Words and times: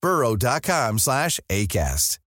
burrow.com 0.00 0.98
slash 0.98 1.40
ACAST. 1.50 2.19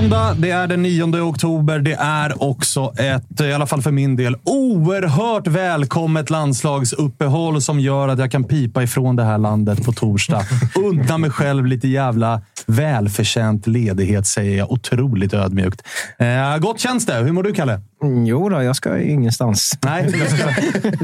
Måndag, 0.00 0.34
det 0.38 0.50
är 0.50 0.66
den 0.66 0.82
9 0.82 1.20
oktober. 1.20 1.78
Det 1.78 1.92
är 1.92 2.42
också 2.42 2.92
ett, 2.98 3.40
i 3.40 3.52
alla 3.52 3.66
fall 3.66 3.82
för 3.82 3.90
min 3.90 4.16
del, 4.16 4.36
oerhört 4.44 5.46
välkommet 5.46 6.30
landslagsuppehåll 6.30 7.62
som 7.62 7.80
gör 7.80 8.08
att 8.08 8.18
jag 8.18 8.30
kan 8.30 8.44
pipa 8.44 8.82
ifrån 8.82 9.16
det 9.16 9.24
här 9.24 9.38
landet 9.38 9.84
på 9.84 9.92
torsdag. 9.92 10.42
Unna 10.74 11.18
mig 11.18 11.30
själv 11.30 11.66
lite 11.66 11.88
jävla 11.88 12.40
välförtjänt 12.66 13.66
ledighet, 13.66 14.26
säger 14.26 14.58
jag 14.58 14.72
otroligt 14.72 15.34
ödmjukt. 15.34 15.82
Eh, 16.18 16.58
gott 16.58 16.80
känns 16.80 17.06
det. 17.06 17.14
Hur 17.14 17.32
mår 17.32 17.42
du, 17.42 17.52
Kalle? 17.52 17.80
Mm, 18.02 18.26
Jo 18.26 18.48
då, 18.48 18.62
jag 18.62 18.76
ska 18.76 18.98
ingenstans. 18.98 19.78
Nej, 19.82 20.04
du 20.12 20.36
ska, 20.36 20.48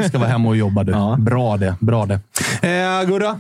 du 0.03 0.09
ska 0.09 0.19
vara 0.19 0.28
hemma 0.28 0.49
och 0.49 0.57
jobba 0.57 0.84
du. 0.84 0.93
Ja. 0.97 1.17
Bra 1.19 1.57
det. 1.57 1.75
Bra 1.81 2.07
det. 2.07 2.15
Eh, 2.63 3.09
Gurra? 3.09 3.39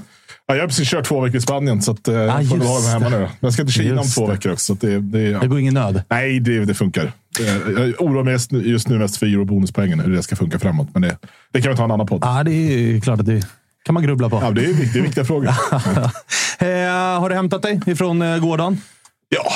Ja, 0.48 0.54
jag 0.54 0.62
har 0.62 0.68
precis 0.68 0.88
kört 0.90 1.04
två 1.04 1.20
veckor 1.20 1.36
i 1.36 1.40
Spanien, 1.40 1.82
så 1.82 1.90
att, 1.92 2.08
eh, 2.08 2.14
jag 2.14 2.48
får 2.48 2.58
just 2.58 2.68
hålla 2.68 2.80
mig 2.80 2.90
hemma 2.90 3.08
nu. 3.08 3.20
då. 3.20 3.28
Jag 3.40 3.52
ska 3.52 3.62
till 3.64 3.72
Kina 3.72 4.00
om 4.00 4.06
två 4.06 4.26
veckor 4.26 4.52
också. 4.52 4.74
Det, 4.74 5.00
det, 5.00 5.20
ja. 5.22 5.40
Det 5.40 5.46
går 5.46 5.58
ingen 5.60 5.74
nöd. 5.74 6.02
Nej, 6.08 6.40
det, 6.40 6.64
det 6.64 6.74
funkar. 6.74 7.12
Eh, 7.40 7.46
Jag 7.72 7.94
oroar 8.02 8.22
mig 8.24 8.32
just 8.70 8.88
nu- 8.88 8.98
mest 8.98 9.16
för 9.16 9.26
eurobonuspoängen, 9.26 10.00
hur 10.00 10.12
det 10.16 10.22
ska 10.22 10.36
funka 10.36 10.58
framåt. 10.58 10.88
Men 10.92 11.02
det, 11.02 11.16
det 11.52 11.62
kan 11.62 11.70
vi 11.70 11.76
ta 11.76 11.84
en 11.84 11.90
annan 11.90 12.06
podd. 12.06 12.20
Ja, 12.24 12.42
det 12.44 12.52
är 12.52 13.00
klart 13.00 13.20
att 13.20 13.26
det 13.26 13.46
kan 13.84 13.94
man 13.94 14.02
grubbla 14.02 14.28
på. 14.30 14.38
Ja, 14.42 14.50
det 14.50 14.64
är 14.64 14.72
viktiga, 14.72 15.02
viktiga 15.02 15.24
frågor. 15.24 15.48
Eh, 16.58 17.20
har 17.20 17.28
du 17.28 17.34
hämtat 17.34 17.62
dig 17.62 17.80
ifrån 17.86 18.22
eh, 18.22 18.38
gårdagen? 18.38 18.80
Ja, 19.28 19.52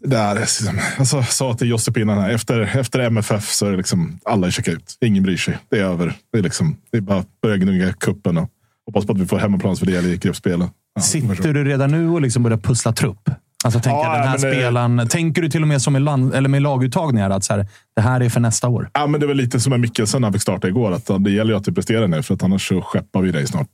det 0.00 0.16
är 0.16 0.34
liksom, 0.34 0.80
alltså, 0.98 1.16
jag 1.16 1.28
sa 1.32 1.54
till 1.54 1.68
Josefin 1.68 2.08
här, 2.08 2.30
efter, 2.30 2.60
efter 2.78 3.00
MFF 3.00 3.50
så 3.52 3.66
är 3.66 3.70
det 3.70 3.76
liksom 3.76 4.18
alla 4.24 4.50
checkar 4.50 4.72
ut. 4.72 4.96
Ingen 5.00 5.22
bryr 5.22 5.36
sig. 5.36 5.58
Det 5.68 5.78
är 5.78 5.82
över. 5.82 6.14
Det 6.32 6.38
är, 6.38 6.42
liksom, 6.42 6.76
det 6.90 6.96
är 6.96 7.00
bara 7.00 7.18
att 7.18 7.40
börja 7.42 7.56
gnugga 7.56 7.92
kuppen 7.92 8.38
och 8.38 8.48
hoppas 8.86 9.06
på 9.06 9.12
att 9.12 9.18
vi 9.20 9.26
får 9.26 9.38
hemmaplansfördel 9.38 10.06
i 10.06 10.16
gruppspelen. 10.16 10.68
Ja, 10.94 11.00
Sitter 11.02 11.52
du 11.54 11.64
redan 11.64 11.90
nu 11.90 12.08
och 12.08 12.20
liksom 12.20 12.42
börjar 12.42 12.58
pussla 12.58 12.92
trupp? 12.92 13.30
Alltså, 13.64 13.80
tänker 13.80 13.98
Ja, 13.98 14.12
den 14.18 14.28
här 14.28 14.32
det- 14.32 14.38
spelaren, 14.38 15.08
tänker 15.08 15.42
du 15.42 15.48
till 15.48 15.62
och 15.62 15.68
med 15.68 15.82
som 15.82 15.96
i 15.96 16.00
land, 16.00 16.34
eller 16.34 16.48
med 16.48 16.62
laguttagningar 16.62 17.30
att 17.30 17.44
så 17.44 17.54
här, 17.54 17.66
det 17.96 18.02
här 18.02 18.20
är 18.20 18.28
för 18.28 18.40
nästa 18.40 18.68
år? 18.68 18.90
Ja, 18.92 19.06
men 19.06 19.20
det 19.20 19.26
var 19.26 19.34
lite 19.34 19.60
som 19.60 19.70
med 19.70 19.80
Mikkelsen 19.80 20.20
när 20.20 20.26
han 20.26 20.32
fick 20.32 20.42
starta 20.42 20.68
igår. 20.68 20.92
Att 20.92 21.10
det 21.24 21.30
gäller 21.30 21.52
ju 21.52 21.56
att 21.58 21.64
du 21.64 21.72
presterar 21.72 22.08
nu, 22.08 22.22
för 22.22 22.34
att 22.34 22.42
annars 22.42 22.68
så 22.68 22.82
skeppar 22.82 23.22
vi 23.22 23.32
dig 23.32 23.46
snart. 23.46 23.68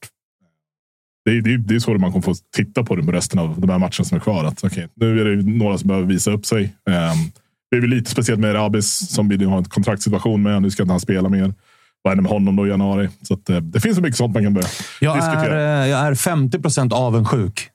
Det 1.25 1.31
är, 1.31 1.43
det 1.43 1.55
är, 1.55 1.59
det 1.59 1.75
är 1.75 1.79
så 1.79 1.91
man 1.95 2.13
kommer 2.13 2.23
få 2.23 2.35
titta 2.57 2.85
på 2.85 2.97
det 2.97 3.03
på 3.03 3.13
resten 3.13 3.39
av 3.39 3.61
de 3.61 3.71
här 3.71 3.79
matcherna 3.79 3.91
som 4.05 4.17
är 4.17 4.21
kvar. 4.21 4.45
Att, 4.45 4.65
okay, 4.65 4.87
nu 4.95 5.21
är 5.21 5.25
det 5.37 5.43
några 5.43 5.79
som 5.79 5.89
behöver 5.89 6.07
visa 6.09 6.31
upp 6.31 6.47
sig. 6.47 6.63
Um, 6.65 7.31
det 7.71 7.77
är 7.77 7.81
väl 7.81 7.91
lite 7.91 8.11
speciellt 8.11 8.41
med 8.41 8.55
Rabis 8.55 9.15
som 9.15 9.29
vi 9.29 9.37
nu 9.37 9.47
har 9.47 9.59
en 9.59 9.65
kontraktssituation 9.65 10.43
med. 10.43 10.63
Nu 10.63 10.71
ska 10.71 10.83
inte 10.83 10.93
han 10.93 11.01
spela 11.01 11.29
mer. 11.29 11.55
Vad 12.03 12.11
händer 12.11 12.23
med 12.23 12.33
honom 12.33 12.57
då 12.57 12.67
i 12.67 12.71
januari? 12.71 13.09
Så 13.23 13.35
att, 13.35 13.51
eh, 13.51 13.57
det 13.57 13.81
finns 13.81 13.97
så 13.97 14.03
mycket 14.03 14.17
sånt 14.17 14.35
man 14.35 14.43
kan 14.43 14.55
börja 14.55 14.69
Jag 15.01 15.17
diskutera. 15.17 15.61
är, 15.61 15.83
eh, 15.83 15.89
jag 15.91 16.01
är 16.01 16.15
50 16.15 16.59
procent 16.59 16.93
avundsjuk 16.93 17.69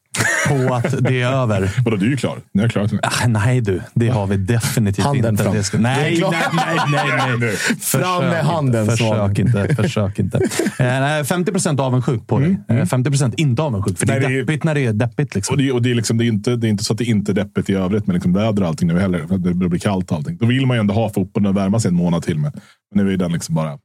på 0.48 0.74
att 0.76 0.96
det 1.04 1.22
är 1.22 1.32
över. 1.32 1.72
Vadå, 1.86 1.98
du 1.98 2.06
är 2.06 2.10
ju 2.10 2.18
klar. 2.18 2.40
Ni 2.54 2.62
har 2.62 2.70
klarat 2.70 2.92
det. 2.92 3.00
Ah, 3.04 3.28
nej 3.28 3.62
du, 3.62 3.82
det 3.94 4.08
har 4.10 4.28
vi 4.28 4.38
definitivt 4.38 5.06
Handen 5.06 5.34
inte. 5.34 5.44
fram. 5.44 5.56
Det 5.56 5.64
ska, 5.64 5.78
nej, 5.78 6.18
är 6.22 6.32
nej, 6.32 6.40
nej, 6.88 7.06
nej, 7.18 7.38
nej. 7.40 7.56
Fram 7.82 8.24
med 8.24 8.46
handen, 8.46 8.82
inte, 8.84 8.92
försök 8.98 9.40
inte. 9.40 9.76
Försök 9.76 10.20
inte. 10.20 10.38
Eh, 10.80 10.86
nej, 10.86 11.24
50 11.26 11.52
procent 11.52 11.80
avundsjuk 11.80 12.28
på 12.28 12.40
dig. 12.40 12.58
Eh, 12.70 12.86
50 12.86 13.10
procent 13.10 13.34
inte 13.38 13.62
avundsjuk. 13.62 14.00
För 14.00 14.06
det 14.06 14.14
är 14.14 14.20
Nej, 14.20 14.30
det 14.30 14.36
är- 14.36 14.40
deppigt 14.42 14.64
när 14.64 14.76
det 14.76 14.86
är 14.86 14.94
deppigt. 14.94 15.36
Liksom. 15.36 15.54
Och 15.54 15.58
det, 15.62 15.72
och 15.72 15.82
det, 15.82 15.92
är 15.92 15.96
liksom, 15.96 16.18
det, 16.18 16.26
är 16.26 16.28
inte, 16.28 16.56
det 16.56 16.68
är 16.68 16.70
inte 16.70 16.84
så 16.84 16.94
att 16.94 17.00
det 17.00 17.06
inte 17.06 17.32
är 17.32 17.34
deppigt 17.34 17.70
i 17.70 17.74
övrigt 17.74 18.08
med 18.08 18.14
liksom 18.14 18.34
väder 18.34 18.62
och 18.62 18.68
allting 18.68 18.88
nu 18.88 19.00
heller. 19.00 19.28
För 19.28 19.36
att 19.36 19.44
Det 19.44 19.54
blir 19.54 19.80
kallt 19.80 20.12
och 20.12 20.18
allting. 20.18 20.38
Då 20.38 20.46
vill 20.46 20.66
man 20.66 20.78
ju 20.78 20.82
ändå 20.82 20.94
ha 20.94 21.10
fotbollen 21.10 21.50
att 21.50 21.56
värma 21.56 21.80
sig 21.80 21.90
en 21.90 21.96
månad 21.96 22.24
till 22.24 22.38
med. 22.40 22.60
Men 22.96 23.06
nu 23.06 23.14
är 23.14 23.18
den 23.18 23.32
liksom 23.32 23.56
bara... 23.56 23.78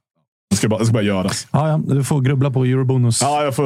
Det 0.53 0.57
ska 0.57 0.69
bara, 0.69 0.79
det 0.79 0.85
ska 0.85 0.93
bara 0.93 1.03
göras. 1.03 1.47
Ja, 1.51 1.69
ja, 1.69 1.95
du 1.95 2.03
får 2.03 2.21
grubbla 2.21 2.51
på 2.51 2.65
eurobonus. 2.65 3.21
Ja, 3.21 3.43
jag 3.43 3.55
får 3.55 3.65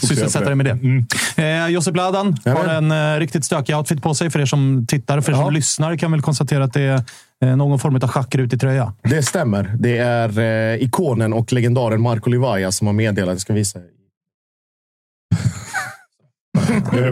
på 0.00 0.06
Sysselsätta 0.06 0.44
dig 0.44 0.54
med 0.54 0.66
det. 0.66 0.72
Mm. 0.72 1.06
Eh, 1.36 1.68
Josip 1.68 1.96
Ladan 1.96 2.36
har 2.44 2.68
en 2.68 2.90
eh, 2.90 3.18
riktigt 3.18 3.44
stökig 3.44 3.76
outfit 3.76 4.02
på 4.02 4.14
sig 4.14 4.30
för 4.30 4.40
er 4.40 4.46
som 4.46 4.86
tittar. 4.88 5.20
För 5.20 5.32
er 5.32 5.36
som 5.36 5.52
lyssnar 5.52 5.96
kan 5.96 6.12
väl 6.12 6.22
konstatera 6.22 6.64
att 6.64 6.72
det 6.72 6.82
är 6.82 7.02
eh, 7.44 7.56
någon 7.56 7.78
form 7.78 7.96
av 7.96 8.08
schackrutig 8.08 8.60
tröja. 8.60 8.92
Det 9.02 9.22
stämmer. 9.22 9.74
Det 9.78 9.98
är 9.98 10.38
eh, 10.38 10.82
ikonen 10.82 11.32
och 11.32 11.52
legendaren 11.52 12.02
Marco 12.02 12.30
Livaja 12.30 12.72
som 12.72 12.86
har 12.86 12.94
meddelat. 12.94 13.32
Jag 13.32 13.40
ska 13.40 13.52
visa. 13.52 13.78
Det 13.78 13.84
är 13.84 13.88
en 13.88 13.88
bra 13.88 13.98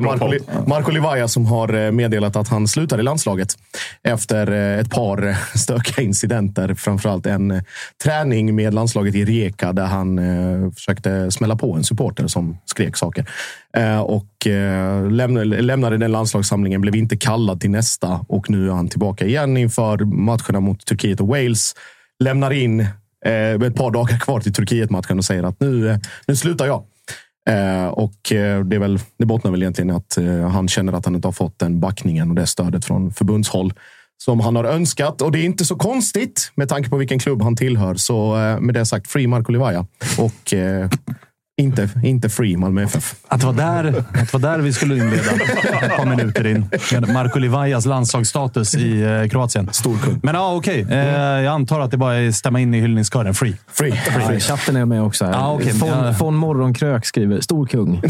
Marco. 0.00 0.26
Li- 0.26 0.38
Marco 0.66 0.90
Livaja 0.90 1.28
som 1.28 1.46
har 1.46 1.74
eh, 1.74 1.92
meddelat 1.92 2.36
att 2.36 2.48
han 2.48 2.68
slutar 2.68 2.98
i 3.00 3.02
landslaget 3.02 3.48
efter 4.02 4.52
eh, 4.52 4.78
ett 4.80 4.90
par 4.90 5.26
eh, 5.28 5.36
stökiga 5.54 6.04
incidenter. 6.04 6.74
Framförallt 6.74 7.26
en 7.26 7.62
träning 8.04 8.54
med 8.54 8.74
landslaget 8.74 9.14
i 9.14 9.24
Rijeka 9.24 9.72
där 9.72 9.86
han 9.86 10.20
försökte 10.74 11.30
smälla 11.30 11.56
på 11.56 11.74
en 11.74 11.84
supporter 11.84 12.26
som 12.26 12.58
skrek 12.64 12.96
saker. 12.96 13.26
Och 14.04 14.46
lämnade, 15.60 15.96
den 15.98 16.12
landslagssamlingen, 16.12 16.80
blev 16.80 16.96
inte 16.96 17.16
kallad 17.16 17.60
till 17.60 17.70
nästa 17.70 18.24
och 18.28 18.50
nu 18.50 18.68
är 18.68 18.72
han 18.72 18.88
tillbaka 18.88 19.24
igen 19.26 19.56
inför 19.56 20.04
matcherna 20.04 20.60
mot 20.60 20.86
Turkiet 20.86 21.20
och 21.20 21.28
Wales. 21.28 21.74
Lämnar 22.24 22.50
in 22.50 22.80
ett 23.66 23.74
par 23.76 23.90
dagar 23.90 24.18
kvar 24.18 24.40
till 24.40 24.52
Turkiet-matchen 24.52 25.18
och 25.18 25.24
säger 25.24 25.42
att 25.42 25.60
nu, 25.60 26.00
nu 26.26 26.36
slutar 26.36 26.66
jag. 26.66 26.82
Eh, 27.48 27.86
och 27.86 28.32
eh, 28.32 28.64
det, 28.64 28.76
är 28.76 28.80
väl, 28.80 28.98
det 29.18 29.26
bottnar 29.26 29.50
väl 29.50 29.62
egentligen 29.62 29.90
i 29.90 29.94
att 29.94 30.18
eh, 30.18 30.48
han 30.48 30.68
känner 30.68 30.92
att 30.92 31.04
han 31.04 31.14
inte 31.14 31.28
har 31.28 31.32
fått 31.32 31.58
den 31.58 31.80
backningen 31.80 32.30
och 32.30 32.36
det 32.36 32.46
stödet 32.46 32.84
från 32.84 33.12
förbundshåll 33.12 33.72
som 34.16 34.40
han 34.40 34.56
har 34.56 34.64
önskat. 34.64 35.22
Och 35.22 35.32
det 35.32 35.38
är 35.38 35.44
inte 35.44 35.64
så 35.64 35.76
konstigt 35.76 36.52
med 36.54 36.68
tanke 36.68 36.90
på 36.90 36.96
vilken 36.96 37.18
klubb 37.18 37.42
han 37.42 37.56
tillhör. 37.56 37.94
Så 37.94 38.34
med 38.60 38.74
det 38.74 38.86
sagt, 38.86 39.10
free 39.10 39.26
Marko 39.26 39.52
Livaja. 39.52 39.86
Och 40.18 40.54
inte, 41.58 41.88
inte 42.04 42.28
free 42.28 42.56
Malmö 42.56 42.82
FF. 42.82 43.14
Att 43.28 43.40
det, 43.40 43.46
var 43.46 43.52
där, 43.52 44.04
att 44.32 44.42
där 44.42 44.58
vi 44.58 44.72
skulle 44.72 44.96
inleda 44.96 45.22
ett 45.82 45.96
par 45.96 46.04
minuter 46.06 46.46
in. 46.46 46.66
Med 46.92 47.08
Marko 47.12 47.38
Livajas 47.38 47.86
landslagsstatus 47.86 48.74
i 48.74 49.02
eh, 49.02 49.28
Kroatien. 49.28 49.68
Storkung. 49.72 50.20
Men 50.22 50.34
ja, 50.34 50.54
okej. 50.54 50.86
Eh, 50.90 50.98
jag 50.98 51.46
antar 51.46 51.80
att 51.80 51.90
det 51.90 51.96
bara 51.96 52.14
är 52.14 52.28
att 52.28 52.34
stämma 52.34 52.60
in 52.60 52.74
i 52.74 52.80
hyllningskören. 52.80 53.34
Free. 53.34 53.56
Free. 53.72 54.00
Ja, 54.26 54.32
i 54.32 54.40
chatten 54.40 54.76
är 54.76 54.84
med 54.84 55.02
också. 55.02 55.24
Här. 55.24 55.32
Ja, 55.32 55.52
okej. 55.52 55.72
Von, 55.72 55.88
Ja. 55.88 56.14
von 56.18 56.34
Morgonkrök 56.36 57.06
skriver 57.06 57.40
“Stor 57.40 57.66
kung”. 57.66 58.02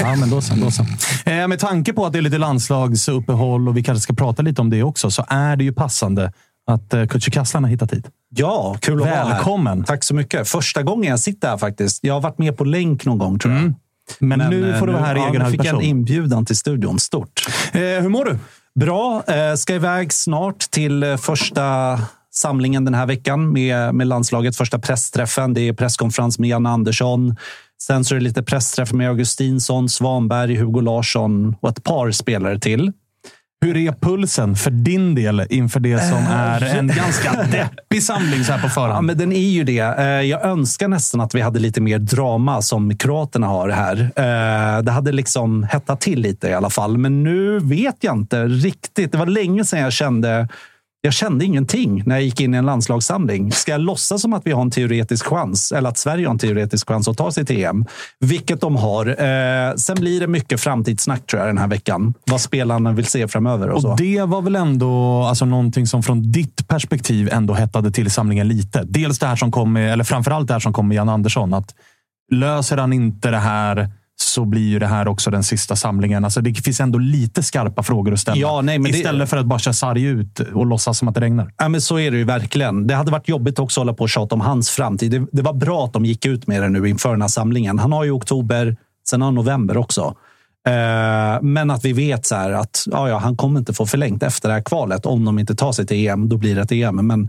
Ja, 0.00 0.14
men 0.16 0.30
då 0.30 0.40
så. 0.40 0.54
Då 0.54 0.70
så. 0.70 0.82
Eh, 1.30 1.48
med 1.48 1.58
tanke 1.58 1.92
på 1.92 2.06
att 2.06 2.12
det 2.12 2.18
är 2.18 2.22
lite 2.22 2.38
landslagsuppehåll 2.38 3.68
och 3.68 3.76
vi 3.76 3.82
kanske 3.82 4.02
ska 4.02 4.14
prata 4.14 4.42
lite 4.42 4.60
om 4.60 4.70
det 4.70 4.82
också, 4.82 5.10
så 5.10 5.24
är 5.28 5.56
det 5.56 5.64
ju 5.64 5.72
passande 5.72 6.32
att 6.66 6.94
eh, 6.94 7.02
Kücükaslan 7.02 7.64
har 7.64 7.70
hittat 7.70 7.92
hit. 7.92 8.06
Ja, 8.28 8.76
kul 8.80 8.94
att 8.94 9.00
vara 9.00 9.10
här. 9.10 9.28
Välkommen. 9.28 9.84
Tack 9.84 10.04
så 10.04 10.14
mycket. 10.14 10.48
Första 10.48 10.82
gången 10.82 11.10
jag 11.10 11.20
sitter 11.20 11.48
här 11.48 11.58
faktiskt. 11.58 12.04
Jag 12.04 12.14
har 12.14 12.20
varit 12.20 12.38
med 12.38 12.56
på 12.56 12.64
länk 12.64 13.04
någon 13.04 13.18
gång 13.18 13.38
tror 13.38 13.54
jag. 13.54 13.74
Men, 14.18 14.38
nu 14.38 14.70
eh, 14.70 14.78
får 14.78 14.86
du 14.86 14.92
vara 14.92 15.04
här 15.04 15.16
i 15.16 15.20
egen 15.20 15.42
hög 15.42 15.50
fick 15.50 15.60
jag 15.60 15.66
en 15.66 15.74
person. 15.74 15.82
inbjudan 15.90 16.46
till 16.46 16.56
studion. 16.56 16.98
Stort. 16.98 17.46
Eh, 17.72 17.80
hur 17.80 18.08
mår 18.08 18.24
du? 18.24 18.38
Bra. 18.80 19.22
Eh, 19.26 19.54
ska 19.54 19.74
iväg 19.74 20.12
snart 20.12 20.58
till 20.58 21.02
eh, 21.02 21.16
första 21.16 21.98
samlingen 22.34 22.84
den 22.84 22.94
här 22.94 23.06
veckan 23.06 23.52
med, 23.52 23.94
med 23.94 24.06
landslaget. 24.06 24.56
Första 24.56 24.78
pressträffen. 24.78 25.54
Det 25.54 25.60
är 25.60 25.72
presskonferens 25.72 26.38
med 26.38 26.50
Janne 26.50 26.68
Andersson. 26.68 27.36
Sen 27.82 28.04
så 28.04 28.14
är 28.14 28.18
det 28.18 28.24
lite 28.24 28.42
pressträff 28.42 28.92
med 28.92 29.08
Augustinsson, 29.08 29.88
Svanberg, 29.88 30.56
Hugo 30.56 30.80
Larsson 30.80 31.56
och 31.60 31.68
ett 31.68 31.84
par 31.84 32.10
spelare 32.10 32.58
till. 32.58 32.92
Hur 33.64 33.76
är 33.76 33.92
pulsen 33.92 34.56
för 34.56 34.70
din 34.70 35.14
del 35.14 35.46
inför 35.50 35.80
det 35.80 35.98
som 35.98 36.18
är 36.30 36.74
en 36.78 36.88
ganska 36.88 37.32
deppig 37.42 38.02
samling 38.02 38.44
så 38.44 38.52
här 38.52 38.60
på 38.60 38.66
Ja, 38.66 38.70
förhand? 38.70 39.06
men 39.06 39.18
den 39.18 39.32
är 39.32 39.48
ju 39.50 39.64
det. 39.64 39.78
Eh, 39.98 40.04
Jag 40.06 40.44
önskar 40.44 40.88
nästan 40.88 41.20
att 41.20 41.34
vi 41.34 41.40
hade 41.40 41.58
lite 41.58 41.80
mer 41.80 41.98
drama 41.98 42.62
som 42.62 42.96
kroaterna 42.96 43.46
har 43.46 43.68
här. 43.68 44.00
Eh, 44.16 44.82
Det 44.82 44.90
hade 44.90 45.12
liksom 45.12 45.62
hettat 45.64 46.00
till 46.00 46.20
lite 46.20 46.48
i 46.48 46.54
alla 46.54 46.70
fall. 46.70 46.98
Men 46.98 47.22
nu 47.22 47.58
vet 47.58 47.96
jag 48.00 48.16
inte 48.16 48.44
riktigt. 48.44 49.12
Det 49.12 49.18
var 49.18 49.26
länge 49.26 49.64
sedan 49.64 49.80
jag 49.80 49.92
kände 49.92 50.48
jag 51.06 51.14
kände 51.14 51.44
ingenting 51.44 52.02
när 52.06 52.14
jag 52.14 52.24
gick 52.24 52.40
in 52.40 52.54
i 52.54 52.56
en 52.56 52.66
landslagssamling. 52.66 53.52
Ska 53.52 53.72
jag 53.72 53.80
låtsas 53.80 54.22
som 54.22 54.32
att 54.32 54.46
vi 54.46 54.52
har 54.52 54.62
en 54.62 54.70
teoretisk 54.70 55.26
chans, 55.26 55.72
eller 55.72 55.88
att 55.88 55.98
Sverige 55.98 56.26
har 56.26 56.30
en 56.30 56.38
teoretisk 56.38 56.88
chans 56.88 57.08
att 57.08 57.18
ta 57.18 57.32
sig 57.32 57.46
till 57.46 57.64
EM? 57.64 57.84
Vilket 58.20 58.60
de 58.60 58.76
har. 58.76 59.06
Eh, 59.06 59.74
sen 59.74 59.96
blir 59.96 60.20
det 60.20 60.26
mycket 60.26 60.60
framtidssnack 60.60 61.26
tror 61.26 61.40
jag 61.40 61.48
den 61.48 61.58
här 61.58 61.68
veckan. 61.68 62.14
Vad 62.24 62.40
spelarna 62.40 62.92
vill 62.92 63.06
se 63.06 63.28
framöver 63.28 63.68
och 63.68 63.82
så. 63.82 63.90
Och 63.90 63.96
det 63.96 64.22
var 64.22 64.42
väl 64.42 64.56
ändå 64.56 65.22
alltså, 65.22 65.44
någonting 65.44 65.86
som 65.86 66.02
från 66.02 66.32
ditt 66.32 66.68
perspektiv 66.68 67.28
ändå 67.32 67.54
hettade 67.54 67.90
till 67.90 68.10
samlingen 68.10 68.48
lite. 68.48 68.82
Dels 68.86 69.18
det 69.18 69.26
här 69.26 69.36
som 69.36 69.52
kom 69.52 69.72
med, 69.72 69.92
eller 69.92 70.04
framförallt 70.04 70.48
det 70.48 70.54
här 70.54 70.60
som 70.60 70.72
kom 70.72 70.88
med 70.88 70.96
Jan 70.96 71.08
Andersson. 71.08 71.54
Att 71.54 71.74
löser 72.32 72.76
han 72.76 72.92
inte 72.92 73.30
det 73.30 73.38
här 73.38 73.90
så 74.36 74.44
blir 74.44 74.68
ju 74.68 74.78
det 74.78 74.86
här 74.86 75.08
också 75.08 75.30
den 75.30 75.42
sista 75.42 75.76
samlingen. 75.76 76.24
Alltså, 76.24 76.40
det 76.40 76.54
finns 76.54 76.80
ändå 76.80 76.98
lite 76.98 77.42
skarpa 77.42 77.82
frågor 77.82 78.12
att 78.12 78.20
ställa. 78.20 78.36
Ja, 78.36 78.60
nej, 78.62 78.78
men 78.78 78.92
det- 78.92 78.98
Istället 78.98 79.30
för 79.30 79.36
att 79.36 79.46
bara 79.46 79.58
köra 79.58 79.74
sarg 79.74 80.02
ut 80.04 80.40
och 80.40 80.66
låtsas 80.66 80.98
som 80.98 81.08
att 81.08 81.14
det 81.14 81.20
regnar. 81.20 81.52
Ja, 81.56 81.68
men 81.68 81.80
så 81.80 81.98
är 81.98 82.10
det 82.10 82.16
ju 82.16 82.24
verkligen. 82.24 82.86
Det 82.86 82.94
hade 82.94 83.10
varit 83.10 83.28
jobbigt 83.28 83.58
också 83.58 83.80
att 83.80 83.82
hålla 83.86 83.92
på 83.96 84.02
och 84.02 84.08
tjata 84.10 84.34
om 84.34 84.40
hans 84.40 84.70
framtid. 84.70 85.10
Det, 85.10 85.26
det 85.32 85.42
var 85.42 85.52
bra 85.52 85.84
att 85.84 85.92
de 85.92 86.04
gick 86.04 86.26
ut 86.26 86.46
med 86.46 86.62
det 86.62 86.68
nu 86.68 86.88
inför 86.88 87.10
den 87.10 87.20
här 87.22 87.28
samlingen. 87.28 87.78
Han 87.78 87.92
har 87.92 88.04
ju 88.04 88.10
oktober, 88.10 88.76
sen 89.08 89.20
har 89.20 89.26
han 89.26 89.34
november 89.34 89.76
också. 89.76 90.14
Eh, 90.68 91.42
men 91.42 91.70
att 91.70 91.84
vi 91.84 91.92
vet 91.92 92.26
så 92.26 92.34
att 92.34 92.84
ja, 92.90 93.08
ja, 93.08 93.18
han 93.18 93.36
kommer 93.36 93.58
inte 93.58 93.72
få 93.74 93.86
förlängt 93.86 94.22
efter 94.22 94.48
det 94.48 94.54
här 94.54 94.62
kvalet. 94.62 95.06
Om 95.06 95.24
de 95.24 95.38
inte 95.38 95.54
tar 95.54 95.72
sig 95.72 95.86
till 95.86 96.06
EM, 96.08 96.28
då 96.28 96.36
blir 96.36 96.54
det 96.54 96.62
ett 96.62 96.72
EM. 96.72 97.06
Men 97.06 97.28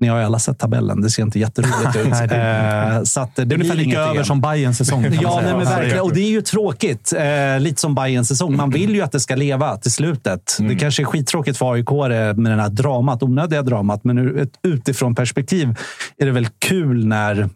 ni 0.00 0.08
har 0.08 0.18
ju 0.18 0.24
alla 0.24 0.38
sett 0.38 0.58
tabellen. 0.58 1.00
Det 1.00 1.10
ser 1.10 1.22
inte 1.22 1.38
jätteroligt 1.38 1.96
ut. 2.06 2.08
Nej, 2.10 2.28
det- 2.28 2.36
Eh, 2.96 3.02
så 3.02 3.20
att 3.20 3.36
det, 3.36 3.44
Det 3.44 3.54
är 3.54 3.58
blir 3.58 3.74
lika 3.74 4.00
över 4.00 4.22
som 4.22 4.40
Bayerns 4.40 4.78
säsong. 4.78 5.06
Ja, 5.22 5.40
nej, 5.44 5.52
men 5.56 5.64
verkligen. 5.64 6.00
Och 6.00 6.14
det 6.14 6.20
är 6.20 6.30
ju 6.30 6.40
tråkigt. 6.42 7.12
Eh, 7.12 7.60
lite 7.60 7.80
som 7.80 7.94
Bayerns 7.94 8.28
säsong. 8.28 8.56
Man 8.56 8.70
vill 8.70 8.94
ju 8.94 9.02
att 9.02 9.12
det 9.12 9.20
ska 9.20 9.34
leva 9.36 9.76
till 9.76 9.92
slutet. 9.92 10.56
Det 10.60 10.74
kanske 10.74 11.02
är 11.02 11.04
skittråkigt 11.04 11.58
för 11.58 11.72
AIK 11.72 11.90
med 12.36 12.52
den 12.52 12.60
här 12.60 12.68
dramat, 12.68 13.22
onödiga 13.22 13.62
dramat, 13.62 14.04
men 14.04 14.18
ur 14.18 14.38
ett 14.40 14.52
utifrån 14.62 15.14
perspektiv 15.14 15.74
är 16.18 16.26
det 16.26 16.32
väl 16.32 16.48
kul 16.58 17.06
när, 17.06 17.48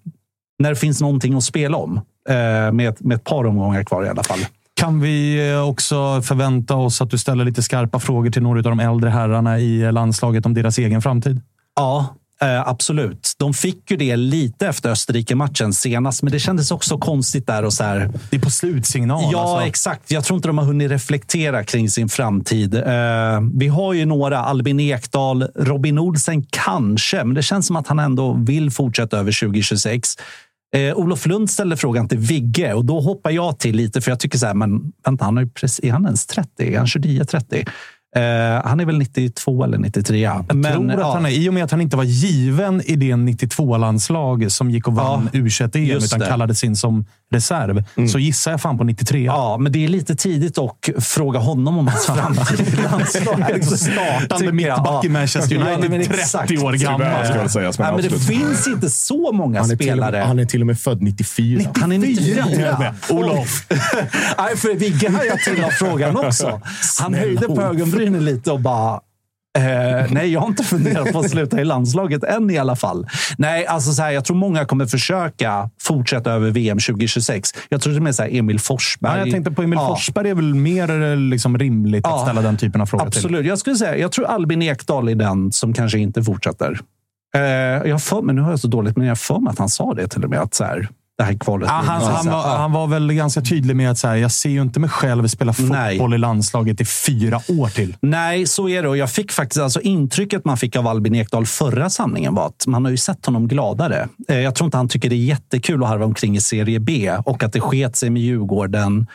när 0.58 0.70
det 0.70 0.76
finns 0.76 1.00
någonting 1.00 1.34
att 1.36 1.44
spela 1.44 1.76
om. 1.76 1.96
Eh, 2.28 2.72
med, 2.72 2.94
med 3.00 3.14
ett 3.16 3.24
par 3.24 3.46
omgångar 3.46 3.82
kvar 3.84 4.04
i 4.04 4.08
alla 4.08 4.22
fall. 4.22 4.38
Kan 4.74 5.00
vi 5.00 5.50
eh, 5.50 5.68
också 5.68 6.22
förvänta 6.22 6.74
oss 6.74 7.00
att 7.00 7.10
du 7.10 7.18
ställer 7.18 7.44
lite 7.44 7.62
skarpa 7.62 7.98
frågor 7.98 8.30
till 8.30 8.42
några 8.42 8.58
av 8.58 8.62
de 8.62 8.80
äldre 8.80 9.10
herrarna 9.10 9.58
i 9.58 9.92
landslaget 9.92 10.46
om 10.46 10.54
deras 10.54 10.78
egen 10.78 11.02
framtid? 11.02 11.40
Ja, 11.76 12.14
eh, 12.42 12.68
absolut. 12.68 13.34
De 13.38 13.54
fick 13.54 13.90
ju 13.90 13.96
det 13.96 14.16
lite 14.16 14.66
efter 14.66 14.90
Österrike-matchen 14.90 15.72
senast, 15.72 16.22
men 16.22 16.32
det 16.32 16.38
kändes 16.38 16.70
också 16.70 16.98
konstigt 16.98 17.46
där. 17.46 17.62
och 17.62 17.72
så 17.72 17.84
här, 17.84 18.10
Det 18.30 18.36
är 18.36 18.40
på 18.40 18.50
slutsignal. 18.50 19.28
Ja, 19.32 19.52
alltså. 19.52 19.68
exakt. 19.68 20.10
Jag 20.10 20.24
tror 20.24 20.36
inte 20.36 20.48
de 20.48 20.58
har 20.58 20.64
hunnit 20.64 20.90
reflektera 20.90 21.64
kring 21.64 21.90
sin 21.90 22.08
framtid. 22.08 22.74
Eh, 22.74 22.82
vi 23.54 23.68
har 23.68 23.92
ju 23.92 24.04
några. 24.06 24.38
Albin 24.38 24.80
Ekdal, 24.80 25.42
Robin 25.56 25.98
Olsen 25.98 26.46
kanske, 26.50 27.24
men 27.24 27.34
det 27.34 27.42
känns 27.42 27.66
som 27.66 27.76
att 27.76 27.86
han 27.88 27.98
ändå 27.98 28.32
vill 28.32 28.70
fortsätta 28.70 29.18
över 29.18 29.32
2026. 29.40 30.16
Eh, 30.76 30.94
Olof 30.94 31.26
Lund 31.26 31.50
ställde 31.50 31.76
frågan 31.76 32.08
till 32.08 32.18
Vigge 32.18 32.74
och 32.74 32.84
då 32.84 33.00
hoppar 33.00 33.30
jag 33.30 33.58
till 33.58 33.76
lite 33.76 34.00
för 34.00 34.10
jag 34.10 34.20
tycker 34.20 34.38
så 34.38 34.46
här, 34.46 34.54
men 34.54 34.92
vänta, 35.04 35.24
han 35.24 35.38
är, 35.38 35.46
precis, 35.46 35.80
är 35.84 35.92
han 35.92 36.04
ens 36.04 36.26
30? 36.26 36.74
Är 36.74 36.78
han 36.78 36.86
29-30? 36.86 37.68
Eh, 38.16 38.22
han 38.68 38.80
är 38.80 38.84
väl 38.84 38.98
92 38.98 39.64
eller 39.64 39.78
93. 39.78 40.18
Jag 40.20 40.48
tror 40.48 40.90
att 41.00 41.14
han 41.14 41.26
är, 41.26 41.30
I 41.30 41.48
och 41.48 41.54
med 41.54 41.64
att 41.64 41.70
han 41.70 41.80
inte 41.80 41.96
var 41.96 42.04
given 42.04 42.82
i 42.84 42.96
det 42.96 43.12
92-landslag 43.12 44.52
som 44.52 44.70
gick 44.70 44.88
och 44.88 44.94
vann 44.94 45.28
U21-EM, 45.32 45.84
just 45.84 46.06
utan 46.06 46.18
det. 46.20 46.26
kallades 46.26 46.64
in 46.64 46.76
som 46.76 47.04
reserv, 47.32 47.84
så 48.12 48.18
gissar 48.18 48.50
jag 48.50 48.60
fan 48.60 48.78
på 48.78 48.84
93. 48.84 49.24
Ja, 49.24 49.56
men 49.60 49.72
det 49.72 49.84
är 49.84 49.88
lite 49.88 50.14
tidigt 50.16 50.58
att 50.58 51.04
fråga 51.04 51.38
honom 51.38 51.78
om 51.78 51.88
hans 51.88 52.06
framtid 52.16 52.60
i 52.68 52.76
landslaget. 52.82 53.54
Liksom 53.56 53.76
startande 53.78 54.52
mittback 54.52 55.04
i 55.04 55.08
Manchester 55.08 55.56
Ja, 55.56 55.72
United, 55.72 55.90
men 55.90 56.00
30 56.04 56.14
exakt. 56.20 56.50
år 56.52 56.72
Tyvärr, 56.72 56.98
gammal. 56.98 57.26
ska 57.26 57.36
jag 57.38 57.50
säga. 57.50 57.72
Nej, 57.78 57.92
men 57.92 58.02
det 58.02 58.18
finns 58.18 58.66
inte 58.68 58.90
så 58.90 59.32
många 59.32 59.58
Han 59.58 59.68
spelare. 59.68 60.10
med, 60.18 60.26
han 60.26 60.38
är 60.38 60.44
till 60.44 60.60
och 60.60 60.66
med 60.66 60.80
född 60.80 61.02
94. 61.02 61.62
Han 61.80 61.92
är 61.92 61.98
94. 61.98 62.44
till 62.46 62.64
och 62.66 62.78
med. 62.78 62.94
Olof. 63.10 63.66
Nej, 64.38 64.56
för 64.56 64.74
Vigge 64.74 65.10
har 65.10 65.24
jag 65.24 65.40
till 65.40 65.64
av 65.64 65.68
frågan 65.70 66.16
också. 66.16 66.60
Han 67.00 67.14
höjde 67.14 67.46
på 67.46 67.62
ögonbrynen 67.62 67.99
lite 68.08 68.52
och 68.52 68.60
bara... 68.60 69.00
Eh, 69.58 70.06
nej, 70.10 70.32
jag 70.32 70.40
har 70.40 70.46
inte 70.46 70.62
funderat 70.64 71.12
på 71.12 71.18
att 71.18 71.30
sluta 71.30 71.60
i 71.60 71.64
landslaget 71.64 72.24
än 72.24 72.50
i 72.50 72.58
alla 72.58 72.76
fall. 72.76 73.06
Nej, 73.38 73.66
alltså 73.66 73.92
så 73.92 74.02
här, 74.02 74.10
jag 74.10 74.24
tror 74.24 74.36
många 74.36 74.64
kommer 74.64 74.86
försöka 74.86 75.70
fortsätta 75.80 76.32
över 76.32 76.50
VM 76.50 76.78
2026. 76.78 77.50
Jag 77.68 77.80
tror 77.80 77.92
det 78.00 78.08
är 78.08 78.12
så 78.12 78.22
här 78.22 78.30
Emil 78.36 78.60
Forsberg. 78.60 79.12
Ja, 79.12 79.18
jag 79.18 79.30
tänkte 79.30 79.50
på 79.50 79.62
Emil 79.62 79.78
Ja. 79.82 79.88
Forsberg 79.88 80.30
är 80.30 80.34
väl 80.34 80.54
mer 80.54 81.02
eh, 81.02 81.16
liksom, 81.16 81.58
rimligt 81.58 82.06
att 82.06 82.12
Ja, 82.12 82.22
ställa 82.24 82.42
den 82.42 82.56
typen 82.56 82.80
av 82.80 82.86
frågor 82.86 83.04
till. 83.10 83.18
Absolut. 83.18 83.46
Jag 83.46 83.58
skulle 83.58 83.76
säga, 83.76 83.96
jag 83.96 84.12
tror 84.12 84.26
Albin 84.26 84.62
Ekdal 84.62 85.08
är 85.08 85.14
den 85.14 85.52
som 85.52 85.72
kanske 85.72 85.98
inte 85.98 86.22
fortsätter. 86.22 86.80
Eh, 87.34 87.40
jag 87.90 88.02
för 88.02 88.22
mig, 88.22 88.34
nu 88.34 88.42
har 88.42 88.50
jag 88.50 88.60
så 88.60 88.68
dåligt, 88.68 88.96
men 88.96 89.06
jag 89.06 89.10
har 89.10 89.16
för 89.16 89.38
mig 89.38 89.50
att 89.50 89.58
han 89.58 89.68
sa 89.68 89.94
det 89.94 90.08
till 90.08 90.24
och 90.24 90.30
med. 90.30 90.38
Att 90.40 90.54
så 90.54 90.64
här, 90.64 90.88
det 91.20 91.24
här 91.24 91.34
kvalet 91.38 91.68
blir 91.68 91.68
han, 91.76 92.02
han, 92.02 92.26
var, 92.26 92.56
han 92.56 92.72
var 92.72 92.86
väl 92.86 93.12
ganska 93.12 93.40
tydlig 93.40 93.76
med 93.76 93.90
att 93.90 93.98
så 93.98 94.08
här, 94.08 94.16
jag 94.16 94.30
ser 94.32 94.50
ju 94.50 94.62
inte 94.62 94.80
mig 94.80 94.90
själv 94.90 95.26
spela 95.28 95.54
Nej. 95.58 95.90
fotboll 95.98 96.14
i 96.14 96.18
landslaget 96.18 96.80
i 96.80 96.84
fyra 96.84 97.40
år 97.48 97.68
till. 97.68 97.96
Nej, 98.00 98.46
så 98.46 98.68
är 98.68 98.82
det. 98.82 98.88
Och 98.88 98.96
jag 98.96 99.10
fick 99.10 99.32
faktiskt 99.32 99.60
alltså 99.60 99.80
intrycket 99.80 100.44
man 100.44 100.56
fick 100.56 100.76
av 100.76 100.86
Albin 100.86 101.14
Ekdal 101.14 101.46
förra 101.46 101.90
samlingen 101.90 102.34
var 102.34 102.46
att 102.46 102.66
man 102.66 102.84
har 102.84 102.90
ju 102.90 102.96
sett 102.96 103.26
honom 103.26 103.48
gladare. 103.48 104.08
Eh, 104.28 104.38
Jag 104.40 104.54
tror 104.54 104.64
inte 104.66 104.76
han 104.76 104.88
tycker 104.88 105.08
det 105.08 105.14
är 105.14 105.24
jättekul 105.24 105.82
att 105.82 105.88
harva 105.88 106.04
omkring 106.04 106.36
i 106.36 106.40
Serie 106.40 106.80
B 106.80 107.12
och 107.24 107.42
att 107.42 107.52
det 107.52 107.60
sket 107.60 107.96
sig 107.96 108.10
med 108.10 108.22
Djurgården. 108.22 109.06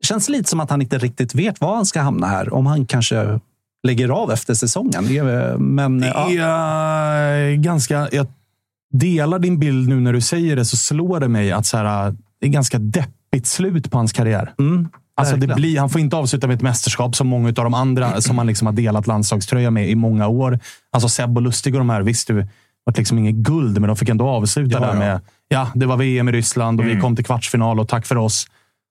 Det 0.00 0.06
känns 0.06 0.28
lite 0.28 0.50
som 0.50 0.60
att 0.60 0.70
han 0.70 0.82
inte 0.82 0.98
riktigt 0.98 1.34
vet 1.34 1.60
var 1.60 1.74
han 1.76 1.86
ska 1.86 2.00
hamna 2.00 2.26
här. 2.26 2.54
Om 2.54 2.66
han 2.66 2.86
kanske 2.86 3.40
lägger 3.86 4.08
av 4.08 4.32
efter 4.32 4.54
säsongen. 4.54 5.04
Är- 5.04 5.56
Men 5.58 6.00
Det 6.00 6.06
ja. 6.06 7.16
eh, 7.28 7.56
ganska... 7.56 8.08
Jag 8.12 8.26
delar 8.92 9.38
din 9.38 9.58
bild 9.58 9.88
nu 9.88 10.00
när 10.00 10.12
du 10.12 10.20
säger 10.20 10.56
det, 10.56 10.64
så 10.64 10.76
slår 10.76 11.20
det 11.20 11.28
mig 11.28 11.52
att 11.52 11.66
så 11.66 11.76
här, 11.76 12.14
det 12.40 12.46
är 12.46 12.50
ganska 12.50 12.78
deppigt 12.78 13.46
slut 13.46 13.90
på 13.90 13.98
hans 13.98 14.12
karriär. 14.12 14.54
Mm, 14.58 14.88
Alltså 15.14 15.36
det 15.36 15.54
blir, 15.54 15.78
han 15.78 15.90
får 15.90 16.00
inte 16.00 16.16
avsluta 16.16 16.46
med 16.46 16.56
ett 16.56 16.62
mästerskap 16.62 17.16
som 17.16 17.26
många 17.26 17.48
av 17.48 17.54
de 17.54 17.74
andra 17.74 18.20
som 18.20 18.38
han 18.38 18.46
liksom 18.46 18.66
har 18.66 18.74
delat 18.74 19.06
landslagströja 19.06 19.70
med 19.70 19.90
i 19.90 19.94
många 19.94 20.28
år. 20.28 20.58
Alltså 20.92 21.08
Seb 21.08 21.36
och 21.36 21.42
Lustig 21.42 21.74
och 21.74 21.80
de 21.80 21.90
här, 21.90 22.02
visst, 22.02 22.28
det 22.28 22.34
var 22.84 22.94
liksom 22.96 23.18
inget 23.18 23.34
guld, 23.34 23.80
men 23.80 23.88
de 23.88 23.96
fick 23.96 24.08
ändå 24.08 24.28
avsluta 24.28 24.72
Ja, 24.72 24.80
där 24.80 24.88
ja. 24.88 24.98
med 24.98 25.20
ja, 25.48 25.68
det 25.74 25.86
var 25.86 25.96
VM 25.96 26.28
i 26.28 26.32
Ryssland 26.32 26.80
och 26.80 26.86
vi 26.86 27.00
kom 27.00 27.16
till 27.16 27.24
kvartsfinal 27.24 27.80
och 27.80 27.88
tack 27.88 28.06
för 28.06 28.16
oss. 28.16 28.46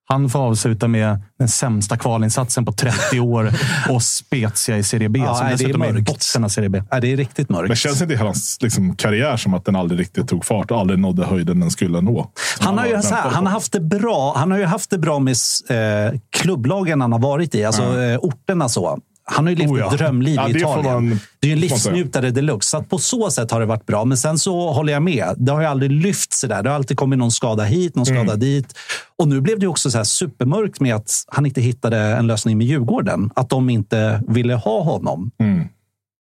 Han 0.10 0.30
får 0.30 0.40
avsluta 0.40 0.88
med 0.88 1.22
den 1.40 1.48
sämsta 1.48 1.98
kvalinsatsen 1.98 2.66
på 2.66 2.72
30 2.72 3.20
år 3.20 3.52
och 3.90 4.04
Spezia 4.04 4.78
i 4.78 4.84
Serie 4.84 5.10
B, 5.10 5.20
Ja, 5.20 5.36
som 5.36 5.48
nej, 5.48 5.56
det 5.58 5.64
är 5.64 5.78
mörkt. 5.78 6.06
botten 6.06 6.44
av 6.44 6.50
Serie 6.50 6.70
B. 6.70 6.84
Ja, 6.92 7.00
det 7.00 7.14
är 7.14 7.18
riktigt 7.18 7.50
mörkt. 7.50 7.68
Men 7.68 7.76
känns 7.76 8.02
inte 8.02 8.14
hela 8.14 8.26
hans 8.26 8.58
liksom, 8.62 8.96
karriär 8.96 9.38
som 9.38 9.54
att 9.54 9.66
den 9.66 9.76
aldrig 9.76 10.00
riktigt 10.00 10.28
tog 10.28 10.46
fart 10.46 10.72
och 10.72 10.80
aldrig 10.80 11.00
nådde 11.00 11.26
höjden 11.26 11.60
den 11.60 11.72
skulle 11.72 12.02
nå? 12.02 12.32
Han 12.60 12.78
har, 12.78 12.86
ju 12.86 12.96
här, 12.96 13.30
han, 13.30 13.46
har 13.46 13.54
haft 13.54 13.72
det 13.72 13.80
bra, 13.80 14.34
han 14.38 14.52
har 14.52 14.58
ju 14.58 14.66
haft 14.66 14.90
det 14.90 14.98
bra 14.98 15.20
med 15.20 15.36
eh, 15.70 16.20
klubblagen 16.30 17.02
han 17.02 17.12
har 17.12 17.20
varit 17.20 17.56
i, 17.56 17.66
alltså 17.66 18.02
eh, 18.02 18.18
orterna 18.18 18.70
så. 18.70 19.00
Han 19.24 19.46
har 19.46 19.50
ju 19.52 19.56
levt 19.58 19.72
Oh 19.72 19.80
ja. 19.80 19.92
ett 19.92 19.98
drömliv 20.00 20.36
Ja, 20.36 20.48
i 20.50 20.52
Italien. 20.58 20.94
man- 21.10 21.20
det 21.40 21.48
är 21.48 21.50
ju 21.50 21.54
en 21.54 21.60
livsnjutare 21.60 22.32
deluxe. 22.32 22.70
Så 22.70 22.84
på 22.84 22.98
så 22.98 23.30
sätt 23.32 23.52
har 23.52 23.60
det 23.60 23.66
varit 23.66 23.86
bra. 23.86 24.06
Men 24.06 24.18
sen 24.18 24.40
så 24.40 24.72
håller 24.72 24.94
jag 24.94 25.04
med. 25.04 25.34
Det 25.38 25.52
har 25.52 25.62
ju 25.62 25.68
aldrig 25.68 25.92
lyft 25.92 26.34
sig 26.34 26.50
där. 26.50 26.64
Det 26.64 26.70
har 26.70 26.76
alltid 26.76 26.98
kommit 26.98 27.20
någon 27.20 27.32
skada 27.32 27.64
hit, 27.64 27.96
någon 27.96 28.08
Mm. 28.08 28.26
skada 28.26 28.38
dit. 28.38 28.74
Och 29.18 29.28
nu 29.28 29.42
blev 29.42 29.60
det 29.60 29.68
också 29.68 29.92
så 29.92 29.98
här 29.98 30.06
supermörkt 30.06 30.80
med 30.80 30.96
att 30.96 31.12
han 31.28 31.46
inte 31.46 31.62
hittade 31.62 31.98
en 31.98 32.28
lösning 32.28 32.58
med 32.58 32.68
Djurgården. 32.68 33.30
Att 33.36 33.50
de 33.50 33.70
inte 33.70 34.24
ville 34.28 34.54
ha 34.56 34.82
honom. 34.84 35.32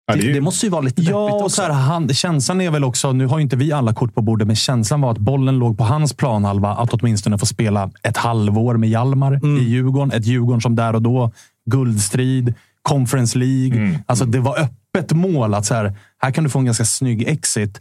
Ja, 0.06 0.14
det 0.14 0.20
Det, 0.20 0.26
ju- 0.26 0.32
det 0.34 0.40
måste 0.40 0.66
ju 0.66 0.70
vara 0.70 0.82
lite 0.82 1.02
Ja, 1.02 1.16
och 1.32 1.36
också. 1.42 1.48
så 1.56 1.62
här, 1.62 1.70
han, 1.70 2.08
känslan 2.08 2.60
är 2.60 2.70
väl 2.70 2.84
också, 2.84 3.12
nu 3.12 3.26
har 3.26 3.38
ju 3.38 3.42
inte 3.42 3.56
vi 3.56 3.72
alla 3.72 3.94
kort 3.94 4.14
på 4.14 4.22
bordet, 4.22 4.46
men 4.46 4.56
känslan 4.56 5.00
var 5.00 5.10
att 5.10 5.18
bollen 5.18 5.58
låg 5.58 5.78
på 5.78 5.84
hans 5.84 6.12
planhalva. 6.12 6.68
Att 6.74 6.92
åtminstone 6.94 7.38
få 7.38 7.46
spela 7.46 7.90
ett 8.02 8.16
halvår 8.16 8.76
med 8.76 8.88
Hjalmar 8.90 9.58
i 9.60 9.64
Djurgården. 9.64 10.12
Ett 10.12 10.26
Djurgården 10.26 10.60
som 10.60 10.76
där 10.76 10.94
och 10.94 11.02
då, 11.02 11.32
guldstrid, 11.70 12.54
Conference 12.88 13.38
League. 13.38 14.00
Alltså 14.06 14.24
det 14.24 14.40
var 14.40 14.58
öppet 14.58 15.12
mål 15.12 15.54
att 15.54 15.66
så 15.66 15.74
här, 15.74 15.96
här 16.22 16.30
kan 16.30 16.44
du 16.44 16.50
få 16.50 16.58
en 16.58 16.64
ganska 16.64 16.84
snygg 16.84 17.28
exit. 17.28 17.80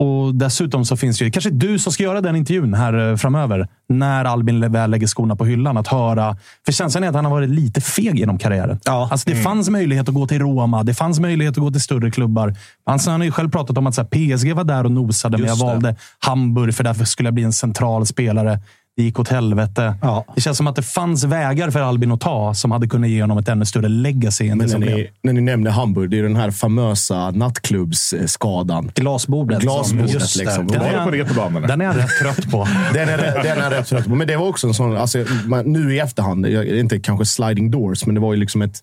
Och 0.00 0.34
dessutom 0.34 0.84
så 0.84 0.96
finns 0.96 1.18
det 1.18 1.24
ju, 1.24 1.30
kanske 1.30 1.50
du 1.50 1.78
som 1.78 1.92
ska 1.92 2.02
göra 2.02 2.20
den 2.20 2.36
intervjun 2.36 2.74
här 2.74 3.10
eh, 3.10 3.16
framöver, 3.16 3.68
när 3.88 4.24
Albin 4.24 4.72
väl 4.72 4.90
lägger 4.90 5.06
skorna 5.06 5.36
på 5.36 5.44
hyllan. 5.44 5.76
Att 5.76 5.88
höra, 5.88 6.36
för 6.64 6.72
känslan 6.72 7.04
är 7.04 7.08
att 7.08 7.14
han 7.14 7.24
har 7.24 7.32
varit 7.32 7.50
lite 7.50 7.80
feg 7.80 8.18
genom 8.18 8.38
karriären. 8.38 8.80
Ja. 8.84 9.08
Alltså 9.10 9.30
det 9.30 9.36
fanns 9.36 9.70
möjlighet 9.70 10.08
att 10.08 10.14
gå 10.14 10.26
till 10.26 10.38
Roma, 10.38 10.82
det 10.82 10.94
fanns 10.94 11.20
möjlighet 11.20 11.52
att 11.52 11.62
gå 11.64 11.70
till 11.70 11.80
större 11.80 12.10
klubbar. 12.10 12.54
Han, 12.86 12.98
han 13.06 13.20
har 13.20 13.24
ju 13.24 13.32
själv 13.32 13.50
pratat 13.50 13.78
om 13.78 13.86
att 13.86 13.94
så 13.94 14.02
här, 14.02 14.08
PSG 14.08 14.52
var 14.52 14.64
där 14.64 14.84
och 14.84 14.92
nosade, 14.92 15.38
men 15.38 15.46
jag 15.46 15.52
Just 15.52 15.60
det. 15.60 15.66
valde 15.66 15.96
Hamburg 16.18 16.74
för 16.74 16.84
därför 16.84 17.04
skulle 17.04 17.26
jag 17.26 17.34
bli 17.34 17.44
en 17.44 17.52
central 17.52 18.06
spelare. 18.06 18.60
Det 18.98 19.04
gick 19.04 19.18
åt 19.18 19.28
helvete. 19.28 19.94
Ja. 20.02 20.24
Det 20.34 20.40
känns 20.40 20.56
som 20.56 20.66
att 20.66 20.76
det 20.76 20.82
fanns 20.82 21.24
vägar 21.24 21.70
för 21.70 21.80
Albin 21.80 22.12
att 22.12 22.20
ta 22.20 22.54
som 22.54 22.70
hade 22.70 22.88
kunnat 22.88 23.10
ge 23.10 23.20
honom 23.20 23.38
ett 23.38 23.48
ännu 23.48 23.64
större 23.64 23.88
legacy 23.88 24.48
än 24.48 24.50
det 24.50 24.56
Men 24.56 24.66
när 24.66 24.72
som 24.72 24.80
blev. 24.80 24.96
ni, 24.96 25.10
när 25.22 25.32
ni 25.32 25.40
nämner 25.40 25.70
Hamburg, 25.70 26.10
det 26.10 26.18
är 26.18 26.22
den 26.22 26.36
här 26.36 26.50
famösa 26.50 27.30
nattklubbsskadan. 27.30 28.90
Glasbordet. 28.94 29.60
Glasbordet, 29.60 30.12
Just 30.12 30.38
det. 30.38 30.44
liksom. 30.44 30.66
Den 30.66 30.80
Var 30.80 30.86
är 30.86 31.12
det 31.18 31.24
på? 31.34 31.66
Den 31.66 31.80
är 31.80 31.84
jag 31.84 31.96
rätt 31.96 32.18
trött 32.22 32.50
på. 32.50 32.68
Den 32.94 33.08
är, 33.08 33.42
den 33.42 33.58
är 33.58 33.70
rätt 33.70 33.86
trött 33.86 34.04
på. 34.04 34.14
Men 34.14 34.26
det 34.28 34.36
var 34.36 34.46
också 34.48 34.66
en 34.66 34.74
sån, 34.74 34.96
alltså, 34.96 35.24
man, 35.46 35.72
nu 35.72 35.94
i 35.94 35.98
efterhand, 35.98 36.46
inte 36.46 37.00
kanske 37.00 37.26
sliding 37.26 37.70
doors, 37.70 38.06
men 38.06 38.14
det 38.14 38.20
var 38.20 38.34
ju 38.34 38.40
liksom 38.40 38.62
ett 38.62 38.82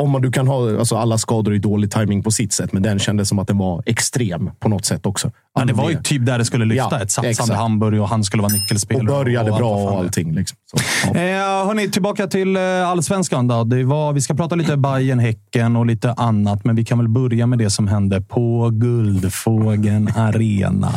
om 0.00 0.10
man, 0.10 0.22
du 0.22 0.32
kan 0.32 0.46
ha, 0.46 0.78
alltså 0.78 0.96
alla 0.96 1.18
skador 1.18 1.54
i 1.54 1.58
dålig 1.58 1.90
timing 1.90 2.22
på 2.22 2.30
sitt 2.30 2.52
sätt, 2.52 2.72
men 2.72 2.82
den 2.82 2.98
kändes 2.98 3.28
som 3.28 3.38
att 3.38 3.48
den 3.48 3.58
var 3.58 3.82
extrim 3.86 4.50
på 4.60 4.68
något 4.68 4.84
sätt 4.84 5.06
också. 5.06 5.30
Men 5.58 5.66
det 5.66 5.72
var 5.72 5.90
ju 5.90 6.02
typ 6.02 6.26
där 6.26 6.38
det 6.38 6.44
skulle 6.44 6.64
lyfta. 6.64 6.88
Ja, 6.90 6.96
ett 6.96 7.10
satsande 7.10 7.30
exakt. 7.30 7.52
Hamburg 7.52 8.00
och 8.00 8.08
han 8.08 8.24
skulle 8.24 8.42
vara 8.42 8.52
nyckelspelare. 8.52 9.18
och 9.18 9.24
började 9.24 9.50
allt 9.50 9.58
bra 9.58 9.74
och 9.74 9.92
är. 9.92 9.98
allting. 9.98 10.34
Liksom. 10.34 10.58
Så, 10.70 10.84
ja. 11.14 11.20
Eh, 11.20 11.66
hörni, 11.66 11.90
tillbaka 11.90 12.26
till 12.26 12.56
eh, 12.56 12.88
allsvenskan. 12.88 13.48
Då. 13.48 13.64
Det 13.64 13.84
var, 13.84 14.12
vi 14.12 14.20
ska 14.20 14.34
prata 14.34 14.54
lite 14.54 14.76
Bayern, 14.76 15.18
Häcken 15.18 15.76
och 15.76 15.86
lite 15.86 16.12
annat, 16.12 16.64
men 16.64 16.76
vi 16.76 16.84
kan 16.84 16.98
väl 16.98 17.08
börja 17.08 17.46
med 17.46 17.58
det 17.58 17.70
som 17.70 17.88
hände 17.88 18.20
på 18.20 18.70
Guldfågeln 18.72 20.08
Arena. 20.16 20.92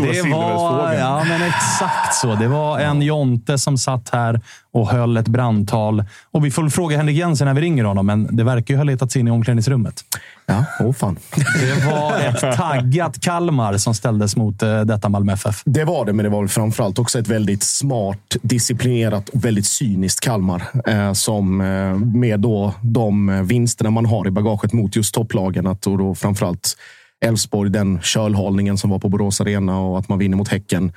Stora 0.00 0.12
det 0.12 0.22
var, 0.22 0.22
silverfågeln. 0.22 1.00
ja, 1.00 1.24
men 1.24 1.42
exakt 1.42 2.14
så. 2.14 2.34
Det 2.34 2.48
var 2.48 2.78
en 2.78 3.02
Jonte 3.02 3.58
som 3.58 3.78
satt 3.78 4.08
här 4.12 4.40
och 4.72 4.88
höll 4.88 5.16
ett 5.16 5.28
brandtal. 5.28 6.04
Och 6.30 6.44
vi 6.44 6.50
får 6.50 6.68
fråga 6.68 6.96
Henrik 6.96 7.16
Jensen 7.16 7.46
när 7.46 7.54
vi 7.54 7.60
ringer 7.60 7.84
honom, 7.84 8.06
men 8.06 8.36
det 8.36 8.44
verkar 8.44 8.74
ju 8.74 8.78
ha 8.78 8.84
letat 8.84 9.12
sig 9.12 9.20
in 9.20 9.28
i 9.28 9.30
omklädningsrummet. 9.30 10.04
Ja, 10.46 10.64
åh 10.80 10.92
fan. 10.92 11.16
Det 11.36 11.86
var 11.86 12.18
ett 12.18 12.56
taggat 12.56 13.20
Kalmar 13.20 13.76
som 13.76 13.94
ställdes 13.94 14.36
mot 14.36 14.62
eh, 14.62 14.80
detta 14.80 15.08
Malmö 15.08 15.32
FF. 15.32 15.62
Det 15.64 15.84
var 15.84 16.04
det, 16.04 16.12
men 16.12 16.24
det 16.24 16.30
var 16.30 16.40
väl 16.40 16.48
framförallt 16.48 16.98
också 16.98 17.18
ett 17.18 17.28
väldigt 17.28 17.62
smart, 17.62 18.36
disciplinerat 18.42 19.28
och 19.28 19.44
väldigt 19.44 19.66
cyniskt 19.66 20.20
Kalmar. 20.20 20.62
Eh, 20.86 21.12
som 21.12 21.60
eh, 21.60 21.94
med 21.96 22.40
då 22.40 22.74
de 22.82 23.28
eh, 23.28 23.42
vinsterna 23.42 23.90
man 23.90 24.06
har 24.06 24.26
i 24.26 24.30
bagaget 24.30 24.72
mot 24.72 24.96
just 24.96 25.14
topplagen. 25.14 25.66
Att, 25.66 25.86
och 25.86 25.98
då 25.98 26.14
framförallt 26.14 26.76
Elfsborg, 27.20 27.70
den 27.70 28.00
kölhalningen 28.02 28.78
som 28.78 28.90
var 28.90 28.98
på 28.98 29.08
Borås 29.08 29.40
Arena 29.40 29.80
och 29.80 29.98
att 29.98 30.08
man 30.08 30.18
vinner 30.18 30.36
mot 30.36 30.48
Häcken 30.48 30.92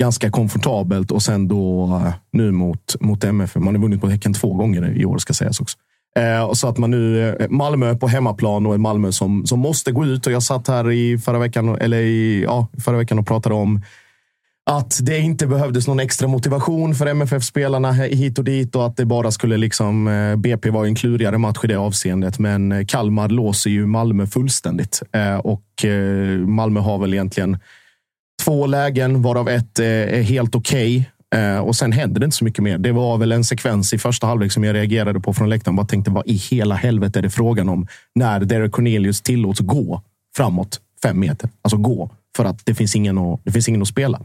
ganska 0.00 0.30
komfortabelt. 0.30 1.10
Och 1.10 1.22
sen 1.22 1.48
då 1.48 1.84
eh, 1.84 2.14
nu 2.32 2.52
mot, 2.52 2.96
mot 3.00 3.24
MFF. 3.24 3.56
Man 3.56 3.74
har 3.74 3.82
vunnit 3.82 4.02
mot 4.02 4.12
Häcken 4.12 4.34
två 4.34 4.54
gånger 4.54 4.96
i 4.96 5.04
år, 5.04 5.18
ska 5.18 5.32
sägas 5.32 5.60
också. 5.60 5.78
Eh, 6.18 6.52
så 6.52 6.68
att 6.68 6.78
man 6.78 6.90
nu, 6.90 7.28
eh, 7.28 7.48
Malmö 7.48 7.94
på 7.94 8.08
hemmaplan 8.08 8.66
och 8.66 8.80
Malmö 8.80 9.12
som, 9.12 9.46
som 9.46 9.60
måste 9.60 9.92
gå 9.92 10.04
ut. 10.04 10.26
Och 10.26 10.32
jag 10.32 10.42
satt 10.42 10.68
här 10.68 10.90
i 10.90 11.18
förra 11.18 11.38
veckan, 11.38 11.78
eller 11.80 12.00
i, 12.00 12.42
ja, 12.42 12.68
förra 12.84 12.96
veckan 12.96 13.18
och 13.18 13.26
pratade 13.26 13.54
om 13.54 13.80
att 14.70 14.98
det 15.02 15.18
inte 15.18 15.46
behövdes 15.46 15.86
någon 15.86 16.00
extra 16.00 16.28
motivation 16.28 16.94
för 16.94 17.06
MFF-spelarna 17.06 17.92
hit 17.92 18.38
och 18.38 18.44
dit 18.44 18.76
och 18.76 18.86
att 18.86 18.96
det 18.96 19.04
bara 19.04 19.30
skulle 19.30 19.56
liksom... 19.56 20.08
Eh, 20.08 20.36
BP 20.36 20.70
var 20.70 20.84
en 20.84 20.94
klurigare 20.94 21.38
match 21.38 21.58
i 21.62 21.66
det 21.66 21.74
avseendet, 21.74 22.38
men 22.38 22.72
eh, 22.72 22.86
Kalmar 22.86 23.28
låser 23.28 23.70
ju 23.70 23.86
Malmö 23.86 24.26
fullständigt. 24.26 25.02
Eh, 25.12 25.36
och 25.36 25.64
Malmö 26.46 26.80
har 26.80 26.98
väl 26.98 27.14
egentligen 27.14 27.58
två 28.44 28.66
lägen, 28.66 29.22
varav 29.22 29.48
ett 29.48 29.78
är 29.78 30.22
helt 30.22 30.54
okej. 30.54 30.98
Okay. 30.98 31.58
Och 31.58 31.76
sen 31.76 31.92
händer 31.92 32.20
det 32.20 32.24
inte 32.24 32.36
så 32.36 32.44
mycket 32.44 32.64
mer. 32.64 32.78
Det 32.78 32.92
var 32.92 33.18
väl 33.18 33.32
en 33.32 33.44
sekvens 33.44 33.94
i 33.94 33.98
första 33.98 34.26
halvlek 34.26 34.52
som 34.52 34.64
jag 34.64 34.74
reagerade 34.74 35.20
på 35.20 35.32
från 35.34 35.50
läktaren. 35.50 35.76
Jag 35.76 35.88
tänkte, 35.88 36.10
vad 36.10 36.26
i 36.26 36.34
hela 36.34 36.74
helvete 36.74 37.18
är 37.18 37.22
det 37.22 37.30
frågan 37.30 37.68
om? 37.68 37.86
När 38.14 38.40
Derek 38.40 38.72
Cornelius 38.72 39.22
tillåts 39.22 39.60
gå 39.60 40.02
framåt 40.36 40.80
fem 41.02 41.20
meter. 41.20 41.50
Alltså 41.62 41.76
gå. 41.76 42.10
För 42.36 42.44
att 42.44 42.66
det 42.66 42.74
finns 42.74 42.96
ingen 42.96 43.18
att, 43.18 43.40
det 43.44 43.52
finns 43.52 43.68
ingen 43.68 43.82
att 43.82 43.88
spela. 43.88 44.20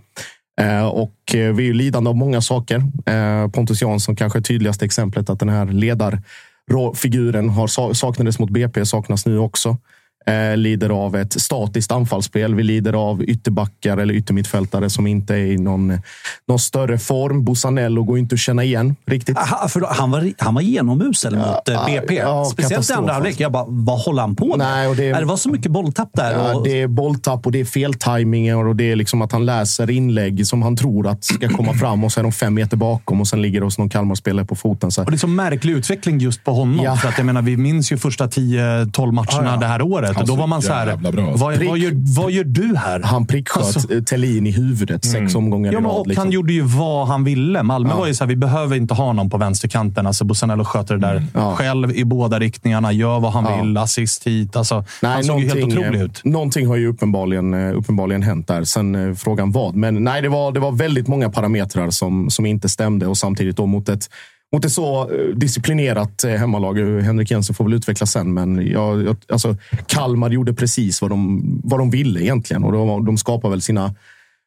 Eh, 0.62 0.88
och 0.88 1.36
eh, 1.36 1.54
vi 1.54 1.63
är 1.63 1.68
ju 1.68 1.74
lidande 1.74 2.10
av 2.10 2.16
många 2.16 2.42
saker. 2.42 2.84
Eh, 3.06 3.48
Pontus 3.51 3.82
Jansson 3.82 4.16
kanske 4.16 4.39
är 4.39 4.44
tydligaste 4.44 4.86
exemplet 4.86 5.30
att 5.30 5.39
den 5.39 5.50
här 5.50 5.66
ledarfiguren 5.66 7.50
har 7.50 7.94
saknades 7.94 8.39
mot 8.39 8.50
BP, 8.50 8.86
saknas 8.86 9.25
nu 9.25 9.38
också. 9.38 9.78
Eh, 10.26 10.58
lider 10.58 10.90
av 10.90 11.16
ett 11.16 11.42
statiskt 11.42 11.92
anfallsspel. 11.92 12.56
Vi 12.56 12.64
lider 12.64 12.94
av 12.94 13.24
ytterbackar 13.24 13.98
eller 13.98 14.14
yttermittfältare 14.14 14.90
som 14.90 15.08
inte 15.08 15.34
är 15.34 15.38
i 15.38 15.58
någon, 15.58 15.98
någon 16.48 16.60
större 16.60 16.98
form. 17.00 17.44
Bosanello 17.44 18.04
går 18.04 18.18
inte 18.20 18.36
att 18.36 18.40
känna 18.40 18.64
igen 18.64 18.96
riktigt. 19.06 19.38
Aha, 19.38 19.68
för 19.68 19.82
han, 19.90 20.12
var, 20.12 20.32
han 20.38 20.54
var 20.56 20.62
genomusel 20.62 21.36
mot 21.36 21.70
eh, 21.70 21.86
BP. 21.86 22.16
ja, 22.16 22.46
Speciellt 22.46 22.90
i 22.90 22.94
andra 22.94 23.14
halvlek. 23.14 23.30
alltså. 23.32 23.44
Jag 23.44 23.52
bara, 23.52 23.66
vad 23.68 24.00
håller 24.02 24.22
han 24.22 24.36
på 24.36 24.46
med? 24.48 24.58
Nej, 24.58 24.88
och 24.88 24.96
det- 24.96 25.14
det 25.20 25.26
var 25.26 25.38
så 25.38 25.50
mycket 25.50 25.72
bolltapp 25.72 26.10
där. 26.14 26.32
Ja, 26.32 26.56
och, 26.56 26.64
det 26.64 26.82
är 26.82 26.88
bolltapp 26.88 27.46
och 27.46 27.52
det 27.52 27.60
är 27.60 27.66
feltajmingar 27.66 28.56
och 28.68 28.76
det 28.76 28.92
är 28.92 28.96
liksom 28.96 29.22
att 29.22 29.32
han 29.32 29.46
läser 29.46 29.90
inlägg 29.90 30.48
som 30.48 30.62
han 30.62 30.76
tror 30.76 31.08
att 31.08 31.24
ska 31.24 31.50
komma 31.50 31.74
fram 31.74 32.04
och 32.04 32.12
så 32.12 32.20
är 32.20 32.24
de 32.24 32.32
fem 32.32 32.54
meter 32.54 32.78
bakom 32.78 33.22
och 33.22 33.28
sen 33.28 33.42
ligger 33.42 33.60
det 33.60 33.66
hos 33.66 33.78
någon 33.78 33.90
Kalmar-spelare 33.90 34.46
på 34.46 34.56
foten. 34.56 34.92
Så 34.92 35.04
Och 35.04 35.12
det 35.12 35.16
är 35.16 35.18
så 35.18 35.28
märklig 35.28 35.74
utveckling 35.74 36.20
just 36.20 36.44
på 36.44 36.52
honom. 36.52 36.80
Ja. 36.86 36.96
För 36.96 37.10
att 37.10 37.18
jag 37.18 37.26
menar, 37.26 37.42
vi 37.42 37.58
minns 37.58 37.92
ju 37.92 37.98
första 37.98 38.28
10-12 38.28 39.12
matcherna 39.12 39.28
Ja, 39.32 39.44
ja. 39.54 39.58
det 39.58 39.66
här 39.66 39.82
året. 39.82 40.19
Och 40.22 40.28
då 40.28 40.36
var 40.36 40.48
man 40.48 40.62
så 40.62 40.74
här, 40.74 40.88
jävla 40.88 41.12
bra 41.12 41.34
ut. 41.34 41.40
vad, 41.40 41.64
vad, 41.66 41.78
gör, 41.78 41.92
vad 42.16 42.32
gör 42.32 42.44
du 42.44 42.76
här? 42.76 43.00
han 43.04 43.26
pricksköt 43.28 43.64
Alltså- 43.64 43.80
alltså, 43.80 44.04
Tellin 44.06 44.48
i 44.48 44.52
huvudet 44.52 45.06
sex 45.06 45.36
omgångar 45.36 45.72
Ja, 45.72 45.80
i 45.80 45.82
men, 45.82 45.92
rad. 45.92 46.00
och 46.00 46.08
liksom. 46.08 46.22
Han 46.26 46.32
gjorde 46.32 46.54
ju 46.54 46.62
vad 46.62 47.08
han 47.08 47.24
ville. 47.24 47.64
Malmö 47.64 47.94
var 47.96 48.08
ju 48.08 48.14
så 48.14 48.24
här, 48.24 48.30
vi 48.30 48.36
behöver 48.36 48.76
inte 48.76 48.94
ha 48.94 49.14
någon 49.14 49.30
på 49.30 49.38
vänsterkanten. 49.38 50.08
Alltså 50.08 50.26
Bosanello 50.26 50.64
sköter 50.64 50.96
det 50.98 51.02
där 51.08 51.26
Ja. 51.34 51.56
själv 51.56 51.92
i 51.96 52.06
båda 52.06 52.40
riktningarna. 52.40 52.92
Gör 52.92 53.20
vad 53.20 53.32
han 53.34 53.44
Ja. 53.50 53.62
vill. 53.64 53.78
Assist 53.78 54.28
hit. 54.28 54.56
Alltså, 54.56 54.86
han 55.02 55.24
såg 55.24 55.40
ju 55.40 55.48
helt 55.50 55.64
otrolig 55.64 56.02
ut. 56.02 56.22
Någonting 56.26 56.68
har 56.68 56.76
ju 56.76 56.88
uppenbarligen, 56.88 57.54
eh, 57.54 57.78
uppenbarligen 57.78 58.22
hänt 58.24 58.48
där. 58.48 58.64
Sen 58.64 58.96
eh, 59.10 59.16
frågan 59.16 59.52
vad. 59.52 59.76
Men 59.76 60.04
nej, 60.04 60.22
det 60.22 60.30
var, 60.30 60.52
det 60.52 60.60
var 60.60 60.72
väldigt 60.72 61.08
många 61.08 61.30
parametrar 61.30 61.90
som, 61.90 62.30
som 62.30 62.46
inte 62.46 62.70
stämde 62.70 63.08
och 63.08 63.18
samtidigt 63.18 63.58
då 63.58 63.66
mot 63.66 63.90
ett 63.90 64.10
mot 64.53 64.65
ett 64.65 64.72
så 64.72 65.12
eh, 65.12 65.36
disciplinerat 65.36 66.24
eh, 66.24 66.32
hemmalag. 66.32 67.01
Henrik 67.01 67.32
Jensen 67.32 67.56
får 67.56 67.63
väl 67.63 67.74
utveckla 67.74 68.06
sen, 68.06 68.34
men 68.34 68.68
jag, 68.68 69.03
jag, 69.03 69.18
alltså, 69.27 69.58
Kalmar 69.88 70.29
gjorde 70.29 70.53
precis 70.53 71.01
vad 71.01 71.12
de, 71.12 71.41
vad 71.63 71.79
de 71.79 71.89
ville 71.89 72.22
egentligen. 72.22 72.63
Och 72.63 72.72
de, 72.72 73.06
de 73.06 73.18
skapar 73.18 73.50
väl 73.50 73.62
sina 73.62 73.96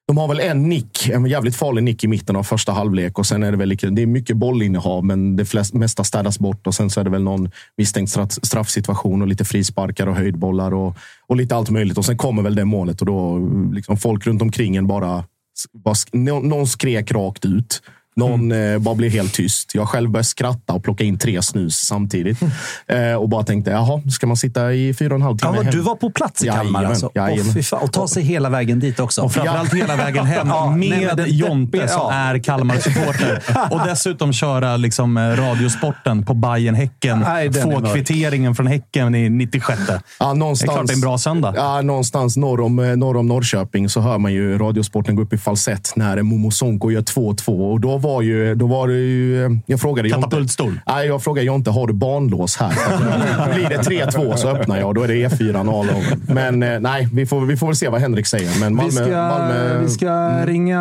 de 0.06 0.18
har 0.18 0.28
väl 0.28 0.40
en 0.40 0.68
nick, 0.68 1.08
en 1.08 1.26
jävligt 1.26 1.56
farlig 1.56 1.82
nick 1.82 2.04
i 2.04 2.08
mitten 2.08 2.36
av 2.36 2.42
första 2.42 2.72
halvlek 2.72 3.18
och 3.18 3.26
sen 3.26 3.42
är 3.42 3.50
det 3.50 3.56
väl 3.56 3.68
det 3.68 4.02
är 4.02 4.06
mycket 4.06 4.36
bollinnehav, 4.36 5.04
men 5.04 5.36
det 5.36 5.44
flest, 5.44 5.74
mesta 5.74 6.04
städas 6.04 6.38
bort 6.38 6.66
och 6.66 6.74
sen 6.74 6.90
så 6.90 7.00
är 7.00 7.04
det 7.04 7.10
väl 7.10 7.22
någon 7.22 7.50
misstänkt 7.76 8.10
straffsituation 8.42 9.22
och 9.22 9.28
lite 9.28 9.44
frisparkar 9.44 10.06
och 10.06 10.16
höjdbollar 10.16 10.74
och, 10.74 10.96
och 11.26 11.36
lite 11.36 11.56
allt 11.56 11.70
möjligt. 11.70 11.98
Och 11.98 12.04
sen 12.04 12.16
kommer 12.16 12.42
väl 12.42 12.54
det 12.54 12.64
målet 12.64 13.00
och 13.00 13.06
då 13.06 13.38
liksom 13.72 13.96
folk 13.96 14.26
runt 14.26 14.42
omkring 14.42 14.76
en 14.76 14.86
bara, 14.86 15.24
bara 15.72 15.94
någon 16.42 16.66
skrek 16.66 17.12
rakt 17.12 17.44
ut. 17.44 17.82
Någon 18.16 18.52
eh, 18.52 18.78
bara 18.78 18.94
blev 18.94 19.10
helt 19.10 19.34
tyst. 19.34 19.74
Jag 19.74 19.88
själv 19.88 20.10
började 20.10 20.24
skratta 20.24 20.72
och 20.72 20.84
plocka 20.84 21.04
in 21.04 21.18
tre 21.18 21.42
snus 21.42 21.76
samtidigt. 21.76 22.38
Eh, 22.86 23.14
och 23.14 23.28
bara 23.28 23.42
tänkte, 23.42 23.70
jaha, 23.70 24.02
ska 24.10 24.26
man 24.26 24.36
sitta 24.36 24.72
i 24.72 24.94
fyra 24.94 25.08
och 25.08 25.14
en 25.14 25.22
halv 25.22 25.38
ja, 25.42 25.52
timme 25.52 25.64
hem? 25.64 25.72
du 25.72 25.80
var 25.80 25.96
på 25.96 26.10
plats 26.10 26.44
i 26.44 26.46
Kalmar 26.46 26.64
Jajamän, 26.64 26.86
alltså. 26.86 27.10
jajamän. 27.14 27.62
Fan. 27.62 27.82
Och 27.82 27.92
ta 27.92 28.08
sig 28.08 28.22
hela 28.22 28.48
vägen 28.48 28.80
dit 28.80 29.00
också. 29.00 29.22
Och 29.22 29.32
framförallt 29.32 29.74
hela 29.74 29.96
vägen 29.96 30.26
hem 30.26 30.48
Ja, 30.52 30.70
med 30.70 31.14
nej, 31.16 31.32
Jonte 31.32 31.78
det- 31.78 31.88
som 31.88 32.00
ja. 32.00 32.12
är 32.12 32.38
Kalmar-supporter. 32.38 33.42
och 33.70 33.80
dessutom 33.86 34.32
köra 34.32 34.76
liksom, 34.76 35.16
eh, 35.16 35.20
radiosporten 35.22 36.24
på 36.24 36.34
bayern 36.34 36.74
häcken 36.74 37.18
Nej, 37.18 37.52
Få 37.52 37.92
kvitteringen 37.94 38.54
från 38.54 38.66
Häcken 38.66 39.14
i 39.14 39.30
96. 39.30 39.80
Ja, 40.18 40.34
någonstans, 40.34 40.60
Det 40.60 40.64
är 40.64 40.76
klart 40.76 40.86
det 40.86 40.92
är 40.92 40.94
en 40.94 41.00
bra 41.00 41.18
söndag. 41.18 41.54
Ja, 41.56 41.82
någonstans 41.82 42.36
norr 42.36 42.60
om, 42.60 42.76
norr 42.76 43.16
om 43.16 43.26
Norrköping 43.26 43.88
så 43.88 44.00
hör 44.00 44.18
man 44.18 44.32
ju 44.32 44.58
Radiosporten 44.58 45.16
gå 45.16 45.22
upp 45.22 45.32
i 45.32 45.38
falsett 45.38 45.92
när 45.96 46.22
Momo 46.22 46.50
Sonko 46.50 46.90
gör 46.90 47.02
2-2. 47.02 47.72
Och 47.72 47.80
då 47.80 47.98
var 48.02 48.22
ju, 48.22 48.54
då 48.54 48.66
var 48.66 48.88
det 48.88 48.94
ju, 48.94 49.60
jag 49.66 49.80
frågade 49.80 50.08
Jonte. 50.08 50.24
Katapultstol. 50.24 50.80
Nej, 50.86 51.06
jag 51.06 51.22
frågade 51.22 51.46
Jonte, 51.46 51.70
har 51.70 51.86
du 51.86 51.92
barnlås 51.92 52.56
här? 52.56 52.72
Blir 53.54 53.68
det 53.68 53.76
3-2 54.06 54.36
så 54.36 54.48
öppnar 54.48 54.78
jag 54.78 54.94
då 54.94 55.02
är 55.02 55.08
det 55.08 55.14
E4 55.14 55.58
all 55.58 55.68
over. 55.90 56.34
Men 56.34 56.62
eh, 56.62 56.80
nej, 56.80 57.08
vi 57.12 57.26
får, 57.26 57.40
vi 57.46 57.56
får 57.56 57.66
väl 57.66 57.76
se 57.76 57.88
vad 57.88 58.00
Henrik 58.00 58.26
säger. 58.26 58.60
Men 58.60 58.74
Malmö, 58.76 58.90
vi 58.90 58.92
ska, 58.96 59.04
Malmö, 59.16 59.78
vi 59.82 59.88
ska 59.88 60.30
ringa 60.46 60.78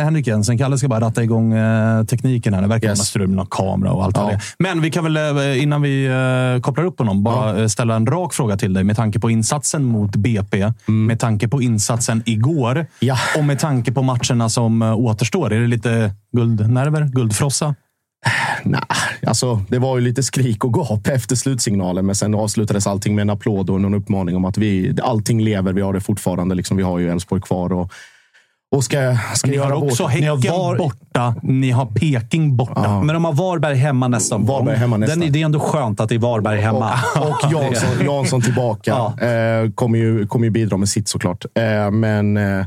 eh, 0.00 0.04
Henrik 0.04 0.26
Jensen. 0.26 0.58
Kalle 0.58 0.78
ska 0.78 0.88
bara 0.88 1.00
ratta 1.00 1.22
igång 1.22 1.52
eh, 1.52 2.04
tekniken 2.04 2.54
här. 2.54 2.62
Det 2.62 2.68
verkar 2.68 2.88
Yes. 2.88 3.06
strul 3.06 3.26
med 3.28 3.36
någon 3.36 3.46
kamera 3.46 3.92
och 3.92 4.04
allt 4.04 4.16
Ja. 4.16 4.26
det. 4.30 4.40
Men 4.58 4.80
vi 4.80 4.90
kan 4.90 5.04
väl, 5.04 5.16
eh, 5.38 5.62
innan 5.62 5.82
vi 5.82 6.06
eh, 6.06 6.60
kopplar 6.62 6.84
upp 6.84 6.98
honom, 6.98 7.22
bara 7.22 7.60
eh, 7.60 7.66
ställa 7.66 7.96
en 7.96 8.06
rak 8.06 8.34
fråga 8.34 8.56
till 8.56 8.72
dig 8.72 8.84
med 8.84 8.96
tanke 8.96 9.18
på 9.20 9.30
insatsen 9.30 9.84
mot 9.84 10.16
BP, 10.16 10.72
med 10.86 11.20
tanke 11.20 11.48
på 11.48 11.62
insatsen 11.62 12.22
igår 12.26 12.70
Mm. 12.70 12.86
Ja. 12.98 13.16
och 13.38 13.44
med 13.44 13.58
tanke 13.58 13.92
på 13.92 14.02
matcherna 14.02 14.48
som 14.48 14.82
eh, 14.82 14.94
återstår. 14.98 15.52
Är 15.52 15.60
det 15.60 15.66
lite 15.66 16.12
guldnerver? 16.32 17.04
Guldfrossa? 17.12 17.74
Nej, 18.64 18.80
alltså 19.26 19.60
det 19.68 19.78
var 19.78 19.98
ju 19.98 20.04
lite 20.04 20.22
skrik 20.22 20.64
och 20.64 20.74
gap 20.74 21.06
efter 21.06 21.36
slutsignalen, 21.36 22.06
men 22.06 22.14
sen 22.14 22.34
avslutades 22.34 22.86
allting 22.86 23.14
med 23.14 23.22
en 23.22 23.30
applåd 23.30 23.70
och 23.70 23.76
en 23.76 23.94
uppmaning 23.94 24.36
om 24.36 24.44
att 24.44 24.58
vi, 24.58 24.96
allting 25.02 25.42
lever. 25.42 25.72
Vi 25.72 25.80
har 25.80 25.92
det 25.92 26.00
fortfarande. 26.00 26.54
Liksom, 26.54 26.76
vi 26.76 26.82
har 26.82 26.98
ju 26.98 27.10
Elfsborg 27.10 27.42
kvar 27.42 27.72
och, 27.72 27.92
och 28.76 28.84
ska, 28.84 29.16
ska 29.34 29.50
Ni 29.50 29.56
har 29.56 29.72
också 29.72 30.02
vårt. 30.02 30.12
Häcken 30.12 30.40
Ni 30.40 30.48
har 30.48 30.58
var- 30.58 30.76
borta. 30.78 31.34
Ni 31.42 31.70
har 31.70 31.86
Peking 31.86 32.56
borta. 32.56 33.02
Men 33.02 33.14
de 33.14 33.24
har 33.24 33.32
Varberg 33.32 33.74
hemma 33.76 34.08
nästa. 34.08 34.38
Varberg 34.38 34.76
hemma 34.76 34.96
nästa. 34.96 35.20
Den, 35.20 35.32
det 35.32 35.40
är 35.40 35.44
ändå 35.44 35.60
skönt 35.60 36.00
att 36.00 36.08
det 36.08 36.14
är 36.14 36.18
Varberg 36.18 36.60
hemma. 36.60 36.92
Och 37.16 37.52
Jansson, 37.52 38.04
Jansson 38.04 38.40
tillbaka. 38.42 38.92
Eh, 39.26 39.70
kommer, 39.74 39.98
ju, 39.98 40.26
kommer 40.26 40.44
ju 40.44 40.50
bidra 40.50 40.76
med 40.76 40.88
sitt 40.88 41.08
såklart. 41.08 41.44
Eh, 41.54 41.90
men 41.90 42.36
eh, 42.36 42.66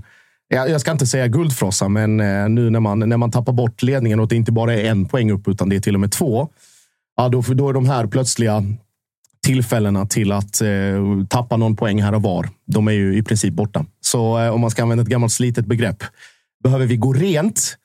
jag, 0.54 0.82
ska 0.82 0.92
inte 0.92 1.08
säga 1.08 1.28
guldfrossa, 1.28 1.88
men 1.88 2.20
eh, 2.20 2.50
nu 2.50 2.70
när 2.70 2.80
man, 2.80 3.00
när 3.00 3.18
man 3.18 3.32
tappar 3.32 3.54
bort 3.54 3.84
ledningen 3.84 4.20
och 4.20 4.28
det 4.28 4.36
inte 4.36 4.52
bara 4.52 4.74
är 4.74 4.86
en 4.86 5.06
poäng 5.06 5.32
upp, 5.32 5.48
utan 5.48 5.70
det 5.70 5.76
är 5.76 5.80
till 5.80 5.94
och 5.94 6.02
med 6.02 6.12
två. 6.12 6.50
Ja, 7.18 7.30
då, 7.30 7.42
då 7.42 7.70
är 7.70 7.74
de 7.74 7.86
här 7.86 8.08
plötsliga 8.08 8.64
tillfällena 9.46 10.06
till 10.06 10.32
att 10.32 10.62
eh, 10.62 10.70
tappa 11.30 11.58
någon 11.58 11.76
poäng 11.76 12.02
här 12.02 12.14
och 12.14 12.22
var. 12.22 12.50
De 12.66 12.88
är 12.88 12.92
ju 12.92 13.18
i 13.18 13.24
princip 13.24 13.54
borta. 13.54 13.86
Så 14.02 14.40
eh, 14.40 14.54
om 14.54 14.62
man 14.62 14.70
ska 14.70 14.82
använda 14.82 15.02
ett 15.02 15.10
gammalt 15.10 15.34
slitet 15.34 15.66
begrepp. 15.66 16.04
Behöver 16.64 16.86
vi 16.86 16.98
gå 16.98 17.14
rent? 17.14 17.78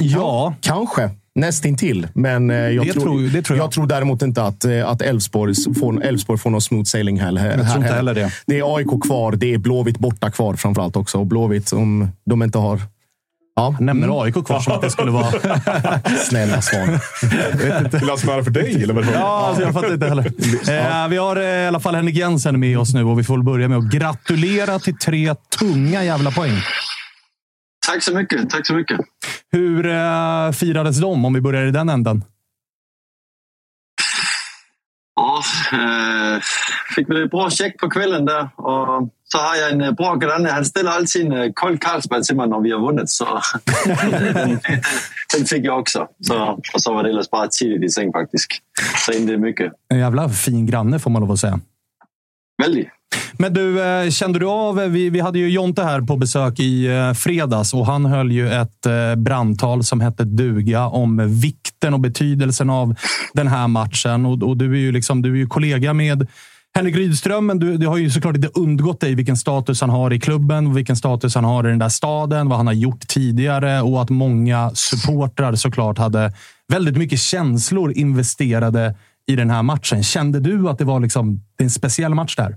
Ja. 0.00 0.54
Kanske. 0.60 1.10
Nästintill. 1.34 2.08
Men 2.14 2.50
eh, 2.50 2.56
jag, 2.56 2.86
Det 2.86 2.92
tror, 2.92 3.02
tror- 3.02 3.20
det 3.28 3.42
tror 3.42 3.58
jag. 3.58 3.64
jag 3.64 3.72
tror 3.72 3.86
däremot 3.86 4.22
inte 4.22 4.42
att, 4.42 4.64
eh, 4.64 4.88
att 4.88 5.02
Elfsborg 5.02 5.54
får, 5.80 6.04
Elfsborg 6.04 6.38
får 6.38 6.50
någon 6.50 6.60
smooth 6.60 6.84
sailing 6.84 7.20
här. 7.20 7.36
här 7.36 7.58
Jag 7.58 7.66
tror 7.70 7.82
inte 7.82 7.94
heller 7.94 8.14
det. 8.14 8.32
Det 8.46 8.58
är 8.58 8.76
AIK 8.76 8.88
kvar. 9.06 9.32
Det 9.32 9.54
är 9.54 9.58
Blåvitt 9.58 9.98
borta 9.98 10.30
kvar 10.30 10.54
framförallt 10.54 10.96
också. 10.96 11.18
Och 11.18 11.26
Blåvitt, 11.26 11.72
om 11.72 12.08
de 12.26 12.42
inte 12.42 12.58
har... 12.58 12.80
Ja, 13.56 13.76
Nämner 13.80 14.22
AIK 14.22 14.34
kvar 14.46 14.60
som 14.60 14.72
att 14.72 14.82
det 14.82 14.90
skulle 14.90 15.10
vara... 15.10 15.30
snälla 16.28 16.60
svan. 16.62 16.98
Vill 17.92 18.08
han 18.08 18.18
smälla 18.18 18.44
för 18.44 18.50
dig? 18.50 18.82
Eller 18.82 18.94
vad 18.94 19.04
Ja, 19.14 19.46
alltså 19.48 19.62
jag 19.62 19.72
fattar 19.72 19.94
inte 19.94 20.06
heller. 20.08 20.26
Eh, 21.02 21.08
vi 21.08 21.16
har 21.16 21.36
eh, 21.36 21.42
i 21.44 21.66
alla 21.66 21.80
fall 21.80 21.94
Henrik 21.94 22.16
Jensen 22.16 22.60
med 22.60 22.78
oss 22.78 22.94
nu 22.94 23.04
och 23.04 23.18
vi 23.18 23.24
får 23.24 23.34
väl 23.34 23.44
börja 23.44 23.68
med 23.68 23.78
att 23.78 23.84
gratulera 23.92 24.78
till 24.78 24.96
tre 24.96 25.34
tunga 25.60 26.04
jävla 26.04 26.30
poäng. 26.30 26.52
Tack 27.92 28.02
så 28.02 28.14
mycket. 28.14 28.50
Tack 28.50 28.66
så 28.66 28.74
mycket. 28.74 29.00
Hur 29.52 29.86
eh, 29.86 30.52
firades 30.52 31.00
de, 31.00 31.24
om 31.24 31.34
vi 31.34 31.40
börjar 31.40 31.66
i 31.66 31.70
den 31.70 31.88
änden? 31.88 32.24
Ja, 35.16 35.42
eh, 35.72 36.40
fick 36.94 37.08
väl 37.08 37.24
ett 37.24 37.30
bra 37.30 37.50
check 37.50 37.78
på 37.78 37.90
kvällen 37.90 38.24
där. 38.24 38.42
Och 38.56 39.08
så 39.24 39.38
har 39.38 39.56
jag 39.56 39.70
en 39.70 39.94
bra 39.94 40.14
granne. 40.14 40.50
Han 40.50 40.64
ställer 40.64 40.90
alltid 40.90 41.26
en 41.26 41.32
eh, 41.32 41.52
kold 41.54 41.80
Carlsberg 41.80 42.22
till 42.22 42.36
mig 42.36 42.48
när 42.48 42.60
vi 42.60 42.70
har 42.70 42.80
vunnit. 42.80 43.10
Så 43.10 43.40
den, 43.64 44.60
den 45.36 45.46
fick 45.46 45.64
jag 45.64 45.80
också. 45.80 46.08
Så, 46.20 46.60
och 46.74 46.82
så 46.82 46.94
var 46.94 47.02
det 47.02 47.10
ellers 47.10 47.30
bara 47.30 47.48
tidigt 47.48 47.84
i 47.84 47.88
säng 47.88 48.12
faktiskt. 48.12 48.46
Så 49.06 49.12
inte 49.12 49.36
mycket. 49.36 49.72
En 49.88 49.98
jävla 49.98 50.28
fin 50.28 50.66
granne 50.66 50.98
får 50.98 51.10
man 51.10 51.22
lov 51.22 51.32
att 51.32 51.40
säga. 51.40 51.60
Väldigt. 52.62 52.88
Men 53.40 53.54
du, 53.54 53.82
eh, 53.82 54.10
kände 54.10 54.38
du 54.38 54.46
av... 54.46 54.80
Eh, 54.80 54.88
vi, 54.88 55.10
vi 55.10 55.20
hade 55.20 55.38
ju 55.38 55.50
Jonte 55.50 55.82
här 55.82 56.00
på 56.00 56.16
besök 56.16 56.60
i 56.60 56.86
eh, 56.86 57.12
fredags 57.12 57.74
och 57.74 57.86
han 57.86 58.06
höll 58.06 58.32
ju 58.32 58.50
ett 58.52 58.86
brandtal 59.16 59.84
som 59.84 60.00
hette 60.00 60.24
duga 60.24 60.86
om 60.86 61.40
vikten 61.40 61.94
och 61.94 62.00
betydelsen 62.00 62.70
av 62.70 62.94
den 63.32 63.48
här 63.48 63.68
matchen. 63.68 64.26
Och, 64.26 64.42
och 64.42 64.56
du 64.56 64.72
är 64.72 64.78
ju 64.78 64.92
liksom, 64.92 65.22
du 65.22 65.32
är 65.32 65.36
ju 65.36 65.46
kollega 65.46 65.92
med 65.92 66.26
Henrik 66.74 66.96
Rydström, 66.96 67.46
men 67.46 67.58
du, 67.58 67.76
det 67.76 67.86
har 67.86 67.96
ju 67.96 68.10
såklart 68.10 68.36
inte 68.36 68.48
undgått 68.48 69.00
dig 69.00 69.14
vilken 69.14 69.36
status 69.36 69.80
han 69.80 69.90
har 69.90 70.12
i 70.12 70.20
klubben, 70.20 70.74
vilken 70.74 70.96
status 70.96 71.34
han 71.34 71.44
har 71.44 71.66
i 71.66 71.70
den 71.70 71.78
där 71.78 71.88
staden, 71.88 72.48
vad 72.48 72.58
han 72.58 72.66
har 72.66 72.74
gjort 72.74 73.08
tidigare 73.08 73.80
och 73.80 74.02
att 74.02 74.10
många 74.10 74.70
supportrar 74.74 75.54
såklart 75.54 75.98
hade 75.98 76.32
väldigt 76.68 76.96
mycket 76.96 77.20
känslor 77.20 77.92
investerade 77.92 78.96
i 79.26 79.36
den 79.36 79.50
här 79.50 79.62
matchen. 79.62 80.02
Kände 80.02 80.40
du 80.40 80.68
att 80.68 80.78
det 80.78 80.84
var 80.84 81.00
liksom, 81.00 81.34
det 81.56 81.62
är 81.62 81.66
en 81.66 81.70
speciell 81.70 82.14
match 82.14 82.36
där? 82.36 82.56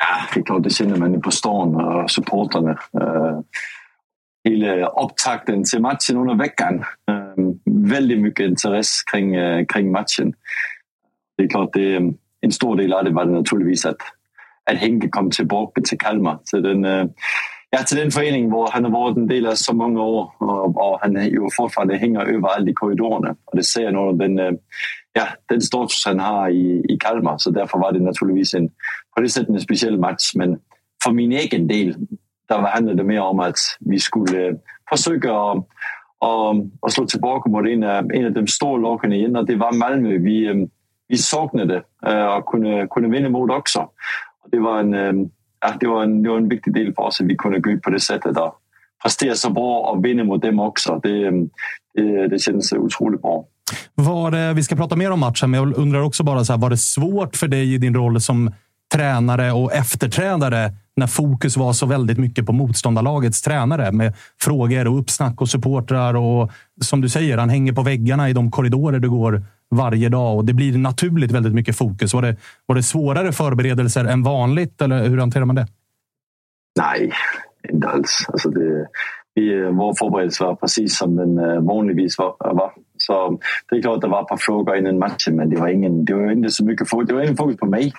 Ja, 0.00 0.26
det 0.34 0.40
är 0.40 0.44
klart, 0.44 0.62
det 0.62 0.70
känner 0.70 0.96
man 0.96 1.14
ju 1.14 1.20
på 1.20 1.30
stan 1.30 1.76
och 1.76 2.10
supporterna. 2.10 2.78
Uh, 2.94 3.02
øh, 3.02 3.42
hela 4.44 4.86
upptakten 4.86 5.64
till 5.64 5.80
matchen 5.80 6.16
under 6.16 6.34
veckan. 6.34 6.84
Øh, 7.10 7.38
uh, 7.38 7.90
väldigt 7.90 8.20
mycket 8.20 8.46
intresse 8.50 9.04
kring, 9.12 9.36
uh, 9.36 9.66
kring 9.66 9.90
matchen. 9.90 10.34
Det 11.38 11.44
är 11.44 11.48
klart, 11.48 11.74
det 11.74 12.14
en 12.42 12.52
stor 12.52 12.76
del 12.76 12.92
av 12.92 13.04
det 13.04 13.10
var 13.10 13.24
det 13.24 13.32
naturligtvis 13.32 13.86
att, 13.86 14.02
att 14.70 14.76
Henke 14.76 15.08
kom 15.08 15.30
tillbaka 15.30 15.80
till 15.82 15.98
Kalmar. 15.98 16.38
Till 16.50 16.62
den, 16.62 16.84
uh, 16.84 17.06
ja, 17.70 17.78
till 17.78 17.96
den 17.96 18.10
förening 18.10 18.50
där 18.50 18.72
han 18.72 18.84
har 18.84 18.90
varit 18.90 19.16
en 19.16 19.28
del 19.28 19.46
av 19.46 19.54
så 19.54 19.74
många 19.74 20.02
år 20.02 20.32
och, 20.38 20.76
och 20.76 20.98
han 21.00 21.24
ju 21.24 21.48
fortfarande 21.56 21.96
hänger 21.96 22.20
överallt 22.20 22.68
i 22.68 22.72
korridorerna. 22.72 23.34
Och 23.44 23.56
det 23.56 23.64
ser 23.64 23.90
nog 23.90 24.18
den, 24.18 24.38
uh, 24.38 24.52
ja, 25.12 25.26
den 25.48 25.60
status 25.60 26.02
han 26.06 26.20
har 26.20 26.48
i, 26.48 26.84
i 26.88 26.96
Kalmar. 27.00 27.38
Så 27.38 27.50
därför 27.50 27.78
var 27.78 27.92
det 27.92 28.00
naturligtvis 28.00 28.54
en, 28.54 28.70
på 29.16 29.22
det 29.22 29.28
sättet 29.28 29.48
en 29.48 29.60
speciell 29.60 29.98
match. 29.98 30.34
Men 30.34 30.58
för 31.04 31.12
min 31.12 31.32
egen 31.32 31.66
del, 31.66 31.94
där 32.48 32.58
handlade 32.58 32.96
det 32.96 33.04
mer 33.04 33.20
om 33.20 33.40
att 33.40 33.58
vi 33.80 33.98
skulle 33.98 34.38
øh, 34.38 34.54
försöka 34.90 35.32
att, 35.32 35.66
att, 36.82 36.92
slå 36.92 37.06
tillbaka 37.06 37.50
mot 37.50 37.66
en 37.66 37.84
av, 37.84 38.12
en 38.12 38.26
av 38.26 38.32
de 38.32 38.46
stora 38.46 38.76
lagen 38.76 39.12
igen. 39.12 39.36
Och 39.36 39.46
det 39.46 39.56
var 39.56 39.72
Malmö. 39.72 40.18
Vi, 40.18 40.48
øh, 40.48 40.68
vi 41.08 41.16
saknade 41.16 41.82
øh, 42.08 42.26
och 42.36 42.44
kunde, 42.46 42.86
kunde 42.90 43.10
vinna 43.10 43.28
mot 43.28 43.50
också. 43.50 43.80
Och 44.44 44.50
det, 44.52 44.60
var 44.60 44.80
en, 44.80 44.92
det, 45.80 45.88
var 45.88 46.02
en, 46.02 46.22
det 46.22 46.30
var 46.30 46.36
en 46.36 46.48
viktig 46.48 46.74
del 46.74 46.94
för 46.94 47.02
oss 47.02 47.20
att 47.20 47.26
vi 47.26 47.36
kunde 47.36 47.60
gå 47.60 47.70
ut 47.70 47.82
på 47.82 47.90
det 47.90 48.00
sättet 48.00 48.36
och 48.36 48.54
prestera 49.02 49.34
så 49.34 49.50
bra 49.50 49.80
och 49.80 50.04
vinna 50.04 50.24
mot 50.24 50.42
dem 50.42 50.60
också. 50.60 51.00
Det, 51.02 51.30
det, 51.94 52.28
det 52.28 52.38
kändes 52.38 52.72
otroligt 52.72 53.22
bra. 53.22 53.44
Var 53.94 54.30
det, 54.30 54.52
vi 54.54 54.62
ska 54.62 54.76
prata 54.76 54.96
mer 54.96 55.10
om 55.10 55.20
matchen, 55.20 55.50
men 55.50 55.60
jag 55.60 55.78
undrar 55.78 56.00
också 56.00 56.24
bara, 56.24 56.44
så 56.44 56.52
här, 56.52 56.60
var 56.60 56.70
det 56.70 56.76
svårt 56.76 57.36
för 57.36 57.48
dig 57.48 57.74
i 57.74 57.78
din 57.78 57.94
roll 57.94 58.20
som 58.20 58.50
tränare 58.92 59.52
och 59.52 59.72
efterträdare 59.72 60.72
när 60.96 61.06
fokus 61.06 61.56
var 61.56 61.72
så 61.72 61.86
väldigt 61.86 62.18
mycket 62.18 62.46
på 62.46 62.52
motståndarlagets 62.52 63.42
tränare 63.42 63.92
med 63.92 64.14
frågor 64.40 64.88
och 64.88 64.98
uppsnack 64.98 65.40
och 65.40 65.48
supportrar 65.48 66.14
och 66.16 66.50
som 66.80 67.00
du 67.00 67.08
säger, 67.08 67.38
han 67.38 67.48
hänger 67.48 67.72
på 67.72 67.82
väggarna 67.82 68.30
i 68.30 68.32
de 68.32 68.50
korridorer 68.50 68.98
du 68.98 69.10
går 69.10 69.42
varje 69.70 70.08
dag 70.08 70.36
och 70.36 70.44
det 70.44 70.52
blir 70.52 70.78
naturligt 70.78 71.32
väldigt 71.32 71.54
mycket 71.54 71.76
fokus. 71.76 72.14
Var 72.14 72.22
det, 72.22 72.36
var 72.66 72.76
det 72.76 72.82
svårare 72.82 73.32
förberedelser 73.32 74.04
än 74.04 74.22
vanligt 74.22 74.82
eller 74.82 75.08
hur 75.08 75.18
hanterar 75.18 75.44
man 75.44 75.56
det? 75.56 75.66
Nej, 76.78 77.12
inte 77.72 77.88
alls. 77.88 78.26
Alltså 78.28 78.50
det, 78.50 78.86
vi, 79.34 79.60
eh, 79.60 79.70
vår 79.70 79.94
förberedelse 79.98 80.44
var 80.44 80.54
precis 80.54 80.98
som 80.98 81.16
den 81.16 81.38
eh, 81.38 81.60
vanligtvis 81.60 82.18
var, 82.18 82.36
var. 82.38 82.72
Så 82.96 83.38
det 83.70 83.76
är 83.76 83.82
klart 83.82 83.96
att 83.96 84.00
det 84.00 84.08
var 84.08 84.22
ett 84.22 84.28
par 84.28 84.36
frågor 84.36 84.76
innan 84.76 84.98
matchen, 84.98 85.36
men 85.36 85.50
det 85.50 85.56
var, 85.56 85.68
ingen, 85.68 86.04
det 86.04 86.14
var 86.14 86.32
inte 86.32 86.50
så 86.50 86.64
mycket 86.64 86.88
fokus, 86.88 87.08
det 87.08 87.14
var 87.14 87.22
ingen 87.22 87.36
fokus 87.36 87.56
på 87.56 87.66
mig. 87.66 87.92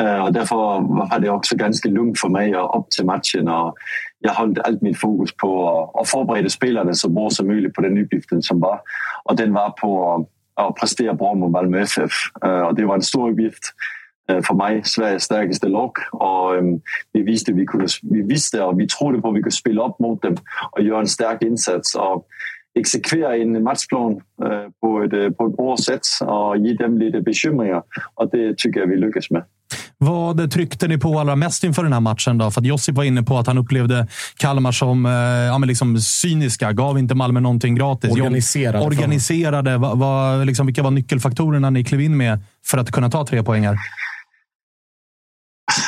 Eh, 0.00 0.24
och 0.24 0.32
därför 0.32 0.56
var 0.56 1.18
det 1.18 1.30
också 1.30 1.56
ganska 1.56 1.88
lugnt 1.88 2.20
för 2.20 2.28
mig 2.28 2.54
upp 2.54 2.90
till 2.90 3.04
matchen. 3.04 3.48
Och 3.48 3.74
jag 4.18 4.32
höll 4.32 4.60
allt 4.64 4.82
mitt 4.82 4.98
fokus 4.98 5.36
på 5.36 5.80
att 5.94 6.08
förbereda 6.08 6.48
spelarna 6.48 6.94
så 6.94 7.08
bra 7.08 7.30
som 7.30 7.46
möjligt 7.46 7.74
på 7.74 7.80
den 7.80 7.98
uppgiften 7.98 8.42
som 8.42 8.60
var. 8.60 8.80
Och 9.24 9.36
den 9.36 9.52
var 9.52 9.70
på 9.70 10.26
att 10.54 10.74
prestera 10.74 11.14
bra 11.14 11.34
mot 11.34 11.50
Malmö 11.50 11.80
FF. 11.80 12.12
Eh, 12.44 12.60
och 12.60 12.74
det 12.74 12.84
var 12.84 12.94
en 12.94 13.02
stor 13.02 13.30
uppgift 13.30 13.62
eh, 14.28 14.40
för 14.42 14.54
mig 14.54 14.80
Sveriges 14.84 15.22
starkaste 15.22 15.68
lag. 15.68 15.92
Och 16.12 16.54
um, 16.54 16.80
vi 17.12 17.22
visste, 17.22 17.52
vi, 17.52 17.66
kunde, 17.66 17.86
vi 18.02 18.22
visste 18.22 18.62
och 18.62 18.80
vi 18.80 18.86
trodde 18.86 19.20
på 19.20 19.28
att 19.28 19.34
vi 19.34 19.42
kunde 19.42 19.50
spela 19.50 19.86
upp 19.86 19.98
mot 19.98 20.22
dem 20.22 20.36
och 20.70 20.82
göra 20.82 21.00
en 21.00 21.06
stark 21.06 21.42
insats 21.42 21.94
och 21.94 22.26
exekvera 22.78 23.36
en 23.36 23.62
matchplan 23.62 24.20
på, 24.80 25.02
ett, 25.02 25.36
på 25.36 25.46
ett 25.46 25.56
bra 25.56 25.76
sätt 25.76 26.00
och 26.20 26.56
ge 26.56 26.74
dem 26.74 26.98
lite 26.98 27.20
bekymringar. 27.20 27.82
Och 28.14 28.30
det 28.30 28.58
tycker 28.58 28.80
jag 28.80 28.86
vi 28.86 28.96
lyckas 28.96 29.30
med. 29.30 29.44
Vad 29.98 30.50
tryckte 30.50 30.88
ni 30.88 30.98
på 30.98 31.20
allra 31.20 31.36
mest 31.36 31.64
inför 31.64 31.82
den 31.82 31.92
här 31.92 32.00
matchen? 32.00 32.38
Då? 32.38 32.50
För 32.50 32.60
att 32.60 32.66
Josip 32.66 32.94
var 32.94 33.04
inne 33.04 33.22
på 33.22 33.38
att 33.38 33.46
han 33.46 33.58
upplevde 33.58 34.06
Kalmar 34.36 34.72
som 34.72 35.06
eh, 35.06 35.12
ja, 35.12 35.58
men 35.58 35.66
liksom 35.66 36.00
cyniska. 36.00 36.72
Gav 36.72 36.98
inte 36.98 37.14
Malmö 37.14 37.40
någonting 37.40 37.74
gratis. 37.74 38.10
Organiserade. 38.10 38.86
Organiserade. 38.86 39.78
Va, 39.78 39.94
va, 39.94 40.36
liksom, 40.36 40.66
vilka 40.66 40.82
var 40.82 40.90
nyckelfaktorerna 40.90 41.70
ni 41.70 41.84
klev 41.84 42.00
in 42.00 42.16
med 42.16 42.40
för 42.66 42.78
att 42.78 42.90
kunna 42.90 43.10
ta 43.10 43.26
tre 43.26 43.42
poängar? 43.42 43.78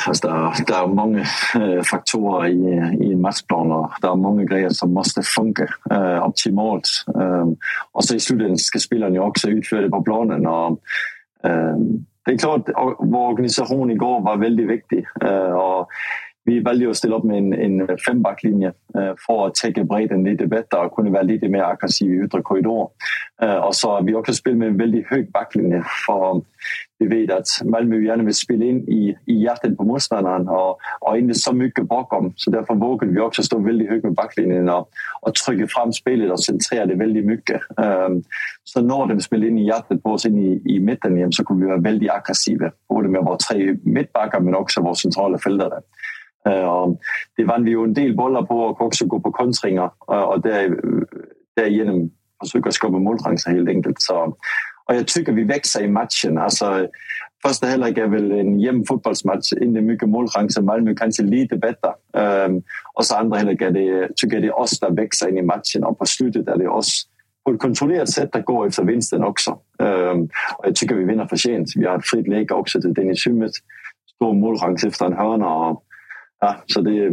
alltså 0.07 0.27
där, 0.27 0.65
där 0.67 0.83
är 0.83 0.87
många 0.87 1.19
äh, 1.55 1.83
faktorer 1.83 2.47
i, 2.47 3.05
i 3.05 3.13
en 3.13 3.21
matchplan 3.21 3.71
och 3.71 3.91
där 4.01 4.11
är 4.11 4.15
många 4.15 4.43
grejer 4.43 4.69
som 4.69 4.93
måste 4.93 5.21
funka 5.21 5.67
äh, 5.91 6.27
optimalt. 6.27 6.87
Äh, 7.15 7.45
och 7.91 8.03
så 8.03 8.15
i 8.15 8.19
slutändan 8.19 8.57
ska 8.57 8.79
spelarna 8.79 9.15
ju 9.15 9.21
också 9.21 9.49
utföra 9.49 9.81
det 9.81 9.89
på 9.89 10.03
planen. 10.03 10.47
Och, 10.47 10.79
det 12.25 12.31
är 12.31 12.37
klart, 12.37 12.69
vår 12.99 13.27
organisation 13.29 13.91
igår 13.91 14.21
var 14.21 14.37
väldigt 14.37 14.69
viktig. 14.69 15.05
Eh, 15.21 15.51
och 15.51 15.87
vi 16.45 16.59
valde 16.59 16.89
att 16.89 16.97
ställa 16.97 17.15
upp 17.15 17.23
med 17.23 17.37
en, 17.37 17.53
en 17.53 17.81
øh, 17.81 17.97
fembacklinje 18.07 18.71
øh, 18.95 19.15
för 19.25 19.45
att 19.45 19.55
täcka 19.55 19.83
bredden 19.83 20.23
lite 20.23 20.47
bättre 20.47 20.79
och 20.79 20.95
kunna 20.95 21.09
vara 21.09 21.23
lite 21.23 21.47
mer 21.47 21.63
aggressiv 21.63 22.13
i 22.13 22.25
yttre 22.25 22.41
korridor. 22.41 22.91
Øh, 23.43 23.55
och 23.67 23.75
så 23.75 23.89
har 23.89 24.01
vi 24.01 24.15
också 24.15 24.33
spelat 24.33 24.57
med 24.57 24.67
en 24.67 24.77
väldigt 24.77 25.07
hög 25.07 25.31
backlinje 25.31 25.83
för 26.05 26.41
vi 26.99 27.07
vet 27.07 27.31
att 27.31 27.47
Malmö 27.65 27.95
gärna 27.95 28.23
vill 28.23 28.35
spela 28.35 28.65
in 28.65 28.89
i, 28.89 29.17
i 29.25 29.33
hjärtat 29.43 29.77
på 29.77 29.83
motståndaren 29.83 30.47
och, 30.49 30.79
och 31.01 31.17
inte 31.17 31.33
så 31.33 31.53
mycket 31.53 31.87
bakom. 31.87 32.33
Så 32.35 32.51
därför 32.51 32.75
vågade 32.75 33.13
vi 33.13 33.19
också 33.19 33.43
stå 33.43 33.59
väldigt 33.59 33.89
högt 33.89 34.03
med 34.03 34.13
backlinjen 34.13 34.69
och, 34.69 34.89
och 35.21 35.33
trycka 35.35 35.67
fram 35.67 35.93
spelet 35.93 36.31
och 36.31 36.43
centrera 36.43 36.85
det 36.85 36.95
väldigt 36.95 37.25
mycket. 37.25 37.61
Så 38.63 38.81
när 38.81 39.05
de 39.05 39.19
spelade 39.19 39.47
in 39.47 39.57
i 39.57 39.67
hjärtat 39.67 40.03
på 40.03 40.09
oss 40.11 40.25
in 40.25 40.37
i, 40.37 40.61
i 40.65 40.79
mitten 40.79 41.31
så 41.31 41.43
kunde 41.43 41.65
vi 41.65 41.69
vara 41.69 41.81
väldigt 41.81 42.11
aggressiva. 42.11 42.71
Både 42.89 43.09
med 43.09 43.21
våra 43.21 43.37
tre 43.37 43.75
mittbackar 43.83 44.39
men 44.39 44.55
också 44.55 44.81
våra 44.81 44.95
centrala 44.95 45.37
fältare. 45.37 45.81
Øh, 46.47 46.87
det 47.37 47.47
vann 47.47 47.65
vi 47.65 47.71
ju 47.71 47.83
en 47.83 47.95
del 47.95 48.15
bollar 48.15 48.41
på 48.41 48.57
och 48.63 48.81
också 48.81 49.07
gå 49.07 49.19
på 49.19 49.31
kontringar 49.31 49.89
och 49.99 50.45
øh, 50.45 50.71
därigenom 51.57 52.11
försöka 52.41 52.71
skapa 52.71 52.99
målchanser 52.99 53.51
helt 53.51 53.69
enkelt. 53.69 54.01
Så, 54.01 54.15
och 54.85 54.95
jag 54.95 55.07
tycker 55.07 55.33
vi 55.33 55.43
växer 55.43 55.83
i 55.83 55.87
matchen. 55.87 56.37
Alltså, 56.37 56.87
första 57.45 57.67
halvlek 57.67 57.97
är 57.97 58.07
väl 58.07 58.31
en 58.31 58.59
jämn 58.59 58.85
fotbollsmatch, 58.85 59.53
inte 59.53 59.81
mycket 59.81 60.09
målchanser. 60.09 60.61
Malmö 60.61 60.95
kanske 60.95 61.23
lite 61.23 61.57
bättre. 61.57 61.93
Um, 62.13 62.55
øh, 62.55 62.61
och 62.93 63.05
så 63.05 63.15
andra 63.15 63.37
halvlek 63.37 63.61
är 63.61 63.71
det, 63.71 64.07
tycker 64.15 64.35
jag 64.35 64.43
det 64.43 64.47
är 64.47 64.59
oss 64.59 64.79
som 64.79 64.95
växer 64.95 65.27
in 65.27 65.37
i 65.37 65.41
matchen 65.41 65.83
och 65.83 65.97
på 65.99 66.05
slutet 66.05 66.47
är 66.47 66.57
det 66.57 66.67
oss 66.67 67.07
på 67.45 67.51
ett 67.51 67.59
kontrollerat 67.59 68.09
sätt 68.09 68.35
att 68.35 68.45
gå 68.45 68.65
efter 68.65 68.83
vinsten 68.83 69.23
också. 69.23 69.59
Um, 69.79 70.29
och 70.57 70.65
jag 70.67 70.75
tycker 70.75 70.95
vi 70.95 71.03
vinner 71.03 71.27
för 71.27 71.35
sent. 71.35 71.69
Vi 71.75 71.85
har 71.85 71.97
ett 71.97 72.05
fritt 72.05 72.27
läge 72.27 72.53
också 72.53 72.81
till 72.81 72.93
Dennis 72.93 73.27
Hymmet. 73.27 73.51
Stor 74.15 74.33
målchans 74.33 74.83
efter 74.83 75.05
en 75.05 75.13
hörna. 75.13 75.55
Och, 75.55 75.83
ja, 76.41 76.55
så 76.65 76.81
det, 76.81 77.09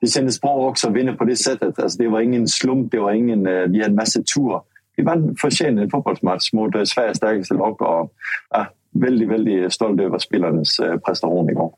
det 0.00 0.06
kändes 0.06 0.40
bra 0.40 0.68
också 0.68 0.88
att 0.88 0.94
vinna 0.94 1.12
på 1.12 1.24
det 1.24 1.36
sättet. 1.36 1.78
Alltså, 1.78 1.98
det 1.98 2.08
var 2.08 2.20
ingen 2.20 2.48
slump, 2.48 2.92
det 2.92 2.98
var 2.98 3.12
ingen, 3.12 3.46
uh, 3.46 3.68
vi 3.68 3.78
hade 3.78 3.84
en 3.84 3.94
massa 3.94 4.22
tur 4.22 4.60
vi 4.96 5.02
vann 5.02 5.36
förtjänt 5.38 5.80
en 5.80 5.90
fotbollsmatch 5.90 6.52
mot 6.52 6.74
eh, 6.74 6.82
Sveriges 6.84 7.16
starkaste 7.16 7.54
lag 7.54 7.82
och 7.82 8.12
ja, 8.50 8.66
väldigt, 8.92 9.28
väldigt 9.28 9.72
stolt 9.72 10.00
över 10.00 10.18
spelarnas 10.18 10.78
eh, 10.78 10.96
prestation 10.96 11.50
igår. 11.50 11.72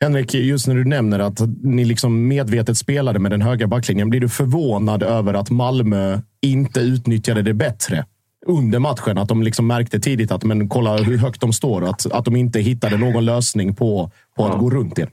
Henrik, 0.00 0.34
just 0.34 0.68
när 0.68 0.74
du 0.74 0.84
nämner 0.84 1.18
att 1.18 1.40
ni 1.62 1.84
liksom 1.84 2.28
medvetet 2.28 2.76
spelade 2.76 3.18
med 3.18 3.30
den 3.30 3.42
höga 3.42 3.66
backlinjen, 3.66 4.10
blir 4.10 4.20
du 4.20 4.28
förvånad 4.28 5.02
över 5.02 5.34
att 5.34 5.50
Malmö 5.50 6.18
inte 6.42 6.80
utnyttjade 6.80 7.42
det 7.42 7.54
bättre 7.54 8.04
under 8.46 8.78
matchen? 8.78 9.18
Att 9.18 9.28
de 9.28 9.42
liksom 9.42 9.66
märkte 9.66 10.00
tidigt 10.00 10.32
att 10.32 10.44
men 10.44 10.68
kolla 10.68 10.96
hur 10.96 11.18
högt 11.18 11.40
de 11.40 11.52
står, 11.52 11.84
att, 11.84 12.12
att 12.12 12.24
de 12.24 12.36
inte 12.36 12.60
hittade 12.60 12.96
någon 12.96 13.24
lösning 13.24 13.74
på, 13.74 14.10
på 14.36 14.44
att 14.44 14.52
ja. 14.52 14.58
gå 14.58 14.70
runt 14.70 14.98
er? 14.98 15.10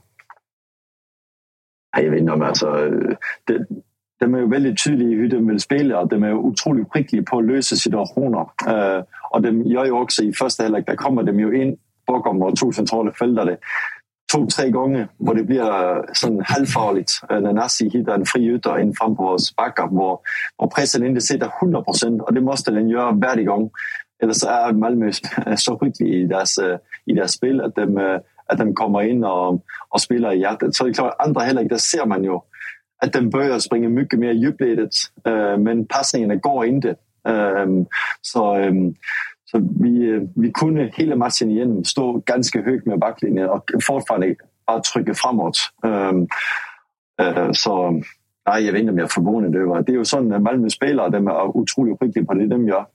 Jeg 1.98 2.12
ved 2.12 2.30
om 2.30 2.42
altså, 2.42 2.68
det, 3.48 3.68
de 4.22 4.36
är 4.36 4.40
ju 4.40 4.50
väldigt 4.50 4.84
tydliga 4.84 5.10
i 5.10 5.16
hur 5.16 5.30
de 5.30 5.48
vill 5.48 5.60
spela 5.60 6.00
och 6.00 6.08
de 6.08 6.24
är 6.24 6.34
otroligt 6.34 6.88
skickliga 6.90 7.24
på 7.24 7.38
att 7.38 7.46
lösa 7.46 7.76
situationer. 7.76 8.46
Øh, 8.68 8.98
uh, 8.98 9.04
och 9.32 9.42
de 9.42 9.62
gör 9.62 9.86
ju 9.86 9.92
också 9.92 10.24
i 10.24 10.34
första 10.34 10.64
halvlek, 10.64 10.88
där 10.88 10.96
kommer 10.96 11.24
de 11.24 11.40
ju 11.40 11.62
in 11.62 11.78
bakom 12.08 12.40
våra 12.40 12.56
två 12.56 12.72
centrala 12.72 13.12
fältare 13.12 13.58
två, 14.32 14.46
tre 14.46 14.70
gånger 14.70 15.08
hvor 15.18 15.34
det 15.34 15.44
blir 15.44 15.66
sådan 16.14 16.42
halvfarligt, 16.46 17.12
øh, 17.32 17.42
när 17.44 17.52
Nassi 17.52 17.90
hittar 17.90 18.16
en 18.16 18.26
fri 18.26 18.50
ytter 18.50 18.78
in 18.78 18.96
fram 18.96 19.16
på 19.16 19.24
vores 19.24 19.54
bakker, 19.54 19.88
hvor, 19.88 20.28
hvor 20.58 20.68
pressen 20.76 21.06
inte 21.06 21.22
sitter 21.22 21.48
100 21.48 21.84
procent, 21.84 22.22
och 22.22 22.34
det 22.34 22.44
måste 22.44 22.72
den 22.72 22.90
göra 22.90 23.12
varje 23.12 23.44
gång. 23.44 23.72
Eller 24.22 24.34
så 24.34 24.48
är 24.48 24.72
Malmö 24.74 25.12
så 25.56 25.78
skickliga 25.78 26.14
i 26.14 26.28
deras, 26.28 26.60
i 27.06 27.14
deres, 27.14 27.32
spel 27.32 27.62
att 27.62 27.76
de, 27.76 28.20
att 28.52 28.58
de 28.58 28.74
kommer 28.74 29.02
in 29.02 29.24
och, 29.24 29.64
och 29.90 30.02
spelar 30.02 30.34
i 30.34 30.40
hjärtat. 30.40 30.76
Så 30.76 30.84
det 30.84 30.90
är 30.90 30.94
klart, 30.94 31.16
andra 31.20 31.42
halvlek, 31.42 31.70
där 31.70 31.78
ser 31.78 32.06
man 32.06 32.24
ju 32.24 32.40
att 33.02 33.14
den 33.14 33.30
börjar 33.30 33.60
springa 33.60 33.90
mycket 33.90 34.20
mer 34.20 34.32
djupledet, 34.32 34.94
äh, 35.26 35.34
øh, 35.34 35.60
men 35.60 35.86
passningarna 35.86 36.36
går 36.36 36.64
inte. 36.64 36.96
Äh, 37.28 37.34
øh, 37.34 37.86
så, 38.22 38.56
äh, 38.56 38.94
så 39.46 39.58
vi, 39.82 40.20
vi 40.36 40.52
kunde 40.52 40.92
hela 40.98 41.16
matchen 41.16 41.50
igenom 41.50 41.84
stå 41.84 42.24
ganska 42.26 42.62
högt 42.62 42.86
med 42.86 43.00
backlinjen 43.00 43.50
och 43.50 43.72
fortfarande 43.88 44.36
bara 44.68 44.80
trycka 44.80 45.14
framåt. 45.14 45.58
så 47.54 48.02
nej, 48.50 48.66
jag 48.66 48.74
vet 48.74 48.82
inte 48.82 48.92
om 48.92 48.98
jag 48.98 49.06
är 49.06 49.14
förvånad 49.14 49.56
över. 49.56 49.82
Det 49.82 49.92
är 49.92 49.96
ju 49.96 50.06
så 50.06 50.22
Malmö 50.22 50.70
spelar, 50.70 51.10
de 51.10 51.28
är 51.28 51.58
otroligt 51.58 52.00
skickliga 52.00 52.26
på 52.26 52.34
det 52.34 52.48
de 52.48 52.68
gör. 52.68 52.86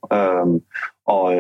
och 1.05 1.33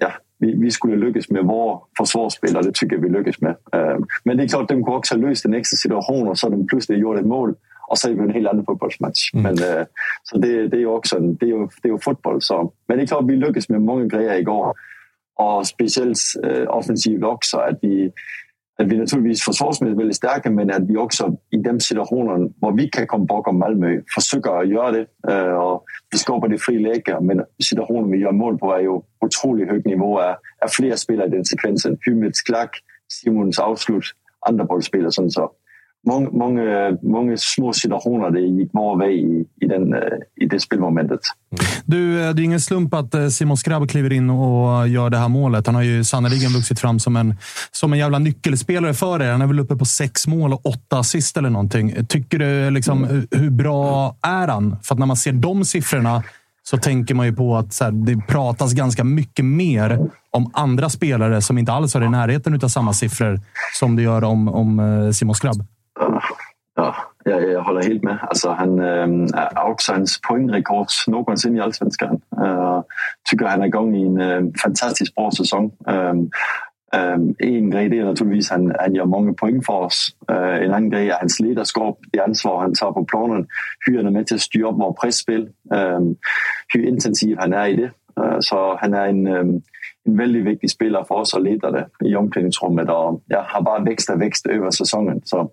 ja, 0.00 0.12
vi, 0.38 0.54
vi 0.54 0.70
skulle 0.70 0.96
lyckas 0.96 1.30
med 1.30 1.44
våra 1.44 1.80
försvarsspel 1.98 2.56
och 2.56 2.64
det 2.64 2.74
tycker 2.74 2.96
jag 2.96 3.02
vi 3.02 3.08
lyckas 3.08 3.40
med. 3.40 3.56
men 4.24 4.36
det 4.36 4.42
är 4.42 4.48
klart, 4.48 4.68
de 4.68 4.84
kunde 4.84 4.98
också 4.98 5.14
ha 5.14 5.22
löst 5.22 5.44
en 5.44 5.54
extra 5.54 5.76
situation 5.76 6.28
och 6.28 6.38
så 6.38 6.48
de 6.48 6.66
plötsligt 6.66 6.98
gjort 6.98 7.18
ett 7.18 7.26
mål 7.26 7.54
och 7.88 7.98
så 7.98 8.10
är 8.10 8.14
det 8.14 8.22
en 8.22 8.30
helt 8.30 8.48
annan 8.48 8.64
fotbollsmatch. 8.64 9.34
Mm. 9.34 9.42
Men, 9.42 9.54
øh, 9.62 9.86
så 10.24 10.38
det, 10.38 10.70
det, 10.70 10.76
är 10.76 10.80
ju 10.80 10.86
också 10.86 11.16
en, 11.16 11.34
det 11.34 11.46
är 11.46 11.50
ju, 11.50 11.68
det 11.82 11.88
är 11.88 11.92
ju 11.92 11.98
fotboll. 11.98 12.42
Så. 12.42 12.72
Men 12.88 12.98
det 12.98 13.04
är 13.04 13.06
klart, 13.06 13.24
vi 13.28 13.36
lyckades 13.36 13.68
med 13.68 13.80
många 13.80 14.04
grejer 14.04 14.34
igår. 14.38 14.74
Och 15.36 15.66
speciellt 15.66 16.18
äh, 16.44 16.68
offensivt 16.68 17.24
också. 17.24 17.56
Att 17.56 17.78
vi, 17.82 18.12
att 18.78 18.86
vi 18.86 18.96
naturligtvis 18.96 19.42
försvarsmässigt 19.42 20.00
väldigt 20.00 20.16
starka, 20.16 20.50
men 20.50 20.70
att 20.70 20.90
vi 20.90 20.96
också 20.96 21.36
i 21.50 21.56
de 21.56 21.80
situationer 21.80 22.38
där 22.38 22.76
vi 22.76 22.88
kan 22.88 23.06
komma 23.06 23.24
bakom 23.24 23.58
Malmö 23.58 24.00
försöker 24.14 24.50
att 24.60 24.68
göra 24.68 24.90
det. 24.90 25.06
Øh, 25.28 25.38
äh, 25.38 25.54
och 25.54 25.84
vi 26.10 26.18
skapar 26.18 26.48
det 26.48 26.58
fri 26.58 26.78
läge, 26.78 27.20
men 27.20 27.44
situationen 27.62 28.10
vi 28.10 28.18
gör 28.18 28.32
mål 28.32 28.58
på 28.58 28.72
är 28.72 28.80
ju 28.80 29.00
otroligt 29.20 29.68
hög 29.68 29.86
nivå. 29.86 30.18
Är, 30.18 30.36
är 30.60 30.68
flera 30.70 30.96
spelare 30.96 31.26
i 31.26 31.30
den 31.30 31.44
sekvensen. 31.44 31.96
Hymets 32.00 32.42
klack, 32.42 32.70
Simons 33.08 33.58
avslut, 33.58 34.04
andra 34.46 34.64
bollspelare. 34.64 35.12
Sådan 35.12 35.30
så 35.30 35.50
många, 36.06 36.30
många, 36.30 36.96
många 37.02 37.36
små 37.36 37.72
situationer 37.72 38.30
det 38.30 38.40
gick 38.40 38.70
vår 38.72 38.98
väg 38.98 39.16
i, 39.16 39.44
i, 39.60 39.66
den, 39.66 39.94
eh, 39.94 40.00
i 40.40 40.46
det 40.46 40.60
spelmomentet. 40.60 41.20
Du, 41.84 42.22
eh, 42.22 42.34
det 42.34 42.42
är 42.42 42.44
ingen 42.44 42.60
slump 42.60 42.94
att 42.94 43.14
eh, 43.14 43.28
Simon 43.28 43.56
Skrabb 43.56 43.90
kliver 43.90 44.12
in 44.12 44.30
och 44.30 44.88
gör 44.88 45.10
det 45.10 45.18
här 45.18 45.28
målet. 45.28 45.66
Han 45.66 45.74
har 45.74 45.82
ju 45.82 46.04
sannerligen 46.04 46.52
vuxit 46.52 46.80
fram 46.80 46.98
som 46.98 47.16
en, 47.16 47.34
som 47.70 47.92
en 47.92 47.98
jävla 47.98 48.18
nyckelspelare 48.18 48.94
för 48.94 49.22
er. 49.22 49.32
Han 49.32 49.42
är 49.42 49.46
väl 49.46 49.60
uppe 49.60 49.76
på 49.76 49.84
sex 49.84 50.26
mål 50.26 50.52
och 50.52 50.66
åtta 50.66 50.98
assist 50.98 51.36
eller 51.36 51.50
någonting. 51.50 52.06
Tycker 52.06 52.38
du, 52.38 52.70
liksom, 52.70 53.04
mm. 53.04 53.26
hur 53.30 53.50
bra 53.50 54.16
är 54.22 54.48
han? 54.48 54.76
För 54.82 54.94
att 54.94 54.98
när 54.98 55.06
man 55.06 55.16
ser 55.16 55.32
de 55.32 55.64
siffrorna 55.64 56.22
så 56.62 56.76
tänker 56.76 57.14
man 57.14 57.26
ju 57.26 57.32
på 57.32 57.56
att 57.56 57.80
här, 57.80 57.90
det 57.90 58.26
pratas 58.28 58.72
ganska 58.72 59.04
mycket 59.04 59.44
mer 59.44 60.10
om 60.30 60.50
andra 60.54 60.88
spelare 60.88 61.42
som 61.42 61.58
inte 61.58 61.72
alls 61.72 61.94
har 61.94 62.02
i 62.02 62.08
närheten 62.08 62.60
av 62.62 62.68
samma 62.68 62.92
siffror 62.92 63.40
som 63.78 63.96
det 63.96 64.02
gör 64.02 64.24
om, 64.24 64.48
om 64.48 65.10
Simon 65.14 65.34
Skrabb. 65.34 65.66
Jag, 67.66 67.72
håller 67.72 67.88
helt 67.88 68.02
med. 68.02 68.18
Alltså, 68.22 68.50
han 68.50 68.78
äh, 68.78 69.40
är 69.56 69.64
också 69.64 69.92
hans 69.92 70.20
poängrekord 70.20 70.86
någonsin 71.06 71.56
i 71.56 71.60
Allsvenskan. 71.60 72.20
Øh, 72.42 72.76
äh, 72.76 72.82
tycker 73.30 73.46
han 73.46 73.62
är 73.62 73.66
igång 73.66 73.96
i 73.96 74.06
en 74.06 74.20
äh, 74.20 74.52
fantastiskt 74.62 75.14
bra 75.14 75.30
säsong. 75.30 75.72
Äh, 75.88 76.14
en 77.38 77.70
grej 77.70 77.88
det 77.88 77.98
är 77.98 78.04
naturligtvis 78.04 78.50
att 78.50 78.58
han, 78.58 78.72
han 78.80 78.94
gör 78.94 79.04
många 79.04 79.32
poäng 79.32 79.62
för 79.62 79.72
oss. 79.72 80.16
Øh, 80.30 80.64
en 80.64 80.70
annan 80.70 80.90
grej 80.90 81.10
är 81.10 81.18
hans 81.18 81.40
ledarskap, 81.40 81.98
det 82.12 82.20
ansvar 82.20 82.60
han 82.60 82.74
tar 82.74 82.92
på 82.92 83.04
planen. 83.04 83.46
Hur 83.86 83.96
han 83.96 84.06
är 84.06 84.10
med 84.10 84.26
till 84.26 84.36
att 84.36 84.40
styra 84.40 84.68
upp 84.68 84.78
vårt 84.78 85.00
pressspel. 85.00 85.48
hur 86.74 86.86
intensiv 86.86 87.38
han 87.38 87.52
är 87.52 87.66
i 87.66 87.76
det. 87.76 87.90
Øh, 88.20 88.40
så 88.40 88.76
han 88.80 88.94
är 88.94 89.08
en, 89.08 89.26
en 89.26 89.62
väldigt 90.04 90.44
viktig 90.44 90.70
spelare 90.70 91.04
för 91.08 91.14
oss 91.14 91.34
och 91.34 91.42
ledare 91.42 91.86
i 92.04 92.16
omklädningsrummet 92.16 92.88
och 92.88 93.22
ja, 93.26 93.44
har 93.48 93.62
bara 93.62 93.84
växt 93.84 94.10
och 94.10 94.20
växt 94.20 94.46
över 94.46 94.70
säsongen. 94.70 95.20
Så 95.24 95.50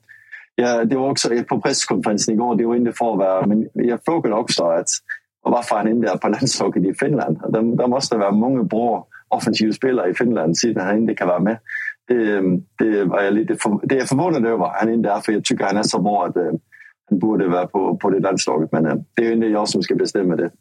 Ja, 0.56 0.86
det 0.86 0.96
var 0.96 1.10
också 1.10 1.30
på 1.50 1.62
presskonferensen 1.62 2.34
igår, 2.34 2.56
det 2.56 2.66
var 2.66 2.76
inte 2.76 2.92
för 2.92 3.12
att 3.12 3.18
vara, 3.18 3.46
men 3.46 3.70
jag 3.74 4.00
frågade 4.06 4.36
också 4.36 4.64
att 4.64 4.88
varför 5.44 5.76
han 5.76 5.88
inte 5.88 6.12
är 6.12 6.18
på 6.18 6.28
landslaget 6.28 6.84
i 6.84 6.94
Finland. 6.94 7.38
Det, 7.50 7.76
det 7.76 7.88
måste 7.88 8.18
vara 8.18 8.32
många 8.32 8.64
bra 8.64 9.08
offensiva 9.28 9.74
spelare 9.74 10.10
i 10.10 10.14
Finland 10.14 10.58
sedan 10.58 10.86
han 10.86 10.98
inte 10.98 11.16
kan 11.16 11.28
vara 11.28 11.40
med. 11.40 11.58
Det, 12.08 12.42
det, 12.78 13.04
var 13.04 13.22
jag 13.22 13.34
lite 13.34 13.56
för, 13.56 13.80
det 13.84 13.96
är 13.96 14.00
jag 14.00 14.08
förvånad 14.08 14.46
över 14.46 14.66
att 14.66 14.80
han 14.80 14.94
inte 14.94 15.10
är, 15.10 15.20
för 15.20 15.32
jag 15.32 15.44
tycker 15.44 15.66
han 15.66 15.78
är 15.78 15.84
så 15.84 16.02
bra 16.02 16.26
att 16.26 16.38
eh, 16.38 16.52
han 17.10 17.20
borde 17.20 17.48
vara 17.48 17.68
på, 17.68 17.98
på 17.98 18.10
det 18.10 18.20
landslaget. 18.20 18.72
Men 18.72 18.86
eh, 18.86 18.96
det 19.14 19.28
är 19.28 19.32
inte 19.32 19.48
jag 19.48 19.70
som 19.70 19.84
ska 19.84 19.96
bestämma 19.96 20.36
det. 20.36 20.52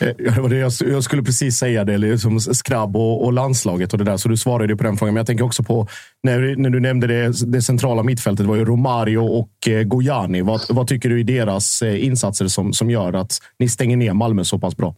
Eh, 0.00 0.88
jag, 0.90 1.04
skulle 1.04 1.22
precis 1.22 1.56
säga 1.56 1.84
det, 1.84 1.98
liksom 1.98 2.40
skrabb 2.40 2.96
och, 2.96 3.24
och, 3.24 3.32
landslaget 3.32 3.92
och 3.92 3.98
det 3.98 4.04
där. 4.04 4.16
Så 4.16 4.28
du 4.28 4.36
svarade 4.36 4.76
på 4.76 4.82
den 4.82 4.96
frågan. 4.96 5.14
Men 5.14 5.20
jag 5.20 5.26
tänker 5.26 5.44
också 5.44 5.62
på 5.62 5.86
när, 6.22 6.56
när 6.56 6.70
du 6.70 6.80
nämnde 6.80 7.06
det, 7.06 7.52
det 7.52 7.62
centrala 7.62 8.02
mittfältet. 8.02 8.46
Det 8.46 8.48
var 8.48 8.56
ju 8.56 8.64
Romario 8.64 9.18
och 9.18 9.68
eh, 9.68 9.82
Gojani. 9.82 10.42
Vad, 10.42 10.60
vad, 10.68 10.86
tycker 10.86 11.08
du 11.08 11.20
i 11.20 11.22
deras 11.22 11.82
eh, 11.82 12.04
insatser 12.04 12.46
som, 12.46 12.72
som 12.72 12.90
gör 12.90 13.12
att 13.12 13.32
ni 13.58 13.68
stänger 13.68 13.96
ner 13.96 14.12
Malmö 14.12 14.44
så 14.44 14.58
pass 14.58 14.76
bra? 14.76 14.94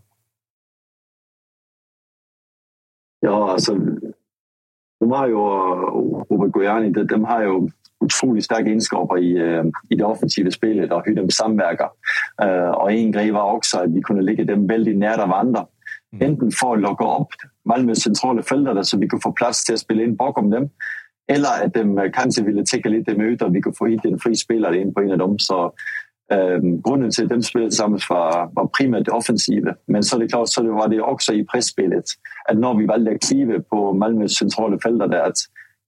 Ja, 3.20 3.52
alltså 3.52 3.76
Romario 5.04 5.34
och, 5.34 6.30
och 6.30 6.52
Gojani, 6.52 6.90
de, 6.90 7.06
de 7.06 7.24
har 7.24 7.42
ju 7.42 7.68
utroligt 8.04 8.44
starka 8.44 8.68
egenskaper 8.68 9.16
i, 9.16 9.30
øh, 9.32 9.64
i 9.90 9.94
det 9.94 10.04
offensiva 10.04 10.50
spelet 10.50 10.92
och 10.92 11.02
hur 11.06 11.14
de 11.14 11.30
samverkar. 11.30 11.90
Øh, 12.44 12.70
och 12.82 12.92
en 12.92 13.12
grej 13.12 13.30
var 13.30 13.52
också 13.52 13.78
att 13.78 13.94
vi 13.94 14.00
kunde 14.00 14.22
lägga 14.22 14.44
dem 14.44 14.66
väldigt 14.66 14.98
nära 14.98 15.26
varandra. 15.26 15.66
Enten 16.20 16.50
för 16.60 16.74
att 16.74 16.80
locka 16.80 17.04
upp 17.04 17.34
Malmös 17.68 17.98
centrala 17.98 18.42
fältare 18.42 18.84
så 18.84 18.98
vi 18.98 19.08
kunde 19.08 19.22
få 19.22 19.32
plats 19.32 19.64
till 19.64 19.74
att 19.74 19.80
spela 19.80 20.02
in 20.02 20.16
bakom 20.16 20.50
dem. 20.50 20.68
Eller 21.28 21.48
att 21.64 21.74
de 21.74 22.10
kanske 22.14 22.42
ville 22.42 22.64
täcka 22.64 22.88
lite 22.88 23.14
med 23.14 23.26
ytor 23.26 23.46
och 23.46 23.54
vi 23.54 23.62
kunde 23.62 23.78
få 23.78 23.86
hit 23.86 24.04
en 24.04 24.18
fri 24.18 24.36
spelare 24.36 24.78
in 24.78 24.94
på 24.94 25.00
en 25.00 25.10
av 25.10 25.18
dem. 25.18 25.38
Så 25.38 25.72
Øhm, 26.32 26.82
grunden 26.82 27.10
til, 27.10 27.22
at 27.22 27.30
dem 27.30 27.42
spillede 27.42 27.76
sammen 27.76 28.00
var, 28.08 28.50
var 28.54 28.70
primært 28.78 29.06
det 29.06 29.14
offensive. 29.14 29.74
Men 29.88 30.02
så 30.02 30.16
er 30.16 30.20
det 30.20 30.30
klart, 30.30 30.48
så 30.48 30.62
det 30.62 30.70
var 30.70 30.86
det 30.86 31.02
også 31.02 31.32
i 31.32 31.44
presspillet, 31.44 32.08
at 32.48 32.58
når 32.58 32.78
vi 32.78 32.88
valgte 32.88 33.10
at 33.10 33.20
klive 33.20 33.62
på 33.70 33.92
Malmøs 33.92 34.32
centrale 34.32 34.78
felter, 34.82 35.06
der, 35.06 35.22
at 35.22 35.38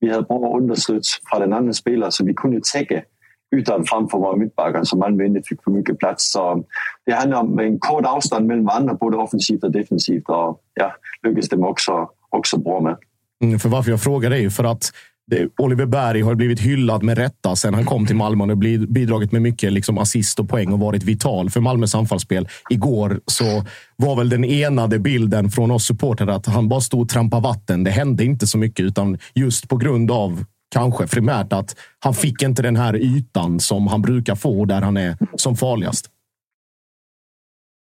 vi 0.01 0.09
havde 0.09 0.25
bra 0.25 0.39
for 0.39 0.77
från 0.87 1.03
fra 1.31 1.39
den 1.45 1.53
andra 1.53 1.73
spiller, 1.73 2.11
så 2.11 2.25
vi 2.25 2.33
kunde 2.33 2.61
täcka 2.61 3.03
ytteren 3.57 3.85
framför 3.85 4.19
våra 4.19 4.37
mittbackar 4.37 4.73
midtbakker, 4.73 4.85
så 4.85 4.97
Malmø 4.97 5.25
ikke 5.25 5.49
fik 5.49 5.61
for. 5.65 6.21
Så 6.21 6.53
um, 6.53 6.65
det 7.07 7.13
handlar 7.13 7.39
om 7.39 7.59
en 7.59 7.79
kort 7.79 8.05
avstånd 8.05 8.47
mellan 8.47 8.65
varandra 8.65 8.95
både 8.95 9.17
offensivt 9.17 9.65
och 9.65 9.73
defensivt, 9.73 10.29
Och 10.29 10.61
ja, 10.75 10.93
lykkes 11.23 11.49
de 11.49 11.65
också, 11.65 12.09
också 12.31 12.59
bra 12.59 12.81
med. 12.81 12.97
Mm, 13.45 13.59
för 13.59 13.69
varför 13.69 13.91
jag 13.91 14.03
frågar 14.03 14.31
är 14.31 14.37
ju 14.41 14.51
för 14.51 14.65
att 14.65 14.93
Oliver 15.59 15.87
Berg 15.87 16.21
har 16.21 16.35
blivit 16.35 16.61
hyllad 16.61 17.03
med 17.03 17.19
rätta 17.19 17.57
sen 17.57 17.75
han 17.75 17.85
kom 17.85 18.07
till 18.07 18.17
Malmö 18.17 18.45
och 18.45 18.59
bidragit 18.89 19.33
med 19.33 19.43
mycket 19.43 19.73
liksom 19.73 19.99
assist 19.99 20.39
och 20.39 20.49
poäng 20.49 20.73
och 20.73 20.79
varit 20.79 21.03
vital 21.03 21.51
för 21.51 21.61
Malmös 21.61 21.95
anfallsspel. 21.95 22.49
Igår 22.71 23.21
så 23.27 23.65
var 23.97 24.17
väl 24.17 24.29
den 24.29 24.45
enade 24.45 24.99
bilden 24.99 25.51
från 25.51 25.71
oss 25.71 25.87
supportrar 25.87 26.29
att 26.29 26.47
han 26.47 26.69
bara 26.69 26.81
stod 26.81 27.03
och 27.03 27.09
trampade 27.09 27.43
vatten. 27.43 27.85
Det 27.85 27.91
hände 27.91 28.25
inte 28.25 28.47
så 28.47 28.59
mycket, 28.59 28.85
utan 28.85 29.19
just 29.35 29.69
på 29.69 29.77
grund 29.77 30.11
av 30.11 30.45
kanske 30.71 31.07
primärt 31.07 31.53
att 31.53 31.77
han 31.99 32.15
fick 32.15 32.43
inte 32.43 32.63
den 32.63 32.77
här 32.77 32.97
ytan 32.97 33.61
som 33.61 33.87
han 33.87 34.03
brukar 34.03 34.35
få 34.35 34.65
där 34.65 34.81
han 34.81 34.97
är 34.97 35.17
som 35.37 35.57
farligast. 35.57 36.11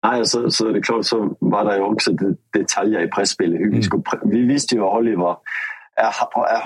Nej, 0.07 0.27
så, 0.27 0.51
så 0.51 0.65
det 0.65 0.79
är 0.79 0.83
klart 0.83 1.07
så 1.07 1.37
var 1.39 1.65
det 1.65 1.77
ju 1.77 1.83
också 1.83 2.13
detaljer 2.53 3.05
i 3.05 3.09
pressspelet. 3.09 3.61
Mm. 3.61 3.81
Vi, 3.81 3.83
vi 4.25 4.47
visste 4.47 4.75
ju 4.75 4.81
att 4.81 4.97
Oliver 4.97 5.37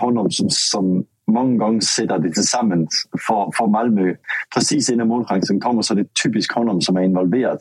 honom 0.00 0.30
som, 0.30 0.50
som 0.50 1.04
många 1.26 1.56
gånger 1.56 1.80
sätter 1.80 2.18
det 2.18 2.30
tillsammans 2.30 3.08
för, 3.26 3.50
för 3.56 3.66
Malmö. 3.66 4.14
Precis 4.54 4.90
innan 4.90 5.08
målchansen 5.08 5.60
kommer 5.60 5.82
så 5.82 5.94
är 5.94 5.98
det 5.98 6.22
typiskt 6.24 6.54
honom 6.54 6.80
som 6.80 6.96
är 6.96 7.02
involverad. 7.02 7.58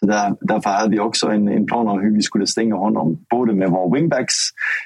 Så 0.00 0.06
där, 0.06 0.34
därför 0.40 0.70
hade 0.70 0.90
vi 0.90 1.00
också 1.00 1.28
en, 1.28 1.48
en 1.48 1.66
plan 1.66 1.88
om 1.88 2.00
hur 2.00 2.14
vi 2.14 2.22
skulle 2.22 2.46
stänga 2.46 2.74
honom. 2.74 3.24
Både 3.30 3.52
med 3.52 3.70
våra 3.70 3.94
wingbacks, 3.94 4.34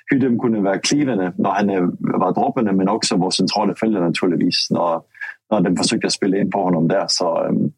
hur 0.06 0.18
de 0.20 0.38
kunde 0.38 0.60
vara 0.60 0.78
klivande 0.78 1.32
när 1.38 1.50
han 1.50 1.96
var 1.98 2.34
droppande 2.34 2.72
men 2.72 2.88
också 2.88 3.16
vår 3.16 3.30
centrala 3.30 3.74
följare 3.74 4.04
naturligtvis 4.04 4.70
när, 4.70 5.00
när 5.50 5.60
de 5.60 5.76
försökte 5.76 6.10
spela 6.10 6.36
in 6.36 6.50
på 6.50 6.62
honom 6.62 6.88
där. 6.88 7.04
Så, 7.08 7.44
um, 7.44 7.72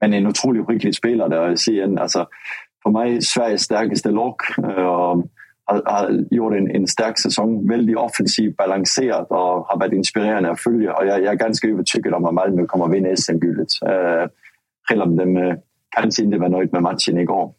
men 0.00 0.14
en 0.14 0.26
otroligt 0.26 0.66
skicklig 0.66 0.94
spelare 0.94 1.28
där. 1.28 1.70
Igen, 1.70 1.98
alltså, 1.98 2.26
för 2.82 2.90
mig 2.90 3.22
Sveriges 3.22 3.62
starkaste 3.62 4.10
lag. 4.10 4.34
Och, 4.58 4.64
eh, 4.64 5.16
har, 5.66 5.82
har 5.84 6.24
gjort 6.30 6.54
en, 6.54 6.70
en 6.70 6.86
stark 6.86 7.18
säsong. 7.18 7.68
Väldigt 7.68 7.96
offensivt 7.96 8.56
balanserad 8.56 9.26
och 9.30 9.66
har 9.68 9.78
varit 9.80 9.92
inspirerande 9.92 10.50
att 10.50 10.60
följa. 10.60 10.94
Och 10.94 11.06
jag, 11.06 11.20
jag 11.20 11.32
är 11.32 11.34
ganska 11.34 11.68
övertygad 11.68 12.14
om 12.14 12.24
att 12.24 12.34
Malmö 12.34 12.66
kommer 12.66 12.84
att 12.84 12.92
vinna 12.92 13.16
SM-guldet. 13.16 13.68
Äh, 13.82 13.92
øh, 13.92 14.28
Även 14.92 15.02
om 15.02 15.16
de 15.16 15.36
äh, 15.36 15.46
øh, 15.46 15.54
kanske 15.96 16.22
inte 16.22 16.38
var 16.38 16.48
nöjda 16.48 16.70
med 16.72 16.82
matchen 16.82 17.18
igår. 17.18 17.54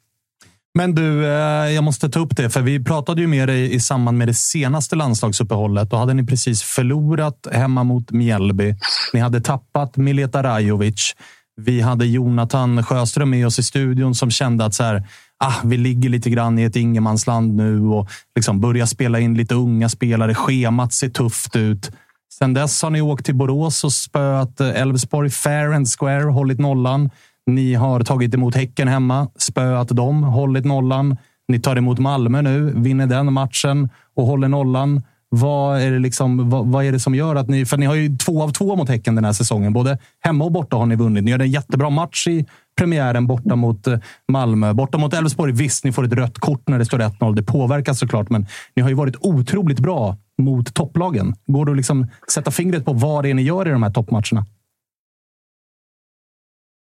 Men 0.76 0.96
du, 0.96 1.26
øh, 1.26 1.74
jag 1.74 1.84
måste 1.84 2.10
ta 2.10 2.20
upp 2.20 2.38
det, 2.38 2.50
för 2.50 2.62
vi 2.62 2.84
pratade 2.84 3.22
ju 3.22 3.28
med 3.28 3.48
dig 3.48 3.74
i 3.74 3.80
samband 3.80 4.18
med 4.18 4.28
det 4.28 4.34
senaste 4.34 4.96
landslagsuppehållet. 4.96 5.90
Då 5.90 5.98
hade 5.98 6.14
ni 6.14 6.26
precis 6.26 6.64
förlorat 6.64 7.48
hemma 7.52 7.84
mot 7.84 8.12
Mjällby. 8.12 8.76
Ni 9.14 9.20
hade 9.20 9.42
tappat 9.42 9.98
Mileta 9.98 10.44
Rajovic. 10.44 11.16
Vi 11.62 11.82
hade 11.82 12.06
Jonathan 12.06 12.84
Sjöström 12.84 13.30
med 13.30 13.48
oss 13.48 13.60
i 13.60 13.64
studion 13.64 14.16
som 14.16 14.32
kände 14.32 14.66
att 14.66 14.74
så 14.74 14.84
här, 14.84 15.04
ah, 15.40 15.62
vi 15.64 15.78
ligger 15.78 16.10
lite 16.10 16.30
grann 16.30 16.60
i 16.60 16.64
ett 16.64 16.76
ingenmansland 16.76 17.56
nu 17.56 17.82
och 17.82 18.10
liksom 18.36 18.62
börjar 18.62 18.86
spela 18.86 19.20
in 19.20 19.34
lite 19.34 19.56
unga 19.56 19.90
spelare. 19.90 20.36
Schemat 20.36 20.94
ser 20.94 21.10
tufft 21.10 21.56
ut. 21.56 21.92
Sen 22.34 22.54
dess 22.54 22.84
har 22.84 22.90
ni 22.90 23.02
åkt 23.02 23.26
till 23.26 23.36
Borås 23.36 23.84
och 23.84 23.94
spöat 23.94 24.60
eh, 24.60 24.82
Elfsborg 24.82 25.30
fair 25.30 25.74
and 25.74 25.88
square, 25.88 26.24
hållit 26.24 26.60
nollan. 26.60 27.10
Ni 27.46 27.74
har 27.74 28.00
tagit 28.00 28.34
emot 28.34 28.56
Häcken 28.56 28.88
hemma, 28.88 29.30
spöat 29.38 29.88
dem, 29.88 30.24
hållit 30.24 30.66
nollan. 30.66 31.18
Ni 31.48 31.60
tar 31.60 31.76
emot 31.76 32.00
Malmö 32.00 32.42
nu, 32.42 32.74
vinner 32.76 33.08
den 33.08 33.34
matchen 33.34 33.90
och 34.16 34.26
håller 34.26 34.48
nollan. 34.48 35.02
Vad 35.30 35.82
är, 35.82 35.92
det 35.92 36.00
liksom, 36.00 36.50
vad, 36.50 36.68
vad, 36.68 36.86
är 36.86 36.92
det 36.92 37.00
som 37.00 37.16
gör 37.16 37.36
att 37.36 37.48
ni... 37.48 37.66
För 37.66 37.78
ni 37.78 37.86
har 37.86 37.96
ju 37.96 38.18
två 38.18 38.44
av 38.44 38.50
två 38.50 38.76
mot 38.76 38.90
Häcken 38.90 39.16
den 39.16 39.26
här 39.26 39.34
säsongen. 39.34 39.74
Både 39.74 39.98
hemma 40.20 40.46
och 40.46 40.52
borta 40.52 40.78
har 40.78 40.86
ni 40.86 40.96
vunnit. 40.96 41.24
Ni 41.24 41.32
gör 41.32 41.40
en 41.40 41.52
jättebra 41.52 41.90
match 41.90 42.28
i 42.28 42.46
premiären 42.78 43.28
borta 43.28 43.56
mot 43.56 43.88
eh, 43.88 44.00
Malmö. 44.28 44.74
Borta 44.74 44.98
mot 44.98 45.14
Elfsborg, 45.14 45.52
visst, 45.52 45.84
ni 45.84 45.92
får 45.92 46.06
ett 46.06 46.14
rött 46.14 46.40
kort 46.40 46.68
när 46.68 46.80
det 46.80 46.86
står 46.86 47.00
1-0. 47.00 47.36
Det 47.36 47.44
påverkar 47.44 47.94
såklart, 47.94 48.30
men 48.30 48.46
ni 48.76 48.82
har 48.82 48.90
ju 48.90 48.96
varit 48.96 49.16
otroligt 49.20 49.80
bra 49.80 50.18
mot 50.38 50.74
topplagen. 50.74 51.36
Går 51.46 51.66
det 51.66 51.72
att 51.72 51.78
liksom 51.78 52.08
sätta 52.32 52.52
fingret 52.52 52.86
på 52.86 52.94
vad 52.94 53.24
det 53.24 53.30
är 53.30 53.34
ni 53.34 53.42
gör 53.42 53.68
i 53.68 53.72
de 53.72 53.84
här 53.84 53.92
toppmatcherna? 53.92 54.46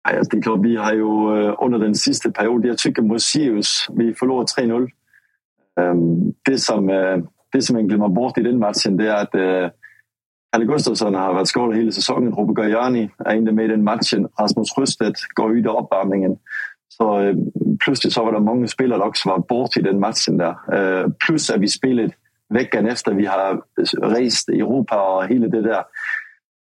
Alltså, 0.10 0.30
det 0.32 0.38
är 0.38 0.42
klart, 0.42 0.60
vi 0.64 0.76
har 0.76 0.94
ju 0.94 1.46
eh, 1.46 1.56
under 1.60 1.80
den 1.80 1.96
sista 1.96 2.32
perioden, 2.32 2.68
jag 2.68 2.78
tycker 2.78 3.02
mot 3.02 3.22
Sirius, 3.22 3.88
vi 3.94 4.14
förlorade 4.14 4.46
3-0. 4.58 4.90
Ehm, 5.80 6.34
det 6.46 6.58
som, 6.58 6.90
eh, 6.90 7.18
det 7.54 7.62
som 7.62 7.76
man 7.76 7.88
glömmer 7.88 8.08
bort 8.08 8.38
i 8.38 8.44
den 8.44 8.60
matchen, 8.60 8.98
det 8.98 9.08
är 9.08 9.16
att 9.16 9.36
øh, 9.36 9.70
Kalle 10.54 10.66
Gustafsson 10.66 11.16
har 11.16 11.34
varit 11.34 11.48
skadad 11.48 11.76
hela 11.76 11.92
säsongen. 11.92 12.34
Robert 12.34 12.56
Gajani 12.56 13.10
är 13.26 13.34
inte 13.34 13.52
med 13.52 13.66
i 13.66 13.68
den 13.68 13.84
matchen. 13.84 14.28
Rasmus 14.40 14.72
Sjöstedt 14.76 15.20
går 15.34 15.52
ut 15.52 15.66
i 15.66 15.70
uppvärmningen. 15.70 16.38
Så 16.90 17.20
øh, 17.22 17.30
eh, 17.30 17.36
plötsligt 17.80 18.14
så 18.14 18.26
var 18.26 18.32
det 18.32 18.40
många 18.40 18.68
spelare 18.68 19.02
också 19.02 19.30
var 19.30 19.38
bort 19.38 19.78
i 19.78 19.82
den 19.82 20.00
matchen 20.00 20.38
där. 20.38 20.56
Eh, 20.74 21.04
øh, 21.04 21.12
plus 21.26 21.50
att 21.50 21.62
vi 21.62 21.68
spelade 21.68 22.12
veckan 22.50 22.88
efter 22.88 23.14
vi 23.14 23.26
har 23.26 23.62
rest 24.02 24.50
i 24.50 24.60
Europa 24.60 24.96
och 24.96 25.28
hela 25.28 25.48
det 25.48 25.62
där. 25.62 25.84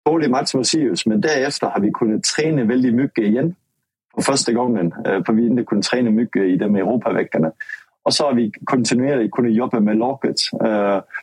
Dålig 0.05 0.29
match 0.29 0.53
mot 0.55 0.67
Sirius, 0.67 1.05
men 1.05 1.21
därefter 1.21 1.67
har 1.67 1.79
vi 1.79 1.91
kunnat 1.91 2.23
träna 2.23 2.63
väldigt 2.63 2.93
mycket 2.93 3.23
igen. 3.23 3.55
För 4.15 4.21
första 4.21 4.51
gången, 4.51 4.91
för 5.25 5.33
vi 5.33 5.45
inte 5.45 5.63
kunde 5.63 5.83
träna 5.83 6.09
mycket 6.09 6.41
i 6.41 6.55
de 6.55 6.75
Europaveckorna. 6.75 7.51
Och 8.03 8.13
så 8.13 8.25
har 8.25 8.33
vi 8.33 8.51
kontinuerligt 8.63 9.31
kunnat 9.31 9.53
jobba 9.53 9.79
med 9.79 9.97
laget. 9.97 10.35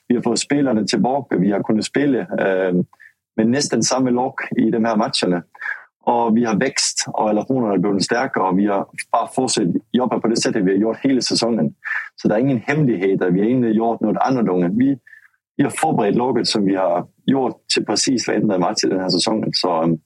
Vi 0.07 0.15
har 0.15 0.23
fått 0.23 0.39
spelarna 0.39 0.85
tillbaka. 0.85 1.37
Vi 1.37 1.53
har 1.53 1.63
kunnat 1.63 1.85
spela 1.85 2.27
med 3.37 3.47
nästan 3.47 3.83
samma 3.83 4.11
lag 4.11 4.35
i 4.57 4.71
de 4.71 4.85
här 4.85 4.97
matcherna. 4.97 5.43
Och 6.03 6.37
vi 6.37 6.45
har 6.45 6.55
växt 6.55 7.05
och 7.09 7.29
relationerna 7.29 7.69
har 7.69 7.79
blivit 7.79 8.05
starkare 8.05 8.45
och 8.45 8.59
vi 8.59 8.67
har 8.67 8.87
bara 9.13 9.27
fortsatt 9.27 9.65
jobba 9.93 10.21
på 10.21 10.29
det 10.29 10.37
sättet 10.37 10.65
vi 10.65 10.71
har 10.71 10.79
gjort 10.79 10.97
hela 10.97 11.21
säsongen. 11.21 11.75
Så 12.17 12.29
det 12.29 12.35
är 12.35 12.39
ingen 12.39 12.61
hemlighet 12.61 13.23
att 13.23 13.33
vi 13.33 13.41
har 13.41 13.49
inte 13.49 13.69
gjort 13.69 14.01
något 14.01 14.17
annorlunda. 14.17 14.69
Vi, 14.69 14.99
vi 15.57 15.65
har 15.65 15.71
förberett 15.71 16.17
laget 16.17 16.47
som 16.47 16.65
vi 16.65 16.75
har 16.75 17.07
gjort 17.27 17.69
till 17.75 17.85
precis 17.85 18.29
varenda 18.29 18.59
match 18.59 18.85
i 18.85 18.89
den 18.89 19.01
här 19.01 19.09
säsongen. 19.09 19.51
Så, 19.53 19.99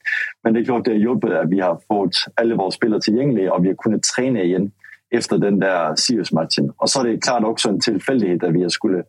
men 0.42 0.54
det 0.54 0.61
är 0.61 0.64
klart 0.64 0.85
det 0.85 0.90
har 0.90 0.98
hjälpt 0.98 1.24
att 1.24 1.48
vi 1.48 1.61
har 1.61 1.80
fått 1.88 2.14
alla 2.35 2.56
våra 2.56 2.70
spelare 2.70 3.00
tillgängliga 3.00 3.54
och 3.54 3.64
vi 3.64 3.68
har 3.68 3.76
kunnat 3.76 4.02
träna 4.02 4.40
igen 4.40 4.70
efter 5.12 5.38
den 5.38 5.59
där 5.59 5.94
Sirius-matchen. 5.96 6.72
Och 6.77 6.90
så 6.90 7.01
är 7.01 7.05
det 7.05 7.18
klart 7.18 7.44
också 7.44 7.68
en 7.68 7.81
tillfällighet 7.81 8.44
att 8.44 8.53
vi 8.53 8.70
skulle 8.70 9.03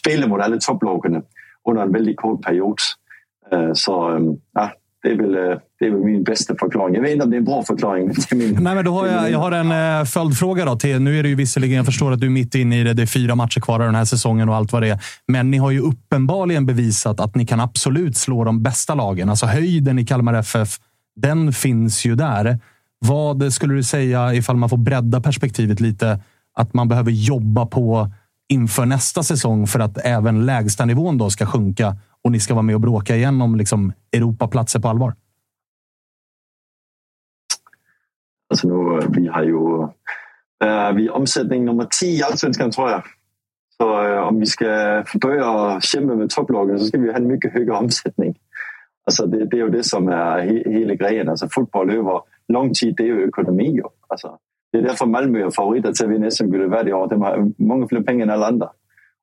spela 0.00 0.26
mot 0.26 0.40
alla 0.40 0.56
topplagen 0.56 1.22
under 1.68 1.82
en 1.82 1.92
väldigt 1.92 2.16
kort 2.16 2.42
period. 2.42 2.78
Øh, 3.52 3.74
så 3.74 3.92
ja, 4.54 4.70
det 5.02 5.10
är, 5.10 5.16
väl, 5.16 5.34
øh, 5.34 5.56
det 5.78 5.86
är 5.86 5.90
väl 5.90 6.04
min 6.04 6.24
bästa 6.24 6.54
förklaring. 6.60 6.94
Jag 6.94 7.02
vet 7.02 7.12
inte 7.12 7.24
om 7.24 7.30
det 7.30 7.36
är 7.36 7.38
en 7.38 7.44
bra 7.44 7.62
förklaring. 7.62 8.10
Min, 8.32 8.54
Nej, 8.60 8.74
men 8.74 8.84
då 8.84 8.92
har 8.92 9.06
jag, 9.06 9.30
jag 9.30 9.38
har 9.38 9.52
en 9.52 10.00
äh, 10.00 10.04
följdfråga. 10.04 10.64
Då 10.64 10.76
till, 10.76 11.02
nu 11.02 11.18
är 11.18 11.22
det 11.22 11.28
ju 11.28 11.34
visserligen, 11.34 11.76
jag 11.76 11.86
förstår 11.86 12.12
att 12.12 12.20
du 12.20 12.26
är 12.26 12.30
mitt 12.30 12.54
inne 12.54 12.80
i 12.80 12.84
det. 12.84 12.94
Det 12.94 13.02
är 13.02 13.06
fyra 13.06 13.34
matcher 13.34 13.60
kvar 13.60 13.80
av 13.80 13.86
den 13.86 13.94
här 13.94 14.04
säsongen 14.04 14.48
och 14.48 14.54
allt 14.54 14.72
vad 14.72 14.82
det 14.82 14.88
är. 14.88 15.00
Men 15.26 15.50
ni 15.50 15.58
har 15.58 15.70
ju 15.70 15.80
uppenbarligen 15.80 16.66
bevisat 16.66 17.20
att 17.20 17.34
ni 17.34 17.46
kan 17.46 17.60
absolut 17.60 18.16
slå 18.16 18.44
de 18.44 18.62
bästa 18.62 18.94
lagen. 18.94 19.28
Alltså 19.28 19.46
höjden 19.46 19.98
i 19.98 20.06
Kalmar 20.06 20.34
FF, 20.34 20.68
den 21.16 21.52
finns 21.52 22.04
ju 22.06 22.14
där. 22.14 22.58
Vad 23.06 23.52
skulle 23.52 23.74
du 23.74 23.82
säga, 23.82 24.34
ifall 24.34 24.56
man 24.56 24.68
får 24.68 24.76
bredda 24.76 25.20
perspektivet 25.20 25.80
lite, 25.80 26.20
att 26.54 26.74
man 26.74 26.88
behöver 26.88 27.10
jobba 27.10 27.66
på 27.66 28.08
inför 28.48 28.86
nästa 28.86 29.22
säsong 29.22 29.66
för 29.66 29.80
att 29.80 29.98
även 29.98 30.46
lägstanivån 30.46 31.18
då 31.18 31.30
ska 31.30 31.46
sjunka 31.46 31.96
och 32.24 32.32
ni 32.32 32.40
ska 32.40 32.54
vara 32.54 32.62
med 32.62 32.74
och 32.74 32.80
bråka 32.80 33.16
igen 33.16 33.42
om 33.42 33.56
liksom 33.56 33.92
Europaplatser 34.12 34.80
på 34.80 34.88
allvar? 34.88 35.14
Alltså 38.50 38.68
nu, 38.68 39.00
vi 39.08 39.28
har 39.28 39.42
ju 39.42 39.82
eh, 40.64 40.86
äh, 40.88 40.92
vi 40.92 41.06
är 41.06 41.14
omsättning 41.14 41.64
nummer 41.64 41.86
10 42.00 42.18
i 42.18 42.22
Allsvenskan 42.22 42.70
tror 42.70 42.90
jag. 42.90 43.02
Så 43.76 44.06
äh, 44.06 44.28
om 44.28 44.40
vi 44.40 44.46
ska 44.46 44.66
börja 45.20 45.80
kämpa 45.80 46.14
med 46.14 46.30
topplagen 46.30 46.78
så 46.78 46.84
ska 46.84 46.98
vi 46.98 47.10
ha 47.10 47.16
en 47.16 47.26
mycket 47.26 47.52
högre 47.52 47.72
omsättning. 47.72 48.34
Alltså 49.10 49.26
det, 49.26 49.44
det 49.44 49.56
är 49.56 49.58
ju 49.58 49.70
det 49.70 49.84
som 49.84 50.08
är 50.08 50.38
he, 50.38 50.78
hela 50.78 50.94
grejen. 50.94 51.28
Alltså 51.28 51.48
fotboll 51.50 51.90
över 51.90 52.20
lång 52.48 52.72
tid, 52.74 52.94
det 52.96 53.02
är 53.02 53.06
ju 53.06 53.28
ekonomi. 53.28 53.70
Ju. 53.70 53.82
Alltså, 54.08 54.38
det 54.72 54.78
är 54.78 54.82
därför 54.82 55.06
Malmö 55.06 55.46
är 55.46 55.50
favoriter 55.50 55.92
till 55.92 56.06
att 56.06 56.12
vinna 56.12 56.30
SM-guld 56.30 56.70
varje 56.70 56.92
år. 56.92 57.08
De 57.08 57.22
har 57.22 57.52
många 57.56 57.88
fler 57.88 58.00
pengar 58.00 58.26
än 58.26 58.30
alla 58.30 58.46
andra. 58.46 58.66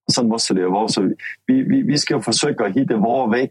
Och 0.07 0.13
så 0.13 0.23
måste 0.23 0.53
det 0.53 0.61
ju 0.61 0.69
vara. 0.69 0.87
Så 0.87 1.01
vi, 1.45 1.63
vi, 1.63 1.81
vi 1.81 1.97
ska 1.97 2.19
försöka 2.21 2.67
hitta 2.67 2.97
vår 2.97 3.31
väg 3.31 3.49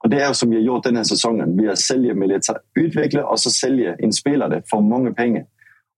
Och 0.00 0.10
det 0.10 0.20
är 0.20 0.32
som 0.32 0.50
vi 0.50 0.56
har 0.56 0.62
gjort 0.62 0.84
den 0.84 0.96
här 0.96 1.04
säsongen. 1.04 1.56
Vi 1.56 1.66
har 1.66 1.74
säljer 1.74 2.14
Mileta, 2.14 2.54
utveckla 2.74 3.26
och 3.26 3.40
så 3.40 3.50
säljer 3.50 3.96
en 3.98 4.12
spelare 4.12 4.62
för 4.70 4.80
många 4.80 5.12
pengar. 5.12 5.44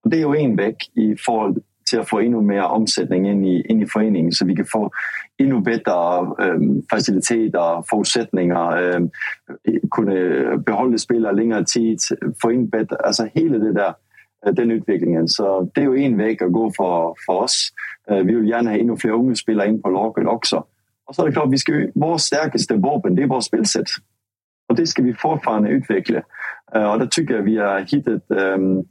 Och 0.03 0.09
det 0.09 0.21
är 0.21 0.35
ju 0.35 0.41
en 0.41 0.55
väg 0.55 0.75
i 0.93 1.15
förhållande 1.17 1.61
till 1.89 1.99
att 1.99 2.09
få 2.09 2.19
ännu 2.19 2.41
mer 2.41 2.63
omsättning 2.63 3.29
in 3.29 3.45
i, 3.45 3.65
in 3.67 3.81
i 3.81 3.85
föreningen 3.85 4.31
så 4.31 4.45
vi 4.45 4.55
kan 4.55 4.65
få 4.65 4.91
ännu 5.37 5.61
bättre 5.61 5.93
ähm, 6.39 6.83
faciliteter, 6.89 7.83
förutsättningar, 7.89 8.95
ähm, 8.95 9.09
eh, 9.67 9.79
kunna 9.91 10.57
behålla 10.57 10.97
spelare 10.97 11.35
längre 11.35 11.63
tid, 11.65 11.99
få 12.41 12.51
in 12.51 12.69
bättre, 12.69 12.95
alltså 12.95 13.27
hela 13.33 13.57
det 13.57 13.73
där, 13.73 13.93
eh, 14.45 14.53
den 14.53 14.71
utvecklingen. 14.71 15.27
Så 15.27 15.69
det 15.73 15.81
är 15.81 15.95
ju 15.95 16.03
en 16.03 16.17
väg 16.17 16.43
att 16.43 16.51
gå 16.51 16.71
för, 16.71 17.13
för 17.25 17.33
oss. 17.33 17.69
Eh, 18.09 18.17
vi 18.17 18.35
vill 18.35 18.49
gärna 18.49 18.69
ha 18.69 18.77
ännu 18.77 18.97
fler 18.97 19.11
unga 19.11 19.35
spelare 19.35 19.67
in 19.67 19.81
på 19.81 19.89
laget 19.89 20.27
också. 20.27 20.63
Och 21.05 21.15
så 21.15 21.21
är 21.21 21.25
det 21.25 21.33
klart, 21.33 21.51
vi 21.51 21.57
ska, 21.57 21.87
vår 21.95 22.17
starkaste 22.17 22.75
vapen 22.75 23.15
det 23.15 23.23
är 23.23 23.27
vårt 23.27 23.43
spelsätt. 23.43 23.87
Och 24.69 24.75
det 24.75 24.87
ska 24.87 25.03
vi 25.03 25.13
fortfarande 25.13 25.69
utveckla. 25.69 26.21
Och 26.65 26.99
där 26.99 27.05
tycker 27.05 27.35
jag 27.35 27.41
vi 27.41 27.57
har 27.57 27.79
hittat 27.79 28.31
ähm, 28.31 28.83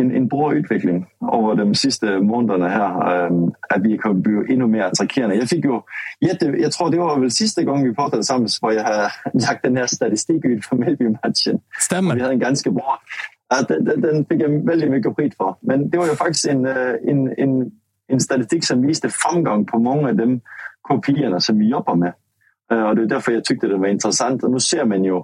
en, 0.00 0.16
en 0.16 0.28
bra 0.28 0.54
utveckling 0.54 1.06
över 1.32 1.54
de 1.54 1.74
sista 1.74 2.20
månaderna. 2.20 3.26
Ähm, 3.26 3.52
att 3.68 3.82
vi 3.82 3.98
kan 3.98 4.22
bli 4.22 4.54
ännu 4.54 4.66
mer 4.66 4.82
attackerande. 4.82 5.36
Jag 5.36 5.48
fick 5.48 5.64
ju 5.64 5.80
jätte, 6.20 6.46
jag 6.46 6.72
tror 6.72 6.90
det 6.90 6.98
var 6.98 7.20
väl 7.20 7.30
sista 7.30 7.62
gången 7.62 7.84
vi 7.84 7.94
pratade 7.94 8.16
tillsammans 8.16 8.62
var 8.62 8.72
jag 8.72 8.84
har 8.84 9.12
lagt 9.32 9.62
den 9.62 9.76
här 9.76 9.86
statistiken 9.86 10.50
ut 10.50 10.64
för 10.64 10.76
Mellby-matchen. 10.76 11.60
Stämmer. 11.78 12.14
Vi 12.14 12.20
hade 12.20 12.34
en 12.34 12.38
ganska 12.38 12.70
bra 12.70 12.98
Ja, 13.50 13.62
den, 13.68 14.00
den 14.00 14.24
fick 14.24 14.42
jag 14.42 14.66
väldigt 14.66 14.90
mycket 14.90 15.16
skit 15.16 15.34
för. 15.36 15.54
Men 15.60 15.90
det 15.90 15.98
var 15.98 16.06
ju 16.06 16.14
faktiskt 16.14 16.48
en, 16.48 16.66
en, 16.66 17.34
en, 17.36 17.70
en 18.08 18.20
statistik 18.20 18.64
som 18.64 18.86
visade 18.86 19.12
framgång 19.16 19.64
på 19.64 19.78
många 19.78 20.08
av 20.08 20.14
de 20.14 20.40
kopiorna 20.82 21.40
som 21.40 21.58
vi 21.58 21.68
jobbar 21.68 21.94
med. 21.94 22.12
Och 22.88 22.96
det 22.96 23.02
är 23.02 23.06
därför 23.06 23.32
jag 23.32 23.44
tyckte 23.44 23.66
det 23.66 23.76
var 23.76 23.86
intressant. 23.86 24.44
Och 24.44 24.50
nu 24.50 24.60
ser 24.60 24.84
man 24.84 25.04
ju 25.04 25.22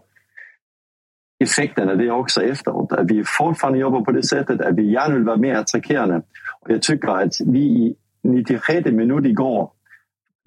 effekterna 1.39 1.95
det 1.95 2.11
också 2.11 2.43
efteråt. 2.43 2.93
Att 2.93 3.11
vi 3.11 3.25
fortfarande 3.27 3.79
jobbar 3.79 4.01
på 4.01 4.13
det 4.13 4.23
sättet, 4.23 4.61
att 4.61 4.75
vi 4.75 4.93
gärna 4.93 5.15
vill 5.15 5.25
vara 5.25 5.37
mer 5.37 5.55
attackerande. 5.55 6.23
Och 6.61 6.71
jag 6.71 6.83
tycker 6.83 7.09
att 7.09 7.35
vi 7.47 7.61
i 7.61 7.95
96 8.23 8.87
minut 8.91 9.27
igår 9.27 9.71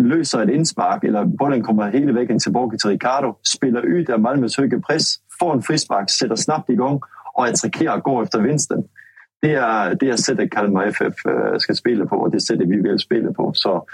löser 0.04 0.44
ett 0.44 0.50
inspark, 0.50 1.04
eller 1.04 1.26
bollen 1.26 1.64
kommer 1.64 1.92
hela 1.92 2.12
vägen 2.12 2.40
tillbaka 2.40 2.78
till 2.78 2.90
Ricardo, 2.90 3.36
spelar 3.42 3.82
ut 3.82 4.10
av 4.10 4.20
Malmös 4.20 4.58
höga 4.58 4.80
press, 4.80 5.16
får 5.40 5.54
en 5.54 5.62
frispark, 5.62 6.10
sätter 6.10 6.36
snabbt 6.36 6.70
igång 6.70 7.02
och 7.34 7.46
attackerar 7.46 7.98
och 7.98 8.04
går 8.04 8.24
efter 8.24 8.42
vinsten. 8.42 8.84
Det 9.42 9.56
är, 9.56 9.96
det 10.00 10.10
är 10.10 10.16
sättet 10.16 10.52
Kalmar 10.52 10.86
FF 10.86 11.26
eh, 11.26 11.58
ska 11.58 11.74
spela 11.74 12.06
på 12.06 12.16
och 12.16 12.32
det 12.32 12.40
sättet 12.40 12.68
vi 12.68 12.82
vill 12.82 13.00
spela 13.00 13.34
på. 13.34 13.52
Så 13.54 13.86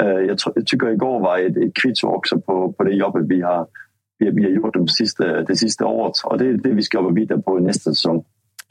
eh, 0.00 0.08
jag, 0.08 0.38
jag 0.54 0.66
tycker 0.66 0.88
igår 0.88 1.20
var 1.20 1.38
ett, 1.38 1.56
ett 1.56 1.74
kvitto 1.74 2.06
också 2.06 2.40
på, 2.40 2.72
på 2.72 2.84
det 2.84 2.92
jobbet 2.92 3.24
vi 3.28 3.40
har, 3.40 3.66
vi, 4.30 4.42
har 4.42 4.50
gjort 4.50 4.74
de 4.74 4.88
sista, 4.88 5.42
det 5.42 5.56
sista 5.56 5.86
året 5.86 6.12
och 6.24 6.38
det 6.38 6.48
är 6.48 6.52
det 6.52 6.72
vi 6.72 6.82
ska 6.82 6.98
jobba 6.98 7.10
vidare 7.10 7.42
på 7.42 7.58
nästa 7.58 7.90
säsong. 7.90 8.24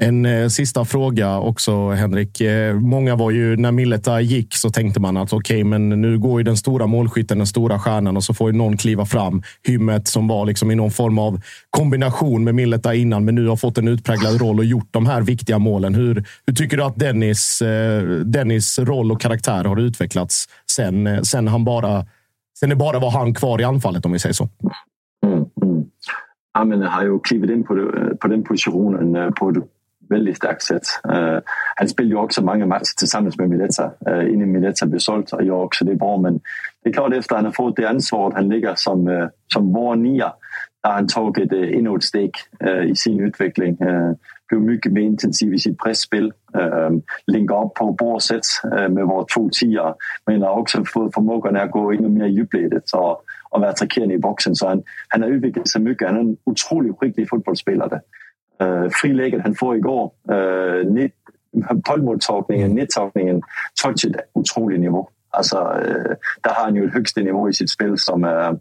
En 0.04 0.26
eh, 0.26 0.48
sista 0.48 0.86
fråga 0.86 1.40
också, 1.40 1.90
Henrik. 1.90 2.42
Eh, 2.42 2.76
många 2.76 3.16
var 3.16 3.32
ju, 3.32 3.58
när 3.58 3.72
Milleta 3.72 4.22
gick 4.22 4.56
så 4.56 4.70
tänkte 4.70 5.00
man 5.00 5.18
att 5.18 5.34
okej, 5.34 5.58
okay, 5.58 5.64
men 5.64 5.90
nu 6.02 6.20
går 6.20 6.40
ju 6.40 6.44
den 6.44 6.58
stora 6.58 6.88
målskytten, 6.88 7.38
den 7.38 7.48
stora 7.48 7.80
stjärnan 7.80 8.18
och 8.18 8.24
så 8.24 8.34
får 8.34 8.52
ju 8.52 8.58
någon 8.58 8.78
kliva 8.78 9.06
fram. 9.06 9.44
Hymmet 9.68 10.08
som 10.08 10.28
var 10.28 10.46
liksom 10.46 10.72
i 10.72 10.76
någon 10.76 10.92
form 10.92 11.20
av 11.20 11.42
kombination 11.70 12.44
med 12.44 12.56
Milleta 12.56 12.96
innan, 12.96 13.26
men 13.26 13.36
nu 13.36 13.48
har 13.48 13.56
fått 13.56 13.78
en 13.78 13.88
utpräglad 13.88 14.42
roll 14.42 14.60
och 14.60 14.66
gjort 14.66 14.88
de 14.92 15.06
här 15.06 15.22
viktiga 15.22 15.60
målen. 15.60 15.96
Hur, 15.96 16.26
hur 16.46 16.54
tycker 16.54 16.78
du 16.78 16.84
att 16.84 17.00
Dennis, 17.00 17.62
eh, 17.62 18.04
Dennis 18.26 18.80
roll 18.80 19.12
och 19.12 19.22
karaktär 19.22 19.64
har 19.64 19.80
utvecklats 19.80 20.46
sen, 20.72 21.08
eh, 21.08 21.22
sen 21.22 21.48
han 21.48 21.64
bara, 21.64 22.06
sen 22.60 22.70
det 22.70 22.76
bara 22.76 23.00
var 23.00 23.12
han 23.12 23.34
kvar 23.34 23.62
i 23.62 23.64
anfallet 23.64 24.06
om 24.06 24.12
vi 24.12 24.20
säger 24.20 24.34
så? 24.34 24.50
Mm, 26.60 26.82
har 26.82 27.04
ju 27.04 27.20
klivit 27.20 27.50
in 27.50 27.64
på, 27.64 27.76
det, 27.76 27.82
øh, 27.94 28.18
på 28.22 28.28
den 28.28 28.44
positionen 28.44 29.16
øh, 29.16 29.32
på 29.40 29.50
ett 29.50 29.64
väldigt 30.10 30.38
starkt 30.38 30.64
sätt. 30.64 30.86
Øh, 31.12 31.42
han 31.78 31.88
spelar 31.88 32.10
ju 32.10 32.18
också 32.18 32.42
många 32.44 32.66
matcher 32.66 32.96
tillsammans 32.98 33.38
med 33.38 33.48
Mileta 33.48 33.90
innan 34.30 34.52
Mileta 34.52 34.86
blev 34.86 35.00
såld 35.00 35.34
och 35.34 35.44
gör 35.44 35.64
också 35.64 35.86
det 35.86 36.00
bra. 36.00 36.18
Men 36.18 36.34
det 36.84 36.90
är 36.90 36.94
klart 36.94 37.14
efter 37.14 37.36
han 37.36 37.46
har 37.46 37.52
fått 37.52 37.78
det 37.78 37.90
ansvaret 37.90 38.34
han 38.34 38.50
ligger 38.50 38.76
som, 38.76 39.30
som 39.54 39.74
vår 39.74 39.96
nia 39.96 40.34
har 40.84 40.94
han 40.94 41.08
tagit 41.08 41.54
uh, 41.54 41.78
ännu 41.78 41.96
ett 41.96 42.04
steg 42.04 42.32
i 42.84 42.96
sin 42.96 43.20
utveckling. 43.20 43.78
Blev 44.50 44.62
mycket 44.62 44.92
mer 44.92 45.02
intensiv 45.02 45.54
i 45.54 45.60
sitt 45.60 45.78
pressspel. 45.78 46.34
Uh, 46.58 46.90
länkar 47.28 47.66
upp 47.66 47.74
på 47.74 47.92
bra 47.92 48.20
sätt 48.20 48.46
med 48.90 49.06
våra 49.06 49.26
två 49.36 49.50
tior. 49.50 49.96
Men 50.26 50.42
har 50.42 50.60
också 50.60 50.84
fått 50.86 51.14
förmågan 51.14 51.56
att 51.56 51.72
gå 51.72 51.92
ännu 51.92 52.10
mer 52.10 52.26
djupledet 52.26 52.90
och 53.52 53.62
vara 53.62 53.70
attackerande 53.70 54.16
i 54.16 54.18
boxen. 54.18 54.56
Så 54.56 54.68
han, 54.68 54.84
han 55.08 55.22
har 55.22 55.30
utvecklat 55.30 55.68
sig 55.68 55.82
mycket. 55.82 56.08
Han 56.08 56.18
är 56.18 56.22
en 56.22 56.38
otroligt 56.44 56.98
skicklig 56.98 57.30
fotbollsspelare. 57.30 58.00
Uh, 58.64 58.68
øh, 58.68 58.92
friläget 59.02 59.42
han 59.42 59.56
får 59.56 59.74
igår, 59.74 60.16
uh, 60.32 60.36
øh, 60.36 60.86
net, 60.86 61.12
bollmottagningen, 61.88 62.76
nettagningen, 62.76 63.44
touchet 63.82 64.16
otrolig 64.36 64.80
nivå. 64.80 65.10
Alltså, 65.34 65.60
uh, 65.60 65.80
øh, 65.80 66.16
där 66.44 66.54
har 66.54 66.64
han 66.66 66.76
ju 66.76 66.86
ett 66.86 66.94
högsta 66.94 67.22
nivå 67.22 67.48
i 67.48 67.54
sitt 67.54 67.72
spel 67.72 67.98
som 67.98 68.24
är, 68.24 68.58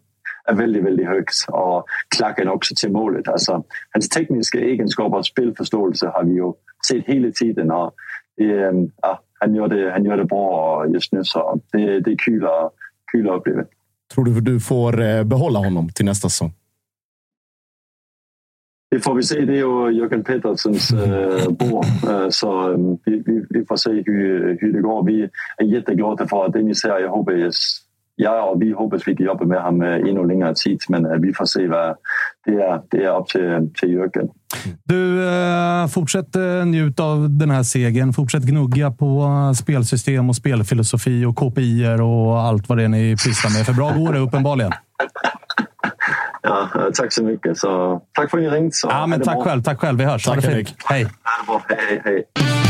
är 0.48 0.55
väldigt, 0.55 0.85
väldigt 0.85 1.07
högt 1.07 1.35
och 1.48 1.88
klacken 2.16 2.48
också 2.48 2.74
till 2.74 2.92
målet. 2.92 3.29
Alltså, 3.29 3.62
hans 3.92 4.09
tekniska 4.09 4.59
egenskaper 4.59 5.16
och 5.18 5.26
spelförståelse 5.26 6.07
har 6.07 6.24
vi 6.24 6.33
ju 6.33 6.53
sett 6.88 7.05
hela 7.07 7.31
tiden 7.31 7.70
och 7.70 7.94
det, 8.37 8.72
ja, 9.03 9.20
han, 9.40 9.55
gör 9.55 9.68
det, 9.68 9.90
han 9.90 10.05
gör 10.05 10.16
det 10.16 10.24
bra 10.24 10.87
just 10.87 11.12
nu 11.12 11.24
så 11.24 11.61
det, 11.72 12.00
det 12.00 12.11
är 12.11 12.16
kul 12.16 12.46
att, 12.46 12.72
kul 13.12 13.31
att 13.31 13.37
uppleva. 13.37 13.64
Tror 14.14 14.25
du 14.25 14.40
du 14.40 14.61
får 14.61 15.25
behålla 15.25 15.59
honom 15.59 15.88
till 15.88 16.05
nästa 16.05 16.29
säsong? 16.29 16.53
Det 18.90 19.01
får 19.01 19.14
vi 19.14 19.23
se. 19.23 19.40
Det 19.40 19.53
är 19.53 19.57
ju 19.57 19.90
Jörgen 19.90 20.25
Petterssons 20.25 20.92
äh, 20.92 21.51
bord. 21.51 21.85
Äh, 22.09 22.29
så 22.31 22.73
äh, 22.73 22.79
vi, 23.05 23.23
vi, 23.27 23.46
vi, 23.51 23.64
får 23.66 23.77
se 23.77 23.90
hur, 24.07 24.59
hur 24.61 24.73
det 24.73 24.81
går. 24.81 25.05
Vi 25.05 25.29
är 25.57 25.64
jätteglada 25.64 26.29
för 26.29 26.46
att 26.46 26.55
här, 26.55 27.01
jag 27.01 27.11
hoppas, 27.11 27.81
ja, 28.22 28.42
och 28.42 28.62
vi 28.62 28.72
hoppas 28.72 29.09
vi 29.09 29.16
kan 29.16 29.26
jobba 29.26 29.44
med 29.44 29.62
honom 29.62 29.83
ännu 29.83 30.26
längre 30.26 30.54
tid. 30.54 30.78
Men 30.88 31.22
vi 31.22 31.33
får 31.33 31.44
se 31.44 31.68
vad 31.68 31.96
det 32.46 32.52
är. 32.52 32.80
Det 32.90 33.04
är 33.04 33.20
upp 33.20 33.28
till, 33.28 33.70
till 33.80 33.92
Jörgen. 33.92 34.28
Du, 34.85 35.28
fortsätt 35.88 36.37
njut 36.66 37.00
av 37.00 37.30
den 37.30 37.50
här 37.50 37.62
segern. 37.62 38.12
Fortsätt 38.12 38.42
gnugga 38.42 38.90
på 38.90 39.30
spelsystem 39.56 40.28
och 40.28 40.37
spelfilosofi 40.37 41.24
och 41.24 41.37
KPI 41.37 41.87
och 42.00 42.40
allt 42.40 42.68
vad 42.68 42.78
det 42.78 42.85
är 42.85 42.88
ni 42.88 43.16
pysslar 43.24 43.59
med. 43.59 43.66
För 43.66 43.72
bra 43.72 43.92
går 43.92 44.12
det 44.12 44.18
uppenbarligen. 44.18 44.72
Ja, 46.42 46.68
tack 46.94 47.12
så 47.12 47.24
mycket. 47.24 47.59
Så, 47.59 48.02
tack 48.12 48.30
för 48.30 48.38
att 48.38 48.44
ni 48.44 48.50
ringt. 48.50 48.74
Så 48.74 48.88
ja, 48.90 49.06
men 49.06 49.20
tack 49.20 49.35
bra. 49.35 49.44
själv. 49.44 49.62
Tack 49.62 49.80
själv. 49.80 49.98
Vi 49.98 50.04
hörs. 50.04 50.24
Tack, 50.24 50.35
ha 50.35 50.50
det 50.50 50.56
fint. 50.56 50.74
Hej. 50.85 51.06
Hej, 51.68 52.02
hej. 52.04 52.69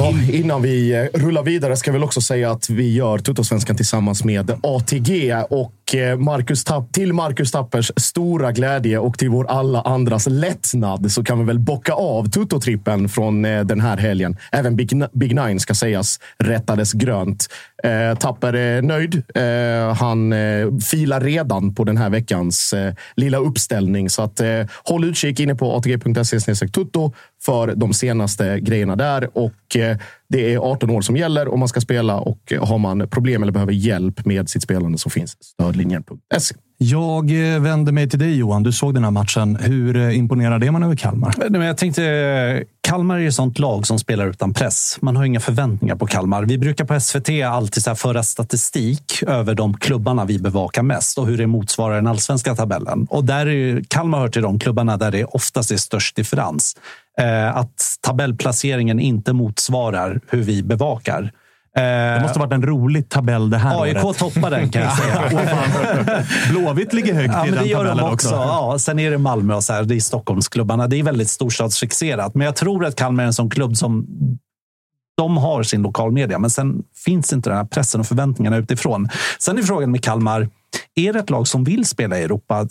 Ja, 0.00 0.14
innan 0.32 0.62
vi 0.62 0.92
eh, 0.92 1.18
rullar 1.18 1.42
vidare 1.42 1.76
ska 1.76 1.90
vi 1.90 1.98
väl 1.98 2.04
också 2.04 2.20
säga 2.20 2.50
att 2.50 2.70
vi 2.70 2.94
gör 2.94 3.18
Tuttosvenskan 3.18 3.76
tillsammans 3.76 4.24
med 4.24 4.50
ATG. 4.62 5.34
Och 5.50 5.94
eh, 5.94 6.18
Marcus 6.18 6.64
Tapp, 6.64 6.92
till 6.92 7.12
Marcus 7.12 7.50
Tappers 7.50 7.92
stora 7.96 8.52
glädje 8.52 8.98
och 8.98 9.18
till 9.18 9.28
vår 9.28 9.50
alla 9.50 9.80
andras 9.80 10.26
lättnad 10.26 11.12
så 11.12 11.24
kan 11.24 11.38
vi 11.38 11.44
väl 11.44 11.58
bocka 11.58 11.92
av 11.92 12.30
Tuttotrippen 12.30 13.08
från 13.08 13.44
eh, 13.44 13.64
den 13.64 13.80
här 13.80 13.96
helgen. 13.96 14.36
Även 14.52 14.76
Big, 14.76 15.02
Big 15.12 15.34
Nine 15.34 15.60
ska 15.60 15.74
sägas 15.74 16.20
rättades 16.38 16.92
grönt. 16.92 17.48
Eh, 17.82 18.18
Tapper 18.18 18.52
är 18.52 18.82
nöjd. 18.82 19.22
Eh, 19.34 19.94
han 19.94 20.32
eh, 20.32 20.76
filar 20.90 21.20
redan 21.20 21.74
på 21.74 21.84
den 21.84 21.96
här 21.96 22.10
veckans 22.10 22.72
eh, 22.72 22.94
lilla 23.16 23.38
uppställning. 23.38 24.10
Så 24.10 24.22
att, 24.22 24.40
eh, 24.40 24.66
håll 24.84 25.04
utkik 25.04 25.40
inne 25.40 25.54
på 25.54 25.76
atg.se 25.76 26.54
tutto 26.54 27.12
för 27.42 27.74
de 27.74 27.94
senaste 27.94 28.60
grejerna 28.60 28.96
där. 28.96 29.30
Och 29.32 29.76
eh, 29.76 29.96
det 30.28 30.54
är 30.54 30.58
18 30.58 30.90
år 30.90 31.00
som 31.00 31.16
gäller 31.16 31.48
om 31.48 31.58
man 31.58 31.68
ska 31.68 31.80
spela 31.80 32.16
och 32.16 32.52
har 32.60 32.78
man 32.78 33.08
problem 33.08 33.42
eller 33.42 33.52
behöver 33.52 33.72
hjälp 33.72 34.24
med 34.26 34.48
sitt 34.48 34.62
spelande 34.62 34.98
så 34.98 35.10
finns 35.10 35.36
stödlinjen.se. 35.40 36.54
Jag 36.80 37.30
vänder 37.60 37.92
mig 37.92 38.08
till 38.08 38.18
dig 38.18 38.38
Johan. 38.38 38.62
Du 38.62 38.72
såg 38.72 38.94
den 38.94 39.04
här 39.04 39.10
matchen. 39.10 39.56
Hur 39.56 40.10
imponerar 40.10 40.58
det 40.58 40.70
man 40.70 40.82
över 40.82 40.96
Kalmar? 40.96 41.34
Jag 41.64 41.76
tänkte, 41.76 42.64
Kalmar 42.80 43.18
är 43.18 43.28
ett 43.28 43.34
sånt 43.34 43.58
lag 43.58 43.86
som 43.86 43.98
spelar 43.98 44.26
utan 44.26 44.54
press. 44.54 44.98
Man 45.00 45.16
har 45.16 45.24
inga 45.24 45.40
förväntningar 45.40 45.96
på 45.96 46.06
Kalmar. 46.06 46.42
Vi 46.42 46.58
brukar 46.58 46.84
på 46.84 47.00
SVT 47.00 47.28
alltid 47.46 47.67
så 47.74 47.94
föra 47.94 48.22
statistik 48.22 49.22
över 49.26 49.54
de 49.54 49.76
klubbarna 49.76 50.24
vi 50.24 50.38
bevakar 50.38 50.82
mest 50.82 51.18
och 51.18 51.26
hur 51.26 51.38
det 51.38 51.46
motsvarar 51.46 51.94
den 51.94 52.06
allsvenska 52.06 52.54
tabellen. 52.54 53.06
Och 53.10 53.24
där 53.24 53.46
är 53.46 53.82
Kalmar 53.88 54.18
hör 54.18 54.28
till 54.28 54.42
de 54.42 54.58
klubbarna 54.58 54.96
där 54.96 55.10
det 55.10 55.24
oftast 55.24 55.70
är 55.70 55.76
störst 55.76 56.16
differens. 56.16 56.76
Att 57.54 57.98
tabellplaceringen 58.00 59.00
inte 59.00 59.32
motsvarar 59.32 60.20
hur 60.30 60.42
vi 60.42 60.62
bevakar. 60.62 61.32
Det 61.74 62.18
måste 62.22 62.38
ha 62.38 62.46
varit 62.46 62.54
en 62.54 62.66
rolig 62.66 63.08
tabell 63.08 63.50
det 63.50 63.56
här 63.56 63.82
AIK 63.82 64.04
året. 64.04 64.18
toppar 64.18 64.50
den 64.50 64.70
kan 64.70 64.82
jag 64.82 64.98
säga. 64.98 65.30
Blåvitt 66.50 66.92
ligger 66.92 67.14
högt 67.14 67.34
Ja, 67.34 67.46
i 67.46 67.50
men 67.50 67.54
den 67.54 67.64
det 67.64 67.70
gör 67.70 67.78
tabellen 67.78 68.04
de 68.04 68.12
också. 68.12 68.34
Ja, 68.34 68.76
sen 68.78 68.98
är 68.98 69.10
det 69.10 69.18
Malmö 69.18 69.54
och 69.54 69.64
så 69.64 69.72
här, 69.72 69.82
det 69.82 69.94
är 69.96 70.00
Stockholmsklubbarna. 70.00 70.86
Det 70.86 70.98
är 70.98 71.02
väldigt 71.02 71.30
storstadsfixerat. 71.30 72.34
Men 72.34 72.44
jag 72.44 72.56
tror 72.56 72.84
att 72.84 72.96
Kalmar 72.96 73.22
är 73.22 73.26
en 73.26 73.34
sån 73.34 73.50
klubb 73.50 73.76
som 73.76 74.06
De 75.16 75.36
har 75.36 75.62
sin 75.62 75.82
lokalmedia, 75.82 76.38
men 76.38 76.50
sen 76.50 76.82
finns 77.08 77.32
inte 77.32 77.50
den 77.50 77.56
här 77.56 77.64
pressen 77.64 78.00
och 78.00 78.06
förväntningarna 78.06 78.56
utifrån. 78.56 79.08
Sen 79.38 79.58
är 79.58 79.62
frågan 79.62 79.90
med 79.90 80.02
Kalmar, 80.02 80.48
är 80.94 81.12
det 81.12 81.18
ett 81.18 81.30
lag 81.30 81.48
som 81.48 81.64
vill 81.64 81.84
spela 81.84 82.18
i 82.18 82.22
Europa? 82.22 82.66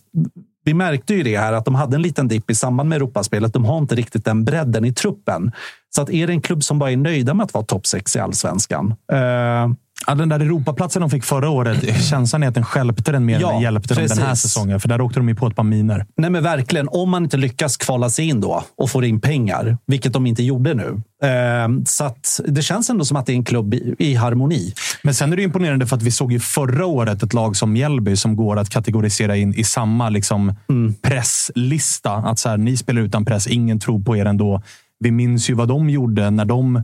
Vi 0.63 0.73
märkte 0.73 1.13
ju 1.13 1.23
det 1.23 1.37
här 1.37 1.53
att 1.53 1.65
de 1.65 1.75
hade 1.75 1.95
en 1.95 2.01
liten 2.01 2.27
dipp 2.27 2.51
i 2.51 2.55
samband 2.55 2.89
med 2.89 2.95
Europaspelet. 2.95 3.53
De 3.53 3.65
har 3.65 3.77
inte 3.77 3.95
riktigt 3.95 4.25
den 4.25 4.45
bredden 4.45 4.85
i 4.85 4.93
truppen. 4.93 5.51
Så 5.95 6.01
att 6.01 6.09
är 6.09 6.27
det 6.27 6.33
en 6.33 6.41
klubb 6.41 6.63
som 6.63 6.79
bara 6.79 6.91
är 6.91 6.97
nöjda 6.97 7.33
med 7.33 7.43
att 7.43 7.53
vara 7.53 7.65
topp 7.65 7.87
6 7.87 8.15
i 8.15 8.19
allsvenskan? 8.19 8.95
Uh, 9.13 9.73
Ja, 10.07 10.15
den 10.15 10.29
där 10.29 10.39
Europaplatsen 10.39 11.01
de 11.01 11.09
fick 11.09 11.23
förra 11.23 11.49
året, 11.49 12.03
känslan 12.03 12.43
är 12.43 12.47
att 12.47 12.53
den 12.53 12.65
stjälpte 12.65 13.11
den 13.11 13.25
mer 13.25 13.35
än 13.35 13.41
Ja, 13.41 13.51
den 13.51 13.61
hjälpte 13.61 13.93
dem 13.93 14.07
den 14.07 14.17
här 14.17 14.29
precis. 14.29 14.41
säsongen. 14.41 14.79
För 14.79 14.89
där 14.89 15.01
åkte 15.01 15.19
de 15.19 15.29
ju 15.29 15.35
på 15.35 15.47
ett 15.47 15.55
par 15.55 15.63
miner. 15.63 16.05
Nej, 16.17 16.29
men 16.29 16.43
verkligen. 16.43 16.87
Om 16.91 17.09
man 17.09 17.23
inte 17.23 17.37
lyckas 17.37 17.77
kvala 17.77 18.09
sig 18.09 18.25
in 18.27 18.41
då 18.41 18.63
och 18.77 18.89
får 18.89 19.05
in 19.05 19.21
pengar, 19.21 19.77
vilket 19.87 20.13
de 20.13 20.25
inte 20.27 20.43
gjorde 20.43 20.73
nu. 20.73 21.01
Eh, 21.23 21.83
så 21.85 22.15
det 22.47 22.61
känns 22.61 22.89
ändå 22.89 23.05
som 23.05 23.17
att 23.17 23.25
det 23.25 23.31
är 23.31 23.35
en 23.35 23.43
klubb 23.45 23.73
i, 23.73 23.95
i 23.99 24.15
harmoni. 24.15 24.73
Men 25.03 25.13
sen 25.13 25.33
är 25.33 25.37
det 25.37 25.43
imponerande 25.43 25.85
för 25.85 25.95
att 25.95 26.03
vi 26.03 26.11
såg 26.11 26.31
ju 26.31 26.39
förra 26.39 26.85
året 26.85 27.23
ett 27.23 27.33
lag 27.33 27.55
som 27.55 27.73
Mjällby 27.73 28.15
som 28.15 28.35
går 28.35 28.59
att 28.59 28.69
kategorisera 28.69 29.35
in 29.35 29.53
i 29.53 29.63
samma 29.63 30.09
liksom, 30.09 30.55
presslista. 31.01 32.11
Att 32.11 32.39
så 32.39 32.49
här, 32.49 32.57
ni 32.57 32.77
spelar 32.77 33.01
utan 33.01 33.25
press, 33.25 33.47
ingen 33.47 33.79
tror 33.79 34.03
på 34.03 34.17
er 34.17 34.25
ändå. 34.25 34.61
Vi 34.99 35.11
minns 35.11 35.49
ju 35.49 35.53
vad 35.53 35.67
de 35.67 35.89
gjorde 35.89 36.29
när 36.29 36.45
de 36.45 36.83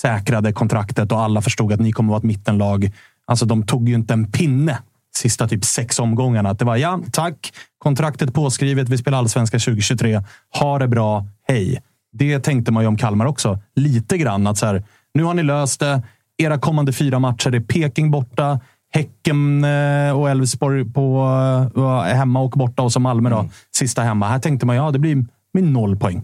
säkrade 0.00 0.52
kontraktet 0.52 1.12
och 1.12 1.20
alla 1.20 1.42
förstod 1.42 1.72
att 1.72 1.80
ni 1.80 1.92
kommer 1.92 2.08
vara 2.08 2.18
ett 2.18 2.24
mittenlag. 2.24 2.92
Alltså, 3.26 3.46
de 3.46 3.66
tog 3.66 3.88
ju 3.88 3.94
inte 3.94 4.14
en 4.14 4.32
pinne 4.32 4.78
sista 5.16 5.48
typ 5.48 5.64
sex 5.64 5.98
omgångarna. 5.98 6.50
Att 6.50 6.58
det 6.58 6.64
var 6.64 6.76
ja, 6.76 7.00
tack. 7.12 7.52
Kontraktet 7.78 8.34
påskrivet. 8.34 8.88
Vi 8.88 8.98
spelar 8.98 9.18
allsvenska 9.18 9.58
2023. 9.58 10.22
Ha 10.60 10.78
det 10.78 10.88
bra. 10.88 11.26
Hej. 11.48 11.82
Det 12.12 12.40
tänkte 12.40 12.72
man 12.72 12.82
ju 12.82 12.88
om 12.88 12.96
Kalmar 12.96 13.26
också. 13.26 13.58
Lite 13.76 14.18
grann. 14.18 14.46
att 14.46 14.58
så 14.58 14.66
här, 14.66 14.84
Nu 15.14 15.24
har 15.24 15.34
ni 15.34 15.42
löst 15.42 15.80
det. 15.80 16.02
Era 16.38 16.58
kommande 16.58 16.92
fyra 16.92 17.18
matcher 17.18 17.54
är 17.54 17.60
Peking 17.60 18.10
borta. 18.10 18.60
Häcken 18.92 19.64
eh, 19.64 20.18
och 20.18 20.30
Elfsborg 20.30 20.84
på 20.92 21.26
eh, 21.76 22.16
hemma 22.16 22.40
och 22.40 22.50
borta 22.50 22.82
och 22.82 22.92
så 22.92 23.00
Malmö 23.00 23.30
då, 23.30 23.48
sista 23.76 24.02
hemma. 24.02 24.28
Här 24.28 24.38
tänkte 24.38 24.66
man 24.66 24.76
ja, 24.76 24.90
det 24.90 24.98
blir 24.98 25.24
med 25.52 25.64
noll 25.64 25.96
poäng. 25.96 26.22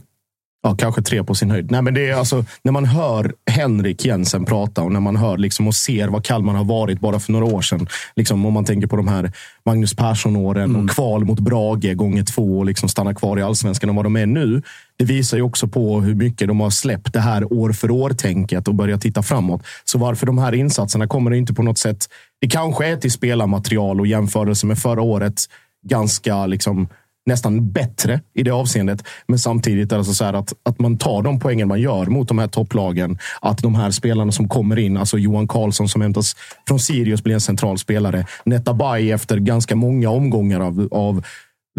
Ja, 0.63 0.77
kanske 0.79 1.03
tre 1.03 1.25
på 1.25 1.35
sin 1.35 1.51
höjd. 1.51 1.71
Nej, 1.71 1.83
men 1.83 1.95
det 1.95 2.09
är 2.09 2.15
alltså, 2.15 2.45
när 2.63 2.73
man 2.73 2.85
hör 2.85 3.33
Henrik 3.51 4.05
Jensen 4.05 4.45
prata 4.45 4.83
och 4.83 4.93
när 4.93 5.01
man 5.01 5.17
hör 5.17 5.39
liksom, 5.39 5.67
och 5.67 5.75
ser 5.75 6.09
vad 6.09 6.25
Kalmar 6.25 6.55
har 6.55 6.65
varit 6.65 7.01
bara 7.01 7.21
för 7.21 7.33
några 7.33 7.45
år 7.45 7.63
sedan. 7.63 7.87
Liksom, 8.17 8.47
om 8.47 8.53
man 8.53 8.65
tänker 8.65 8.87
på 8.87 8.97
de 8.97 9.09
här 9.09 9.33
Magnus 9.67 9.95
Persson-åren 9.95 10.77
och 10.77 10.91
kval 10.91 11.25
mot 11.25 11.41
Brage 11.41 11.95
gånger 11.95 12.25
två 12.25 12.59
och 12.59 12.65
liksom 12.65 12.89
stanna 12.89 13.15
kvar 13.15 13.39
i 13.39 13.43
allsvenskan 13.43 13.91
och 13.91 13.97
vad 13.97 14.05
de 14.05 14.17
är 14.17 14.27
nu. 14.27 14.63
Det 14.99 15.05
visar 15.05 15.37
ju 15.37 15.43
också 15.43 15.69
på 15.69 16.01
hur 16.01 16.15
mycket 16.15 16.49
de 16.49 16.61
har 16.61 16.71
släppt 16.71 17.13
det 17.13 17.21
här 17.21 17.53
år 17.53 17.73
för 17.73 17.91
år-tänket 17.91 18.69
och 18.69 18.75
börjat 18.75 19.01
titta 19.01 19.23
framåt. 19.23 19.63
Så 19.85 19.99
varför 19.99 20.27
de 20.27 20.39
här 20.39 20.55
insatserna 20.55 21.07
kommer 21.07 21.31
det 21.31 21.37
inte 21.37 21.55
på 21.55 21.63
något 21.63 21.79
sätt... 21.79 22.09
Det 22.41 22.49
kanske 22.49 22.87
är 22.87 22.97
till 22.97 23.13
spelarmaterial 23.13 24.01
och 24.01 24.07
jämförelse 24.07 24.67
med 24.67 24.79
förra 24.79 25.03
året 25.03 25.45
ganska 25.87 26.47
liksom 26.47 26.89
nästan 27.27 27.73
bättre 27.73 28.21
i 28.35 28.43
det 28.43 28.51
avseendet. 28.51 29.05
Men 29.29 29.39
samtidigt 29.39 29.93
är 29.93 29.97
det 29.97 29.99
alltså 29.99 30.15
så 30.15 30.25
här 30.25 30.33
att, 30.33 30.53
att 30.63 30.79
man 30.79 30.99
tar 30.99 31.23
de 31.23 31.41
poängen 31.41 31.69
man 31.69 31.81
gör 31.81 32.07
mot 32.07 32.29
de 32.29 32.39
här 32.39 32.47
topplagen. 32.47 33.19
Att 33.41 33.59
de 33.59 33.75
här 33.75 33.91
spelarna 33.91 34.33
som 34.33 34.49
kommer 34.49 34.79
in, 34.79 34.97
alltså 34.97 35.19
Johan 35.19 35.49
Karlsson 35.49 35.89
som 35.89 36.01
hämtas 36.01 36.37
från 36.69 36.81
Sirius 36.81 37.23
blir 37.23 37.35
en 37.35 37.41
central 37.41 37.79
spelare. 37.79 38.27
Netabay 38.45 39.11
efter 39.11 39.39
ganska 39.39 39.77
många 39.77 40.11
omgångar 40.11 40.61
av, 40.61 40.89
av 40.91 41.25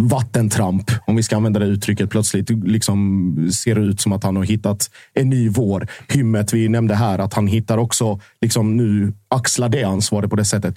vattentramp, 0.01 0.91
om 1.07 1.15
vi 1.15 1.23
ska 1.23 1.35
använda 1.35 1.59
det 1.59 1.65
uttrycket, 1.65 2.09
plötsligt 2.09 2.49
liksom 2.49 3.49
ser 3.63 3.75
det 3.75 3.81
ut 3.81 4.01
som 4.01 4.13
att 4.13 4.23
han 4.23 4.35
har 4.35 4.43
hittat 4.43 4.89
en 5.13 5.29
ny 5.29 5.49
vår. 5.49 5.87
Hymmet, 6.07 6.53
vi 6.53 6.69
nämnde 6.69 6.95
här, 6.95 7.19
att 7.19 7.33
han 7.33 7.47
hittar 7.47 7.77
också, 7.77 8.19
liksom 8.41 8.77
nu 8.77 9.13
axlar 9.27 9.69
det 9.69 9.83
ansvaret 9.83 10.29
på 10.29 10.35
det 10.35 10.45
sättet. 10.45 10.75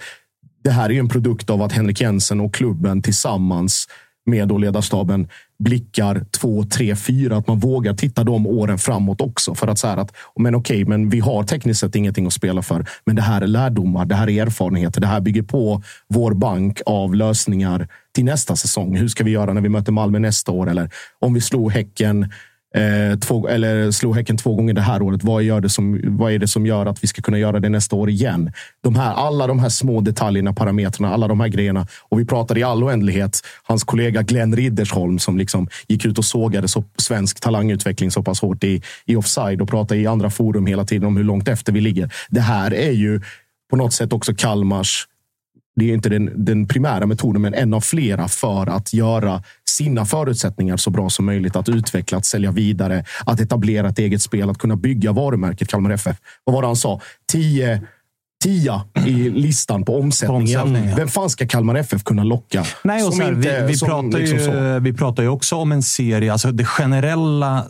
Det 0.65 0.71
här 0.71 0.85
är 0.85 0.91
ju 0.91 0.99
en 0.99 1.09
produkt 1.09 1.51
av 1.51 1.62
att 1.62 1.73
Henrik 1.73 2.01
Jensen 2.01 2.41
och 2.41 2.55
klubben 2.55 3.03
tillsammans 3.03 3.87
med 4.27 4.49
då 4.49 4.59
ledarstaben 4.59 5.29
blickar 5.59 6.25
två, 6.41 6.64
tre, 6.64 6.97
fyra. 6.97 7.37
Att 7.37 7.47
man 7.47 7.59
vågar 7.59 7.95
titta 7.95 8.25
de 8.25 8.47
åren 8.47 8.79
framåt 8.79 9.20
också. 9.20 9.55
För 9.55 9.68
att 9.68 9.79
säga 9.79 9.93
att 9.93 10.12
men 10.39 10.55
okej, 10.55 10.85
men 10.85 11.09
vi 11.09 11.20
har 11.20 11.45
tekniskt 11.45 11.81
sett 11.81 11.97
ingenting 11.97 12.27
att 12.27 12.33
spela 12.33 12.62
för. 12.62 12.87
Men 13.07 13.16
det 13.16 13.22
här 13.22 13.41
är 13.41 13.47
lärdomar, 13.47 14.05
det 14.05 14.14
här 14.14 14.31
är 14.31 14.43
erfarenheter. 14.43 15.01
Det 15.01 15.07
här 15.07 15.20
bygger 15.20 15.43
på 15.43 15.83
vår 16.09 16.35
bank 16.35 16.81
av 16.87 17.14
lösningar 17.14 17.89
till 18.14 18.25
nästa 18.25 18.57
säsong. 18.57 18.97
Hur 18.97 19.09
ska 19.09 19.25
vi 19.25 19.31
göra 19.31 19.53
när 19.53 19.61
vi 19.61 19.68
möter 19.68 19.93
Malmö 19.93 20.18
nästa 20.18 20.53
år? 20.53 20.70
Eller 20.70 20.91
om 21.18 21.35
vi 21.35 21.41
slog 21.41 21.72
Häcken 21.72 22.31
Eh, 22.75 23.18
två, 23.18 23.49
eller 23.49 23.91
slog 23.91 24.16
Häcken 24.16 24.37
två 24.37 24.55
gånger 24.55 24.75
det 24.75 24.81
här 24.81 25.03
året. 25.03 25.25
Vad, 25.25 25.43
gör 25.43 25.61
det 25.61 25.68
som, 25.68 26.01
vad 26.05 26.33
är 26.33 26.39
det 26.39 26.49
som 26.49 26.66
gör 26.66 26.87
att 26.87 27.05
vi 27.05 27.09
ska 27.09 27.22
kunna 27.22 27.39
göra 27.39 27.61
det 27.61 27.68
nästa 27.68 27.97
år 27.97 28.11
igen? 28.11 28.53
De 28.83 28.97
här, 28.97 29.14
alla 29.14 29.47
de 29.47 29.59
här 29.59 29.68
små 29.68 30.01
detaljerna, 30.01 30.53
parametrarna, 30.53 31.14
alla 31.14 31.29
de 31.29 31.41
här 31.41 31.49
grejerna. 31.49 31.87
Och 32.09 32.20
vi 32.20 32.25
pratade 32.25 32.61
i 32.61 32.62
all 32.62 32.85
oändlighet. 32.85 33.41
Hans 33.62 33.85
kollega 33.85 34.22
Glenn 34.22 34.57
Riddersholm 34.57 35.18
som 35.18 35.39
liksom 35.39 35.68
gick 35.89 36.05
ut 36.05 36.18
och 36.18 36.25
sågade 36.25 36.68
så, 36.68 36.85
svensk 36.99 37.41
talangutveckling 37.41 38.11
så 38.11 38.22
pass 38.22 38.41
hårt 38.41 38.64
i, 38.64 38.83
i 39.07 39.16
offside 39.16 39.61
och 39.61 39.68
pratade 39.68 40.01
i 40.01 40.07
andra 40.07 40.31
forum 40.31 40.66
hela 40.66 40.85
tiden 40.85 41.07
om 41.07 41.16
hur 41.16 41.25
långt 41.25 41.49
efter 41.49 41.72
vi 41.72 41.81
ligger. 41.81 42.12
Det 42.29 42.41
här 42.41 42.75
är 42.75 42.93
ju 42.93 43.20
på 43.70 43.77
något 43.77 43.93
sätt 43.93 44.12
också 44.12 44.35
Kalmars 44.35 45.07
det 45.77 45.91
är 45.91 45.95
inte 45.95 46.09
den, 46.09 46.45
den 46.45 46.68
primära 46.68 47.07
metoden, 47.07 47.43
men 47.43 47.55
en 47.55 47.75
av 47.75 47.81
flera 47.81 48.29
för 48.29 48.66
att 48.66 48.93
göra 48.93 49.43
sina 49.68 50.05
förutsättningar 50.07 50.77
så 50.77 50.91
bra 50.91 51.11
som 51.11 51.25
möjligt. 51.27 51.57
Att 51.57 51.68
utveckla, 51.68 52.18
att 52.18 52.25
sälja 52.27 52.51
vidare, 52.51 53.05
att 53.27 53.41
etablera 53.41 53.89
ett 53.89 53.99
eget 53.99 54.22
spel, 54.22 54.51
att 54.51 54.59
kunna 54.59 54.77
bygga 54.77 55.12
varumärket 55.12 55.68
Kalmar 55.68 55.91
FF. 55.91 56.16
Vad 56.45 56.55
var 56.55 56.62
det 56.62 56.68
han 56.68 56.77
sa? 56.77 57.01
10 57.33 57.81
tia 58.45 58.83
i 59.07 59.12
listan 59.31 59.85
på 59.85 59.99
omsättningen. 60.01 60.61
omsättning, 60.61 60.89
ja. 60.91 60.97
Vem 60.97 61.09
fan 61.09 61.31
ska 61.31 61.47
Kalmar 61.47 61.75
FF 61.75 62.05
kunna 62.05 62.25
locka? 62.25 62.64
Nej, 62.85 63.03
och 63.05 63.09
Som 63.12 63.18
så 63.18 63.25
här, 63.25 63.33
inte- 63.33 63.61
vi, 63.61 63.66
vi, 63.66 63.75
som 63.77 63.89
pratar 63.89 64.18
liksom 64.18 64.39
ju, 64.39 64.45
så. 64.45 64.79
vi 64.81 64.93
pratar 64.93 65.22
ju 65.22 65.29
också 65.29 65.57
om 65.57 65.72
en 65.72 65.83
serie. 65.83 66.33
Alltså 66.33 66.53
det 66.53 66.64
generella 66.64 67.64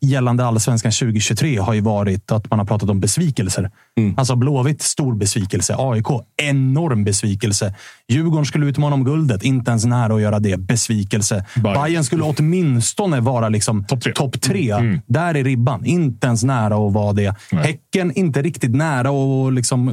gällande 0.00 0.44
allsvenskan 0.44 0.92
2023 0.92 1.56
har 1.58 1.74
ju 1.74 1.80
varit 1.80 2.32
att 2.32 2.50
man 2.50 2.58
har 2.58 2.66
pratat 2.66 2.90
om 2.90 3.00
besvikelser. 3.00 3.70
Mm. 4.00 4.14
Alltså 4.18 4.36
Blåvitt, 4.36 4.82
stor 4.82 5.14
besvikelse. 5.14 5.74
AIK, 5.78 6.06
enorm 6.42 7.04
besvikelse. 7.04 7.74
Djurgården 8.08 8.44
skulle 8.46 8.66
utmana 8.66 8.94
om 8.94 9.04
guldet, 9.04 9.42
inte 9.42 9.70
ens 9.70 9.84
nära 9.84 10.14
att 10.14 10.20
göra 10.20 10.38
det. 10.38 10.56
Besvikelse. 10.56 11.44
Bayern. 11.56 11.82
Bayern 11.82 12.04
skulle 12.04 12.22
åtminstone 12.22 13.20
vara 13.20 13.48
liksom 13.48 13.84
Topp 13.84 14.00
tre. 14.02 14.12
topp 14.12 14.40
tre. 14.40 14.70
Mm. 14.70 15.00
Där 15.06 15.34
är 15.34 15.44
ribban. 15.44 15.84
Inte 15.84 16.26
ens 16.26 16.44
nära 16.44 16.86
att 16.86 16.92
vara 16.92 17.12
det. 17.12 17.34
Nej. 17.52 17.62
Häcken, 17.64 18.12
inte 18.12 18.42
riktigt 18.42 18.74
nära 18.74 19.08
att 19.10 19.54
liksom 19.54 19.88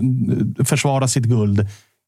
eh, 0.59 0.65
försvara 0.65 1.07
sitt 1.07 1.25
guld. 1.25 1.67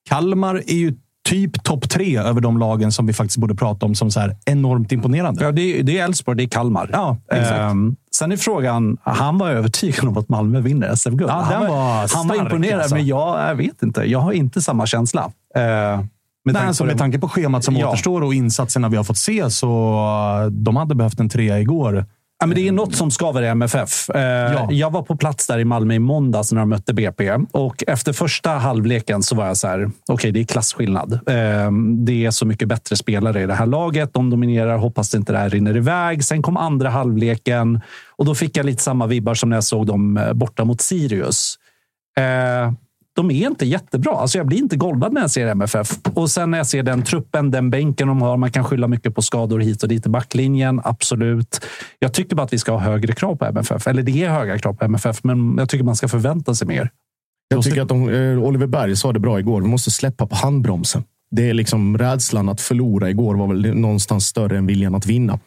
Kalmar 0.10 0.56
är 0.56 0.76
ju 0.76 0.94
typ 1.30 1.64
topp 1.64 1.90
tre 1.90 2.18
över 2.18 2.42
de 2.42 2.58
lagen 2.58 2.92
som 2.92 3.06
vi 3.06 3.14
faktiskt 3.14 3.38
borde 3.38 3.56
prata 3.56 3.86
om 3.86 3.96
som 3.96 4.12
så 4.12 4.20
här 4.20 4.36
enormt 4.46 4.92
imponerande. 4.92 5.44
Ja, 5.44 5.52
det, 5.52 5.80
är- 5.80 5.84
det 5.84 6.00
är 6.00 6.04
Elfsborg, 6.06 6.38
det 6.38 6.44
är 6.44 6.48
Kalmar. 6.48 6.90
Ja, 6.94 7.18
exakt. 7.32 7.60
Ehm, 7.60 7.96
sen 8.16 8.32
är 8.32 8.38
frågan, 8.38 8.98
han 9.04 9.38
var 9.38 9.50
övertygad 9.50 10.06
om 10.08 10.18
att 10.18 10.30
Malmö 10.30 10.60
vinner 10.60 10.96
SM-guld. 10.96 11.30
Ja, 11.32 11.34
han, 11.42 11.68
var 11.68 12.16
han 12.18 12.28
var 12.28 12.36
imponerad, 12.36 12.80
alltså. 12.80 12.96
men 12.96 13.08
jag, 13.08 13.50
jag 13.50 13.56
vet 13.56 13.84
inte. 13.84 14.04
Jag 14.04 14.20
har 14.20 14.32
inte 14.32 14.62
samma 14.62 14.86
känsla. 14.86 15.22
Uh, 15.58 15.62
med 16.46 16.54
Nej, 16.54 16.54
tanke 16.54 16.68
alltså, 16.68 16.84
på 16.84 16.88
med 16.88 16.98
tanke 16.98 17.20
på 17.20 17.30
schemat 17.30 17.64
som 17.64 17.76
Ja. 17.76 17.90
återstår 17.90 18.22
och 18.24 18.34
insatserna 18.34 18.90
vi 18.90 18.98
har 18.98 19.04
fått 19.04 19.18
se 19.18 19.50
så 19.50 19.98
de 20.52 20.76
hade 20.76 20.96
behövt 20.96 21.20
en 21.20 21.30
trea 21.30 21.60
igår. 21.60 22.06
Ja, 22.42 22.48
men 22.48 22.56
det 22.56 22.68
är 22.68 22.72
något 22.72 22.96
som 22.96 23.12
skaver 23.12 23.42
i 23.42 23.48
MFF. 23.48 24.10
Eh, 24.10 24.68
Jag 24.70 24.92
var 24.92 25.02
på 25.02 25.16
plats 25.18 25.48
där 25.48 25.60
i 25.60 25.66
Malmö 25.66 25.94
i 25.94 26.00
måndags 26.00 26.52
när 26.52 26.60
de 26.60 26.70
mötte 26.70 26.94
BP. 26.94 27.32
Och 27.52 27.84
efter 27.88 28.14
första 28.14 28.50
halvleken 28.50 29.24
så 29.24 29.36
var 29.36 29.48
jag 29.48 29.58
så 29.58 29.68
här, 29.68 29.92
okej, 30.08 30.32
det 30.32 30.40
är 30.40 30.44
klasskillnad. 30.44 31.14
Eh, 31.14 31.72
det 32.06 32.26
är 32.26 32.32
så 32.32 32.46
mycket 32.46 32.68
bättre 32.68 32.96
spelare 32.96 33.42
i 33.42 33.46
det 33.46 33.54
här 33.54 33.66
laget. 33.66 34.14
De 34.14 34.30
dominerar, 34.30 34.78
hoppas 34.78 35.10
det 35.10 35.18
inte 35.18 35.32
det 35.34 35.40
här 35.40 35.50
rinner 35.50 35.78
iväg. 35.78 36.24
Sen 36.24 36.42
kom 36.42 36.58
andra 36.58 36.90
halvleken 36.90 37.82
och 38.18 38.26
då 38.26 38.36
fick 38.36 38.58
jag 38.58 38.66
lite 38.66 38.84
samma 38.84 39.08
vibbar 39.08 39.34
som 39.34 39.50
när 39.50 39.58
jag 39.58 39.64
såg 39.64 39.86
dem 39.86 40.18
eh, 40.18 40.34
borta 40.34 40.66
mot 40.66 40.82
Sirius. 40.82 41.56
Eh, 42.18 42.72
de 43.16 43.32
är 43.32 43.48
inte 43.48 43.66
jättebra. 43.66 44.12
Alltså 44.12 44.38
jag 44.38 44.48
blir 44.48 44.58
inte 44.58 44.76
golvad 44.76 45.14
när 45.14 45.22
jag 45.22 45.32
ser 45.32 45.48
MFF. 45.48 46.00
Och 46.14 46.30
sen 46.30 46.52
när 46.52 46.58
jag 46.58 46.68
ser 46.68 46.84
den 46.84 47.04
truppen, 47.04 47.52
den 47.52 47.70
bänken 47.70 48.08
de 48.08 48.22
har. 48.22 48.38
Man 48.38 48.52
kan 48.52 48.64
skylla 48.64 48.88
mycket 48.88 49.16
på 49.16 49.22
skador 49.22 49.60
hit 49.60 49.84
och 49.84 49.90
dit 49.90 50.06
i 50.06 50.10
backlinjen. 50.10 50.82
Absolut. 50.84 51.66
Jag 52.00 52.14
tycker 52.14 52.36
bara 52.36 52.44
att 52.44 52.54
vi 52.54 52.58
ska 52.58 52.72
ha 52.72 52.80
högre 52.80 53.14
krav 53.14 53.36
på 53.36 53.46
MFF. 53.46 53.88
Eller 53.88 54.04
det 54.04 54.24
är 54.24 54.30
höga 54.30 54.58
krav 54.60 54.74
på 54.74 54.86
MFF, 54.86 55.24
men 55.24 55.56
jag 55.58 55.70
tycker 55.70 55.84
man 55.84 55.96
ska 55.96 56.08
förvänta 56.08 56.56
sig 56.56 56.68
mer. 56.68 56.90
Jag 57.48 57.64
tycker 57.64 57.82
att 57.82 57.88
de, 57.88 58.10
eh, 58.10 58.44
Oliver 58.44 58.68
Berg 58.68 58.96
sa 58.96 59.14
det 59.14 59.20
bra 59.20 59.40
igår. 59.40 59.62
Vi 59.62 59.68
måste 59.68 59.92
släppa 59.92 60.28
på 60.28 60.36
handbromsen. 60.36 61.04
Det 61.32 61.50
är 61.50 61.54
liksom 61.54 61.98
rädslan 61.98 62.50
att 62.50 62.62
förlora 62.62 63.10
igår 63.10 63.36
var 63.36 63.48
väl 63.48 63.76
någonstans 63.76 64.26
större 64.26 64.58
än 64.58 64.68
viljan 64.68 64.96
att 64.96 65.06
vinna. 65.06 65.40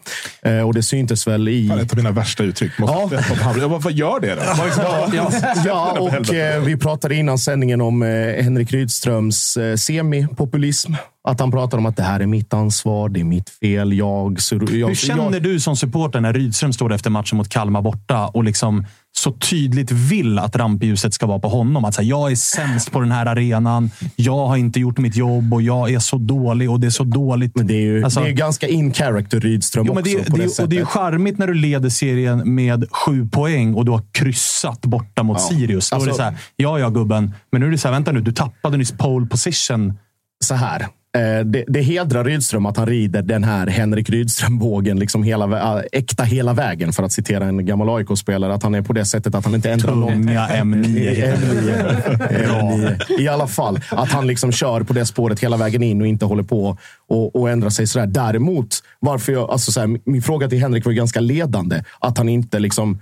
Eh, 0.43 0.61
och 0.61 0.75
det 0.75 0.83
syntes 0.83 1.27
väl 1.27 1.49
i... 1.49 1.69
Fan, 1.69 1.79
ett 1.79 1.93
av 1.93 1.97
mina 1.97 2.11
värsta 2.11 2.43
uttryck. 2.43 2.79
Måste 2.79 2.97
Ja. 3.43 3.55
Jag 3.61 3.71
bara, 3.71 3.79
vad 3.79 3.93
gör 3.93 4.21
det 4.21 4.35
då? 4.35 4.43
Ja, 4.45 5.09
ja, 5.13 5.33
ja, 5.65 5.97
och 6.01 6.35
eh, 6.35 6.63
vi 6.63 6.77
pratade 6.77 7.15
innan 7.15 7.39
sändningen 7.39 7.81
om 7.81 8.03
eh, 8.03 8.09
Henrik 8.45 8.73
Rydströms 8.73 9.57
eh, 9.57 9.77
semipopulism. 9.77 10.95
Att 11.29 11.41
han 11.41 11.51
pratar 11.51 11.79
om 11.79 11.87
att 11.87 11.97
det 11.97 12.03
här 12.03 12.21
är 12.21 12.27
mitt 12.27 12.55
ansvar, 12.55 13.09
det 13.09 13.21
är 13.21 13.25
mitt 13.25 13.51
fel. 13.51 13.93
Jag, 13.93 14.41
så, 14.41 14.55
jag, 14.55 14.89
Hur 14.89 14.95
känner 14.95 15.33
jag, 15.33 15.43
du 15.43 15.61
som 15.61 15.77
supporter 15.77 16.21
när 16.21 16.33
Rydström 16.33 16.73
står 16.73 16.93
efter 16.93 17.11
matchen 17.11 17.37
mot 17.37 17.49
Kalmar 17.49 17.83
borta 17.83 18.27
och 18.27 18.45
liksom 18.45 18.87
så 19.17 19.33
tydligt 19.33 19.91
vill 19.91 20.39
att 20.39 20.57
rampljuset 20.57 21.15
ska 21.15 21.27
vara 21.27 21.39
på 21.39 21.49
honom. 21.49 21.85
Att 21.85 21.95
säga, 21.95 22.09
jag 22.09 22.31
är 22.33 22.37
sämst 22.37 22.93
på 22.93 23.01
den 23.01 23.13
här 23.13 23.27
arenan. 23.27 23.91
Jag 24.17 24.47
har 24.47 24.57
inte 24.57 24.81
gjort 24.81 24.99
mitt 24.99 25.17
jobb 25.17 25.55
och 25.55 25.63
jag 25.63 25.91
är 25.91 25.99
så 25.99 26.19
dålig 26.19 26.71
och 26.71 26.81
det 26.81 26.87
är 26.87 26.91
så 26.91 27.05
dåligt. 27.05 27.57
Men 27.57 27.67
det 27.67 27.75
är 27.75 27.81
ju 27.81 28.05
Alltså- 28.05 28.21
det 28.21 28.29
är 28.29 28.33
ganska 28.33 28.69
in 28.69 28.93
character 28.93 29.41
Rydström 29.41 29.87
Jo, 29.87 29.93
också. 29.93 30.03
det, 30.05 30.31
på 30.31 30.37
det, 30.37 30.43
det, 30.57 30.63
och 30.63 30.69
det 30.69 30.77
är 30.77 30.81
ju 30.81 30.87
charmigt 30.87 31.39
när 31.39 31.47
du 31.47 31.55
leder 31.55 31.89
serien 31.89 32.55
med 32.55 32.85
sju 32.93 33.29
poäng 33.29 33.75
och 33.75 33.85
du 33.85 33.91
har 33.93 34.03
kryssat 34.13 34.81
borta 34.81 35.23
mot 35.23 35.39
Ja. 35.41 35.49
Sirius. 35.57 35.91
Då 35.91 35.97
är 35.97 36.01
det 36.01 36.05
Alltså- 36.05 36.17
så 36.17 36.23
här, 36.23 36.35
ja, 36.57 36.79
ja 36.79 36.89
gubben. 36.89 37.33
Men 37.53 37.61
nu 37.61 37.67
är 37.67 37.71
det 37.71 37.79
så 37.79 37.89
här, 37.89 37.93
vänta 37.93 38.13
nu, 38.13 38.21
du 38.21 38.33
tappade 38.33 38.77
nyss 38.77 38.93
pole 38.93 39.27
position. 39.27 39.99
så 40.45 40.55
här. 40.55 40.87
Eh, 41.15 41.45
Det, 41.45 41.65
det 41.67 41.83
hedrar 41.83 42.25
Rydström 42.25 42.67
att 42.67 42.77
han 42.77 42.87
rider 42.87 43.23
den 43.23 43.45
här 43.45 43.67
Henrik 43.67 44.11
Rydström-vågen 44.11 44.99
liksom 44.99 45.23
hela, 45.23 45.77
äh, 45.79 45.83
äkta 45.93 46.23
hela 46.23 46.53
vägen, 46.53 46.93
för 46.93 47.03
att 47.03 47.13
citera 47.13 47.45
en 47.45 47.67
gammal 47.67 47.89
AIK-spelare. 47.89 48.55
Att 48.55 48.63
han 48.63 48.75
är 48.75 48.83
på 48.83 48.93
det 48.93 49.05
sättet 49.05 49.35
att 49.35 49.45
han 49.45 49.55
inte 49.55 49.71
ändrar. 49.71 49.93
Tunga 49.93 50.47
M9. 50.49 51.35
M9. 51.35 52.17
M9. 52.31 53.21
I 53.21 53.29
alla 53.29 53.47
fall. 53.47 53.81
Att 53.91 54.09
han 54.13 54.27
liksom 54.27 54.53
kör 54.53 54.83
på 54.83 54.93
det 54.93 55.07
spåret 55.07 55.41
hela 55.41 55.57
vägen 55.57 55.83
in 55.83 56.01
och 56.01 56.07
inte 56.07 56.25
håller 56.25 56.43
på 56.43 56.79
och, 57.09 57.37
och 57.37 57.51
ändrar 57.51 57.71
sig 57.71 57.87
sådär. 57.87 58.07
Däremot, 58.07 58.69
varför 59.01 59.33
jag, 59.33 59.51
alltså 59.51 59.73
så 59.73 59.81
här, 59.81 59.99
min 60.05 60.23
fråga 60.23 60.49
till 60.49 60.59
Henrik 60.59 60.85
var 60.85 60.93
ganska 60.93 61.21
ledande. 61.21 61.83
Att 62.01 62.19
han 62.19 62.29
inte 62.29 62.59
liksom 62.59 63.01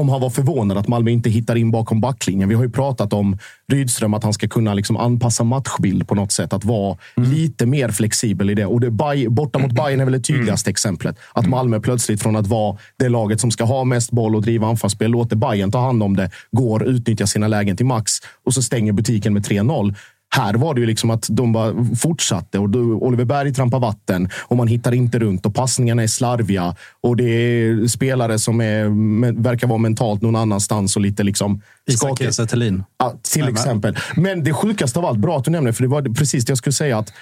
om 0.00 0.08
han 0.08 0.20
var 0.20 0.30
förvånad 0.30 0.78
att 0.78 0.88
Malmö 0.88 1.10
inte 1.10 1.30
hittar 1.30 1.56
in 1.56 1.70
bakom 1.70 2.00
backlinjen. 2.00 2.48
Vi 2.48 2.54
har 2.54 2.62
ju 2.62 2.70
pratat 2.70 3.12
om 3.12 3.38
Rydström, 3.72 4.14
att 4.14 4.24
han 4.24 4.32
ska 4.32 4.48
kunna 4.48 4.74
liksom 4.74 4.96
anpassa 4.96 5.44
matchbild 5.44 6.08
på 6.08 6.14
något 6.14 6.32
sätt. 6.32 6.52
Att 6.52 6.64
vara 6.64 6.98
lite 7.16 7.66
mer 7.66 7.88
flexibel 7.88 8.50
i 8.50 8.54
det. 8.54 8.66
Och 8.66 8.80
det 8.80 8.90
Bay- 8.90 9.28
borta 9.28 9.58
mot 9.58 9.72
Bayern 9.72 10.00
är 10.00 10.04
väl 10.04 10.12
det 10.12 10.20
tydligaste 10.20 10.70
exemplet. 10.70 11.18
Att 11.32 11.46
Malmö 11.46 11.80
plötsligt 11.80 12.22
från 12.22 12.36
att 12.36 12.46
vara 12.46 12.76
det 12.98 13.08
laget 13.08 13.40
som 13.40 13.50
ska 13.50 13.64
ha 13.64 13.84
mest 13.84 14.10
boll 14.10 14.36
och 14.36 14.42
driva 14.42 14.66
anfallsspel, 14.66 15.10
låter 15.10 15.36
Bayern 15.36 15.70
ta 15.70 15.80
hand 15.80 16.02
om 16.02 16.16
det, 16.16 16.30
går, 16.50 16.84
utnyttjar 16.84 17.26
sina 17.26 17.48
lägen 17.48 17.76
till 17.76 17.86
max 17.86 18.12
och 18.46 18.54
så 18.54 18.62
stänger 18.62 18.92
butiken 18.92 19.34
med 19.34 19.46
3-0. 19.46 19.94
Här 20.32 20.54
var 20.54 20.74
det 20.74 20.80
ju 20.80 20.86
liksom 20.86 21.10
att 21.10 21.26
de 21.30 21.52
bara 21.52 21.74
fortsatte 22.00 22.58
och 22.58 22.68
Oliver 22.76 23.24
Berg 23.24 23.54
trampar 23.54 23.78
vatten 23.78 24.28
och 24.38 24.56
man 24.56 24.68
hittar 24.68 24.92
inte 24.94 25.18
runt 25.18 25.46
och 25.46 25.54
passningarna 25.54 26.02
är 26.02 26.06
slarviga 26.06 26.74
och 27.00 27.16
det 27.16 27.24
är 27.24 27.86
spelare 27.86 28.38
som 28.38 28.60
är, 28.60 29.42
verkar 29.42 29.66
vara 29.66 29.78
mentalt 29.78 30.22
någon 30.22 30.36
annanstans 30.36 30.96
och 30.96 31.02
lite 31.02 31.22
liksom 31.22 31.62
Isak 31.86 32.18
skakiga. 32.18 32.46
Thelin. 32.46 32.84
Ja, 32.98 33.14
till 33.22 33.48
exempel. 33.48 33.96
Men 34.16 34.44
det 34.44 34.52
sjukaste 34.52 34.98
av 34.98 35.04
allt, 35.04 35.18
bra 35.18 35.38
att 35.38 35.44
du 35.44 35.50
nämner 35.50 35.72
för 35.72 35.82
det 35.82 35.88
var 35.88 36.02
precis 36.02 36.44
det 36.44 36.50
jag 36.50 36.58
skulle 36.58 36.72
säga. 36.72 36.98
att 36.98 37.12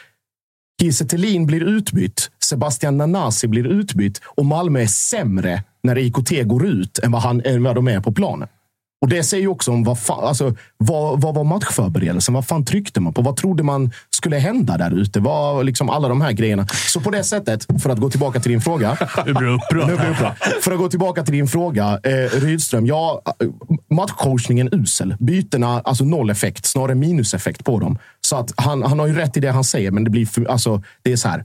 Kiese 0.80 1.04
blir 1.46 1.62
utbytt, 1.62 2.30
Sebastian 2.44 2.96
Nanasi 2.96 3.48
blir 3.48 3.66
utbytt 3.66 4.20
och 4.24 4.46
Malmö 4.46 4.80
är 4.80 4.86
sämre 4.86 5.62
när 5.82 5.98
IKT 5.98 6.42
går 6.44 6.66
ut 6.66 6.98
än 6.98 7.12
vad, 7.12 7.22
han, 7.22 7.42
än 7.44 7.62
vad 7.62 7.74
de 7.74 7.88
är 7.88 8.00
på 8.00 8.12
planen. 8.12 8.48
Och 9.01 9.09
Det 9.09 9.22
säger 9.22 9.42
ju 9.42 9.49
också 9.49 9.70
om 9.70 9.84
vad, 9.84 9.99
fan, 9.99 10.24
alltså, 10.24 10.55
vad, 10.76 11.20
vad 11.20 11.34
var 11.34 11.44
matchförberedelsen? 11.44 12.34
Vad 12.34 12.46
fan 12.46 12.64
tryckte 12.64 13.01
man 13.01 13.12
på? 13.12 13.22
Vad 13.22 13.36
trodde 13.36 13.62
man 13.62 13.90
skulle 14.11 14.36
hända 14.36 14.76
där 14.76 14.90
ute? 14.90 15.20
Vad, 15.20 15.66
liksom 15.66 15.90
alla 15.90 16.09
de 16.09 16.20
här 16.20 16.32
grejerna. 16.32 16.66
Så 16.66 17.01
på 17.01 17.11
det 17.11 17.24
sättet, 17.24 17.66
för 17.82 17.90
att 17.90 17.99
gå 17.99 18.11
tillbaka 18.11 18.40
till 18.40 18.51
din 18.51 18.61
fråga. 18.61 18.96
Nu 19.26 19.34
blir 19.34 19.49
upprörd. 19.49 20.36
För 20.62 20.72
att 20.72 20.78
gå 20.78 20.88
tillbaka 20.88 21.22
till 21.22 21.32
din 21.32 21.49
fråga. 21.49 22.01
Eh, 22.03 22.40
Rydström, 22.40 22.86
ja, 22.86 23.22
eh, 23.26 23.49
matchcoachningen 23.90 24.68
usel. 24.72 25.14
Bytena, 25.18 25.80
alltså 25.80 26.05
noll 26.05 26.30
effekt. 26.30 26.66
Snarare 26.66 26.94
minuseffekt 26.94 27.64
på 27.64 27.78
dem. 27.78 27.99
Så 28.20 28.36
att 28.36 28.53
han, 28.57 28.82
han 28.82 28.99
har 28.99 29.07
ju 29.07 29.14
rätt 29.14 29.36
i 29.36 29.40
det 29.40 29.51
han 29.51 29.64
säger, 29.64 29.90
men 29.90 30.05
det 30.05 30.11
blir 30.11 30.26
för, 30.26 30.44
alltså, 30.44 30.82
det 31.03 31.12
är 31.12 31.16
så 31.16 31.28
här. 31.28 31.44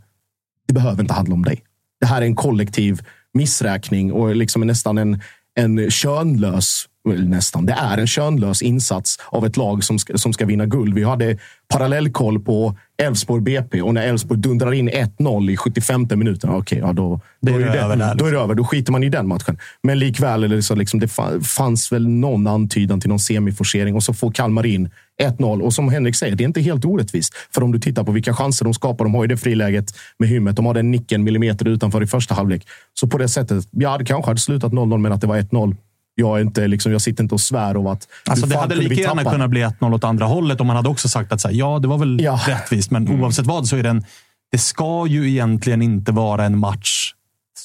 Det 0.68 0.74
behöver 0.74 1.02
inte 1.02 1.14
handla 1.14 1.34
om 1.34 1.44
dig. 1.44 1.62
Det 2.00 2.06
här 2.06 2.22
är 2.22 2.26
en 2.26 2.36
kollektiv 2.36 3.02
missräkning 3.34 4.14
och 4.14 4.36
liksom 4.36 4.62
nästan 4.62 4.98
en, 4.98 5.22
en 5.56 5.92
könlös 5.92 6.86
nästan. 7.06 7.66
Det 7.66 7.74
är 7.74 7.98
en 7.98 8.08
könlös 8.08 8.62
insats 8.62 9.20
av 9.30 9.46
ett 9.46 9.58
lag 9.58 9.84
som 9.84 10.00
ska, 10.00 10.18
som 10.18 10.34
ska 10.34 10.46
vinna 10.46 10.66
guld. 10.66 10.94
Vi 10.94 11.04
hade 11.04 11.38
parallellkoll 11.68 12.40
på 12.40 12.78
Elfsborg 12.98 13.42
BP 13.42 13.82
och 13.82 13.94
när 13.94 14.08
Elfsborg 14.08 14.40
dundrar 14.40 14.74
in 14.74 14.90
1-0 14.90 15.52
i 15.52 15.58
75 15.58 16.08
minuten, 16.16 16.50
okej, 16.50 16.80
ja, 16.80 16.94
då, 16.94 17.20
då, 17.42 17.52
är 17.52 17.60
är 17.60 17.72
det, 17.72 17.80
över 17.80 17.96
där, 17.96 18.16
då 18.16 18.26
är 18.26 18.32
det 18.32 18.40
över. 18.40 18.56
Då 18.56 18.64
skiter 18.64 18.92
man 18.92 19.04
i 19.04 19.10
den 19.10 19.28
matchen. 19.28 19.58
Men 19.84 20.00
likväl, 20.00 20.44
eller 20.44 20.62
så 20.62 20.76
liksom, 20.76 21.00
det 21.00 21.06
fa- 21.06 21.42
fanns 21.44 21.92
väl 21.92 22.08
någon 22.08 22.48
antydan 22.48 23.00
till 23.02 23.10
någon 23.10 23.20
semiforcering 23.20 23.96
och 23.96 24.04
så 24.04 24.14
får 24.14 24.32
Kalmar 24.32 24.66
in 24.66 24.90
1-0. 25.22 25.62
Och 25.62 25.74
som 25.74 25.90
Henrik 25.90 26.16
säger, 26.16 26.36
det 26.36 26.44
är 26.44 26.48
inte 26.48 26.62
helt 26.62 26.86
orättvist. 26.86 27.34
För 27.54 27.64
om 27.64 27.72
du 27.72 27.80
tittar 27.80 28.04
på 28.04 28.12
vilka 28.12 28.34
chanser 28.34 28.66
de 28.66 28.74
skapar, 28.74 29.06
de 29.06 29.16
har 29.16 29.24
ju 29.24 29.28
det 29.28 29.38
friläget 29.38 29.86
med 30.20 30.30
hymmet. 30.30 30.56
De 30.56 30.66
har 30.66 30.74
den 30.74 30.92
nicken 30.92 31.24
millimeter 31.24 31.68
utanför 31.68 32.04
i 32.04 32.08
första 32.08 32.36
halvlek. 32.36 32.68
Så 32.94 33.08
på 33.08 33.18
det 33.18 33.30
sättet, 33.30 33.68
ja, 33.72 33.98
det 33.98 34.06
kanske 34.06 34.30
hade 34.30 34.40
slutat 34.40 34.72
0-0, 34.72 34.98
men 34.98 35.12
att 35.12 35.22
det 35.22 35.28
var 35.28 35.38
1-0. 35.38 35.76
Jag, 36.16 36.42
inte, 36.42 36.68
liksom, 36.68 36.92
jag 36.92 37.02
sitter 37.02 37.24
inte 37.24 37.36
och 37.36 37.42
svär 37.42 37.76
av 37.76 37.88
att... 37.88 38.08
Alltså, 38.30 38.46
det 38.46 38.58
hade 38.58 38.76
lika 38.76 39.02
gärna 39.02 39.24
kunnat 39.24 39.50
bli 39.50 39.64
1-0 39.64 39.94
åt 39.96 40.04
andra 40.04 40.26
hållet 40.26 40.62
om 40.62 40.68
man 40.68 40.76
hade 40.76 40.90
också 40.90 41.10
sagt 41.10 41.32
att 41.32 41.42
så 41.42 41.48
här, 41.48 41.56
ja, 41.56 41.80
det 41.80 41.88
var 41.88 41.98
väl 41.98 42.22
Ja. 42.22 42.40
rättvist, 42.48 42.92
men 42.92 43.22
oavsett 43.22 43.46
vad 43.46 43.68
så 43.68 43.76
är 43.76 43.84
det 43.84 43.90
en... 43.90 44.06
Det 44.52 44.58
ska 44.58 45.06
ju 45.08 45.30
egentligen 45.30 45.82
inte 45.82 46.12
vara 46.12 46.46
en 46.46 46.58
match 46.58 47.14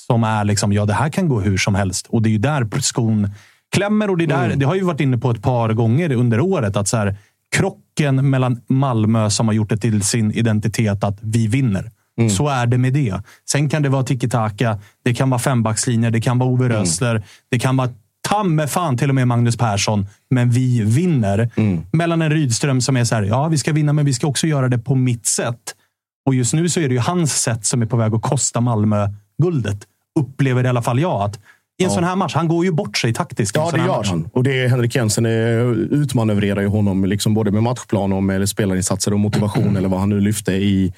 som 0.07 0.25
är 0.25 0.45
liksom, 0.45 0.73
ja, 0.73 0.85
det 0.87 0.93
här 0.93 1.09
kan 1.09 1.29
gå 1.29 1.41
hur 1.41 1.57
som 1.59 1.75
helst. 1.75 2.07
Och 2.07 2.23
det 2.23 2.29
är 2.29 2.31
ju 2.31 2.39
där 2.39 2.81
skon 2.81 3.31
klämmer. 3.73 4.11
Och 4.11 4.19
det, 4.19 4.25
är 4.25 4.29
där, 4.29 4.57
det 4.57 4.67
har 4.67 4.75
ju 4.75 4.83
varit 4.83 5.01
inne 5.01 5.19
på 5.19 5.31
ett 5.31 5.43
par 5.43 5.73
gånger 5.73 6.13
under 6.13 6.41
året 6.41 6.77
att 6.77 6.89
så 6.89 6.97
här, 6.97 7.17
krocken 7.57 8.31
mellan 8.31 8.61
Malmö 8.69 9.31
som 9.31 9.49
har 9.49 9.55
gjort 9.55 9.69
det 9.69 9.77
till 9.77 10.03
sin 10.03 10.33
identitet 10.33 11.05
att 11.05 11.19
vi 11.23 11.47
vinner. 11.47 11.91
Så 12.37 12.49
är 12.49 12.67
det 12.67 12.79
med 12.79 12.93
det. 12.93 13.23
Sen 13.51 13.69
kan 13.69 13.83
det 13.83 13.89
vara 13.89 14.03
tiki-taka, 14.03 14.79
det 15.05 15.15
kan 15.15 15.31
vara 15.31 15.39
fembackslinjer, 15.39 16.11
det 16.11 16.21
kan 16.21 16.39
vara 16.39 16.51
Ove 16.51 16.69
Rösler, 16.69 17.23
det 17.51 17.59
kan 17.59 17.77
vara 17.77 17.89
ta 18.29 18.43
med 18.45 18.71
fan 18.71 18.97
till 18.97 19.09
och 19.09 19.15
med 19.15 19.29
Magnus 19.29 19.57
Persson, 19.57 20.07
men 20.31 20.51
vi 20.51 20.83
vinner. 20.83 21.51
Mellan 21.93 22.23
en 22.23 22.31
Rydström 22.31 22.81
som 22.81 22.97
är 22.97 23.05
så 23.05 23.15
här, 23.15 23.23
ja, 23.23 23.49
vi 23.49 23.59
ska 23.59 23.73
vinna, 23.73 23.93
men 23.93 24.05
vi 24.05 24.13
ska 24.13 24.27
också 24.27 24.47
göra 24.47 24.69
det 24.69 24.79
på 24.79 24.95
mitt 24.95 25.27
sätt. 25.27 25.75
Och 26.27 26.35
just 26.35 26.55
nu 26.55 26.69
så 26.69 26.81
är 26.81 26.89
det 26.89 26.95
ju 26.95 27.01
hans 27.01 27.43
sätt 27.43 27.67
som 27.67 27.83
är 27.83 27.87
på 27.87 27.97
väg 27.97 28.15
att 28.15 28.23
kosta 28.23 28.61
Malmö 28.61 29.09
guldet. 29.43 29.79
Upplever 30.21 30.65
i 30.65 30.69
alla 30.69 30.83
fall 30.83 30.99
jag. 30.99 31.23
Att 31.23 31.39
I 31.79 31.85
en 31.85 31.91
sån 31.91 32.05
här 32.05 32.17
match, 32.17 32.35
han 32.35 32.49
går 32.49 32.65
ju 32.65 32.73
bort 32.73 32.97
sig 32.97 33.15
taktiskt. 33.15 33.57
Ja, 33.57 33.71
det 33.73 33.79
gör 33.79 33.87
match. 33.87 34.11
han. 34.11 34.29
Och 34.33 34.43
det 34.43 34.65
är 34.65 34.69
Henrik 34.69 34.95
Jensen 34.95 35.27
utmanövrerar 35.27 36.61
ju 36.61 36.69
honom 36.69 37.05
liksom 37.05 37.35
både 37.35 37.51
med 37.51 37.63
matchplan 37.63 38.13
och 38.13 38.23
med 38.23 38.49
spelarinsatser 38.49 39.13
och 39.13 39.21
motivation 39.21 39.77
eller 39.77 39.89
vad 39.89 40.01
han 40.01 40.09
nu 40.09 40.21
lyfte 40.21 40.53
i 40.53 40.93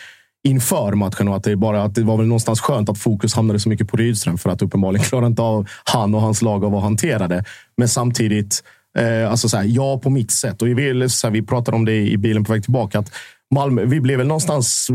inför 0.45 0.93
matchen. 0.93 1.29
Och 1.29 1.37
att 1.37 1.45
det, 1.45 1.57
bara, 1.57 1.83
att 1.83 1.95
det 1.95 2.03
var 2.03 2.17
väl 2.17 2.27
någonstans 2.27 2.61
skönt 2.61 2.89
att 2.89 2.99
fokus 2.99 3.35
hamnade 3.35 3.61
så 3.61 3.69
mycket 3.69 3.89
på 3.89 3.97
Rydström 3.97 4.39
för 4.39 4.51
att 4.51 4.63
uppenbarligen 4.63 5.05
klarar 5.09 5.27
inte 5.27 5.43
av 5.43 5.69
han 5.85 6.15
och 6.15 6.21
hans 6.21 6.43
lag 6.43 6.65
av 6.65 6.75
att 6.75 6.83
hantera 6.83 7.29
det. 7.29 7.45
Men 7.77 7.89
samtidigt, 7.89 8.65
eh, 8.99 9.31
alltså 9.31 9.49
så 9.49 9.57
här, 9.57 9.65
ja 9.69 9.99
på 9.99 10.11
mitt 10.11 10.31
sätt. 10.31 10.63
Och 10.63 10.69
vi, 10.69 10.75
vill, 10.75 11.11
så 11.11 11.27
här, 11.27 11.33
vi 11.33 11.43
pratade 11.43 11.77
om 11.77 11.85
det 11.85 11.97
i 11.97 12.17
bilen 12.17 12.45
på 12.45 12.53
väg 12.53 12.63
tillbaka. 12.63 12.99
att 12.99 13.13
Malmö, 13.55 13.85
vi 13.85 14.01
blev 14.01 14.19
väl 14.19 14.27
någonstans 14.27 14.89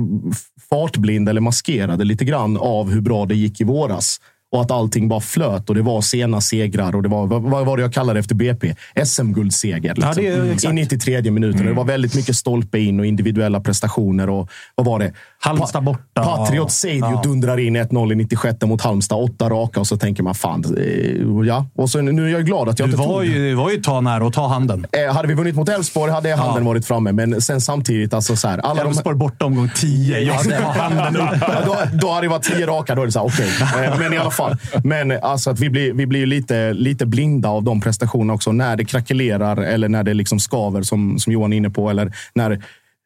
fartblinda 0.70 1.30
eller 1.30 1.42
maskerade 1.42 2.04
lite 2.04 2.26
grann 2.26 2.58
av 2.58 2.92
hur 2.92 3.02
bra 3.02 3.26
det 3.26 3.36
gick 3.36 3.62
i 3.62 3.64
våras. 3.64 4.20
Och 4.56 4.62
att 4.62 4.72
allting 4.72 5.08
bara 5.08 5.20
flöt 5.20 5.70
och 5.70 5.76
det 5.76 5.82
var 5.82 6.02
sena 6.02 6.42
segrar. 6.42 6.96
Och 6.96 7.04
det 7.04 7.10
var, 7.10 7.28
vad, 7.28 7.66
var 7.66 7.78
det 7.78 7.84
jag 7.84 7.94
kallade 7.94 8.20
efter 8.20 8.36
BP? 8.36 8.76
SM-guldseger. 9.06 9.96
Liksom. 9.96 10.04
Ja, 10.04 10.14
det 10.16 10.28
är- 10.28 10.52
exakt. 10.54 10.72
I 10.72 10.76
93 10.76 11.32
minuten. 11.32 11.60
Och 11.62 11.66
Det 11.68 11.74
var 11.74 11.84
väldigt 11.84 12.16
mycket 12.16 12.36
stolpe 12.36 12.80
in 12.80 13.00
och 13.00 13.06
individuella 13.06 13.60
prestationer. 13.60 14.30
Och 14.30 14.50
vad 14.76 14.86
var 14.86 15.00
det? 15.00 15.14
Halmstad 15.40 15.84
borta. 15.84 16.24
Patriot 16.24 16.72
Seidio 16.72 17.12
Ja. 17.12 17.22
dundrar 17.24 17.60
in 17.60 17.76
1-0 17.76 18.12
i 18.12 18.16
96 18.16 18.62
mot 18.66 18.82
Halmstad. 18.82 19.18
Åtta 19.24 19.50
raka 19.50 19.80
och 19.80 19.88
så 19.88 19.98
tänker 19.98 20.24
man 20.24 20.36
fan, 20.36 20.64
eh, 20.78 21.48
ja. 21.48 21.66
Och 21.76 21.90
så, 21.90 22.02
nu 22.02 22.26
är 22.26 22.30
jag 22.30 22.46
glad 22.46 22.70
att 22.70 22.80
jag 22.80 22.88
Du 22.88 22.92
inte 22.92 23.08
var 23.08 23.14
tog 23.16 23.26
ju, 23.26 23.50
det 23.50 23.56
var 23.56 23.72
ju 23.72 23.78
ta 23.82 24.02
nära 24.02 24.26
och 24.26 24.34
ta 24.34 24.48
handen. 24.48 24.86
Eh, 25.08 25.14
hade 25.16 25.28
vi 25.28 25.34
vunnit 25.34 25.56
mot 25.56 25.70
Elfsborg 25.70 26.12
hade 26.12 26.36
handen 26.36 26.66
varit 26.66 26.86
framme, 26.88 27.12
men 27.12 27.42
sen 27.42 27.62
samtidigt, 27.62 28.14
alltså 28.14 28.36
så 28.36 28.48
här, 28.48 28.58
alla 28.58 28.84
de, 28.84 28.90
Elfsborg 28.90 29.18
borta 29.18 29.46
omgång 29.46 29.70
10. 29.76 30.20
Jag 30.20 30.40
ska 30.46 30.60
ha 30.60 30.72
handen 30.72 31.16
upp. 31.22 31.30
Ja, 31.42 31.48
då, 31.66 31.76
då 31.98 32.12
hade 32.12 32.26
det 32.28 32.30
varit 32.32 32.44
tio 32.44 32.66
raka. 32.68 32.96
Då 32.96 33.02
är 33.02 33.06
det 33.06 33.12
så 33.12 33.20
här, 33.20 33.26
okej. 33.28 33.50
Eh, 33.86 34.00
Men 34.00 34.14
i 34.14 34.18
alla 34.18 34.32
fall. 34.32 34.45
Men 34.84 35.12
eh, 35.12 35.20
alltså 35.22 35.50
att 35.50 35.60
vi 35.60 35.70
blir, 35.70 35.94
vi 35.94 36.06
blir 36.06 36.26
lite, 36.26 36.74
lite 36.74 37.06
blinda 37.06 37.50
av 37.50 37.64
de 37.64 37.82
prestationerna 37.82 38.34
också. 38.34 38.52
När 38.52 38.76
det 38.76 38.86
krackelerar 38.86 39.58
eller 39.58 39.90
när 39.90 40.04
det 40.04 40.14
liksom 40.14 40.40
skaver, 40.40 40.82
som, 40.82 41.20
som 41.20 41.34
Johan 41.34 41.54
är 41.54 41.58
inne 41.58 41.70
på. 41.70 41.90
Eller 41.90 42.16
när 42.36 42.64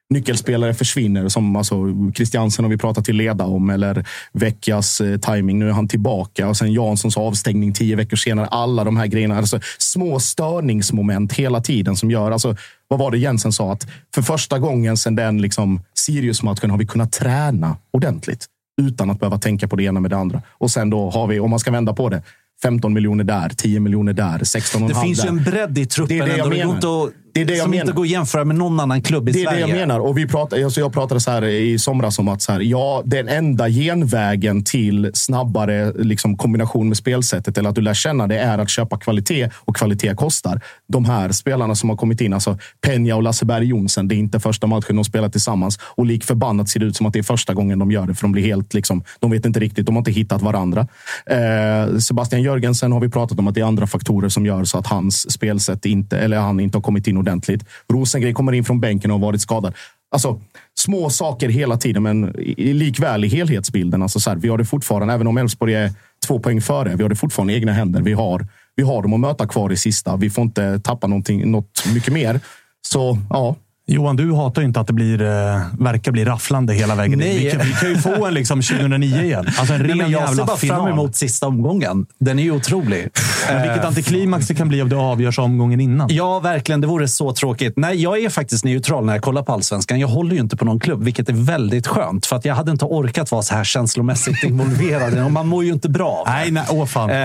nyckelspelare 0.09 0.73
försvinner, 0.73 1.29
som 1.29 1.55
alltså 1.55 1.75
Christiansen 2.15 2.65
har 2.65 2.69
vi 2.69 2.77
pratat 2.77 3.05
till 3.05 3.15
leda 3.15 3.45
om. 3.45 3.69
Eller 3.69 4.05
Vecchias 4.33 5.01
eh, 5.01 5.17
timing. 5.17 5.59
Nu 5.59 5.69
är 5.69 5.73
han 5.73 5.87
tillbaka. 5.87 6.47
Och 6.47 6.57
sen 6.57 6.73
Janssons 6.73 7.17
avstängning 7.17 7.73
tio 7.73 7.95
veckor 7.95 8.17
senare. 8.17 8.47
Alla 8.47 8.83
de 8.83 8.97
här 8.97 9.07
grejerna. 9.07 9.37
Alltså, 9.37 9.59
små 9.77 10.19
störningsmoment 10.19 11.33
hela 11.33 11.61
tiden 11.61 11.95
som 11.95 12.11
gör... 12.11 12.31
Alltså, 12.31 12.55
vad 12.87 12.99
var 12.99 13.11
det 13.11 13.17
Jensen 13.17 13.51
sa? 13.51 13.71
Att 13.71 13.87
för 14.15 14.21
första 14.21 14.59
gången 14.59 14.97
sedan 14.97 15.15
den 15.15 15.41
liksom, 15.41 15.81
Sirius-matchen 15.93 16.71
har 16.71 16.77
vi 16.77 16.87
kunnat 16.87 17.11
träna 17.11 17.77
ordentligt 17.91 18.47
utan 18.79 19.09
att 19.09 19.19
behöva 19.19 19.37
tänka 19.37 19.67
på 19.67 19.75
det 19.75 19.83
ena 19.83 19.99
med 19.99 20.11
det 20.11 20.17
andra. 20.17 20.41
Och 20.49 20.71
sen 20.71 20.89
då 20.89 21.09
har 21.09 21.27
vi, 21.27 21.39
om 21.39 21.49
man 21.49 21.59
ska 21.59 21.71
vända 21.71 21.93
på 21.93 22.09
det, 22.09 22.21
15 22.63 22.93
miljoner 22.93 23.23
där, 23.23 23.49
10 23.49 23.79
miljoner 23.79 24.13
där, 24.13 24.43
16 24.43 24.83
och 24.83 24.89
Det 24.89 24.95
finns 24.95 25.17
där. 25.21 25.25
ju 25.25 25.29
en 25.37 25.43
bredd 25.43 25.77
i 25.77 25.81
Det 25.83 25.89
truppen. 25.89 26.21
är 26.21 26.25
det 26.25 26.37
jag 26.37 26.39
ändå. 26.39 26.49
det 26.49 26.61
går 26.61 26.65
menar. 26.65 26.75
inte 26.75 26.87
att 27.27 27.28
Det 27.33 27.41
är 27.41 27.45
det 27.45 27.53
jag 27.53 27.61
som 27.61 27.71
menar. 27.71 27.83
inte 27.83 27.93
går 27.93 28.03
att 28.03 28.09
jämföra 28.09 28.45
med 28.45 28.55
någon 28.55 28.79
annan 28.79 29.01
klubb 29.01 29.29
i 29.29 29.31
Det 29.31 29.39
är 29.41 29.45
Sverige. 29.45 29.65
det 29.65 29.69
jag 29.69 29.79
menar. 29.79 29.99
Och 29.99 30.17
vi 30.17 30.27
pratade, 30.27 30.65
alltså 30.65 30.79
jag 30.79 30.93
pratade 30.93 31.19
så 31.19 31.31
här 31.31 31.43
i 31.45 31.79
somras 31.79 32.19
om 32.19 32.27
att 32.27 32.41
så 32.41 32.51
här, 32.51 32.59
ja, 32.59 33.01
den 33.05 33.27
enda 33.27 33.69
genvägen 33.69 34.63
till 34.63 35.11
snabbare 35.13 35.93
liksom, 35.95 36.37
kombination 36.37 36.87
med 36.87 36.97
spelsättet 36.97 37.57
eller 37.57 37.69
att 37.69 37.75
du 37.75 37.81
lär 37.81 37.93
känna 37.93 38.27
det 38.27 38.39
är 38.39 38.57
att 38.57 38.69
köpa 38.69 38.97
kvalitet 38.97 39.49
och 39.55 39.75
kvalitet 39.75 40.15
kostar. 40.15 40.61
De 40.87 41.05
här 41.05 41.31
spelarna 41.31 41.75
som 41.75 41.89
har 41.89 41.97
kommit 41.97 42.21
in, 42.21 42.33
alltså 42.33 42.57
Peña 42.87 43.13
och 43.13 43.23
Lasseberg 43.23 43.65
Jonsen, 43.65 44.07
det 44.07 44.15
är 44.15 44.17
inte 44.17 44.39
första 44.39 44.67
matchen 44.67 44.95
de 44.95 45.05
spelar 45.05 45.29
tillsammans 45.29 45.79
och 45.81 46.05
lik 46.05 46.23
förbannat 46.23 46.69
ser 46.69 46.79
det 46.79 46.85
ut 46.85 46.95
som 46.95 47.05
att 47.05 47.13
det 47.13 47.19
är 47.19 47.23
första 47.23 47.53
gången 47.53 47.79
de 47.79 47.91
gör 47.91 48.07
det, 48.07 48.15
för 48.15 48.21
de 48.21 48.31
blir 48.31 48.43
helt 48.43 48.73
liksom, 48.73 49.03
de 49.19 49.31
vet 49.31 49.45
inte 49.45 49.59
riktigt, 49.59 49.85
de 49.85 49.95
har 49.95 50.01
inte 50.01 50.11
hittat 50.11 50.41
varandra. 50.41 50.87
Eh, 51.25 51.97
Sebastian 51.97 52.41
Jörgensen 52.41 52.91
har 52.91 52.99
vi 52.99 53.09
pratat 53.09 53.39
om 53.39 53.47
att 53.47 53.55
det 53.55 53.61
är 53.61 53.65
andra 53.65 53.87
faktorer 53.87 54.29
som 54.29 54.45
gör 54.45 54.63
så 54.63 54.77
att 54.77 54.87
hans 54.87 55.31
spelsätt 55.31 55.85
inte, 55.85 56.17
eller 56.17 56.37
han 56.39 56.59
inte 56.59 56.77
har 56.77 56.83
kommit 56.83 57.07
in 57.07 57.17
ordentligt. 57.19 57.65
Rosengren 57.93 58.33
kommer 58.33 58.51
in 58.51 58.65
från 58.65 58.79
bänken 58.79 59.11
och 59.11 59.19
har 59.19 59.27
varit 59.27 59.41
skadad. 59.41 59.73
Alltså, 60.11 60.41
små 60.79 61.09
saker 61.09 61.49
hela 61.49 61.77
tiden, 61.77 62.03
men 62.03 62.25
likväl 62.57 63.25
i 63.25 63.27
helhetsbilden. 63.27 64.01
Alltså 64.01 64.19
så 64.19 64.29
här, 64.29 64.37
vi 64.37 64.49
har 64.49 64.57
det 64.57 64.65
fortfarande, 64.65 65.13
även 65.13 65.27
om 65.27 65.37
Elfsborg 65.37 65.73
är 65.73 65.91
två 66.27 66.39
poäng 66.39 66.61
före, 66.61 66.95
vi 66.95 67.03
har 67.03 67.09
det 67.09 67.15
fortfarande 67.15 67.53
i 67.53 67.55
egna 67.55 67.73
händer. 67.73 68.01
Vi 68.01 68.13
har, 68.13 68.47
vi 68.75 68.83
har 68.83 69.01
dem 69.01 69.13
att 69.13 69.19
möta 69.19 69.47
kvar 69.47 69.71
i 69.71 69.77
sista. 69.77 70.15
Vi 70.15 70.29
får 70.29 70.41
inte 70.41 70.79
tappa 70.79 71.07
någonting, 71.07 71.51
något 71.51 71.85
mycket 71.93 72.13
mer. 72.13 72.39
Så 72.81 73.17
ja, 73.29 73.55
Johan, 73.91 74.15
du 74.15 74.33
hatar 74.33 74.61
ju 74.61 74.67
inte 74.67 74.79
att 74.79 74.87
det 74.87 74.93
blir, 74.93 75.21
eh, 75.21 75.61
verkar 75.79 76.11
bli 76.11 76.25
rafflande 76.25 76.73
hela 76.73 76.95
vägen. 76.95 77.19
Nej. 77.19 77.37
Vi, 77.43 77.51
kan, 77.51 77.61
vi 77.65 77.73
kan 77.73 77.89
ju 77.89 77.97
få 77.97 78.25
en 78.25 78.33
liksom 78.33 78.61
2009 78.61 79.21
igen. 79.23 79.45
Alltså 79.57 79.73
en 79.73 79.83
ren 79.83 79.97
Nej, 79.97 80.11
jag 80.11 80.35
ser 80.35 80.43
bara 80.45 80.57
final. 80.57 80.77
fram 80.77 80.87
emot 80.93 81.15
sista 81.15 81.47
omgången. 81.47 82.05
Den 82.19 82.39
är 82.39 82.43
ju 82.43 82.51
otrolig. 82.51 83.09
Men 83.49 83.61
vilket 83.61 83.79
Eh, 83.79 83.87
antiklimax 83.87 84.47
det 84.47 84.55
kan 84.55 84.67
bli 84.67 84.81
om 84.81 84.89
det 84.89 84.95
avgörs 84.95 85.39
omgången 85.39 85.79
innan. 85.79 86.07
Ja, 86.11 86.39
verkligen. 86.39 86.81
Det 86.81 86.87
vore 86.87 87.07
så 87.07 87.33
tråkigt. 87.33 87.73
Nej, 87.77 88.01
jag 88.01 88.23
är 88.23 88.29
faktiskt 88.29 88.65
neutral 88.65 89.05
när 89.05 89.13
jag 89.13 89.21
kollar 89.21 89.43
på 89.43 89.53
allsvenskan. 89.53 89.99
Jag 89.99 90.07
håller 90.07 90.35
ju 90.35 90.41
inte 90.41 90.57
på 90.57 90.65
någon 90.65 90.79
klubb, 90.79 91.03
vilket 91.03 91.29
är 91.29 91.33
väldigt 91.33 91.87
skönt. 91.87 92.25
För 92.25 92.35
att 92.35 92.45
jag 92.45 92.55
hade 92.55 92.71
inte 92.71 92.85
orkat 92.85 93.31
vara 93.31 93.41
så 93.41 93.55
här 93.55 93.63
känslomässigt 93.63 94.43
involverad. 94.43 95.19
Och 95.25 95.31
man 95.31 95.47
mår 95.47 95.63
ju 95.63 95.71
inte 95.71 95.89
bra. 95.89 96.23
Nej, 96.27 96.51
nej, 96.51 96.63
åh 96.69 96.85
fan. 96.85 97.09
Eh, 97.09 97.17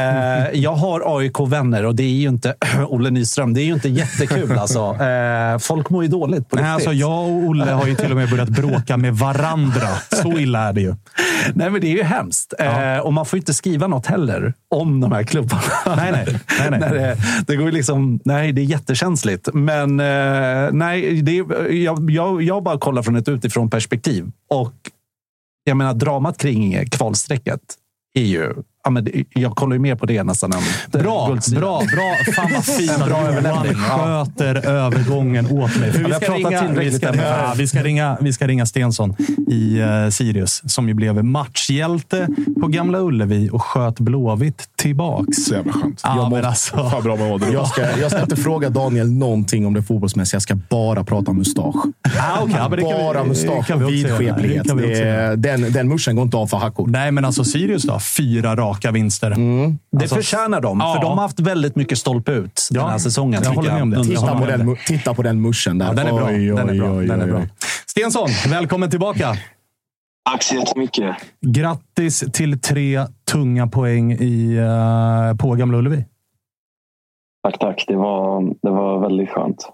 jag 0.52 0.74
har 0.74 1.18
AIK-vänner 1.18 1.84
och 1.84 1.94
det 1.94 2.02
är 2.02 2.08
ju 2.08 2.28
inte 2.28 2.54
Olle 2.88 3.10
Nyström. 3.10 3.54
Det 3.54 3.60
är 3.60 3.64
ju 3.64 3.74
inte 3.74 3.88
jättekul 3.88 4.58
alltså. 4.58 4.96
Folk 5.60 5.90
mår 5.90 6.02
ju 6.02 6.08
dåligt 6.08 6.53
Nej, 6.54 6.70
alltså 6.70 6.92
jag 6.92 7.10
och 7.10 7.32
Olle 7.32 7.70
har 7.70 7.86
ju 7.86 7.94
till 7.94 8.10
och 8.10 8.16
med 8.16 8.30
börjat 8.30 8.48
bråka 8.48 8.96
med 8.96 9.14
varandra. 9.14 9.88
Så 10.22 10.38
illa 10.38 10.68
är 10.68 10.72
det 10.72 10.80
ju. 10.80 10.94
Nej, 11.54 11.70
men 11.70 11.80
det 11.80 11.86
är 11.86 11.96
ju 11.96 12.02
hemskt. 12.02 12.54
Eh, 12.58 12.98
och 12.98 13.12
man 13.12 13.26
får 13.26 13.36
inte 13.36 13.54
skriva 13.54 13.86
något 13.86 14.06
heller 14.06 14.54
om 14.70 15.00
de 15.00 15.12
här 15.12 15.22
klubbarna. 15.22 15.62
Nej, 15.86 16.12
nej. 16.12 16.40
nej, 16.70 16.80
nej. 16.80 16.80
Det, 16.90 17.16
det 17.46 17.56
går 17.56 17.72
liksom, 17.72 18.20
nej, 18.24 18.52
det 18.52 18.60
är 18.60 18.64
jättekänsligt. 18.64 19.48
Men 19.52 20.00
eh, 20.00 20.72
nej, 20.72 21.22
det, 21.22 21.32
jag, 21.76 22.10
jag, 22.10 22.42
jag 22.42 22.62
bara 22.62 22.78
kollar 22.78 23.02
från 23.02 23.16
ett 23.16 23.28
utifrån 23.28 23.70
perspektiv. 23.70 24.30
Och 24.50 24.74
jag 25.64 25.76
menar, 25.76 25.94
dramat 25.94 26.38
kring 26.38 26.86
kvalstrecket 26.90 27.60
är 28.14 28.24
ju... 28.24 28.54
Ja, 28.86 28.90
men 28.90 29.08
jag 29.34 29.56
kollar 29.56 29.72
ju 29.74 29.80
mer 29.80 29.94
på 29.94 30.06
det 30.06 30.22
nästan 30.22 30.52
än 30.52 30.60
Bra, 31.02 31.26
guldsidan. 31.28 31.60
bra, 31.60 31.78
bra. 31.78 32.32
Fan 32.34 32.50
vad 32.54 32.64
fint 32.64 32.90
att 32.90 33.06
Bra 33.08 33.18
överlämning. 33.18 33.72
Ja. 33.88 34.26
sköter 34.26 34.66
övergången 34.66 35.46
åt 35.46 35.76
mig. 35.80 35.90
Vi 35.90 36.02
har 36.12 36.20
pratat 36.20 36.36
ringa, 36.36 36.72
vi, 36.72 36.92
ska, 36.92 37.12
med- 37.12 37.18
ja, 37.44 37.54
vi, 37.56 37.66
ska 37.68 37.82
ringa, 37.82 38.16
vi 38.20 38.32
ska 38.32 38.46
ringa 38.46 38.66
Stensson 38.66 39.16
i 39.48 39.80
uh, 39.80 40.10
Sirius, 40.10 40.62
som 40.66 40.88
ju 40.88 40.94
blev 40.94 41.24
matchhjälte 41.24 42.28
på 42.60 42.66
Gamla 42.66 42.98
Ullevi 43.00 43.50
och 43.52 43.62
sköt 43.62 44.00
Blåvitt 44.00 44.68
tillbaks. 44.76 45.36
Så 45.44 45.54
jävla 45.54 45.72
skönt. 45.72 46.00
Ja, 46.04 46.28
men 46.32 46.44
alltså. 46.44 46.76
Fan 46.90 47.02
bra 47.02 47.16
mådde. 47.16 47.50
jag 47.52 47.68
ska, 47.68 47.98
jag 48.00 48.10
ska 48.10 48.20
inte 48.22 48.36
fråga 48.36 48.70
Daniel 48.70 49.12
någonting 49.12 49.66
om 49.66 49.74
det 49.74 49.82
fotbollsmässiga. 49.82 50.36
Jag 50.36 50.42
ska 50.42 50.54
bara 50.54 51.04
prata 51.04 51.30
om 51.30 51.36
mustasch. 51.36 51.76
Ah, 52.18 52.42
okay, 52.42 52.56
ja, 52.56 52.68
men 52.68 52.78
det 52.78 52.84
kan 52.90 52.98
vi- 52.98 53.04
bara 53.04 53.24
mustasch 53.24 53.66
kan 53.66 53.78
vi 53.78 53.84
och 53.84 53.90
vidskeplighet. 53.92 55.42
Den, 55.42 55.72
den 55.72 55.88
muschen 55.88 56.16
går 56.16 56.22
inte 56.24 56.36
av 56.36 56.46
för 56.46 56.56
hackor. 56.56 56.86
Nej, 56.88 57.12
men 57.12 57.24
alltså 57.24 57.44
Sirius 57.44 57.82
då? 57.82 57.98
Fyra 58.00 58.56
raka 58.56 58.73
vinster. 58.92 59.30
Mm. 59.30 59.78
Det 59.92 60.02
Alltså, 60.02 60.14
förtjänar 60.16 60.60
de, 60.60 60.80
ja. 60.80 60.94
för 60.94 61.02
de 61.02 61.18
har 61.18 61.22
haft 61.22 61.40
väldigt 61.40 61.76
mycket 61.76 61.98
stolpe 61.98 62.32
ut 62.32 62.68
den 62.70 62.80
Ja, 62.82 62.88
här 62.88 62.98
säsongen. 62.98 63.40
jag 63.44 63.50
håller 63.50 63.72
med 63.72 63.82
om 63.82 63.90
det. 63.90 64.04
Titta 64.04 64.38
på, 64.38 64.46
den, 64.46 64.76
titta 64.86 65.14
på 65.14 65.22
den 65.22 65.40
muschen 65.42 65.78
där. 65.78 65.86
Ja, 65.86 65.92
den 65.92 66.06
är 66.06 66.12
bra. 66.12 66.26
Oj, 66.26 66.46
den 66.46 66.68
är 66.68 66.72
oj, 66.72 66.78
bra. 66.78 66.92
oj, 66.96 67.06
den 67.06 67.20
är 67.20 67.26
bra. 67.26 67.42
Stensson, 67.86 68.28
välkommen 68.48 68.90
tillbaka! 68.90 69.36
Tack 70.30 70.42
så 70.42 70.54
jättemycket. 70.54 71.16
Grattis 71.40 72.24
till 72.32 72.60
tre 72.60 73.06
tunga 73.32 73.66
poäng 73.66 74.12
i, 74.12 74.56
eh, 74.56 75.36
på 75.36 75.54
Gamla 75.54 75.78
Ullevi. 75.78 76.04
Tack, 77.42 77.58
tack. 77.58 77.84
Det 77.88 77.96
var, 77.96 78.42
det 78.62 78.70
var 78.70 79.00
väldigt 79.00 79.30
skönt. 79.30 79.68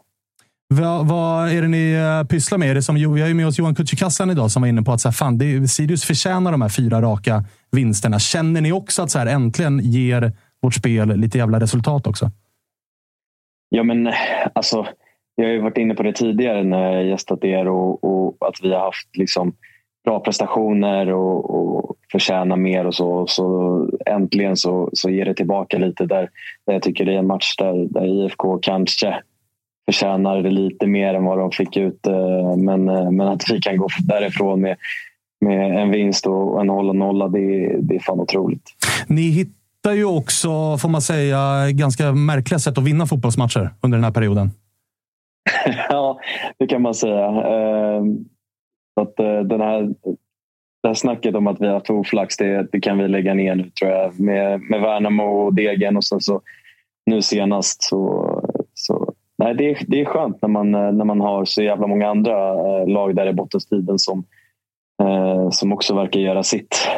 Vad, 0.74 1.08
vad 1.08 1.48
är 1.50 1.62
det 1.62 1.68
ni 1.68 1.92
eh, 1.92 2.26
pysslar 2.26 2.58
med? 2.58 2.70
Är 2.70 2.74
det 2.74 2.82
som, 2.82 2.94
vi 2.94 3.20
har 3.20 3.28
ju 3.28 3.34
med 3.34 3.46
oss 3.46 3.58
Johan 3.58 3.74
Kücükaslan 3.74 4.30
idag 4.32 4.50
som 4.50 4.62
var 4.62 4.68
inne 4.68 4.82
på 4.82 4.92
att 4.92 5.00
så 5.00 5.08
här, 5.08 5.12
fan, 5.12 5.38
det, 5.38 5.44
är- 5.44 5.66
Sirius 5.66 6.04
förtjänar 6.04 6.52
de 6.52 6.62
här 6.62 6.68
fyra 6.68 7.02
raka 7.02 7.44
vinsterna. 7.72 8.18
Känner 8.18 8.60
ni 8.60 8.72
också 8.72 9.02
att 9.02 9.10
så 9.10 9.18
här, 9.18 9.26
äntligen 9.26 9.78
ger 9.78 10.32
vårt 10.62 10.74
spel 10.74 11.16
lite 11.16 11.38
jävla 11.38 11.60
resultat 11.60 12.06
också? 12.06 12.30
Ja, 13.68 13.82
men 13.82 14.08
alltså, 14.52 14.86
jag 15.34 15.44
har 15.44 15.52
ju 15.52 15.60
varit 15.62 15.78
inne 15.78 15.94
på 15.94 16.02
det 16.02 16.12
tidigare 16.12 16.64
när 16.64 16.92
jag 16.92 17.04
gästat 17.06 17.44
er 17.44 17.68
och, 17.68 18.04
och 18.04 18.48
att 18.48 18.54
vi 18.62 18.72
har 18.72 18.80
haft 18.80 19.16
liksom 19.16 19.52
bra 20.04 20.20
prestationer 20.20 21.12
och, 21.12 21.50
och 21.50 21.96
förtjänar 22.12 22.56
mer 22.56 22.86
och 22.86 22.94
så. 22.94 23.26
Så 23.26 23.86
äntligen 24.06 24.56
så, 24.56 24.90
så 24.92 25.10
ger 25.10 25.24
det 25.24 25.34
tillbaka 25.34 25.78
lite 25.78 26.06
där, 26.06 26.28
där 26.66 26.72
jag 26.72 26.82
tycker 26.82 27.04
det 27.04 27.14
är 27.14 27.18
en 27.18 27.26
match 27.26 27.56
där, 27.58 27.86
där 27.94 28.06
IFK 28.24 28.58
kanske 28.58 29.20
förtjänar 29.86 30.42
det 30.42 30.50
lite 30.50 30.86
mer 30.86 31.14
än 31.14 31.24
vad 31.24 31.38
de 31.38 31.50
fick 31.50 31.76
ut. 31.76 32.06
eh, 32.06 32.56
Men, 32.56 32.88
eh, 32.88 33.10
men 33.10 33.28
att 33.28 33.42
vi 33.50 33.60
kan 33.60 33.76
gå 33.76 33.88
därifrån 34.00 34.60
med, 34.60 34.76
med 35.40 35.82
en 35.82 35.90
vinst 35.90 36.26
och 36.26 36.60
en 36.60 36.68
hålla 36.68 36.92
nolla, 36.92 37.28
det, 37.28 37.76
det 37.80 37.94
är 37.94 38.00
fan 38.00 38.20
otroligt. 38.20 38.74
Ni 39.06 39.22
hittar 39.22 39.92
ju 39.92 40.04
också, 40.04 40.78
får 40.78 40.88
man 40.88 41.02
säga, 41.02 41.70
ganska 41.70 42.12
märkliga 42.12 42.58
sätt 42.58 42.78
att 42.78 42.84
vinna 42.84 43.06
fotbollsmatcher 43.06 43.70
under 43.80 43.98
den 43.98 44.04
här 44.04 44.12
perioden. 44.12 44.50
ja, 45.88 46.18
det 46.58 46.66
kan 46.66 46.82
man 46.82 46.94
säga. 46.94 47.26
Eh, 47.26 48.02
att 49.00 49.16
den 49.48 49.60
här, 49.60 49.82
det 50.82 50.88
här 50.88 50.94
snacket 50.94 51.34
om 51.34 51.46
att 51.46 51.60
vi 51.60 51.66
har 51.66 51.74
haft 51.74 51.90
oflax, 51.90 52.36
det, 52.36 52.66
det 52.72 52.80
kan 52.80 52.98
vi 52.98 53.08
lägga 53.08 53.34
ner 53.34 53.54
nu 53.54 53.70
tror 53.70 53.90
jag. 53.90 54.20
Med, 54.20 54.60
med 54.60 54.80
Värnamo 54.80 55.22
och 55.22 55.54
Degen 55.54 55.96
och 55.96 56.04
sen 56.04 56.20
så 56.20 56.40
nu 57.06 57.22
senast. 57.22 57.82
Så, 57.82 58.39
nej, 59.40 59.54
det, 59.54 59.70
är, 59.70 59.78
det 59.86 60.00
är 60.00 60.04
skönt 60.04 60.42
när 60.42 60.48
man, 60.48 60.74
eh, 60.74 60.92
när 60.92 61.04
man 61.04 61.20
har 61.20 61.44
så 61.44 61.62
jävla 61.62 61.86
många 61.86 62.08
andra 62.08 62.48
eh, 62.48 62.88
lag 62.88 63.16
där 63.16 63.26
i 63.26 63.32
bottenstriden 63.32 63.98
som, 63.98 64.24
eh, 65.02 65.50
som 65.50 65.72
också 65.72 65.94
verkar 65.94 66.20
göra 66.20 66.42
sitt. 66.42 66.88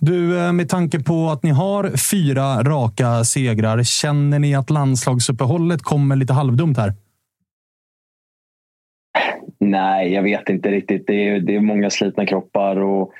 Du, 0.00 0.12
med 0.52 0.68
tanke 0.68 1.02
på 1.02 1.28
att 1.28 1.42
ni 1.42 1.50
har 1.50 1.90
fyra 2.10 2.62
raka 2.62 3.24
segrar, 3.24 3.82
känner 3.82 4.38
ni 4.38 4.54
att 4.54 4.70
landslagsuppehållet 4.70 5.82
kommer 5.82 6.16
lite 6.16 6.32
halvdumt 6.32 6.78
här? 6.78 6.92
Nej, 9.58 10.12
jag 10.12 10.22
vet 10.22 10.48
inte 10.48 10.70
riktigt. 10.70 11.06
Det 11.06 11.28
är, 11.28 11.40
det 11.40 11.56
är 11.56 11.60
många 11.60 11.90
slitna 11.90 12.26
kroppar 12.26 12.76
och 12.76 13.12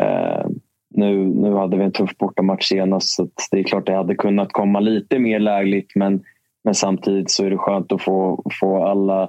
eh, 0.00 0.46
nu, 0.94 1.24
nu 1.24 1.54
hade 1.54 1.76
vi 1.76 1.84
en 1.84 1.92
tuff 1.92 2.16
bortamatch 2.18 2.68
senast 2.68 3.08
så 3.08 3.28
det 3.50 3.58
är 3.58 3.64
klart 3.64 3.86
det 3.86 3.96
hade 3.96 4.14
kunnat 4.14 4.52
komma 4.52 4.80
lite 4.80 5.18
mer 5.18 5.38
lägligt 5.38 5.92
men, 5.94 6.24
men 6.68 6.74
samtidigt 6.74 7.30
så 7.30 7.44
är 7.44 7.50
det 7.50 7.58
skönt 7.58 7.92
att 7.92 8.02
få, 8.02 8.44
få 8.60 8.84
alla 8.84 9.22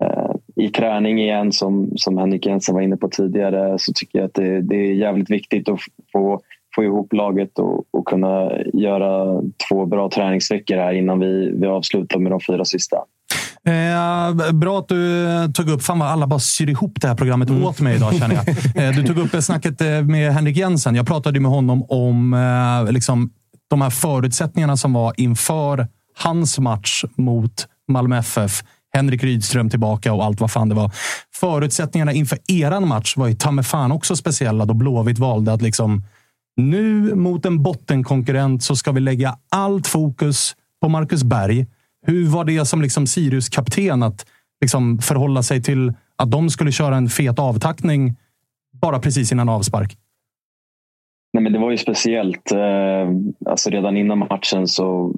eh, 0.00 0.64
i 0.64 0.68
träning 0.68 1.20
igen 1.20 1.52
som, 1.52 1.92
som 1.96 2.18
Henrik 2.18 2.46
Jensen 2.46 2.74
var 2.74 2.82
inne 2.82 2.96
på 2.96 3.08
tidigare 3.08 3.78
så 3.78 3.92
tycker 3.92 4.18
jag 4.18 4.26
att 4.26 4.34
det, 4.34 4.60
det 4.60 4.76
är 4.76 4.94
jävligt 4.94 5.30
viktigt 5.30 5.68
att 5.68 5.78
få, 6.12 6.40
få 6.74 6.84
ihop 6.84 7.12
laget 7.12 7.58
och, 7.58 7.84
och 7.90 8.08
kunna 8.08 8.50
göra 8.72 9.42
två 9.68 9.86
bra 9.86 10.10
träningsveckor 10.10 10.76
här 10.76 10.92
innan 10.92 11.20
vi, 11.20 11.50
vi 11.60 11.66
avslutar 11.66 12.18
med 12.18 12.32
de 12.32 12.40
fyra 12.40 12.64
sista. 12.64 12.96
Eh, 13.66 14.52
bra 14.52 14.78
att 14.78 14.88
du 14.88 15.52
tog 15.54 15.68
upp... 15.68 15.82
Fan 15.82 15.98
vad 15.98 16.08
alla 16.08 16.26
bara 16.26 16.40
syr 16.40 16.70
ihop 16.70 17.00
det 17.00 17.08
här 17.08 17.14
programmet 17.14 17.50
åt 17.50 17.80
mig 17.80 17.96
idag, 17.96 18.14
känner 18.14 18.34
jag. 18.34 18.44
Eh, 18.84 18.96
du 18.96 19.02
tog 19.02 19.18
upp 19.18 19.42
snacket 19.42 19.80
eh, 19.80 20.02
med 20.02 20.32
Henrik 20.32 20.56
Jensen. 20.56 20.94
Jag 20.94 21.06
pratade 21.06 21.40
med 21.40 21.50
honom 21.50 21.84
om 21.88 22.34
eh, 22.34 22.92
liksom, 22.92 23.30
de 23.68 23.80
här 23.80 23.90
förutsättningarna 23.90 24.76
som 24.76 24.92
var 24.92 25.12
inför 25.16 25.88
hans 26.14 26.58
match 26.58 27.04
mot 27.16 27.66
Malmö 27.88 28.18
FF. 28.18 28.62
Henrik 28.94 29.24
Rydström 29.24 29.70
tillbaka 29.70 30.12
och 30.12 30.24
allt 30.24 30.40
vad 30.40 30.50
fan 30.50 30.68
det 30.68 30.74
var. 30.74 30.90
Förutsättningarna 31.34 32.12
inför 32.12 32.38
eran 32.48 32.88
match 32.88 33.16
var 33.16 33.28
ju 33.28 33.34
ta 33.34 33.50
mig 33.50 33.64
fan 33.64 33.92
också 33.92 34.16
speciella 34.16 34.64
då 34.64 34.74
Blåvitt 34.74 35.18
valde 35.18 35.52
att 35.52 35.62
liksom 35.62 36.02
nu 36.56 37.14
mot 37.14 37.46
en 37.46 37.62
bottenkonkurrent 37.62 38.62
så 38.62 38.76
ska 38.76 38.92
vi 38.92 39.00
lägga 39.00 39.36
allt 39.50 39.86
fokus 39.86 40.56
på 40.82 40.88
Marcus 40.88 41.24
Berg. 41.24 41.66
Hur 42.06 42.26
var 42.26 42.44
det 42.44 42.64
som 42.64 42.82
liksom 42.82 43.06
Sirius 43.06 43.48
kapten 43.48 44.02
att 44.02 44.26
liksom 44.60 44.98
förhålla 44.98 45.42
sig 45.42 45.62
till 45.62 45.92
att 46.16 46.30
de 46.30 46.50
skulle 46.50 46.72
köra 46.72 46.96
en 46.96 47.08
fet 47.08 47.38
avtackning 47.38 48.16
bara 48.80 48.98
precis 48.98 49.32
innan 49.32 49.48
avspark? 49.48 49.96
Nej, 51.32 51.42
men 51.42 51.52
det 51.52 51.58
var 51.58 51.70
ju 51.70 51.78
speciellt. 51.78 52.52
Eh, 52.52 53.08
alltså 53.46 53.70
redan 53.70 53.96
innan 53.96 54.18
matchen 54.18 54.68
så, 54.68 55.14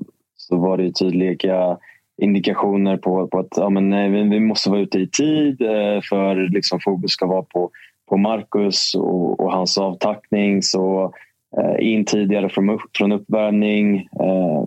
så 0.48 0.56
var 0.56 0.76
det 0.76 0.84
ju 0.84 0.92
tydliga 0.92 1.78
indikationer 2.22 2.96
på, 2.96 3.28
på 3.28 3.38
att 3.38 3.56
ja, 3.56 3.70
men, 3.70 3.90
nej, 3.90 4.08
vi 4.08 4.40
måste 4.40 4.70
vara 4.70 4.80
ute 4.80 4.98
i 4.98 5.08
tid 5.08 5.62
eh, 5.62 6.00
för 6.10 6.48
liksom, 6.54 6.80
fokus 6.80 7.10
ska 7.10 7.26
vara 7.26 7.42
på, 7.42 7.70
på 8.08 8.16
Marcus 8.16 8.94
och, 8.94 9.40
och 9.40 9.52
hans 9.52 9.78
avtackning. 9.78 10.62
Så 10.62 11.12
eh, 11.58 11.92
in 11.92 12.04
tidigare 12.04 12.48
från, 12.48 12.78
från 12.98 13.12
uppvärmning. 13.12 14.08
Eh, 14.20 14.64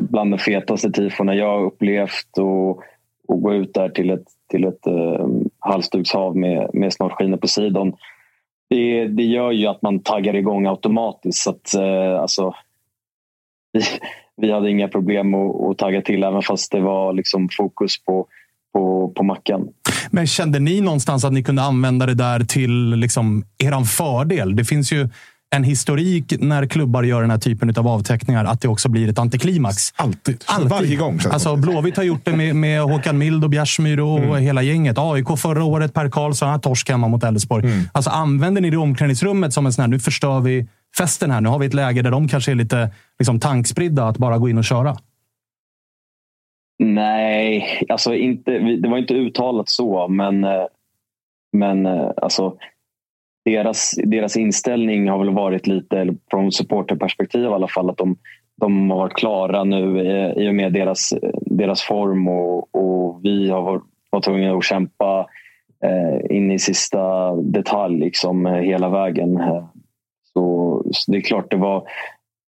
bland 0.00 0.32
de 0.32 0.38
fetaste 0.38 0.90
tifona 0.90 1.34
jag 1.34 1.64
upplevt 1.64 2.38
och, 2.38 2.70
och 3.28 3.42
gå 3.42 3.54
ut 3.54 3.74
där 3.74 3.88
till 3.88 4.10
ett, 4.10 4.26
till 4.50 4.64
ett 4.64 4.86
eh, 4.86 5.28
halsdukshav 5.58 6.36
med, 6.36 6.70
med 6.72 6.92
snart 6.92 7.12
skiner 7.12 7.36
på 7.36 7.48
sidan. 7.48 7.92
Det, 8.70 9.06
det 9.06 9.22
gör 9.22 9.50
ju 9.50 9.66
att 9.66 9.82
man 9.82 9.98
taggar 9.98 10.36
igång 10.36 10.66
automatiskt. 10.66 11.42
Så 11.42 11.50
att, 11.50 11.74
eh, 11.74 12.20
alltså, 12.20 12.54
vi, 14.36 14.52
hade 14.52 14.70
inga 14.70 14.88
problem 14.88 15.34
att, 15.34 15.70
att 15.70 15.78
tagga 15.78 16.02
till 16.02 16.24
även 16.24 16.42
fast 16.42 16.72
det 16.72 16.80
var 16.80 17.12
liksom 17.12 17.48
fokus 17.56 18.04
på, 18.04 18.26
på, 18.72 19.12
på 19.16 19.22
mackan. 19.22 19.68
Men 20.10 20.26
kände 20.26 20.58
ni 20.58 20.80
någonstans 20.80 21.24
att 21.24 21.32
ni 21.32 21.42
kunde 21.42 21.62
använda 21.62 22.06
det 22.06 22.14
där 22.14 22.40
till 22.40 22.90
liksom 22.90 23.44
er 23.58 23.84
fördel? 23.84 24.56
Det 24.56 24.64
finns 24.64 24.92
ju 24.92 25.08
en 25.54 25.64
historik 25.64 26.34
när 26.38 26.66
klubbar 26.66 27.02
gör 27.02 27.20
den 27.20 27.30
här 27.30 27.38
typen 27.38 27.74
av 27.76 27.88
avteckningar 27.88 28.44
att 28.44 28.60
det 28.60 28.68
också 28.68 28.88
blir 28.88 29.08
ett 29.08 29.18
antiklimax. 29.18 29.92
Alltid. 29.96 30.44
Alltid. 30.46 30.70
Varje 30.70 30.96
gång. 30.96 31.20
Alltså, 31.30 31.56
Blåvitt 31.56 31.96
har 31.96 32.04
gjort 32.04 32.24
det 32.24 32.36
med, 32.36 32.56
med 32.56 32.82
Håkan 32.82 33.18
Mild 33.18 33.44
och 33.44 33.50
Bjärsmyr 33.50 34.00
och 34.00 34.18
mm. 34.18 34.42
hela 34.42 34.62
gänget. 34.62 34.98
AIK 34.98 35.38
förra 35.38 35.64
året, 35.64 35.94
Per 35.94 36.08
Karlsson, 36.08 36.60
torsk 36.60 36.90
hemma 36.90 37.08
mot 37.08 37.24
Elfsborg. 37.24 37.66
Mm. 37.66 37.84
Alltså, 37.92 38.10
använder 38.10 38.60
ni 38.60 38.70
det 38.70 38.76
omklädningsrummet 38.76 39.52
som 39.52 39.66
en 39.66 39.72
sån 39.72 39.82
här, 39.82 39.88
nu 39.88 39.98
förstör 39.98 40.40
vi 40.40 40.68
festen 40.98 41.30
här. 41.30 41.40
Nu 41.40 41.48
har 41.48 41.58
vi 41.58 41.66
ett 41.66 41.74
läge 41.74 42.02
där 42.02 42.10
de 42.10 42.28
kanske 42.28 42.50
är 42.50 42.54
lite 42.54 42.90
liksom, 43.18 43.40
tankspridda 43.40 44.04
att 44.04 44.18
bara 44.18 44.38
gå 44.38 44.48
in 44.48 44.58
och 44.58 44.64
köra. 44.64 44.96
Nej, 46.78 47.64
alltså 47.88 48.14
inte, 48.14 48.58
det 48.58 48.88
var 48.88 48.98
inte 48.98 49.14
uttalat 49.14 49.68
så, 49.68 50.08
men, 50.08 50.44
eh, 50.44 50.66
men 51.52 51.86
eh, 51.86 52.10
alltså, 52.16 52.56
deras, 53.44 53.94
deras 54.04 54.36
inställning 54.36 55.08
har 55.08 55.18
väl 55.18 55.34
varit 55.34 55.66
lite, 55.66 56.14
från 56.30 56.52
supporterperspektiv 56.52 57.42
i 57.42 57.46
alla 57.46 57.68
fall, 57.68 57.90
att 57.90 57.96
de, 57.96 58.16
de 58.56 58.90
har 58.90 58.98
varit 58.98 59.16
klara 59.16 59.64
nu 59.64 60.00
eh, 60.00 60.32
i 60.32 60.48
och 60.48 60.54
med 60.54 60.72
deras, 60.72 61.14
deras 61.40 61.82
form 61.82 62.28
och, 62.28 62.74
och 62.74 63.20
vi 63.24 63.50
har 63.50 63.62
varit, 63.62 63.82
varit 64.10 64.24
tvungna 64.24 64.54
att 64.54 64.64
kämpa 64.64 65.26
in 66.30 66.50
i 66.50 66.58
sista 66.58 67.34
detalj 67.36 67.98
liksom, 67.98 68.46
hela 68.46 68.88
vägen. 68.88 69.40
Så, 70.34 70.82
så, 70.90 71.12
det 71.12 71.18
är 71.18 71.22
klart 71.22 71.50
det 71.50 71.56
var, 71.56 71.82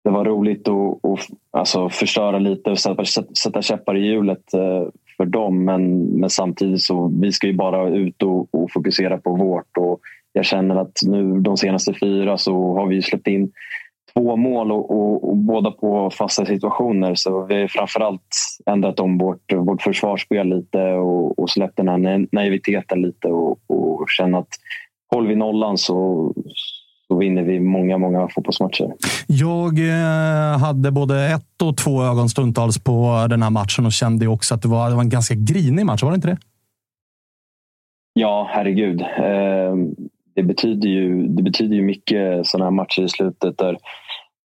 det 0.05 0.11
var 0.11 0.25
roligt 0.25 0.69
att, 0.69 1.05
att 1.05 1.27
alltså, 1.51 1.89
förstöra 1.89 2.39
lite 2.39 2.71
och 2.71 2.79
sätta, 2.79 3.05
sätta 3.35 3.63
käppar 3.63 3.97
i 3.97 4.07
hjulet 4.07 4.55
eh, 4.55 4.89
för 5.17 5.25
dem. 5.25 5.65
Men, 5.65 6.05
men 6.05 6.31
samtidigt 6.31 6.83
så 6.83 7.13
vi 7.21 7.33
ska 7.33 7.47
ju 7.47 7.57
bara 7.57 7.89
ut 7.89 8.23
och, 8.23 8.55
och 8.55 8.73
fokusera 8.73 9.19
på 9.19 9.37
vårt. 9.37 9.77
Och, 9.77 10.01
jag 10.37 10.45
känner 10.45 10.77
att 10.77 10.99
nu 11.07 11.41
de 11.41 11.57
senaste 11.57 11.95
fyra 11.95 12.39
så 12.39 12.75
har 12.75 12.87
vi 12.87 13.03
släppt 13.03 13.27
in 13.27 13.53
två 14.15 14.37
mål 14.37 14.73
och, 14.73 14.91
och, 14.91 15.29
och 15.29 15.37
båda 15.37 15.71
på 15.71 16.11
fasta 16.11 16.47
situationer. 16.47 17.15
Så 17.15 17.45
vi 17.45 17.61
har 17.61 17.69
framförallt 17.69 18.37
ändrat 18.67 19.01
om 19.01 19.19
vårt, 19.19 19.53
vårt 19.53 19.83
försvarsspel 19.83 20.49
lite 20.49 20.93
och, 20.93 21.39
och 21.39 21.51
släppt 21.51 21.77
den 21.77 21.89
här 21.89 22.27
naiviteten 22.33 23.03
lite 23.03 23.29
och, 23.29 23.59
och 23.67 24.11
känner 24.11 24.39
att 24.39 24.49
håller 25.15 25.29
vi 25.29 25.37
nollan 25.37 25.79
så, 25.79 26.33
så 27.15 27.19
vinner 27.19 27.43
vi 27.43 27.61
många, 27.61 27.99
många 27.99 28.29
fotbollsmatcher. 28.29 28.93
Jag 29.27 29.79
eh, 29.79 30.59
hade 30.59 30.91
både 30.91 31.27
ett 31.27 31.63
och 31.63 31.77
två 31.77 32.03
ögon 32.03 32.29
stundtals 32.29 32.79
på 32.79 33.27
den 33.31 33.43
här 33.43 33.51
matchen 33.51 33.87
och 33.87 33.93
kände 33.93 34.27
också 34.27 34.55
att 34.55 34.63
det 34.63 34.69
var, 34.69 34.89
det 34.89 34.95
var 34.95 35.03
en 35.03 35.09
ganska 35.09 35.35
grinig 35.35 35.87
match. 35.87 36.03
Var 36.03 36.11
det 36.11 36.15
inte 36.15 36.29
det? 36.29 36.39
Ja, 38.13 38.49
herregud. 38.51 39.01
Eh, 39.01 39.75
det 40.35 40.43
betyder 40.43 40.89
ju, 40.89 41.27
det 41.27 41.43
betyder 41.43 41.77
ju 41.77 41.83
mycket 41.83 42.47
sådana 42.47 42.65
här 42.65 42.71
matcher 42.71 43.03
i 43.03 43.09
slutet 43.09 43.59
där, 43.59 43.79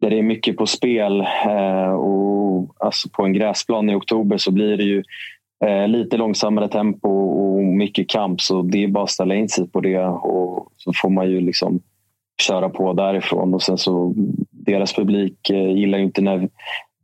där 0.00 0.10
det 0.10 0.18
är 0.18 0.22
mycket 0.22 0.56
på 0.56 0.66
spel. 0.66 1.20
Eh, 1.46 1.92
och 1.92 2.76
alltså 2.78 3.08
på 3.08 3.24
en 3.24 3.32
gräsplan 3.32 3.90
i 3.90 3.94
oktober 3.94 4.36
så 4.36 4.50
blir 4.50 4.76
det 4.76 4.84
ju 4.84 5.02
eh, 5.64 5.88
lite 5.88 6.16
långsammare 6.16 6.68
tempo 6.68 7.08
och 7.08 7.64
mycket 7.64 8.08
kamp. 8.08 8.40
Så 8.40 8.62
det 8.62 8.84
är 8.84 8.88
bara 8.88 9.04
att 9.04 9.10
ställa 9.10 9.34
in 9.34 9.48
sig 9.48 9.68
på 9.68 9.80
det 9.80 10.04
och 10.04 10.68
så 10.76 10.92
får 11.02 11.10
man 11.10 11.30
ju 11.30 11.40
liksom 11.40 11.80
köra 12.42 12.68
på 12.68 12.92
därifrån. 12.92 13.54
Och 13.54 13.62
sen 13.62 13.78
så 13.78 14.14
deras 14.50 14.92
publik 14.92 15.50
eh, 15.50 15.70
gillar 15.70 15.98
ju 15.98 16.04
inte 16.04 16.22
när 16.22 16.48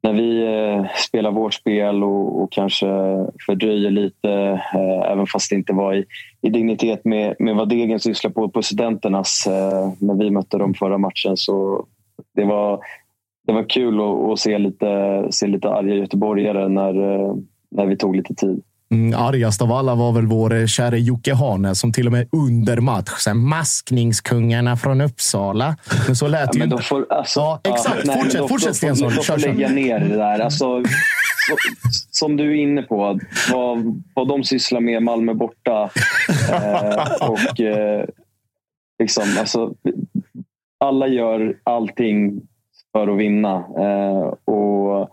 när 0.02 0.12
vi 0.12 0.42
eh, 0.44 0.86
spelar 0.96 1.30
vårt 1.30 1.54
spel 1.54 2.04
och, 2.04 2.42
och 2.42 2.52
kanske 2.52 2.86
fördröjer 3.46 3.90
lite, 3.90 4.30
eh, 4.74 5.12
även 5.12 5.26
fast 5.26 5.50
det 5.50 5.56
inte 5.56 5.72
var 5.72 5.94
i, 5.94 6.04
i 6.42 6.50
dignitet 6.50 7.04
med, 7.04 7.36
med 7.38 7.56
vad 7.56 7.68
Degen 7.68 8.00
sysslar 8.00 8.30
på 8.30 8.48
på 8.48 8.62
studenternas 8.62 9.46
eh, 9.46 9.92
när 9.98 10.14
vi 10.14 10.30
mötte 10.30 10.58
dem 10.58 10.74
förra 10.74 10.98
matchen. 10.98 11.36
Så 11.36 11.86
det 12.34 12.44
var, 12.44 12.80
det 13.46 13.52
var 13.52 13.68
kul 13.68 14.00
att, 14.00 14.32
att 14.32 14.38
se, 14.38 14.58
lite, 14.58 15.26
se 15.30 15.46
lite 15.46 15.68
arga 15.68 15.94
göteborgare 15.94 16.68
när, 16.68 17.12
eh, 17.12 17.34
när 17.70 17.86
vi 17.86 17.96
tog 17.96 18.16
lite 18.16 18.34
tid. 18.34 18.62
Mm, 18.94 19.20
argast 19.20 19.62
av 19.62 19.72
alla 19.72 19.94
var 19.94 20.12
väl 20.12 20.26
vår 20.26 20.54
eh, 20.54 20.66
käre 20.66 20.98
Jocke 20.98 21.34
Hane 21.34 21.74
som 21.74 21.92
till 21.92 22.06
och 22.06 22.12
med 22.12 22.28
under 22.32 22.76
match 22.80 23.10
sen 23.18 23.38
maskningskungarna 23.38 24.76
från 24.76 25.00
Uppsala. 25.00 25.76
Men 26.06 26.16
så 26.16 26.28
lät 26.28 26.50
ja, 26.52 26.58
ju 26.58 26.64
inte. 26.64 26.82
Får, 26.82 27.06
alltså, 27.12 27.40
ja, 27.40 27.60
exakt. 27.64 28.06
Nej, 28.06 28.22
fortsätt, 28.22 28.48
fortsätt 28.48 28.76
Stensson. 28.76 29.12
De 29.16 29.22
får 29.22 29.38
lägga 29.38 29.68
ner 29.68 30.00
det 30.00 30.16
där. 30.16 30.38
Alltså, 30.38 30.82
så, 31.48 31.56
som 32.10 32.36
du 32.36 32.50
är 32.50 32.62
inne 32.62 32.82
på, 32.82 33.20
vad, 33.52 34.02
vad 34.14 34.28
de 34.28 34.44
sysslar 34.44 34.80
med 34.80 35.02
Malmö 35.02 35.34
borta. 35.34 35.90
Eh, 36.52 37.28
och 37.30 37.60
eh, 37.60 38.04
liksom, 39.02 39.24
alltså, 39.38 39.74
alla 40.84 41.06
gör 41.06 41.56
allting 41.64 42.40
för 42.92 43.08
att 43.08 43.18
vinna. 43.18 43.54
Eh, 43.56 44.54
och 44.54 45.10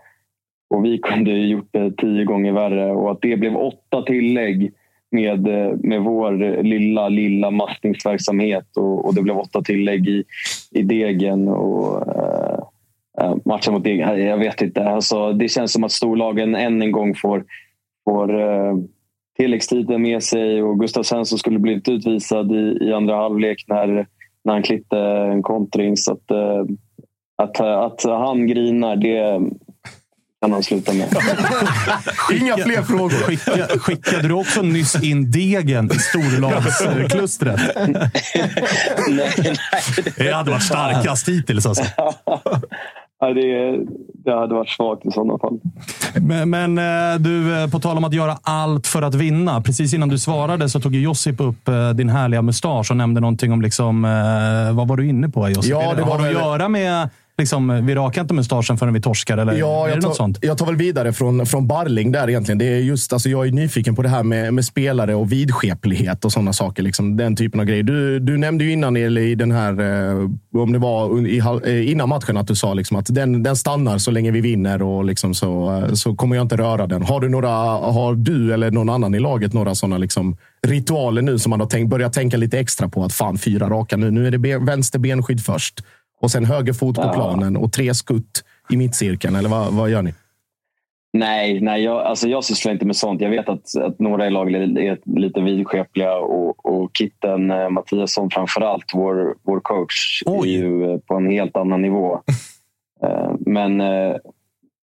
och 0.70 0.84
vi 0.84 0.98
kunde 0.98 1.30
gjort 1.30 1.68
det 1.70 1.96
tio 1.96 2.24
gånger 2.24 2.52
värre 2.52 2.90
och 2.90 3.10
att 3.10 3.22
det 3.22 3.36
blev 3.36 3.56
åtta 3.56 4.02
tillägg 4.02 4.72
med, 5.10 5.46
med 5.84 6.02
vår 6.02 6.62
lilla, 6.62 7.08
lilla 7.08 7.50
mastningsverksamhet 7.50 8.76
och, 8.76 9.04
och 9.04 9.14
det 9.14 9.22
blev 9.22 9.38
åtta 9.38 9.62
tillägg 9.62 10.08
i, 10.08 10.24
i 10.70 10.82
Degen. 10.82 11.48
Och, 11.48 12.06
äh, 13.20 13.36
matchen 13.44 13.72
mot 13.72 13.84
Degen, 13.84 14.26
jag 14.26 14.38
vet 14.38 14.60
inte. 14.60 14.84
Alltså, 14.84 15.32
det 15.32 15.48
känns 15.48 15.72
som 15.72 15.84
att 15.84 15.92
storlagen 15.92 16.54
än 16.54 16.82
en 16.82 16.92
gång 16.92 17.14
får, 17.14 17.44
får 18.04 18.40
äh, 18.40 18.76
tilläggstiden 19.38 20.02
med 20.02 20.22
sig 20.22 20.62
och 20.62 20.80
Gustav 20.80 21.02
Svensson 21.02 21.38
skulle 21.38 21.58
blivit 21.58 21.88
utvisad 21.88 22.52
i, 22.52 22.78
i 22.80 22.92
andra 22.92 23.16
halvlek 23.16 23.64
när, 23.68 24.06
när 24.44 24.52
han 24.52 24.62
klippte 24.62 24.98
en 24.98 25.42
kontring. 25.42 25.96
Så 25.96 26.12
att, 26.12 26.30
äh, 26.30 26.64
att, 27.36 27.60
att 27.60 28.04
han 28.04 28.46
grinar, 28.46 28.96
det, 28.96 29.40
kan 30.40 30.52
han 30.52 30.62
sluta 30.62 30.92
med. 30.92 31.08
Inga 32.32 32.56
fler 32.56 32.82
frågor. 32.82 33.10
Skicka, 33.10 33.78
skickade 33.78 34.28
du 34.28 34.34
också 34.34 34.62
nyss 34.62 35.02
in 35.02 35.30
degen 35.30 35.92
i 35.92 35.98
storlagsklustret? 35.98 37.60
nej, 39.08 39.32
nej. 39.36 39.56
Det 40.16 40.32
hade 40.32 40.50
varit 40.50 40.62
starkast 40.62 41.28
hittills. 41.28 41.66
Alltså. 41.66 41.84
Ja, 43.20 43.34
det, 43.34 43.78
det 44.24 44.34
hade 44.34 44.54
varit 44.54 44.68
svagt 44.68 45.06
i 45.06 45.10
sådana 45.10 45.38
fall. 45.38 45.60
Men, 46.14 46.50
men, 46.50 46.78
eh, 46.78 47.18
du, 47.20 47.62
eh, 47.62 47.70
på 47.70 47.80
tal 47.80 47.96
om 47.96 48.04
att 48.04 48.12
göra 48.12 48.38
allt 48.42 48.86
för 48.86 49.02
att 49.02 49.14
vinna. 49.14 49.60
Precis 49.60 49.94
innan 49.94 50.08
du 50.08 50.18
svarade 50.18 50.68
så 50.68 50.80
tog 50.80 50.94
Josip 50.94 51.40
upp 51.40 51.68
eh, 51.68 51.90
din 51.90 52.08
härliga 52.08 52.42
mustasch 52.42 52.90
och 52.90 52.96
nämnde 52.96 53.20
någonting 53.20 53.52
om... 53.52 53.62
Liksom, 53.62 54.02
vad 54.72 54.88
var 54.88 54.96
du 54.96 55.08
inne 55.08 55.28
på, 55.28 55.48
Josip? 55.48 55.70
Ja, 55.70 55.94
det 55.96 56.02
har 56.02 56.18
det 56.18 56.28
att 56.28 56.32
göra 56.32 56.68
med 56.68 57.08
liksom, 57.38 57.86
vi 57.86 57.94
rakar 57.94 58.20
inte 58.20 58.34
mustaschen 58.34 58.78
förrän 58.78 58.94
vi 58.94 59.00
torskar? 59.00 59.38
Eller 59.38 59.52
ja, 59.52 59.86
det 59.86 60.00
tar, 60.00 60.08
något 60.08 60.16
sånt? 60.16 60.38
Jag 60.42 60.58
tar 60.58 60.66
väl 60.66 60.76
vidare 60.76 61.12
från, 61.12 61.46
från 61.46 61.66
Barling 61.66 62.12
där 62.12 62.28
egentligen. 62.28 62.58
Det 62.58 62.64
är 62.64 62.78
just, 62.78 63.12
alltså, 63.12 63.28
jag 63.28 63.46
är 63.46 63.52
nyfiken 63.52 63.94
på 63.94 64.02
det 64.02 64.08
här 64.08 64.22
med, 64.22 64.54
med 64.54 64.64
spelare 64.64 65.14
och 65.14 65.32
vidskeplighet 65.32 66.24
och 66.24 66.32
sådana 66.32 66.52
saker. 66.52 66.82
Liksom, 66.82 67.16
den 67.16 67.36
typen 67.36 67.60
av 67.60 67.66
grejer. 67.66 67.82
Du, 67.82 68.18
du 68.18 68.38
nämnde 68.38 68.64
ju 68.64 68.72
innan 68.72 68.96
i 68.96 69.34
den 69.34 69.50
här, 69.50 69.72
eh, 69.80 70.30
om 70.62 70.72
det 70.72 70.78
var 70.78 71.26
i, 71.26 71.38
eh, 71.64 71.90
innan 71.90 72.08
matchen, 72.08 72.36
att 72.36 72.46
du 72.46 72.54
sa 72.54 72.74
liksom, 72.74 72.96
att 72.96 73.14
den, 73.14 73.42
den 73.42 73.56
stannar 73.56 73.98
så 73.98 74.10
länge 74.10 74.30
vi 74.30 74.40
vinner 74.40 74.82
och 74.82 75.04
liksom 75.04 75.34
så, 75.34 75.76
eh, 75.76 75.92
så 75.92 76.14
kommer 76.14 76.36
jag 76.36 76.44
inte 76.44 76.56
röra 76.56 76.86
den. 76.86 77.02
Har 77.02 77.20
du, 77.20 77.28
några, 77.28 77.48
har 77.48 78.14
du 78.14 78.54
eller 78.54 78.70
någon 78.70 78.88
annan 78.88 79.14
i 79.14 79.18
laget 79.20 79.52
några 79.52 79.74
sådana 79.74 79.98
liksom, 79.98 80.36
ritualer 80.66 81.22
nu 81.22 81.38
som 81.38 81.50
man 81.50 81.60
har 81.60 81.66
tänkt, 81.66 81.90
börjat 81.90 82.12
tänka 82.12 82.36
lite 82.36 82.58
extra 82.58 82.88
på? 82.88 83.04
Att 83.04 83.12
fan, 83.12 83.38
fyra 83.38 83.68
raka 83.68 83.96
nu. 83.96 84.10
Nu 84.10 84.26
är 84.26 84.30
det 84.30 84.38
ben, 84.38 84.64
vänster 84.64 84.98
benskydd 84.98 85.44
först 85.44 85.82
och 86.20 86.30
sen 86.30 86.44
höger 86.44 86.72
fot 86.72 86.96
på 86.96 87.02
ja. 87.02 87.12
planen 87.12 87.56
och 87.56 87.72
tre 87.72 87.94
skutt 87.94 88.44
i 88.70 88.76
mittcirkeln? 88.76 89.36
Eller 89.36 89.48
vad, 89.48 89.72
vad 89.72 89.90
gör 89.90 90.02
ni? 90.02 90.14
Nej, 91.12 91.60
nej 91.60 91.82
jag, 91.82 92.02
alltså 92.02 92.28
jag 92.28 92.44
sysslar 92.44 92.72
inte 92.72 92.86
med 92.86 92.96
sånt. 92.96 93.20
Jag 93.20 93.30
vet 93.30 93.48
att, 93.48 93.76
att 93.76 93.98
några 93.98 94.26
i 94.26 94.30
laget 94.30 94.60
är 94.60 95.18
lite 95.18 95.40
vidskepliga 95.40 96.16
och, 96.16 96.66
och 96.66 96.90
Kitten 96.94 97.50
eh, 97.50 97.70
Mattiasson 97.70 98.30
framför 98.30 98.60
allt, 98.60 98.84
vår, 98.94 99.34
vår 99.42 99.60
coach, 99.60 100.22
Oj. 100.26 100.54
är 100.54 100.58
ju 100.58 100.92
eh, 100.92 100.98
på 100.98 101.14
en 101.14 101.30
helt 101.30 101.56
annan 101.56 101.82
nivå. 101.82 102.14
eh, 103.02 103.32
men, 103.38 103.80
eh, 103.80 104.16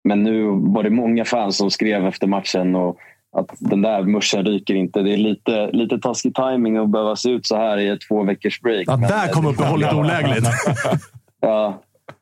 men 0.03 0.23
nu 0.23 0.43
var 0.51 0.83
det 0.83 0.89
många 0.89 1.25
fans 1.25 1.57
som 1.57 1.71
skrev 1.71 2.05
efter 2.05 2.27
matchen 2.27 2.75
och 2.75 2.97
att 3.31 3.55
den 3.59 3.81
där 3.81 4.03
muschen 4.03 4.45
ryker 4.45 4.75
inte. 4.75 5.01
Det 5.01 5.13
är 5.13 5.17
lite, 5.17 5.71
lite 5.71 5.97
taskig 5.97 6.35
timing 6.35 6.77
att 6.77 6.89
behöva 6.89 7.15
se 7.15 7.29
ut 7.29 7.45
så 7.45 7.55
här 7.57 7.77
i 7.77 7.87
ett 7.87 7.99
två 8.09 8.23
veckors 8.23 8.61
break. 8.61 8.83
Ja, 8.87 8.97
där 8.97 9.27
kom 9.27 9.45
uppehållet 9.45 9.93
olägligt. 9.93 10.47
ja, 11.41 11.81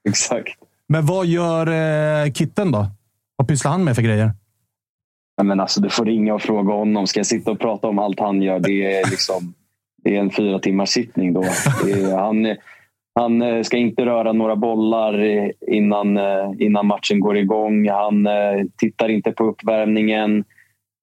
exakt. 0.10 0.58
Men 0.88 1.06
vad 1.06 1.26
gör 1.26 1.68
eh, 1.68 2.32
Kitten 2.32 2.72
då? 2.72 2.88
Vad 3.36 3.48
pysslar 3.48 3.72
han 3.72 3.84
med 3.84 3.96
för 3.96 4.02
grejer? 4.02 4.32
Men 5.44 5.60
alltså, 5.60 5.82
du 5.82 5.90
får 5.90 6.06
ringa 6.06 6.34
och 6.34 6.42
fråga 6.42 6.74
honom. 6.74 7.08
Ska 7.08 7.20
jag 7.20 7.28
sitta 7.28 7.52
och 7.52 7.60
prata 7.60 7.88
om 7.88 8.00
allt 8.00 8.20
han 8.20 8.42
gör? 8.42 8.60
Det 8.60 9.00
är, 9.00 9.10
liksom, 9.10 9.54
det 10.04 10.16
är 10.16 10.20
en 10.20 10.32
fyra 10.32 10.60
timmars 10.60 10.90
sittning 10.90 11.34
då. 11.34 11.44
Är, 11.44 12.18
han, 12.18 12.56
han 13.16 13.42
eh, 13.42 13.64
ska 13.64 13.78
inte 13.78 14.06
röra 14.06 14.34
några 14.34 14.56
bollar 14.56 15.22
innan, 15.68 16.18
eh, 16.18 16.52
innan 16.60 16.88
matchen 16.88 17.20
går 17.20 17.38
igång. 17.38 17.90
Han 17.90 18.28
eh, 18.28 18.66
tittar 18.78 19.10
inte 19.10 19.32
på 19.32 19.44
uppvärmningen. 19.44 20.44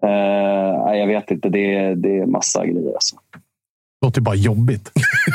Uh, 0.04 0.96
jag 0.98 1.06
vet 1.06 1.30
inte, 1.30 1.48
det 1.48 1.74
är, 1.74 1.94
det 1.94 2.18
är 2.18 2.26
massa 2.26 2.66
grejer. 2.66 2.94
Alltså. 2.94 3.16
Det 4.00 4.06
låter 4.06 4.20
bara 4.20 4.34
jobbigt. 4.34 4.90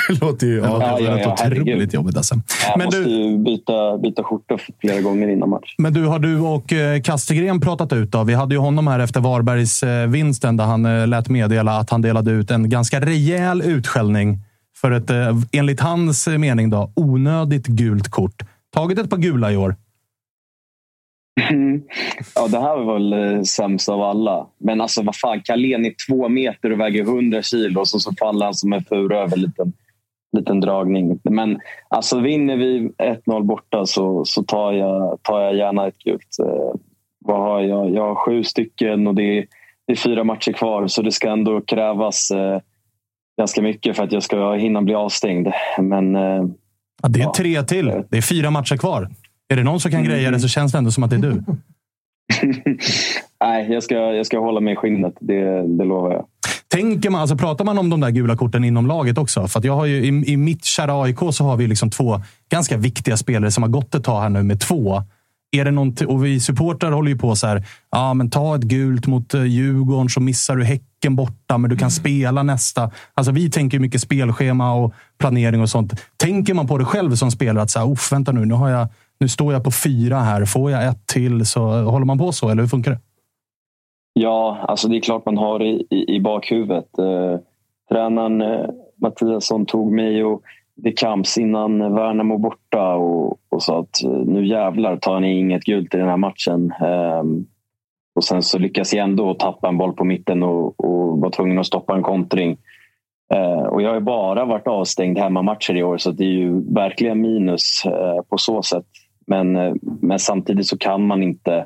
det 0.10 0.22
låter 0.26 0.48
ju 0.48 0.58
ja, 0.58 0.78
ja, 0.82 1.00
ja, 1.00 1.20
ja, 1.20 1.34
otroligt 1.34 1.94
jobbigt. 1.94 2.18
Alltså. 2.18 2.36
Jag 2.68 2.78
men 2.78 2.86
måste 2.86 3.00
du, 3.00 3.38
byta, 3.38 3.98
byta 3.98 4.24
skjorta 4.24 4.58
flera 4.82 5.02
gånger 5.02 5.28
innan 5.28 5.50
match. 5.50 5.76
Men 5.78 5.94
du, 5.94 6.06
har 6.06 6.20
du 6.20 6.40
och 6.40 6.74
Kastegren 7.04 7.62
pratat 7.62 7.94
ut? 7.94 8.12
Då? 8.12 8.24
Vi 8.24 8.34
hade 8.34 8.56
ju 8.56 8.60
honom 8.60 8.88
här 8.88 9.00
efter 9.00 9.20
Varbergs 9.20 9.84
vinsten 10.08 10.58
där 10.58 10.66
han 10.66 11.10
lät 11.10 11.30
meddela 11.30 11.78
att 11.78 11.90
han 11.90 12.02
delade 12.02 12.32
ut 12.32 12.52
en 12.52 12.70
ganska 12.70 13.00
rejäl 13.00 13.62
utskällning 13.62 14.38
för 14.82 14.92
ett, 14.92 15.12
enligt 15.52 15.80
hans 15.80 16.28
mening, 16.28 16.70
då, 16.70 16.92
onödigt 16.96 17.68
gult 17.68 18.10
kort. 18.10 18.42
Tagit 18.74 19.00
ett 19.00 19.10
par 19.10 19.18
gula 19.18 19.52
i 19.52 19.58
år. 19.58 19.76
Mm. 21.50 21.84
Ja, 22.36 22.48
det 22.48 22.60
här 22.60 22.78
var 22.78 22.94
väl 22.94 23.14
eh, 23.14 23.42
sämst 23.42 23.90
av 23.90 24.02
alla. 24.02 24.48
Men 24.58 24.82
alltså 24.82 25.04
vad 25.04 25.16
fan, 25.16 25.42
Carlén 25.42 25.86
är 25.86 25.94
två 26.10 26.30
meter 26.30 26.72
och 26.72 26.80
väger 26.80 27.02
100 27.02 27.42
kilo 27.42 27.80
och 27.80 27.88
så, 27.88 28.00
så 28.00 28.12
faller 28.20 28.46
han 28.46 28.54
som 28.54 28.74
en 28.74 28.84
fura 28.84 29.20
över 29.20 29.38
en 29.38 29.42
liten, 29.42 29.74
liten 30.38 30.60
dragning. 30.60 31.20
Men 31.24 31.60
alltså 31.88 32.20
vinner 32.20 32.58
vi 32.58 32.90
1-0 32.98 33.44
borta 33.44 33.86
så, 33.86 34.26
så 34.26 34.44
tar, 34.44 34.74
jag, 34.74 35.24
tar 35.24 35.42
jag 35.42 35.56
gärna 35.56 35.88
ett 35.88 35.98
gult. 35.98 36.40
Eh, 36.44 36.80
vad 37.20 37.40
har 37.40 37.62
jag? 37.62 37.94
jag 37.94 38.08
har 38.08 38.16
sju 38.16 38.44
stycken 38.44 39.08
och 39.08 39.16
det 39.16 39.38
är, 39.38 39.46
det 39.88 39.94
är 39.94 39.98
fyra 39.98 40.24
matcher 40.24 40.52
kvar 40.52 40.88
så 40.88 41.02
det 41.02 41.12
ska 41.12 41.30
ändå 41.30 41.62
krävas 41.62 42.32
eh, 42.32 42.60
ganska 43.38 43.62
mycket 43.62 43.96
för 43.96 44.04
att 44.04 44.12
jag 44.12 44.24
ska 44.24 44.54
hinna 44.54 44.82
bli 44.82 44.96
avstängd. 44.96 45.48
Men, 45.80 46.16
ja, 47.02 47.10
det 47.10 47.22
är 47.22 47.30
tre 47.30 47.64
till. 47.64 47.86
Det 48.10 48.18
är 48.18 48.22
fyra 48.22 48.52
matcher 48.52 48.78
kvar. 48.78 49.10
Är 49.50 49.56
det 49.56 49.64
någon 49.64 49.80
som 49.80 49.92
kan 49.92 50.04
greja 50.04 50.32
det 50.32 50.40
så 50.40 50.48
känns 50.48 50.72
det 50.72 50.78
ändå 50.78 50.92
som 50.92 51.04
att 51.04 51.10
det 51.10 51.16
är 51.16 51.20
du. 51.20 51.44
Nej, 53.42 53.72
jag 53.72 53.84
ska, 53.84 53.96
jag 53.96 54.26
ska 54.26 54.40
hålla 54.40 54.60
mig 54.60 54.74
i 54.74 54.76
skinnet. 54.76 55.14
Det, 55.20 55.68
det 55.78 55.86
lovar 55.86 56.12
jag. 56.12 56.26
Tänker 56.68 57.10
man, 57.10 57.22
alltså 57.22 57.38
pratar 57.38 57.66
man 57.66 57.78
om 57.78 57.90
de 57.90 58.00
där 58.00 58.10
gula 58.10 58.38
korten 58.38 58.64
inom 58.64 58.88
laget 58.88 59.18
också? 59.18 59.48
För 59.48 59.66
jag 59.66 59.76
har 59.76 59.86
ju, 59.86 60.06
i, 60.06 60.34
i 60.34 60.38
mitt 60.38 60.66
kära 60.66 61.04
AIK 61.04 61.18
så 61.32 61.44
har 61.44 61.58
vi 61.58 61.68
liksom 61.68 61.90
två 61.90 62.22
ganska 62.50 62.78
viktiga 62.78 63.18
spelare 63.18 63.52
som 63.52 63.64
har 63.64 63.70
gått 63.70 63.96
ett 63.96 64.04
tag 64.04 64.22
här 64.22 64.30
nu 64.30 64.44
med 64.44 64.60
två. 64.60 65.04
Är 65.52 65.66
det 65.66 65.72
något, 65.72 66.02
och 66.02 66.26
vi 66.26 66.40
supportrar 66.40 66.92
håller 66.92 67.12
ju 67.12 67.18
på 67.18 67.36
så 67.36 67.48
här. 67.48 67.64
Ja, 67.92 68.14
men 68.14 68.30
ta 68.30 68.56
ett 68.56 68.62
gult 68.62 69.08
mot 69.08 69.34
eh, 69.34 69.44
Djurgården 69.44 70.10
så 70.10 70.20
missar 70.20 70.56
du 70.56 70.64
Häcken 70.64 71.16
borta, 71.16 71.58
men 71.58 71.70
du 71.70 71.78
kan 71.78 71.92
spela 71.92 72.44
nästa. 72.44 72.92
Alltså, 73.14 73.32
vi 73.32 73.50
tänker 73.50 73.80
mycket 73.80 74.02
spelschema 74.02 74.74
och 74.74 74.94
planering 75.20 75.62
och 75.62 75.70
sånt. 75.70 75.94
Tänker 76.18 76.54
man 76.54 76.68
på 76.68 76.78
det 76.78 76.86
själv 76.86 77.16
som 77.16 77.32
spelare? 77.32 77.64
Att 77.64 77.72
så 77.72 77.80
här, 77.80 78.12
vänta 78.12 78.32
nu, 78.32 78.46
nu 78.46 78.54
har 78.54 78.70
jag 78.70 78.88
nu 79.20 79.28
står 79.28 79.54
jag 79.54 79.64
på 79.64 79.72
fyra 79.72 80.18
här. 80.18 80.46
Får 80.46 80.72
jag 80.72 80.88
ett 80.88 81.08
till 81.08 81.46
så 81.46 81.62
håller 81.62 82.06
man 82.06 82.18
på 82.18 82.32
så, 82.32 82.50
eller 82.50 82.62
hur 82.62 82.70
funkar 82.70 82.92
det? 82.92 83.00
Ja, 84.14 84.58
alltså 84.68 84.88
det 84.88 84.98
är 84.98 85.02
klart 85.02 85.26
man 85.26 85.38
har 85.38 85.64
i, 85.64 85.88
i, 85.90 86.16
i 86.16 86.20
bakhuvudet. 86.20 86.98
Eh, 87.00 87.40
tränaren 87.90 88.42
eh, 88.42 88.70
Mattiasson 89.02 89.66
tog 89.66 89.92
mig 89.92 90.24
och 90.24 90.42
det 90.76 90.92
kamps 90.92 91.38
innan 91.38 91.96
Värnamo 91.96 92.38
borta 92.38 92.94
och, 92.94 93.40
och 93.50 93.64
sa 93.64 93.80
att 93.80 94.04
eh, 94.04 94.12
nu 94.12 94.46
jävlar 94.46 94.98
tar 94.98 95.20
ni 95.20 95.40
inget 95.40 95.64
gult 95.64 95.94
i 95.94 95.98
den 95.98 96.10
här 96.10 96.18
matchen. 96.18 96.74
Eh, 96.82 97.24
och 98.16 98.24
sen 98.24 98.44
så 98.44 98.58
lyckas 98.58 98.94
jag 98.94 99.04
ändå 99.04 99.34
tappa 99.34 99.68
en 99.68 99.78
boll 99.78 99.94
på 99.94 100.04
mitten 100.04 100.44
och, 100.44 100.86
och 100.86 101.20
var 101.20 101.30
tvungen 101.30 101.60
att 101.60 101.66
stoppa 101.66 101.96
en 101.96 102.04
kontring. 102.04 102.58
Eh, 103.34 103.64
och 103.64 103.82
jag 103.82 103.94
har 103.94 104.00
bara 104.00 104.46
varit 104.46 104.68
avstängd 104.68 105.18
hemmamatcher 105.18 105.78
i 105.78 105.84
år 105.84 105.98
så 105.98 106.12
det 106.12 106.24
är 106.24 106.28
ju 106.28 106.74
verkligen 106.74 107.22
minus 107.22 107.86
eh, 107.86 108.22
på 108.30 108.38
så 108.38 108.62
sätt. 108.62 108.86
Men, 109.30 109.56
eh, 109.56 109.74
men 109.82 110.20
samtidigt 110.20 110.68
så 110.68 110.78
kan 110.78 111.08
man 111.08 111.24
inte 111.24 111.66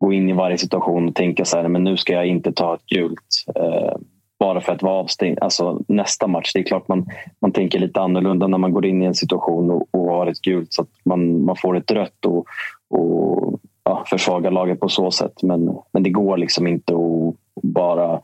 gå 0.00 0.12
in 0.12 0.28
i 0.28 0.32
varje 0.32 0.58
situation 0.58 1.08
och 1.08 1.14
tänka 1.14 1.44
så 1.44 1.56
här, 1.56 1.68
men 1.68 1.84
nu 1.84 1.96
ska 1.96 2.12
jag 2.12 2.26
inte 2.26 2.52
ta 2.52 2.74
ett 2.74 2.86
gult 2.86 3.44
eh, 3.54 3.96
bara 4.38 4.60
för 4.60 4.72
att 4.72 4.82
vara 4.82 4.94
avstängd. 4.94 5.38
Alltså, 5.40 5.82
nästa 5.88 6.26
match, 6.26 6.52
det 6.54 6.58
är 6.58 6.62
klart 6.62 6.88
man, 6.88 7.06
man 7.40 7.52
tänker 7.52 7.78
lite 7.78 8.00
annorlunda 8.00 8.46
när 8.46 8.58
man 8.58 8.72
går 8.72 8.86
in 8.86 9.02
i 9.02 9.06
en 9.06 9.14
situation 9.14 9.70
och, 9.70 9.88
och 9.90 10.04
har 10.04 10.26
ett 10.26 10.40
gult 10.40 10.72
så 10.72 10.82
att 10.82 10.88
man, 11.04 11.44
man 11.44 11.56
får 11.56 11.76
ett 11.76 11.90
rött 11.90 12.24
och, 12.24 12.46
och 12.90 13.60
ja, 13.84 14.04
försvagar 14.06 14.50
laget 14.50 14.80
på 14.80 14.88
så 14.88 15.10
sätt. 15.10 15.42
Men, 15.42 15.78
men 15.92 16.02
det 16.02 16.10
går 16.10 16.36
liksom 16.36 16.66
inte 16.66 16.94
att 16.94 17.62
bara 17.62 18.20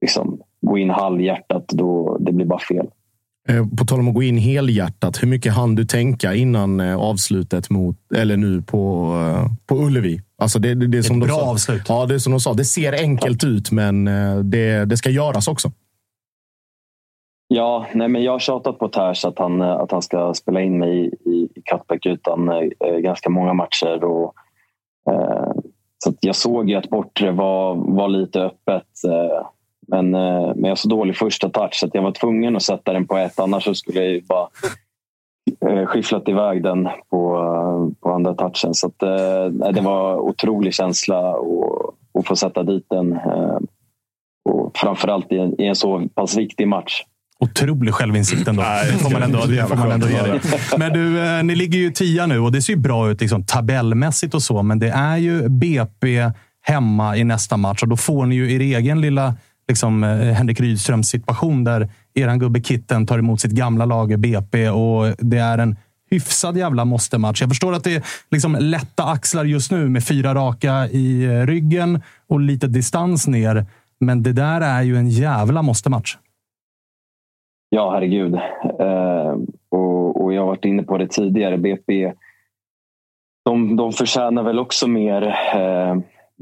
liksom, 0.00 0.40
gå 0.60 0.78
in 0.78 0.90
halvhjärtat. 0.90 1.68
Då, 1.68 2.16
det 2.20 2.32
blir 2.32 2.46
bara 2.46 2.58
fel. 2.58 2.86
Eh, 3.48 3.66
på 3.78 3.84
tal 3.84 4.00
om 4.00 4.08
att 4.08 4.14
gå 4.14 4.22
in 4.22 4.38
helhjärtat, 4.38 5.22
hur 5.22 5.28
mycket 5.28 5.52
hann 5.52 5.74
du 5.74 5.84
tänka 5.84 6.34
innan 6.34 6.80
eh, 6.80 6.96
avslutet 6.96 7.70
mot, 7.70 7.96
eller 8.14 8.36
nu 8.36 8.62
på, 8.62 9.12
eh, 9.20 9.46
på 9.66 9.74
Ullevi? 9.74 10.20
Alltså 10.38 10.58
det, 10.58 10.74
det, 10.74 10.86
det 10.86 11.02
som 11.02 11.22
Ett 11.22 11.28
bra 11.28 11.36
sa, 11.36 11.50
avslut. 11.50 11.82
Ja, 11.88 12.06
det 12.06 12.14
är 12.14 12.18
som 12.18 12.32
de 12.32 12.40
sa. 12.40 12.54
Det 12.54 12.64
ser 12.64 12.92
enkelt 12.92 13.44
ut, 13.44 13.70
men 13.70 14.04
det, 14.50 14.84
det 14.84 14.96
ska 14.96 15.10
göras 15.10 15.48
också. 15.48 15.72
Ja, 17.54 17.86
nej, 17.94 18.08
men 18.08 18.22
jag 18.22 18.32
har 18.32 18.38
tjatat 18.38 18.78
på 18.78 18.88
Ters 18.88 19.24
att 19.24 19.38
han, 19.38 19.62
att 19.62 19.92
han 19.92 20.02
ska 20.02 20.34
spela 20.34 20.60
in 20.60 20.78
mig 20.78 21.10
i, 21.24 21.30
i 21.30 21.62
Katbäck 21.64 22.06
utan 22.06 22.48
eh, 22.48 22.96
ganska 22.98 23.30
många 23.30 23.52
matcher. 23.52 24.04
Och, 24.04 24.34
eh, 25.10 25.52
så 25.98 26.14
jag 26.20 26.36
såg 26.36 26.70
ju 26.70 26.76
att 26.76 26.90
bortre 26.90 27.30
var, 27.30 27.74
var 27.74 28.08
lite 28.08 28.40
öppet. 28.40 28.88
Eh, 29.08 29.46
men, 29.88 30.14
eh, 30.14 30.46
men 30.54 30.64
jag 30.64 30.70
har 30.70 30.76
så 30.76 30.88
dålig 30.88 31.16
första 31.16 31.48
touch 31.48 31.74
så 31.74 31.90
jag 31.92 32.02
var 32.02 32.12
tvungen 32.12 32.56
att 32.56 32.62
sätta 32.62 32.92
den 32.92 33.06
på 33.06 33.16
ett. 33.16 33.40
Annars 33.40 33.64
så 33.64 33.74
skulle 33.74 34.04
jag 34.04 34.22
bara 34.24 34.48
eh, 35.66 35.86
skifflat 35.86 36.28
iväg 36.28 36.62
den 36.62 36.88
på, 37.10 37.94
på 38.00 38.10
andra 38.12 38.34
touchen. 38.34 38.74
Så 38.74 38.86
att, 38.86 39.02
eh, 39.02 39.70
det 39.72 39.80
var 39.80 40.16
otrolig 40.16 40.74
känsla 40.74 41.30
att, 42.18 42.26
få 42.26 42.36
sätta 42.36 42.62
dit 42.62 42.86
den. 42.90 43.18
Och 44.50 44.72
framförallt 44.74 45.32
i 45.32 45.38
en, 45.38 45.60
i 45.60 45.66
en 45.66 45.76
så 45.76 46.08
pass 46.14 46.36
viktig 46.36 46.68
match. 46.68 47.02
Otrolig 47.40 47.94
självinsikt 47.94 48.48
ändå. 48.48 48.62
Nej, 48.62 48.92
får 48.92 49.10
man 49.10 49.22
ändå, 49.22 49.38
det 49.38 49.66
får 49.68 49.76
man 49.76 49.90
ändå 49.90 50.08
ge 50.08 50.22
dig. 50.22 50.40
Men 50.78 50.92
du, 50.92 51.42
ni 51.42 51.54
ligger 51.54 51.78
ju 51.78 51.90
tia 51.90 52.26
nu 52.26 52.38
och 52.38 52.52
det 52.52 52.62
ser 52.62 52.72
ju 52.72 52.78
bra 52.78 53.10
ut 53.10 53.20
liksom, 53.20 53.44
tabellmässigt 53.46 54.34
och 54.34 54.42
så. 54.42 54.62
Men 54.62 54.78
det 54.78 54.88
är 54.88 55.16
ju 55.16 55.48
BP 55.48 56.30
hemma 56.62 57.16
i 57.16 57.24
nästa 57.24 57.56
match 57.56 57.82
och 57.82 57.88
då 57.88 57.96
får 57.96 58.26
ni 58.26 58.34
ju 58.34 58.54
er 58.54 58.60
egen 58.60 59.00
lilla 59.00 59.34
liksom, 59.68 60.04
eh, 60.04 60.10
Henrik 60.10 60.60
Rydströms 60.60 61.08
situation 61.08 61.64
där 61.64 61.88
eran 62.14 62.38
gubbe 62.38 62.60
Kitten 62.60 63.06
tar 63.06 63.18
emot 63.18 63.40
sitt 63.40 63.52
gamla 63.52 63.84
lag 63.84 64.18
BP 64.18 64.68
och 64.68 65.14
det 65.18 65.38
är 65.38 65.58
en 65.58 65.76
hyfsad 66.10 66.56
jävla 66.56 66.84
måste-match. 66.84 67.40
Jag 67.40 67.50
förstår 67.50 67.72
att 67.72 67.84
det 67.84 67.94
är 67.94 68.02
liksom 68.30 68.56
lätta 68.60 69.04
axlar 69.04 69.44
just 69.44 69.70
nu 69.70 69.88
med 69.88 70.04
fyra 70.04 70.34
raka 70.34 70.86
i 70.86 71.24
eh, 71.24 71.46
ryggen 71.46 72.02
och 72.26 72.40
lite 72.40 72.66
distans 72.66 73.28
ner. 73.28 73.66
Men 74.00 74.22
det 74.22 74.32
där 74.32 74.60
är 74.60 74.82
ju 74.82 74.96
en 74.96 75.10
jävla 75.10 75.62
måste-match. 75.62 76.16
Ja, 77.68 77.90
herregud. 77.92 78.34
Eh, 78.80 79.36
och, 79.68 80.24
och, 80.24 80.32
jag 80.32 80.42
har 80.42 80.46
varit 80.46 80.64
inne 80.64 80.82
på 80.82 80.98
det 80.98 81.08
tidigare. 81.08 81.58
BP 81.58 82.12
de, 83.44 83.76
de 83.76 83.92
förtjänar 83.92 84.42
väl 84.42 84.58
också 84.58 84.88
mer. 84.88 85.22
Eh, 85.54 85.96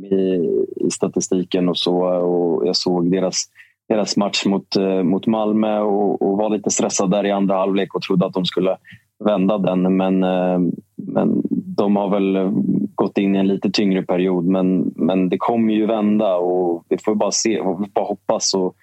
i, 0.05 0.51
i 0.77 0.91
statistiken 0.91 1.69
och 1.69 1.79
så. 1.79 1.97
Och 2.05 2.67
jag 2.67 2.77
såg 2.77 3.11
deras, 3.11 3.45
deras 3.89 4.17
match 4.17 4.47
mot, 4.47 4.77
eh, 4.77 5.03
mot 5.03 5.27
Malmö 5.27 5.81
och, 5.81 6.23
och, 6.23 6.39
var 6.39 6.51
lite 6.51 6.71
stressad 6.71 7.11
där 7.11 7.27
i 7.27 7.31
andra 7.31 7.57
halvlek 7.57 7.95
och 7.95 8.03
trodde 8.03 8.27
att 8.27 8.35
de 8.35 8.45
skulle 8.45 8.77
vända 9.25 9.59
den. 9.59 9.97
Men, 9.97 10.23
eh, 10.23 10.59
men 10.97 11.43
de 11.77 11.97
har 11.97 12.11
väl 12.11 12.37
eh, 12.37 12.51
gått 12.95 13.19
in 13.19 13.37
i 13.37 13.39
en 13.39 13.49
lite 13.49 13.71
tyngre 13.71 14.03
period. 14.03 14.45
Men, 14.45 14.93
men 14.97 15.29
det 15.29 15.39
kommer 15.39 15.73
ju 15.73 15.87
vända 15.87 16.37
och 16.37 16.85
vi 16.89 16.99
får 16.99 17.15
bara 17.15 17.31
se 17.31 17.61
och 17.61 17.87
bara 17.95 18.05
hoppas 18.05 18.55
och, 18.55 18.75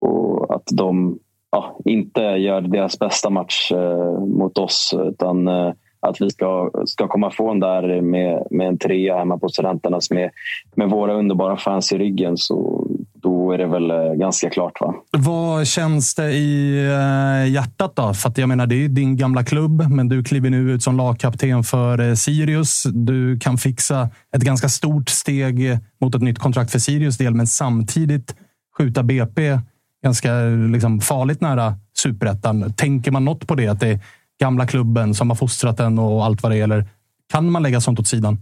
och 0.00 0.54
att 0.54 0.68
de 0.72 1.18
ja, 1.50 1.78
inte 1.84 2.20
gör 2.20 2.60
deras 2.60 2.98
bästa 2.98 3.30
match 3.30 3.72
eh, 3.72 4.20
mot 4.20 4.58
oss 4.58 4.94
utan 5.06 5.48
eh, 5.48 5.72
att 6.08 6.20
vi 6.20 6.30
ska, 6.30 6.70
ska 6.86 7.08
komma 7.08 7.28
ifrån 7.28 7.60
där 7.60 8.00
med, 8.00 8.46
med 8.50 8.66
en 8.66 8.78
trea 8.78 9.18
hemma 9.18 9.38
på 9.38 9.48
Studenternas 9.48 10.10
med, 10.10 10.30
med 10.74 10.90
våra 10.90 11.14
underbara 11.14 11.56
fans 11.56 11.92
i 11.92 11.98
ryggen. 11.98 12.36
Så 12.36 12.86
då 13.14 13.52
är 13.52 13.58
det 13.58 13.66
väl 13.66 13.90
eh, 13.90 14.12
ganska 14.14 14.50
klart. 14.50 14.80
va? 14.80 14.94
Vad 15.10 15.66
känns 15.66 16.14
det 16.14 16.32
i 16.32 16.78
eh, 16.78 17.52
hjärtat 17.52 17.96
då? 17.96 18.14
För 18.14 18.28
att 18.28 18.38
jag 18.38 18.48
menar, 18.48 18.66
det 18.66 18.84
är 18.84 18.88
din 18.88 19.16
gamla 19.16 19.44
klubb, 19.44 19.90
men 19.90 20.08
du 20.08 20.24
kliver 20.24 20.50
nu 20.50 20.70
ut 20.70 20.82
som 20.82 20.96
lagkapten 20.96 21.62
för 21.64 22.08
eh, 22.08 22.14
Sirius. 22.14 22.82
Du 22.82 23.38
kan 23.38 23.58
fixa 23.58 24.08
ett 24.36 24.42
ganska 24.42 24.68
stort 24.68 25.08
steg 25.08 25.78
mot 26.00 26.14
ett 26.14 26.22
nytt 26.22 26.38
kontrakt 26.38 26.70
för 26.70 26.78
Sirius 26.78 27.18
del, 27.18 27.34
men 27.34 27.46
samtidigt 27.46 28.34
skjuta 28.78 29.02
BP 29.02 29.58
ganska 30.02 30.30
liksom, 30.72 31.00
farligt 31.00 31.40
nära 31.40 31.74
superettan. 31.96 32.72
Tänker 32.72 33.10
man 33.10 33.24
något 33.24 33.46
på 33.46 33.54
det? 33.54 33.68
Att 33.68 33.80
det 33.80 33.88
är 33.88 34.00
gamla 34.40 34.66
klubben 34.66 35.14
som 35.14 35.30
har 35.30 35.36
fostrat 35.36 35.76
den 35.76 35.98
och 35.98 36.24
allt 36.24 36.42
vad 36.42 36.52
det 36.52 36.56
gäller. 36.56 36.84
Kan 37.32 37.50
man 37.50 37.62
lägga 37.62 37.80
sånt 37.80 38.00
åt 38.00 38.06
sidan? 38.06 38.38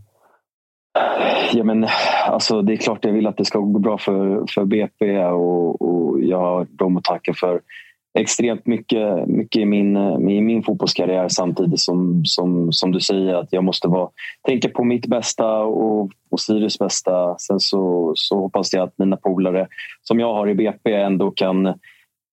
Ja, 1.53 1.65
men, 1.65 1.87
alltså, 2.29 2.63
det 2.63 2.73
är 2.73 2.77
klart 2.77 3.05
jag 3.05 3.13
vill 3.13 3.27
att 3.27 3.37
det 3.37 3.45
ska 3.45 3.59
gå 3.59 3.79
bra 3.79 3.99
för, 3.99 4.45
för 4.55 4.65
BP 4.65 5.19
och, 5.25 5.83
och 5.83 6.21
jag 6.21 6.39
har 6.39 6.67
dem 6.71 6.97
att 6.97 7.05
tacka 7.05 7.35
för 7.35 7.61
extremt 8.19 8.67
mycket, 8.67 9.29
mycket 9.29 9.63
i, 9.63 9.65
min, 9.65 9.97
i 10.29 10.41
min 10.41 10.63
fotbollskarriär 10.63 11.29
samtidigt 11.29 11.81
som, 11.81 12.25
som, 12.25 12.73
som 12.73 12.93
du 12.93 13.01
säger 13.01 13.35
att 13.35 13.53
jag 13.53 13.65
måste 13.65 13.89
vara, 13.89 14.09
tänka 14.47 14.69
på 14.69 14.85
mitt 14.85 15.07
bästa 15.07 15.59
och, 15.59 16.11
och 16.31 16.41
Sirius 16.41 16.79
bästa. 16.79 17.39
Sen 17.39 17.61
så, 17.61 18.13
så 18.17 18.41
hoppas 18.41 18.73
jag 18.73 18.83
att 18.83 18.99
mina 18.99 19.17
polare 19.17 19.67
som 20.03 20.21
jag 20.21 20.35
har 20.35 20.49
i 20.49 20.55
BP 20.55 20.95
ändå 20.95 21.31
kan 21.31 21.75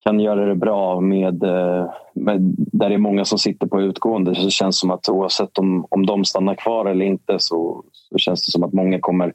kan 0.04 0.20
göra 0.20 0.46
det 0.46 0.56
bra 0.56 1.00
med, 1.00 1.44
eh, 1.44 1.90
med, 2.14 2.56
där 2.56 2.90
det 2.90 2.96
är 2.96 3.00
många 3.00 3.26
som 3.26 3.38
sitter 3.38 3.68
på 3.68 3.82
utgående. 3.82 4.36
Så 4.36 4.46
det 4.46 4.52
känns 4.52 4.80
som 4.80 4.92
att 4.92 5.10
oavsett 5.10 5.58
om, 5.58 5.86
om 5.90 6.06
de 6.06 6.26
stannar 6.26 6.56
kvar 6.56 6.86
eller 6.86 7.06
inte 7.06 7.40
så, 7.40 7.84
så 7.92 8.18
känns 8.18 8.46
det 8.46 8.52
som 8.52 8.64
att 8.64 8.74
många 8.74 9.00
kommer 9.00 9.34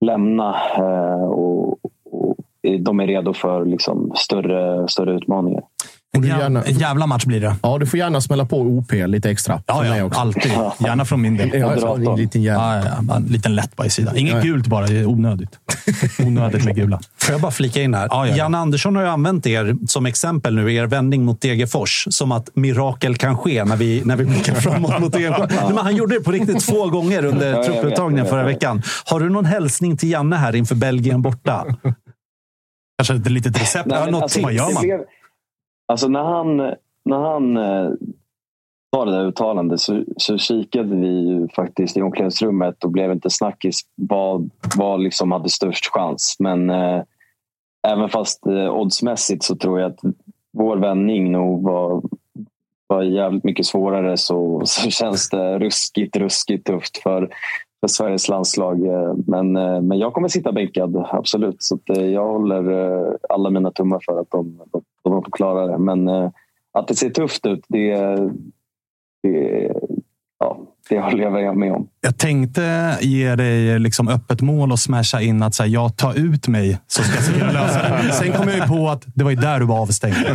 lämna 0.00 0.56
eh, 0.76 1.24
och, 1.24 1.78
och, 2.04 2.36
de 2.80 3.00
är 3.00 3.06
redo 3.06 3.32
för 3.32 3.64
liksom, 3.64 4.12
större, 4.14 4.88
större 4.88 5.16
utmaningar. 5.16 5.62
En, 6.16 6.22
gärna, 6.22 6.62
en 6.62 6.78
jävla 6.78 7.06
match 7.06 7.24
blir 7.24 7.40
det. 7.40 7.56
Ja, 7.62 7.78
du 7.78 7.86
får 7.86 7.98
gärna 7.98 8.20
smälla 8.20 8.44
på 8.44 8.60
OP 8.60 8.92
lite 8.92 9.30
extra. 9.30 9.62
Ja, 9.66 9.96
ja 9.96 10.04
också. 10.04 10.20
alltid. 10.20 10.52
Gärna 10.78 11.04
från 11.04 11.22
min 11.22 11.36
del. 11.36 11.50
Ja, 11.54 11.76
ja, 11.80 11.94
en 11.94 12.16
liten 12.16 12.42
ja, 12.42 12.82
ja, 13.08 13.16
en 13.16 13.22
liten 13.22 13.54
lätt 13.54 13.76
bajsida. 13.76 14.16
Inget 14.16 14.34
ja. 14.34 14.40
gult 14.40 14.66
bara, 14.66 14.86
det 14.86 14.98
är 14.98 15.06
onödigt. 15.06 15.58
onödigt 16.18 16.64
med 16.64 16.74
gula. 16.74 17.00
Får 17.22 17.32
jag 17.32 17.40
bara 17.40 17.52
flika 17.52 17.82
in 17.82 17.94
här? 17.94 18.08
Ja, 18.10 18.26
ja, 18.26 18.36
Jan 18.36 18.54
Andersson 18.54 18.96
har 18.96 19.02
ju 19.02 19.08
använt 19.08 19.46
er 19.46 19.76
som 19.86 20.06
exempel 20.06 20.54
nu, 20.54 20.74
er 20.74 20.86
vändning 20.86 21.24
mot 21.24 21.40
Degerfors, 21.40 22.06
som 22.10 22.32
att 22.32 22.56
mirakel 22.56 23.16
kan 23.16 23.38
ske 23.38 23.64
när 23.64 23.76
vi, 23.76 24.02
när 24.04 24.16
vi 24.16 24.24
blickar 24.24 24.54
framåt 24.60 25.00
mot 25.00 25.12
Degerfors. 25.12 25.50
Men 25.68 25.78
han 25.78 25.96
gjorde 25.96 26.14
det 26.14 26.24
på 26.24 26.32
riktigt 26.32 26.60
två 26.60 26.86
gånger 26.86 27.24
under 27.24 27.62
trupputtagningen 27.62 28.26
förra 28.26 28.44
veckan. 28.44 28.82
Har 29.04 29.20
du 29.20 29.28
någon 29.28 29.44
hälsning 29.44 29.96
till 29.96 30.10
Janne 30.10 30.36
här 30.36 30.56
inför 30.56 30.74
Belgien 30.74 31.22
borta? 31.22 31.66
Kanske 32.98 33.14
ett 33.14 33.30
litet 33.30 33.60
recept? 33.60 33.86
Nej, 33.86 34.10
något 34.10 34.22
alltså, 34.22 34.42
vad 34.42 34.52
gör 34.52 34.74
man? 34.74 34.84
Alltså 35.88 36.08
när 36.08 36.22
han, 36.22 36.56
när 37.04 37.18
han 37.18 37.56
eh, 37.56 37.90
sa 38.94 39.04
det 39.04 39.12
där 39.12 39.26
uttalandet 39.26 39.80
så, 39.80 40.04
så 40.16 40.38
kikade 40.38 40.96
vi 40.96 41.28
ju 41.28 41.48
faktiskt 41.48 41.96
i 41.96 42.02
omklädningsrummet 42.02 42.84
och 42.84 42.90
blev 42.90 43.12
inte 43.12 43.30
snackis 43.30 43.80
vad, 43.94 44.50
vad 44.76 45.00
liksom 45.00 45.32
hade 45.32 45.48
störst 45.48 45.86
chans. 45.86 46.36
Men 46.38 46.70
eh, 46.70 47.02
även 47.88 48.08
fast 48.08 48.46
eh, 48.46 48.74
oddsmässigt 48.74 49.42
så 49.42 49.56
tror 49.56 49.80
jag 49.80 49.90
att 49.90 50.00
vår 50.52 50.76
vändning 50.76 51.32
nog 51.32 51.62
var, 51.62 52.02
var 52.86 53.02
jävligt 53.02 53.44
mycket 53.44 53.66
svårare 53.66 54.16
så, 54.16 54.62
så 54.64 54.90
känns 54.90 55.30
det 55.30 55.58
ruskigt, 55.58 56.16
ruskigt 56.16 56.66
tufft 56.66 56.98
för, 56.98 57.28
för 57.80 57.88
Sveriges 57.88 58.28
landslag. 58.28 58.80
Men, 59.26 59.56
eh, 59.56 59.80
men 59.80 59.98
jag 59.98 60.12
kommer 60.12 60.28
sitta 60.28 60.52
bänkad, 60.52 61.06
absolut. 61.10 61.62
Så 61.62 61.78
eh, 61.86 62.06
jag 62.06 62.28
håller 62.28 62.70
eh, 62.70 63.12
alla 63.28 63.50
mina 63.50 63.70
tummar 63.70 64.00
för 64.04 64.20
att 64.20 64.30
de, 64.30 64.60
de, 64.72 64.82
de 65.10 65.22
får 65.22 65.32
klara 65.32 65.66
det. 65.66 65.78
Men 65.78 66.08
att 66.72 66.88
det 66.88 66.94
ser 66.94 67.10
tufft 67.10 67.46
ut, 67.46 67.64
det, 67.68 67.94
det, 69.22 69.72
ja, 70.38 70.58
det 70.88 71.00
håller 71.00 71.40
jag 71.40 71.56
med 71.56 71.72
om. 71.72 71.88
Jag 72.00 72.18
tänkte 72.18 72.96
ge 73.00 73.36
dig 73.36 73.78
liksom 73.78 74.08
öppet 74.08 74.40
mål 74.40 74.72
och 74.72 74.78
smasha 74.78 75.20
in 75.20 75.42
att 75.42 75.54
så 75.54 75.62
här, 75.62 75.70
jag 75.70 75.96
tar 75.96 76.18
ut 76.18 76.48
mig 76.48 76.78
så 76.86 77.02
ska 77.02 77.14
jag 77.14 77.24
se 77.24 77.52
lösa 77.52 78.02
det. 78.06 78.12
Sen 78.12 78.32
kom 78.32 78.48
jag 78.48 78.56
ju 78.56 78.62
på 78.62 78.88
att 78.88 79.04
det 79.14 79.24
var 79.24 79.30
ju 79.30 79.36
där 79.36 79.60
du 79.60 79.66
var 79.66 79.82
avstängd. 79.82 80.16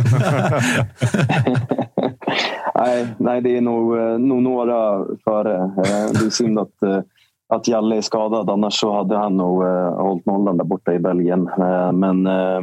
nej, 2.74 3.06
nej, 3.18 3.40
det 3.40 3.56
är 3.56 3.60
nog, 3.60 4.20
nog 4.20 4.42
några 4.42 5.04
före. 5.24 5.70
Det 6.12 6.26
är 6.26 6.30
synd 6.30 6.58
att 6.58 7.04
att 7.48 7.68
Jalle 7.68 7.96
är 7.96 8.00
skadad. 8.00 8.50
Annars 8.50 8.74
så 8.74 8.96
hade 8.96 9.16
han 9.16 9.36
nog 9.36 9.62
eh, 9.62 9.94
hållit 9.94 10.26
nollan 10.26 10.56
där 10.56 10.64
borta 10.64 10.94
i 10.94 10.98
Belgien. 10.98 11.48
Eh, 11.58 11.92
men 11.92 12.26
eh, 12.26 12.60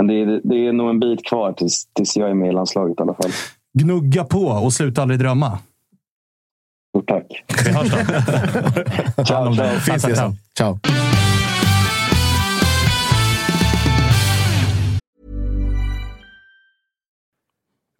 men 0.00 0.06
det, 0.06 0.14
är, 0.14 0.40
det 0.44 0.66
är 0.66 0.72
nog 0.72 0.90
en 0.90 1.00
bit 1.00 1.26
kvar 1.26 1.52
tills, 1.52 1.86
tills 1.92 2.16
jag 2.16 2.30
är 2.30 2.34
med 2.34 2.48
i 2.48 2.52
landslaget 2.52 3.00
i 3.00 3.02
alla 3.02 3.14
fall. 3.14 3.30
Gnugga 3.78 4.24
på 4.24 4.38
och 4.38 4.72
sluta 4.72 5.02
aldrig 5.02 5.20
drömma. 5.20 5.58
Stort 6.88 7.08
tack. 7.08 7.44
Vi 7.64 7.72
hörs 7.72 7.90
då. 9.16 9.24
ciao, 9.24 9.54
ciao. 9.98 10.32
ciao. 10.56 10.78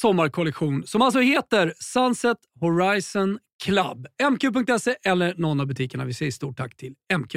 sommarkollektion 0.00 0.86
som 0.86 1.02
alltså 1.02 1.20
heter 1.20 1.74
Sunset 1.78 2.36
Horizon 2.60 3.38
Club. 3.64 4.06
MQ.se 4.30 4.96
eller 5.04 5.34
någon 5.34 5.60
av 5.60 5.66
butikerna. 5.66 6.04
Vi 6.04 6.14
säger 6.14 6.32
stort 6.32 6.56
tack 6.56 6.76
till 6.76 6.94
MQ. 7.18 7.36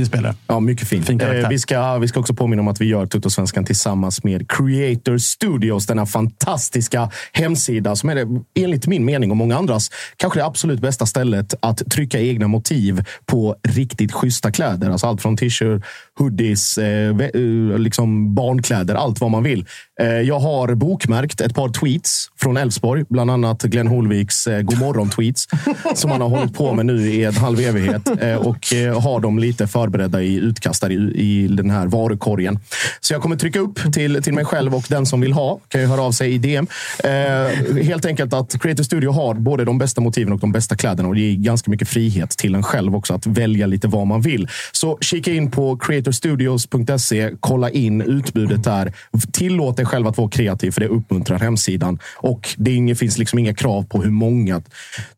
Fin 0.00 0.06
spelare. 0.06 0.34
Ja, 0.46 0.60
mycket. 0.60 0.88
Fin 0.88 1.02
karaktär. 1.02 1.42
eh, 1.42 1.48
vi, 1.48 1.58
ska, 1.58 1.98
vi 1.98 2.08
ska 2.08 2.20
också 2.20 2.34
påminna 2.34 2.62
om 2.62 2.68
att 2.68 2.80
vi 2.80 2.84
gör 2.84 3.06
Tuttosvenskan 3.06 3.64
tillsammans 3.64 4.24
med 4.24 4.50
Creator 4.50 5.18
Studios. 5.18 5.86
Denna 5.86 6.06
fantastiska 6.06 7.10
hemsida 7.32 7.96
som 7.96 8.08
är 8.08 8.14
det, 8.14 8.26
enligt 8.54 8.86
min 8.86 9.04
mening 9.04 9.30
och 9.30 9.36
många 9.36 9.56
andras 9.56 9.90
kanske 10.16 10.38
det 10.38 10.44
absolut 10.44 10.80
bästa 10.80 11.06
stället 11.06 11.54
att 11.60 11.90
trycka 11.90 12.20
egna 12.20 12.48
motiv 12.48 13.04
på 13.26 13.56
riktigt 13.68 14.12
schyssta 14.12 14.50
kläder. 14.50 14.90
Alltså 14.90 15.06
allt 15.06 15.22
från 15.22 15.36
t-shirt, 15.36 15.82
hoodies, 16.18 16.78
eh, 16.78 17.16
eh, 17.18 17.78
liksom 17.78 18.34
barnkläder, 18.34 18.94
allt 18.94 19.20
vad 19.20 19.30
man 19.30 19.42
vill. 19.42 19.66
Eh, 20.00 20.08
jag 20.08 20.40
har 20.40 20.74
bokmärkt 20.74 21.40
ett 21.40 21.54
par 21.54 21.68
tweets 21.68 22.28
från 22.40 22.56
Elfsborg, 22.56 23.04
bland 23.08 23.30
annat 23.30 23.62
Glenn 23.62 23.86
Holviks 23.86 24.46
eh, 24.46 24.62
godmorgon-tweets 24.62 25.48
som 25.94 26.10
han 26.10 26.20
har 26.20 26.28
hållit 26.28 26.54
på 26.54 26.74
med 26.74 26.86
nu 26.86 27.10
i 27.10 27.24
en 27.24 27.34
halv 27.34 27.60
evighet 27.60 28.22
eh, 28.22 28.34
och 28.34 28.72
eh, 28.72 29.00
har 29.00 29.20
dem 29.20 29.38
lite 29.38 29.66
för 29.66 29.89
förberedda 29.90 30.22
i 30.22 30.34
utkast 30.36 30.84
i, 30.84 30.94
i 31.14 31.48
den 31.48 31.70
här 31.70 31.86
varukorgen. 31.86 32.58
Så 33.00 33.12
jag 33.12 33.22
kommer 33.22 33.36
trycka 33.36 33.60
upp 33.60 33.92
till, 33.92 34.22
till 34.22 34.34
mig 34.34 34.44
själv 34.44 34.74
och 34.74 34.84
den 34.88 35.06
som 35.06 35.20
vill 35.20 35.32
ha 35.32 35.60
kan 35.68 35.80
ju 35.80 35.86
höra 35.86 36.02
av 36.02 36.12
sig 36.12 36.32
i 36.32 36.38
DM. 36.38 36.66
Eh, 37.04 37.84
helt 37.84 38.06
enkelt 38.06 38.32
att 38.32 38.62
Creative 38.62 38.84
Studio 38.84 39.12
har 39.12 39.34
både 39.34 39.64
de 39.64 39.78
bästa 39.78 40.00
motiven 40.00 40.32
och 40.32 40.40
de 40.40 40.52
bästa 40.52 40.76
kläderna 40.76 41.08
och 41.08 41.14
det 41.14 41.20
ger 41.20 41.36
ganska 41.36 41.70
mycket 41.70 41.88
frihet 41.88 42.30
till 42.30 42.54
en 42.54 42.62
själv 42.62 42.96
också 42.96 43.14
att 43.14 43.26
välja 43.26 43.66
lite 43.66 43.88
vad 43.88 44.06
man 44.06 44.20
vill. 44.20 44.48
Så 44.72 44.98
kika 45.00 45.32
in 45.32 45.50
på 45.50 45.76
creatorstudios.se, 45.76 47.30
kolla 47.40 47.70
in 47.70 48.02
utbudet 48.02 48.64
där. 48.64 48.92
Tillåt 49.32 49.76
dig 49.76 49.86
själv 49.86 50.06
att 50.06 50.18
vara 50.18 50.30
kreativ 50.30 50.70
för 50.70 50.80
det 50.80 50.88
uppmuntrar 50.88 51.38
hemsidan 51.38 51.98
och 52.16 52.48
det 52.56 52.72
inget, 52.72 52.98
finns 52.98 53.18
liksom 53.18 53.38
inga 53.38 53.54
krav 53.54 53.82
på 53.82 54.02
hur 54.02 54.10
många 54.10 54.62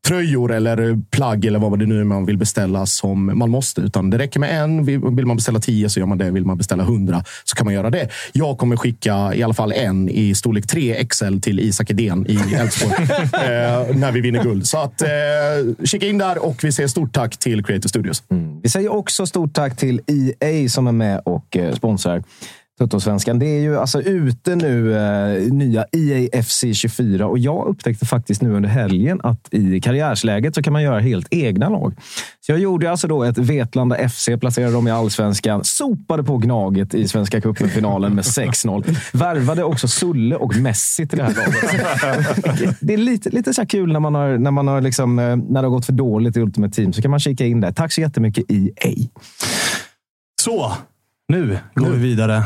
tröjor 0.06 0.52
eller 0.52 1.00
plagg 1.10 1.44
eller 1.44 1.58
vad 1.58 1.78
det 1.78 1.86
nu 1.86 2.00
är 2.00 2.04
man 2.04 2.26
vill 2.26 2.38
beställa 2.38 2.86
som 2.86 3.38
man 3.38 3.50
måste, 3.50 3.80
utan 3.80 4.10
det 4.10 4.18
räcker 4.18 4.40
med 4.40 4.61
en. 4.61 4.61
Vill 4.66 5.00
vill 5.00 5.26
man 5.26 5.36
beställa 5.36 5.60
tio 5.60 5.88
så 5.88 6.00
gör 6.00 6.06
man 6.06 6.18
det. 6.18 6.30
Vill 6.30 6.44
man 6.44 6.56
beställa 6.56 6.84
hundra 6.84 7.24
så 7.44 7.56
kan 7.56 7.64
man 7.64 7.74
göra 7.74 7.90
det. 7.90 8.08
Jag 8.32 8.58
kommer 8.58 8.76
skicka 8.76 9.34
i 9.34 9.42
alla 9.42 9.54
fall 9.54 9.72
en 9.72 10.08
i 10.08 10.34
storlek 10.34 10.66
3 10.66 11.04
XL 11.04 11.38
till 11.38 11.60
Isak 11.60 11.90
Edén 11.90 12.26
i 12.28 12.54
Elfsborg 12.54 13.02
eh, 13.02 13.96
när 13.96 14.12
vi 14.12 14.20
vinner 14.20 14.42
guld. 14.42 14.66
Så 14.66 14.78
att 14.78 15.02
eh, 15.02 15.08
kika 15.84 16.06
in 16.06 16.18
där 16.18 16.44
och 16.44 16.64
vi 16.64 16.72
säger 16.72 16.88
stort 16.88 17.12
tack 17.12 17.36
till 17.36 17.64
Creator 17.64 17.88
Studios. 17.88 18.22
Vi 18.62 18.68
säger 18.68 18.92
också 18.92 19.26
stort 19.26 19.54
tack 19.54 19.76
till 19.76 20.00
EA 20.06 20.68
som 20.68 20.86
är 20.86 20.92
med 20.92 21.22
och 21.24 21.56
eh, 21.56 21.74
sponsrar 21.74 22.22
Tuttosvenskan. 22.78 23.38
Det 23.38 23.46
är 23.46 23.60
ju 23.60 23.78
alltså 23.78 24.02
ute 24.02 24.56
nu, 24.56 24.96
eh, 24.96 25.52
nya 25.52 25.84
EAFC24 25.84 27.22
och 27.22 27.38
jag 27.38 27.66
upptäckte 27.66 28.06
faktiskt 28.06 28.42
nu 28.42 28.52
under 28.52 28.68
helgen 28.68 29.20
att 29.22 29.48
i 29.54 29.80
karriärsläget 29.80 30.54
så 30.54 30.62
kan 30.62 30.72
man 30.72 30.82
göra 30.82 31.00
helt 31.00 31.26
egna 31.30 31.68
lag. 31.68 31.94
Så 32.40 32.52
jag 32.52 32.58
gjorde 32.58 32.90
alltså 32.90 33.08
då 33.08 33.24
ett 33.24 33.38
Vetlanda 33.38 34.08
FC, 34.08 34.28
placerade 34.40 34.72
dem 34.72 34.88
i 34.88 34.90
allsvenskan, 34.90 35.64
sopade 35.64 36.24
på 36.24 36.36
Gnaget 36.36 36.94
i 36.94 37.08
Svenska 37.08 37.40
cupen-finalen 37.40 38.14
med 38.14 38.24
6-0. 38.24 38.96
Värvade 39.12 39.64
också 39.64 39.88
Sulle 39.88 40.36
och 40.36 40.56
Messi 40.56 41.08
till 41.08 41.18
det 41.18 41.24
här 41.24 41.34
laget. 41.34 42.76
Det 42.80 42.94
är 42.94 42.98
lite, 42.98 43.30
lite 43.30 43.54
så 43.54 43.60
här 43.60 43.68
kul 43.68 43.92
när 43.92 44.00
man 44.00 44.14
har, 44.14 44.38
när 44.38 44.50
man 44.50 44.68
har 44.68 44.80
liksom, 44.80 45.18
eh, 45.18 45.36
när 45.36 45.62
det 45.62 45.68
har 45.68 45.74
gått 45.74 45.86
för 45.86 45.92
dåligt 45.92 46.36
i 46.36 46.40
Ultimate 46.40 46.74
Team, 46.74 46.92
så 46.92 47.02
kan 47.02 47.10
man 47.10 47.20
kika 47.20 47.46
in 47.46 47.60
där. 47.60 47.72
Tack 47.72 47.92
så 47.92 48.00
jättemycket 48.00 48.44
EA. 48.48 48.94
Så, 50.42 50.72
nu 51.32 51.58
går 51.74 51.90
vi 51.90 51.98
vidare. 51.98 52.36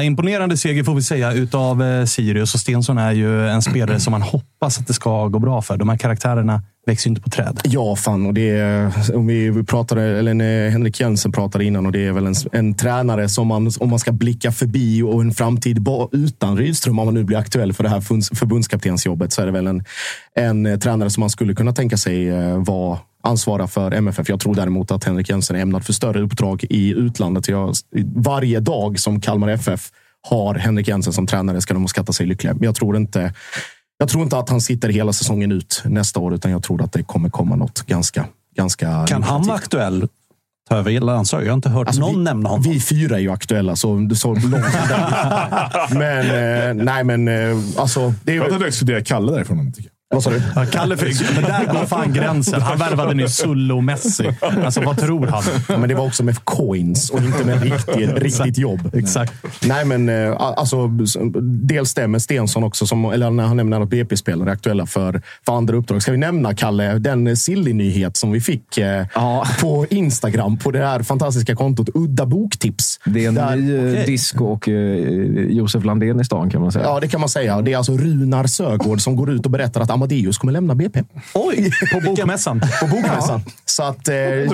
Eh, 0.00 0.06
imponerande 0.06 0.56
seger 0.56 0.84
får 0.84 0.94
vi 0.94 1.02
säga 1.02 1.32
utav 1.32 1.82
eh, 1.82 2.04
Sirius. 2.04 2.54
Och 2.54 2.60
Stensson 2.60 2.98
är 2.98 3.12
ju 3.12 3.48
en 3.48 3.62
spelare 3.62 4.00
som 4.00 4.10
man 4.10 4.22
hoppas 4.22 4.78
att 4.78 4.86
det 4.86 4.92
ska 4.92 5.28
gå 5.28 5.38
bra 5.38 5.62
för. 5.62 5.76
De 5.76 5.88
här 5.88 5.96
karaktärerna 5.96 6.62
växer 6.86 7.08
ju 7.08 7.10
inte 7.10 7.22
på 7.22 7.30
träd. 7.30 7.60
Ja, 7.64 7.96
fan. 7.96 8.26
Och 8.26 8.34
det 8.34 8.50
är, 8.50 8.92
om 9.16 9.26
vi 9.26 9.64
pratade, 9.64 10.02
eller 10.02 10.34
när 10.34 10.70
Henrik 10.70 11.00
Jensen 11.00 11.32
pratade 11.32 11.64
innan, 11.64 11.86
och 11.86 11.92
det 11.92 12.06
är 12.06 12.12
väl 12.12 12.26
en, 12.26 12.34
en 12.52 12.74
tränare 12.74 13.28
som 13.28 13.46
man, 13.46 13.70
om 13.80 13.90
man 13.90 13.98
ska 13.98 14.12
blicka 14.12 14.52
förbi 14.52 15.02
och 15.02 15.20
en 15.20 15.34
framtid 15.34 15.88
utan 16.12 16.56
Rydström, 16.56 16.98
om 16.98 17.06
man 17.06 17.14
nu 17.14 17.24
blir 17.24 17.36
aktuell 17.38 17.72
för 17.72 17.82
det 17.82 17.90
här 17.90 18.00
förbunds- 18.00 18.34
förbundskaptensjobbet, 18.34 19.32
så 19.32 19.42
är 19.42 19.46
det 19.46 19.52
väl 19.52 19.66
en, 19.66 19.84
en 20.34 20.66
eh, 20.66 20.78
tränare 20.78 21.10
som 21.10 21.20
man 21.20 21.30
skulle 21.30 21.54
kunna 21.54 21.72
tänka 21.72 21.96
sig 21.96 22.28
eh, 22.28 22.64
vara 22.64 22.98
ansvara 23.28 23.66
för 23.66 23.92
MFF. 23.92 24.28
Jag 24.28 24.40
tror 24.40 24.54
däremot 24.54 24.90
att 24.90 25.04
Henrik 25.04 25.30
Jensen 25.30 25.56
är 25.56 25.60
ämnad 25.60 25.84
för 25.84 25.92
större 25.92 26.20
uppdrag 26.20 26.64
i 26.70 26.90
utlandet. 26.90 27.48
Jag, 27.48 27.74
varje 28.16 28.60
dag 28.60 28.98
som 28.98 29.20
Kalmar 29.20 29.48
FF 29.48 29.90
har 30.28 30.54
Henrik 30.54 30.88
Jensen 30.88 31.12
som 31.12 31.26
tränare 31.26 31.60
ska 31.60 31.74
de 31.74 31.88
skatta 31.88 32.12
sig 32.12 32.26
lyckliga. 32.26 32.54
Men 32.54 32.62
jag 32.62 32.74
tror 32.74 32.96
inte 32.96 33.32
jag 33.98 34.08
tror 34.08 34.22
inte 34.22 34.38
att 34.38 34.48
han 34.48 34.60
sitter 34.60 34.88
hela 34.88 35.12
säsongen 35.12 35.52
ut 35.52 35.82
nästa 35.84 36.20
år, 36.20 36.34
utan 36.34 36.50
jag 36.50 36.62
tror 36.62 36.82
att 36.82 36.92
det 36.92 37.02
kommer 37.02 37.28
komma 37.30 37.56
något 37.56 37.86
ganska, 37.86 38.26
ganska 38.56 39.06
Kan 39.06 39.22
han 39.22 39.42
vara 39.42 39.56
aktuell? 39.56 40.08
Ta 40.68 40.76
över 40.76 40.90
hela 40.90 41.12
landslaget? 41.12 41.46
Jag 41.46 41.52
har 41.52 41.56
inte 41.56 41.68
hört 41.68 41.86
Alltså, 41.86 42.00
någon 42.00 42.16
vi, 42.18 42.24
nämna 42.24 42.48
honom. 42.48 42.62
Vi 42.72 42.80
fyra 42.80 43.16
är 43.16 43.20
ju 43.20 43.30
aktuella, 43.30 43.76
så, 43.76 44.10
så 44.14 44.28
långt 44.34 44.72
där. 44.88 45.94
Men, 45.98 46.78
eh, 46.78 46.84
nej, 46.84 47.04
men 47.04 47.28
eh, 47.28 47.58
alltså. 47.76 48.14
Det 48.24 48.32
är, 48.32 48.36
Jag 48.36 48.52
hade 48.52 48.66
exkluderat 48.66 49.06
Kalle 49.06 49.32
därifrån. 49.32 49.72
Tycker 49.72 49.90
jag. 49.90 49.97
Vad 50.10 50.22
sa 50.22 50.30
du? 50.30 50.42
Ja, 50.56 50.66
Kalle 50.66 50.96
fick, 50.96 51.20
men 51.34 51.42
där 51.44 51.72
går 51.72 51.86
fan 51.86 52.12
gränsen. 52.12 52.62
Han 52.62 52.78
värvade 52.78 53.14
nyss 53.14 53.36
Sulle 53.36 53.74
och 53.74 53.84
Messi. 53.84 54.30
Alltså, 54.64 54.80
vad 54.80 54.98
tror 54.98 55.26
han? 55.26 55.42
Ja, 55.68 55.78
men 55.78 55.88
det 55.88 55.94
var 55.94 56.06
också 56.06 56.22
med 56.24 56.44
coins 56.44 57.10
och 57.10 57.18
inte 57.22 57.44
med 57.44 57.62
riktigt, 57.62 58.10
riktigt 58.18 58.58
jobb. 58.58 58.90
Exakt. 58.94 59.32
Nej, 59.66 59.84
men 59.84 60.08
eh, 60.08 60.34
alltså, 60.40 60.88
dels 61.42 61.94
det 61.94 62.08
med 62.08 62.22
Stensson 62.22 62.64
också, 62.64 62.86
som, 62.86 63.04
eller 63.04 63.30
när 63.30 63.44
han 63.44 63.56
nämner 63.56 63.80
att 63.80 63.88
BP-spelare 63.88 64.48
är 64.50 64.52
aktuella 64.52 64.86
för, 64.86 65.22
för 65.46 65.52
andra 65.56 65.76
uppdrag. 65.76 66.02
Ska 66.02 66.12
vi 66.12 66.18
nämna, 66.18 66.54
Kalle, 66.54 66.98
den 66.98 67.36
silly-nyhet 67.36 68.16
som 68.16 68.32
vi 68.32 68.40
fick 68.40 68.78
eh, 68.78 69.06
på 69.60 69.86
Instagram 69.90 70.56
på 70.58 70.70
det 70.70 70.78
här 70.86 71.02
fantastiska 71.02 71.56
kontot 71.56 71.88
Udda 71.94 72.26
Boktips. 72.26 73.00
Det 73.04 73.24
är 73.24 73.28
en 73.28 73.34
Där- 73.34 73.56
ny 73.56 73.96
eh, 73.98 74.04
disco 74.06 74.44
och 74.44 74.68
Josef 75.48 75.84
Landén 75.84 76.20
i 76.20 76.24
stan 76.24 76.50
kan 76.50 76.60
man 76.60 76.72
säga. 76.72 76.84
Ja, 76.84 77.00
det 77.00 77.08
kan 77.08 77.20
man 77.20 77.28
säga. 77.28 77.62
Det 77.62 77.72
är 77.72 77.76
alltså 77.76 77.96
Runar 77.96 78.46
Sögård 78.46 79.00
som 79.00 79.16
går 79.16 79.30
ut 79.30 79.44
och 79.44 79.50
berättar 79.50 79.80
att 79.80 79.90
Amadeus 79.98 80.38
kommer 80.38 80.52
lämna 80.52 80.74
BP. 80.74 81.02
Oj! 81.34 81.70
På 81.92 82.00
bokmässan. 82.00 82.60
På 82.80 82.86
bokmässan. 82.86 83.40
Så 83.64 83.82
att, 83.82 84.08
eh, 84.08 84.16
eh, 84.16 84.46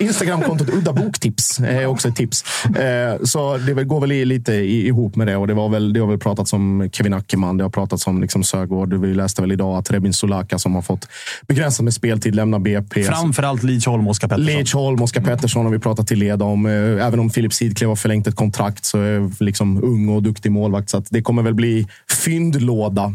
Instagramkontot 0.00 0.68
Udda 0.68 0.92
Boktips 0.92 1.60
är 1.60 1.86
också 1.86 2.08
ett 2.08 2.16
tips. 2.16 2.44
Eh, 2.76 3.22
så 3.24 3.56
det 3.56 3.84
går 3.84 4.00
väl 4.00 4.10
lite 4.28 4.52
ihop 4.52 5.16
med 5.16 5.26
det. 5.26 5.36
Och 5.36 5.46
det, 5.46 5.54
var 5.54 5.68
väl, 5.68 5.92
det 5.92 6.00
har 6.00 6.06
väl 6.06 6.18
pratats 6.18 6.52
om 6.52 6.90
Kevin 6.92 7.14
Ackerman, 7.14 7.56
det 7.56 7.64
har 7.64 7.70
pratats 7.70 8.06
om 8.06 8.20
liksom 8.20 8.44
Sögård. 8.44 8.94
Vi 8.94 9.14
läste 9.14 9.42
väl 9.42 9.52
idag 9.52 9.78
att 9.78 9.90
Rebin 9.90 10.12
Solaka 10.12 10.58
som 10.58 10.74
har 10.74 10.82
fått 10.82 11.08
begränsat 11.48 11.84
med 11.84 11.94
speltid 11.94 12.34
lämnar 12.34 12.58
BP. 12.58 13.04
Framförallt 13.04 13.62
Leach 13.62 13.86
Holm 13.86 14.06
och 14.06 14.10
Oskar 14.10 14.28
Pettersson. 14.28 14.46
Leach 14.46 14.74
Holm, 14.74 15.02
Oskar 15.02 15.20
Pettersson 15.20 15.64
har 15.64 15.72
vi 15.72 15.78
pratat 15.78 16.06
till 16.06 16.18
leda 16.18 16.44
om. 16.44 16.66
Eh, 16.66 17.06
Även 17.06 17.20
om 17.20 17.30
Filip 17.30 17.52
Sidklev 17.52 17.88
har 17.88 17.96
förlängt 17.96 18.26
ett 18.26 18.36
kontrakt 18.36 18.84
så 18.84 18.98
är 18.98 19.44
liksom 19.44 19.84
ung 19.84 20.08
och 20.08 20.22
duktig 20.22 20.52
målvakt. 20.52 20.90
Så 20.90 21.02
det 21.10 21.22
kommer 21.22 21.42
väl 21.42 21.54
bli 21.54 21.86
fyndlåda 22.24 23.04
eh, 23.04 23.12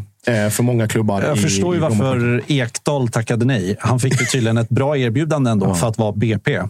för 0.50 0.62
många 0.62 0.88
klubbar. 0.88 1.22
Jag 1.22 1.36
i- 1.36 1.40
förstår 1.40 1.74
ju 1.74 1.80
varför 1.80 2.42
Ekdal 2.46 3.08
tackade 3.08 3.44
nej. 3.44 3.76
Han 3.80 4.00
fick 4.00 4.20
ju 4.20 4.26
tydligen 4.26 4.58
ett 4.58 4.68
bra 4.68 4.96
erbjudande 4.96 5.50
ändå 5.50 5.74
för 5.80 5.88
att 5.88 5.98
vara 5.98 6.12
BP. 6.12 6.54
Eh, 6.56 6.66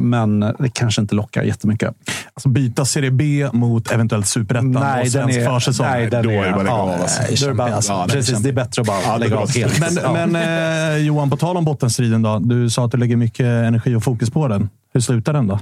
Men 0.00 0.40
det 0.40 0.70
kanske 0.72 1.00
inte 1.02 1.14
lockar 1.14 1.42
jättemycket. 1.42 1.94
Alltså 2.34 2.48
byta 2.48 2.84
Serie 2.84 3.10
B 3.10 3.48
mot 3.52 3.92
eventuellt 3.92 4.26
Superettan 4.26 4.70
Nej, 4.70 4.82
och 4.98 5.02
den 5.04 5.10
svensk 5.10 5.38
är- 5.38 5.44
försäsong. 5.46 5.86
nej, 5.86 6.06
den 6.10 6.24
Då 6.24 6.30
är- 6.30 6.34
är 6.34 6.46
det 6.46 6.52
bara 6.52 6.58
att 6.60 6.64
lägga 6.64 6.76
ja, 6.76 6.82
av. 6.82 7.00
Alltså. 7.00 7.46
är 7.48 7.54
det 7.54 7.74
alltså. 7.76 8.06
Precis, 8.08 8.38
det 8.38 8.48
är 8.48 8.52
bättre 8.52 8.80
att 8.82 8.86
bara 8.88 9.16
lägga 9.16 9.36
av 9.36 9.50
helt. 9.54 9.80
Men, 9.80 9.98
Ja. 10.02 10.26
men 10.26 10.36
eh, 10.96 10.96
Johan, 11.06 11.30
på 11.30 11.36
tal 11.36 11.56
om 11.56 11.64
bottenstriden 11.64 12.22
då. 12.22 12.38
Du 12.38 12.70
sa 12.70 12.84
att 12.84 12.90
du 12.92 12.96
lägger 12.98 13.16
mycket 13.16 13.46
energi 13.46 13.94
och 13.94 14.02
fokus 14.04 14.30
på 14.30 14.48
den. 14.48 14.68
Hur 14.94 15.00
slutar 15.00 15.32
den 15.32 15.46
då? 15.46 15.54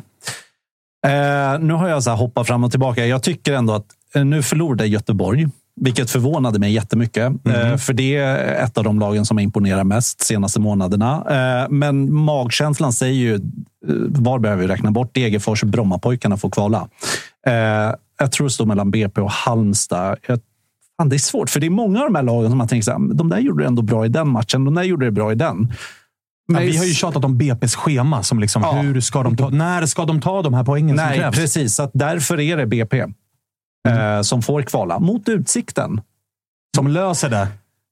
Eh, 1.06 1.58
nu 1.60 1.72
har 1.74 1.88
jag 1.88 2.02
så 2.02 2.10
här 2.10 2.16
hoppat 2.16 2.46
fram 2.46 2.64
och 2.64 2.70
tillbaka. 2.70 3.06
Jag 3.06 3.22
tycker 3.22 3.52
ändå 3.52 3.72
att 3.74 3.86
eh, 4.14 4.24
nu 4.24 4.42
förlorade 4.42 4.86
Göteborg, 4.86 5.48
vilket 5.80 6.10
förvånade 6.10 6.58
mig 6.58 6.72
jättemycket. 6.72 7.32
Eh, 7.48 7.76
för 7.76 7.92
det 7.92 8.16
är 8.16 8.64
ett 8.64 8.78
av 8.78 8.84
de 8.84 8.98
lagen 8.98 9.26
som 9.26 9.38
imponerar 9.38 9.84
mest 9.84 10.20
senaste 10.20 10.60
månaderna. 10.60 11.24
Eh, 11.30 11.70
men 11.70 12.14
magkänslan 12.14 12.92
säger 12.92 13.14
ju, 13.14 13.34
eh, 13.34 13.40
var 14.08 14.38
behöver 14.38 14.62
vi 14.62 14.68
räkna 14.68 14.90
bort? 14.90 15.14
Degerfors, 15.14 15.62
Brommapojkarna 15.62 16.36
får 16.36 16.50
kvala. 16.50 16.88
Jag 18.18 18.32
tror 18.32 18.46
det 18.46 18.50
står 18.52 18.66
mellan 18.66 18.90
BP 18.90 19.20
och 19.20 19.30
Halmstad. 19.30 20.16
Jag, 20.26 20.40
fan, 20.96 21.08
det 21.08 21.16
är 21.16 21.18
svårt, 21.18 21.50
för 21.50 21.60
det 21.60 21.66
är 21.66 21.70
många 21.70 21.98
av 22.00 22.04
de 22.06 22.14
här 22.14 22.22
lagen 22.22 22.50
som 22.50 22.58
man 22.58 22.68
tänker 22.68 22.84
så 22.84 22.90
här, 22.90 23.14
de 23.14 23.28
där 23.28 23.38
gjorde 23.38 23.62
det 23.64 23.66
ändå 23.66 23.82
bra 23.82 24.06
i 24.06 24.08
den 24.08 24.28
matchen, 24.28 24.64
de 24.64 24.74
där 24.74 24.82
gjorde 24.82 25.04
det 25.06 25.10
bra 25.12 25.32
i 25.32 25.34
den. 25.34 25.72
Ja, 26.52 26.58
vi 26.58 26.76
har 26.76 26.84
ju 26.84 26.94
tjatat 26.94 27.24
om 27.24 27.38
BP's 27.40 27.76
schema. 27.76 28.22
Som 28.22 28.40
liksom, 28.40 28.62
Ja. 28.62 28.72
hur 28.72 29.00
ska 29.00 29.22
de 29.22 29.36
ta, 29.36 29.48
när 29.48 29.86
ska 29.86 30.04
de 30.04 30.20
ta 30.20 30.42
de 30.42 30.54
här 30.54 30.64
poängen 30.64 30.96
som 30.98 31.06
Nej, 31.06 31.18
krävs? 31.18 31.36
precis. 31.36 31.74
Så 31.74 31.82
att 31.82 31.90
därför 31.94 32.40
är 32.40 32.56
det 32.56 32.66
BP 32.66 33.04
eh, 33.86 34.22
som 34.22 34.42
får 34.42 34.62
kvala 34.62 34.98
mot 34.98 35.28
Utsikten. 35.28 36.00
Som 36.76 36.88
löser 36.88 37.30
det. 37.30 37.48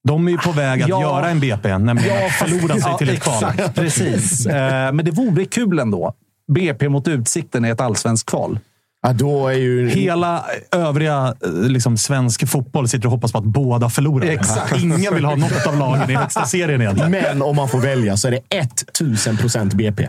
De 0.09 0.27
är 0.29 0.33
ju 0.33 0.39
på 0.39 0.53
väg 0.53 0.83
att 0.83 0.89
Ja. 0.89 1.01
göra 1.01 1.31
en 1.31 1.41
BP, 1.41 1.79
nämligen 1.79 2.27
att 2.27 2.33
förlora 2.33 2.75
sig 2.75 2.91
Ja, 2.91 2.99
till 2.99 3.09
ett 3.11 3.21
kval. 3.23 3.45
Exakt, 3.55 3.75
precis. 3.75 4.47
Eh, 4.47 4.93
men 4.93 5.05
det 5.05 5.11
vore 5.11 5.45
kul 5.45 5.79
ändå. 5.79 6.15
BP 6.53 6.89
mot 6.89 7.09
Utsikten 7.09 7.65
är 7.65 7.73
ett 7.73 7.81
allsvenskt 7.81 8.31
kval. 8.31 8.59
Ja, 9.03 9.13
då 9.13 9.49
är 9.49 9.53
ju... 9.53 9.89
Hela 9.89 10.45
övriga 10.73 11.35
eh, 11.45 11.51
liksom, 11.53 11.97
svensk 11.97 12.49
fotboll 12.49 12.89
sitter 12.89 13.07
och 13.07 13.13
hoppas 13.13 13.33
på 13.33 13.39
att 13.39 13.45
båda 13.45 13.91
förlorar. 13.91 14.27
Exakt. 14.27 14.77
Ingen 14.83 15.15
vill 15.15 15.25
ha 15.25 15.37
något 15.37 15.67
av 15.67 15.79
lagen 15.79 16.11
i 16.11 16.15
högsta 16.15 16.45
serien 16.45 16.81
egentligen. 16.81 17.11
Men 17.11 17.43
om 17.43 17.57
man 17.57 17.69
får 17.69 17.79
välja 17.81 18.17
så 18.17 18.29
är 18.29 18.33
det 18.33 18.57
1000 18.57 19.37
procent 19.37 19.75
BP. 19.75 20.09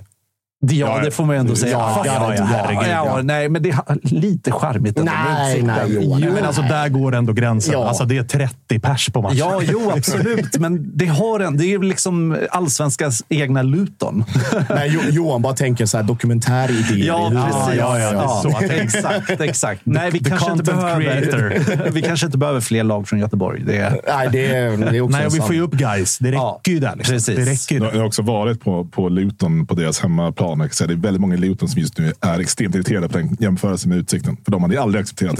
Ja, 0.73 0.99
det 1.03 1.11
får 1.11 1.25
man 1.25 1.35
ändå 1.35 1.55
säga. 1.55 1.71
Ja, 1.71 2.03
ja, 2.05 2.33
ja, 2.37 2.73
ja, 2.73 2.85
ja. 2.87 3.21
Nej, 3.23 3.49
men 3.49 3.63
det 3.63 3.69
är 3.69 3.79
lite 4.15 4.51
charmigt. 4.51 4.97
Nej, 5.03 5.61
nej. 5.61 5.77
Jo, 5.89 6.31
men 6.33 6.45
alltså, 6.45 6.61
där 6.61 6.89
går 6.89 7.15
ändå 7.15 7.33
gränsen. 7.33 7.73
Ja. 7.73 7.87
Alltså, 7.87 8.05
det 8.05 8.17
är 8.17 8.23
30 8.23 8.79
pers 8.79 9.09
på 9.09 9.21
matchen. 9.21 9.37
Ja, 9.37 9.61
jo, 9.63 9.91
absolut. 9.95 10.59
Men 10.59 10.97
det, 10.97 11.05
har 11.05 11.39
en, 11.39 11.57
det 11.57 11.65
är 11.73 11.79
liksom 11.79 12.37
allsvenskans 12.49 13.23
egna 13.29 13.61
Luton. 13.63 14.23
Nej, 14.69 14.89
Jo- 14.93 15.01
Johan 15.09 15.41
bara 15.41 15.53
tänker 15.53 15.85
så 15.85 15.97
här 15.97 16.03
dokumentäridéer. 16.03 17.07
Ja, 17.07 17.19
i 17.21 17.29
huvudet. 17.29 17.45
precis. 17.53 17.79
Ja, 17.79 17.99
ja, 17.99 18.13
ja. 18.13 18.39
Så 18.43 18.57
att- 18.57 18.63
exakt, 18.63 19.41
exakt. 19.41 19.81
Nej, 19.83 20.11
vi 20.11 20.19
The 20.19 20.29
kanske, 20.29 20.51
inte 20.51 20.63
behöver, 20.63 21.01
creator. 21.21 21.89
vi 21.91 22.01
kanske 22.01 22.25
inte 22.25 22.37
behöver 22.37 22.61
fler 22.61 22.83
lag 22.83 23.07
från 23.07 23.19
Göteborg. 23.19 23.63
Det 23.65 23.77
är, 23.77 24.01
Nej, 24.07 24.29
det 24.31 24.45
är, 24.55 24.77
det 24.77 24.97
är 24.97 25.01
också 25.01 25.17
Nej, 25.17 25.27
vi 25.31 25.39
får 25.39 25.53
ju 25.55 25.61
upp 25.61 25.73
guys. 25.73 26.17
Det 26.17 26.27
räcker 26.27 26.37
Ja, 26.37 26.61
ju 26.67 26.79
där. 26.79 26.95
Liksom. 26.95 27.13
precis. 27.13 27.35
Det 27.35 27.45
räcker 27.75 27.85
ju 27.85 27.91
Jag 27.93 27.99
har 28.01 28.07
också 28.07 28.21
varit 28.21 28.61
på, 28.63 28.85
på 28.85 29.09
Luton 29.09 29.67
på 29.67 29.75
deras 29.75 29.99
hemmaplan. 29.99 30.54
Jag 30.59 30.69
kan 30.69 30.75
säga, 30.75 30.87
det 30.87 30.93
är 30.93 30.97
väldigt 30.97 31.21
många 31.21 31.33
i 31.35 31.37
Luton 31.37 31.69
som 31.69 31.81
just 31.81 31.97
nu 31.97 32.13
är 32.21 32.39
extremt 32.39 32.75
irriterade 32.75 33.09
på 33.09 33.17
den 33.17 33.37
jämförelsen 33.39 33.89
med 33.89 33.97
Utsikten. 33.97 34.37
För 34.45 34.51
de 34.51 34.61
hade 34.63 34.81
aldrig 34.81 35.01
accepterat 35.01 35.35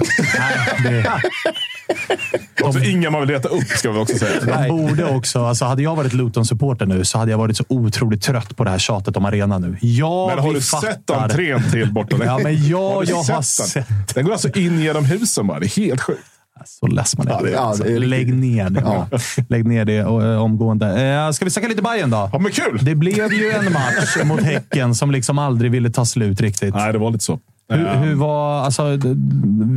det. 0.84 1.12
Också 2.64 2.80
inga 2.80 3.10
man 3.10 3.22
vill 3.22 3.30
leta 3.30 3.50
upp, 3.50 3.68
ska 3.68 3.92
vi 3.92 4.00
också 4.00 4.18
säga. 4.18 4.42
De 4.46 4.68
borde 4.70 5.06
också, 5.06 5.46
alltså 5.46 5.66
hade 5.66 5.84
jag 5.84 5.96
varit 5.96 6.14
Luton-supporter 6.14 6.86
nu 6.86 7.06
så 7.06 7.18
hade 7.18 7.32
jag 7.32 7.38
varit 7.38 7.58
så 7.58 7.64
otroligt 7.70 8.22
trött 8.24 8.56
på 8.58 8.64
det 8.64 8.70
här 8.70 8.78
tjatet 8.80 9.18
om 9.18 9.26
arenan 9.26 9.62
nu. 9.62 9.78
Ja, 9.82 10.28
Men 10.36 10.44
har 10.44 10.54
du 10.54 10.62
fattar. 10.62 10.88
sett 10.92 11.10
entrén 11.10 11.72
till 11.72 11.92
borta? 11.94 12.18
Ja, 12.26 12.40
men 12.44 12.68
ja, 12.68 12.94
Har 12.94 13.06
jag 13.10 13.16
har 13.16 13.34
den? 13.34 13.44
sett 13.44 14.16
Den 14.16 14.26
går 14.26 14.32
alltså 14.32 14.50
in 14.50 14.80
genom 14.80 15.06
husen 15.06 15.48
bara. 15.48 15.60
Det 15.60 15.66
är 15.66 15.82
helt 15.88 16.02
sjukt. 16.02 16.22
Så 16.66 16.88
less 16.88 17.18
man 17.18 17.28
är. 17.28 17.32
Ja, 17.32 17.42
det 17.42 17.56
alltså. 17.60 17.84
det 17.84 17.94
är 17.94 18.00
Lägg 18.00 18.34
ner 18.34 18.70
det. 18.70 18.80
Ja. 18.82 19.08
Lägg 19.50 19.66
ner 19.66 19.86
det 19.86 19.98
eh, 19.98 20.42
omgående. 20.42 21.04
Eh, 21.26 21.32
ska 21.32 21.46
vi 21.46 21.52
snacka 21.52 21.68
lite 21.68 21.82
Bayern 21.82 22.10
då? 22.10 22.30
Ja, 22.34 22.40
men 22.40 22.52
kul! 22.52 22.80
Det 22.82 22.96
blev 22.96 23.34
ju 23.34 23.52
en 23.52 23.74
match 23.74 24.18
mot 24.26 24.42
Häcken 24.42 24.96
som 24.96 25.12
liksom 25.12 25.40
aldrig 25.40 25.72
ville 25.72 25.90
ta 25.90 26.06
slut 26.06 26.42
riktigt. 26.42 26.76
Nej, 26.76 26.94
det 26.94 27.00
var 27.00 27.12
lite 27.12 27.24
så. 27.24 27.40
Hur, 27.70 27.88
Ehm. 27.88 28.00
hur 28.02 28.16
var, 28.16 28.62
alltså, 28.62 28.84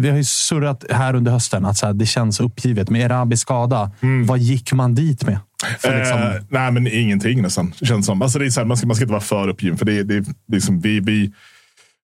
vi 0.03 0.09
har 0.11 0.17
ju 0.17 0.25
surrat 0.25 0.85
här 0.91 1.15
under 1.15 1.33
hösten 1.33 1.65
att 1.65 1.77
så 1.77 1.87
här, 1.87 1.93
det 1.93 2.07
känns 2.07 2.41
uppgivet. 2.41 2.91
Med 2.91 3.01
Erabi 3.03 3.37
skada, 3.37 3.91
vad 4.27 4.39
gick 4.39 4.73
man 4.73 4.95
dit 4.95 5.27
med? 5.27 5.39
Liksom, 5.83 5.91
Mm. 6.19 6.29
Eh, 6.37 6.43
nej, 6.49 6.73
men 6.73 6.87
ingenting 6.87 7.43
nästan. 7.43 7.73
Känns 7.83 8.07
som. 8.07 8.23
Alltså, 8.23 8.39
det 8.39 8.47
är 8.47 8.51
så 8.51 8.61
här, 8.61 8.67
man, 8.67 8.77
ska, 8.77 8.87
man 8.87 8.97
ska 8.97 9.05
inte 9.05 9.13
vara 9.13 9.21
för 9.23 9.49
uppgiven. 9.49 9.79
För 9.79 9.85
det, 9.87 10.03
det, 10.03 10.25
liksom, 10.53 10.81
vi, 10.81 11.01
vi, 11.01 11.33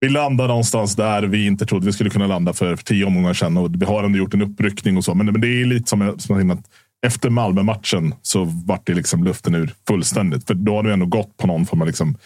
vi 0.01 0.09
landar 0.09 0.47
någonstans 0.47 0.95
där 0.95 1.21
vi 1.21 1.45
inte 1.45 1.65
trodde 1.65 1.85
vi 1.85 1.93
skulle 1.93 2.09
kunna 2.09 2.27
landa 2.27 2.53
för 2.53 2.75
tio 2.75 3.05
omgångar 3.05 3.33
sedan. 3.33 3.57
Och 3.57 3.81
vi 3.81 3.85
har 3.85 4.03
ändå 4.03 4.17
gjort 4.17 4.33
en 4.33 4.41
uppryckning 4.41 4.97
och 4.97 5.05
så. 5.05 5.13
Men, 5.13 5.25
men 5.25 5.41
det 5.41 5.47
är 5.61 5.65
lite 5.65 5.89
som, 5.89 6.01
jag- 6.01 6.21
som 6.21 6.39
jag 6.49 6.51
att 6.57 6.65
efter 7.07 7.29
Malmö-matchen 7.29 8.13
så 8.21 8.43
vart 8.65 8.87
det 8.87 8.93
liksom 8.93 9.23
luften 9.23 9.55
ur 9.55 9.73
fullständigt. 9.87 10.47
För 10.47 10.53
då 10.53 10.75
har 10.75 10.83
vi 10.83 10.91
ändå 10.91 11.05
gått 11.05 11.37
på 11.37 11.47
någon 11.47 11.65
form 11.65 11.81
av 11.81 11.87
liksom, 11.87 12.17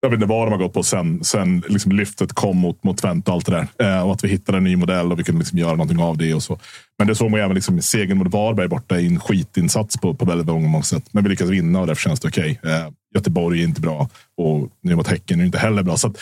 jag 0.00 0.10
vet 0.10 0.16
inte 0.16 0.26
vad 0.26 0.46
de 0.46 0.50
har 0.52 0.58
gått 0.58 0.72
på 0.72 0.82
sen, 0.82 1.24
sen 1.24 1.62
liksom 1.68 1.92
lyftet 1.92 2.32
kom 2.32 2.56
mot, 2.58 2.84
mot 2.84 2.98
Twente 2.98 3.30
och 3.30 3.34
allt 3.34 3.46
det 3.46 3.66
där. 3.78 3.96
Eh, 3.96 4.06
och 4.06 4.12
att 4.12 4.24
vi 4.24 4.28
hittade 4.28 4.58
en 4.58 4.64
ny 4.64 4.76
modell 4.76 5.12
och 5.12 5.18
vi 5.18 5.24
kunde 5.24 5.38
liksom 5.38 5.58
göra 5.58 5.70
någonting 5.70 5.98
av 5.98 6.16
det. 6.18 6.34
och 6.34 6.42
så. 6.42 6.58
Men 6.98 7.06
det 7.08 7.14
såg 7.14 7.30
man 7.30 7.40
ju 7.40 7.44
även 7.44 7.54
liksom, 7.54 7.82
segern 7.82 8.18
mot 8.18 8.32
Varberg 8.32 8.68
borta 8.68 9.00
i 9.00 9.06
en 9.06 9.20
skitinsats 9.20 9.96
på, 9.96 10.14
på 10.14 10.24
väldigt 10.24 10.46
många 10.46 10.82
sätt. 10.82 11.04
Men 11.12 11.24
vi 11.24 11.30
lyckades 11.30 11.50
vinna 11.52 11.80
och 11.80 11.86
därför 11.86 12.02
känns 12.02 12.20
det 12.20 12.28
okej. 12.28 12.60
Eh, 12.64 12.88
Göteborg 13.14 13.60
är 13.60 13.64
inte 13.64 13.80
bra 13.80 14.08
och 14.36 14.68
nu 14.82 14.96
mot 14.96 15.06
Häcken 15.08 15.40
är 15.40 15.44
inte 15.44 15.58
heller 15.58 15.82
bra. 15.82 15.96
Så 15.96 16.06
att, 16.08 16.16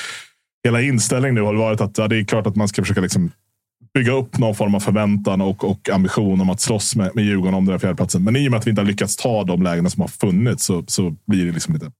hela 0.65 0.83
inställningen 0.83 1.35
nu 1.35 1.41
har 1.41 1.55
varit 1.55 1.81
att 1.81 1.99
ja, 1.99 2.09
det 2.09 2.17
är 2.17 2.25
klart 2.25 2.47
att 2.47 2.57
man 2.57 2.69
ska 2.69 2.83
försöka 2.83 3.01
liksom, 3.01 3.31
bygga 3.95 4.13
upp 4.13 4.39
någon 4.39 4.55
form 4.55 4.75
av 4.75 4.81
förväntan 4.81 5.41
och, 5.41 5.71
och 5.71 5.91
ambition 5.91 6.41
om 6.41 6.51
att 6.51 6.61
slåss 6.61 6.97
med, 6.97 7.11
med 7.15 7.25
Djurgården 7.25 7.55
om 7.55 7.65
den 7.65 7.73
här 7.73 7.79
fjärdeplatsen. 7.79 8.25
Men 8.25 8.37
i 8.37 8.49
och 8.49 8.51
med 8.51 8.59
att 8.59 8.67
vi 8.67 8.71
inte 8.71 8.83
har 8.83 8.87
lyckats 8.87 9.17
ta 9.17 9.45
de 9.45 9.63
lägena 9.63 9.91
som 9.91 10.01
har 10.01 10.09
funnits 10.09 10.65
så, 10.65 10.85
så 10.87 11.17
blir 11.27 11.47
det 11.47 11.53
liksom 11.53 11.75
lite 11.75 11.93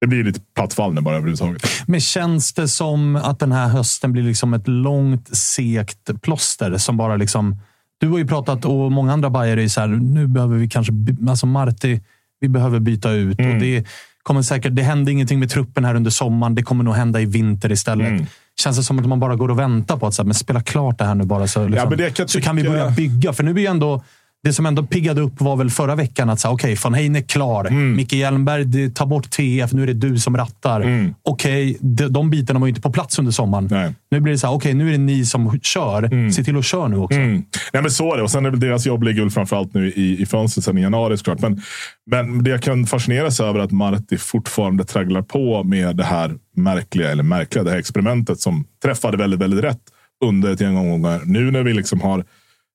det 0.00 0.06
blir 0.06 0.24
lite 0.24 0.40
platt 0.54 0.74
fall 0.74 0.94
nu 0.94 1.00
bara 1.00 1.16
överhuvudtaget. 1.16 1.62
Men 1.86 2.00
känns 2.00 2.52
det 2.52 2.68
som 2.68 3.16
att 3.16 3.38
den 3.38 3.52
här 3.52 3.68
hösten 3.68 4.12
blir 4.12 4.22
liksom 4.22 4.54
ett 4.54 4.68
långt, 4.68 5.36
segt 5.36 6.22
plåster 6.22 6.76
som 6.76 6.96
bara 6.96 7.16
liksom... 7.16 7.56
Du 7.98 8.08
har 8.08 8.18
ju 8.18 8.26
pratat, 8.26 8.64
och 8.64 8.92
många 8.92 9.12
andra 9.12 9.30
bajare 9.30 9.62
är 9.62 9.68
så 9.68 9.80
här, 9.80 9.88
nu 9.88 10.26
behöver 10.26 10.56
vi 10.56 10.68
kanske... 10.68 10.92
Alltså 11.28 11.46
Marti, 11.46 12.00
vi 12.40 12.48
behöver 12.48 12.80
byta 12.80 13.10
ut. 13.10 13.38
Och 13.38 13.60
det, 13.60 13.86
kommer 14.30 14.42
säkert, 14.42 14.76
det 14.76 14.82
hände 14.82 15.12
ingenting 15.12 15.38
med 15.40 15.50
truppen 15.50 15.84
här 15.84 15.94
under 15.94 16.10
sommaren. 16.10 16.54
Det 16.54 16.62
kommer 16.62 16.84
nog 16.84 16.94
hända 16.94 17.20
i 17.20 17.24
vinter 17.24 17.72
istället. 17.72 18.22
Känns 18.60 18.76
det 18.76 18.82
som 18.82 18.98
att 18.98 19.06
man 19.06 19.20
bara 19.20 19.36
går 19.36 19.50
och 19.50 19.58
väntar 19.58 19.96
på 19.96 20.06
att 20.06 20.14
så 20.14 20.22
här, 20.22 20.26
men 20.26 20.34
spela 20.34 20.62
klart 20.62 20.98
det 20.98 21.04
här 21.04 21.14
nu 21.14 21.24
bara 21.24 21.46
så, 21.46 21.68
liksom, 21.68 21.88
men 21.88 21.98
det 21.98 22.16
kan 22.16 22.28
så 22.28 22.40
kan 22.40 22.56
vi 22.56 22.62
tycka- 22.62 22.72
börja 22.72 22.90
bygga. 22.90 23.32
För 23.32 23.42
nu 23.44 23.52
blir 23.52 23.64
ju 23.64 23.70
ändå... 23.70 24.02
Det 24.42 24.52
som 24.52 24.66
ändå 24.66 24.82
piggade 24.82 25.20
upp 25.20 25.40
var 25.40 25.56
väl 25.56 25.70
förra 25.70 25.94
veckan 25.94 26.30
att 26.30 26.40
säga, 26.40 26.52
okej, 26.52 26.76
von 26.84 26.94
Hein 26.94 27.16
är 27.16 27.20
klar. 27.20 27.64
Mm. 27.64 27.96
Micke 27.96 28.12
Hjelmberg, 28.12 28.90
ta 28.90 29.06
bort 29.06 29.30
TF. 29.30 29.72
Nu 29.72 29.82
är 29.82 29.86
det 29.86 29.92
du 29.92 30.18
som 30.18 30.36
rattar. 30.36 30.80
Mm. 30.80 31.14
Okej, 31.22 31.76
de, 31.80 32.06
de 32.06 32.30
bitarna 32.30 32.60
var 32.60 32.66
ju 32.66 32.68
inte 32.68 32.80
på 32.80 32.92
plats 32.92 33.18
under 33.18 33.32
sommaren. 33.32 33.94
Nu 34.10 34.20
blir 34.20 34.32
det 34.32 34.38
så 34.38 34.46
här, 34.46 34.54
okej, 34.54 34.74
nu 34.74 34.88
är 34.88 34.92
det 34.92 34.98
ni 34.98 35.26
som 35.26 35.60
kör. 35.60 36.30
Se 36.30 36.44
till 36.44 36.56
att 36.56 36.64
köra 36.64 36.88
nu 36.88 36.96
också. 36.96 37.18
Mm. 37.18 37.44
Nej, 37.72 37.82
men 37.82 37.90
så 37.90 38.12
är 38.12 38.16
det. 38.16 38.22
Och 38.22 38.30
sen 38.30 38.46
är 38.46 38.50
väl 38.50 38.60
deras 38.60 38.86
jobb 38.86 39.02
ligger 39.02 39.22
väl 39.22 39.30
framförallt 39.30 39.74
nu 39.74 39.90
i, 39.90 40.22
i 40.22 40.26
fönstret 40.26 40.64
sen 40.64 40.78
i 40.78 40.82
januari 40.82 41.16
såklart. 41.16 41.40
Men, 41.40 41.62
men 42.10 42.44
det 42.44 42.50
jag 42.50 42.62
kan 42.62 42.86
fascineras 42.86 43.40
över 43.40 43.60
är 43.60 43.64
att 43.64 43.70
Marti 43.70 44.16
fortfarande 44.18 44.84
tragglar 44.84 45.22
på 45.22 45.64
med 45.64 45.96
det 45.96 46.04
här 46.04 46.34
märkliga, 46.56 47.10
eller 47.10 47.22
märkliga, 47.22 47.64
det 47.64 47.70
här 47.70 47.78
experimentet 47.78 48.40
som 48.40 48.64
träffade 48.82 49.16
väldigt, 49.16 49.40
väldigt 49.40 49.64
rätt 49.64 49.82
under 50.24 50.52
ett 50.52 50.60
gäng 50.60 50.76
omgångar. 50.76 51.20
Nu 51.24 51.50
när 51.50 51.62
vi 51.62 51.72
liksom 51.72 52.00
har 52.00 52.24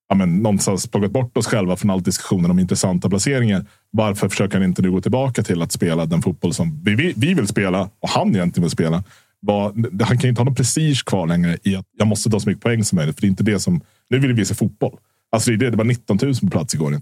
ja, 0.08 0.14
men, 0.14 0.36
någonstans 0.42 0.86
plockat 0.86 1.10
bort 1.10 1.36
oss 1.36 1.46
själva 1.46 1.76
från 1.76 1.90
all 1.90 2.02
diskussionen 2.02 2.50
om 2.50 2.58
intressanta 2.58 3.08
placeringar. 3.08 3.64
Varför 3.90 4.28
försöker 4.28 4.58
han 4.58 4.64
inte 4.68 4.82
nu 4.82 4.90
gå 4.90 5.00
tillbaka 5.00 5.42
till 5.42 5.62
att 5.62 5.72
spela 5.72 6.06
den 6.06 6.22
fotboll 6.22 6.54
som 6.54 6.80
vi, 6.84 7.14
vi, 7.16 7.34
vill 7.34 7.46
spela 7.46 7.90
och 8.00 8.08
han 8.08 8.28
egentligen 8.36 8.62
vill 8.62 8.70
spela? 8.70 9.04
Vad- 9.40 10.02
han 10.02 10.18
kan 10.18 10.20
ju 10.22 10.28
inte 10.28 10.40
ha 10.40 10.44
någon 10.44 10.54
prestige 10.54 11.04
kvar 11.06 11.26
längre 11.26 11.58
i 11.62 11.76
att 11.76 11.86
jag 11.98 12.08
måste 12.08 12.30
ta 12.30 12.40
så 12.40 12.48
mycket 12.48 12.62
poäng 12.62 12.84
som 12.84 12.96
möjligt. 12.96 13.14
För 13.16 13.20
det 13.20 13.26
är 13.26 13.30
inte 13.30 13.44
det 13.44 13.60
som, 13.60 13.80
nu 14.10 14.18
vill 14.18 14.32
vi 14.32 14.44
se 14.44 14.54
fotboll. 14.54 14.96
Alltså 15.32 15.50
det, 15.50 15.54
är 15.54 15.58
det, 15.58 15.70
det 15.70 15.76
var 15.76 15.84
19 15.84 16.18
000 16.22 16.34
på 16.34 16.46
plats 16.46 16.74
igår. 16.74 17.00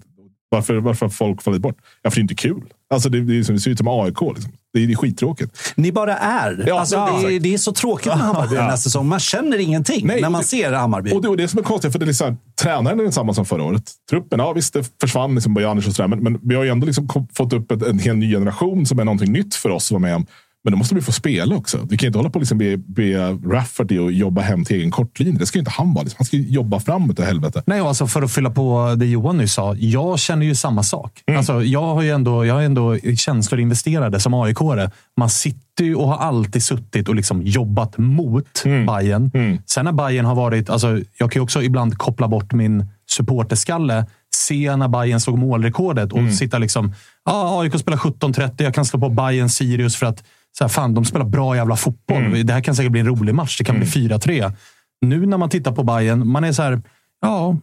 Varför, 0.49 0.75
varför 0.77 1.05
har 1.05 1.11
folk 1.11 1.41
fallit 1.41 1.61
bort? 1.61 1.77
Ja, 2.01 2.09
för 2.11 2.15
det 2.15 2.19
är 2.19 2.21
inte 2.21 2.35
kul. 2.35 2.61
Alltså 2.89 3.09
det, 3.09 3.21
det, 3.21 3.33
är 3.33 3.53
det 3.53 3.59
ser 3.59 3.71
ut 3.71 3.77
som 3.77 3.87
AIK. 3.87 4.21
Liksom. 4.35 4.51
Det, 4.79 4.91
är, 4.93 4.95
skittråkigt. 4.95 5.73
Ni 5.75 5.91
bara 5.91 6.17
är. 6.17 6.63
Ja, 6.67 6.79
alltså, 6.79 6.95
ja, 6.95 7.19
det, 7.21 7.35
är 7.35 7.39
det 7.39 7.53
är 7.53 7.57
så 7.57 7.71
tråkigt 7.71 8.05
med 8.07 8.17
Hammarby 8.17 8.55
Ja. 8.55 8.61
den 8.61 8.69
här 8.69 8.77
säsongen. 8.77 9.07
Man 9.09 9.19
känner 9.19 9.57
ingenting 9.57 10.07
Nej, 10.07 10.21
när 10.21 10.29
man 10.29 10.41
det- 10.41 10.47
ser 10.47 10.71
Hammarby. 10.73 11.11
Och 11.13 11.21
det 11.21 11.27
var 11.27 11.35
det 11.35 11.47
som 11.47 11.59
är 11.59 11.63
konstigt, 11.63 11.91
för 11.91 11.99
det 11.99 12.05
är 12.05 12.07
liksom, 12.07 12.37
tränaren 12.61 12.99
är 12.99 13.03
densamma 13.03 13.33
som 13.33 13.45
förra 13.45 13.63
året. 13.63 13.91
Truppen, 14.09 14.39
ja 14.39 14.53
visst, 14.53 14.73
det 14.73 14.83
försvann 15.01 15.35
liksom 15.35 15.57
och 15.57 15.83
sådär, 15.83 16.07
men, 16.07 16.19
men 16.19 16.39
vi 16.43 16.55
har 16.55 16.63
ju 16.63 16.69
ändå 16.69 16.85
liksom 16.87 17.07
fått 17.37 17.53
upp 17.53 17.71
ett, 17.71 17.83
en 17.83 17.99
hel 17.99 18.15
ny 18.15 18.31
generation 18.31 18.85
som 18.85 18.99
är 18.99 19.03
någonting 19.05 19.31
nytt 19.31 19.55
för 19.55 19.69
oss 19.69 19.87
att 19.87 19.91
vara 19.91 20.01
med 20.01 20.15
om. 20.15 20.25
Men 20.65 20.71
då 20.71 20.77
måste 20.77 20.95
vi 20.95 21.01
få 21.01 21.11
spela 21.11 21.55
också. 21.55 21.87
Vi 21.89 21.97
kan 21.97 22.07
inte 22.07 22.19
hålla 22.19 22.29
på 22.29 22.35
och 22.35 22.41
liksom 22.41 22.57
be, 22.57 22.77
be 22.77 23.31
Rafferty 23.31 23.99
och 23.99 24.11
jobba 24.11 24.41
hem 24.41 24.65
till 24.65 24.75
egen 24.75 24.91
kortlinje. 24.91 25.39
Det 25.39 25.45
ska 25.45 25.59
inte 25.59 25.71
han 25.71 25.93
vara. 25.93 26.03
Liksom. 26.03 26.15
Han 26.19 26.25
ska 26.25 26.37
jobba 26.37 26.79
framåt 26.79 27.19
i 27.19 27.21
helvete. 27.23 27.63
Nej, 27.65 27.79
alltså 27.79 28.07
för 28.07 28.21
att 28.21 28.31
fylla 28.31 28.49
på 28.49 28.95
det 28.97 29.05
Johan 29.05 29.37
nyss 29.37 29.53
sa. 29.53 29.75
Jag 29.75 30.19
känner 30.19 30.45
ju 30.45 30.55
samma 30.55 30.83
sak. 30.83 31.23
Mm. 31.27 31.37
Alltså, 31.37 31.63
jag 31.63 31.81
har 31.81 32.01
ju 32.01 32.09
ändå, 32.09 32.45
jag 32.45 32.53
har 32.53 32.61
ändå 32.61 32.97
känslor 33.17 33.59
investerade 33.59 34.19
som 34.19 34.33
aik 34.33 34.57
-are. 34.57 34.91
Man 35.17 35.29
sitter 35.29 35.83
ju 35.83 35.95
och 35.95 36.07
har 36.07 36.17
alltid 36.17 36.63
suttit 36.63 37.09
och 37.09 37.15
liksom 37.15 37.41
jobbat 37.41 37.97
mot 37.97 38.61
Mm. 38.65 38.85
Bayern. 38.85 39.31
Sen 39.65 39.85
när 39.85 39.91
Bayern 39.91 40.25
har 40.25 40.35
varit... 40.35 40.69
Alltså, 40.69 40.99
jag 41.17 41.31
kan 41.31 41.39
ju 41.39 41.43
också 41.43 41.63
ibland 41.63 41.97
koppla 41.97 42.27
bort 42.27 42.53
min 42.53 42.85
supporterskalle. 43.09 44.05
Se 44.35 44.75
när 44.75 44.87
Bayern 44.87 45.19
slog 45.19 45.37
målrekordet 45.37 46.11
och 46.11 46.19
Mm. 46.19 46.31
sitta 46.31 46.57
liksom... 46.57 46.93
Ja, 47.25 47.61
AIK 47.61 47.79
spelar 47.79 47.97
17.30. 47.97 48.63
Jag 48.63 48.73
kan 48.73 48.85
slå 48.85 48.99
på 48.99 49.09
Bayern 49.09 49.49
Sirius 49.49 49.95
för 49.95 50.05
att 50.05 50.23
så 50.57 50.63
här, 50.63 50.69
fan, 50.69 50.93
de 50.93 51.05
spelar 51.05 51.25
bra 51.25 51.55
jävla 51.55 51.75
fotboll. 51.75 52.23
Mm. 52.23 52.45
Det 52.45 52.53
här 52.53 52.61
kan 52.61 52.75
säkert 52.75 52.91
bli 52.91 53.01
en 53.01 53.07
rolig 53.07 53.35
match. 53.35 53.57
Det 53.57 53.63
kan 53.63 53.75
bli 53.75 53.85
4-3. 53.85 54.53
Nu 55.01 55.25
när 55.25 55.37
man 55.37 55.49
tittar 55.49 55.71
på 55.71 55.83
Bayern, 55.83 56.27
man 56.27 56.43
är 56.43 56.51
så 56.51 56.63
här... 56.63 56.81
Ja, 57.21 57.57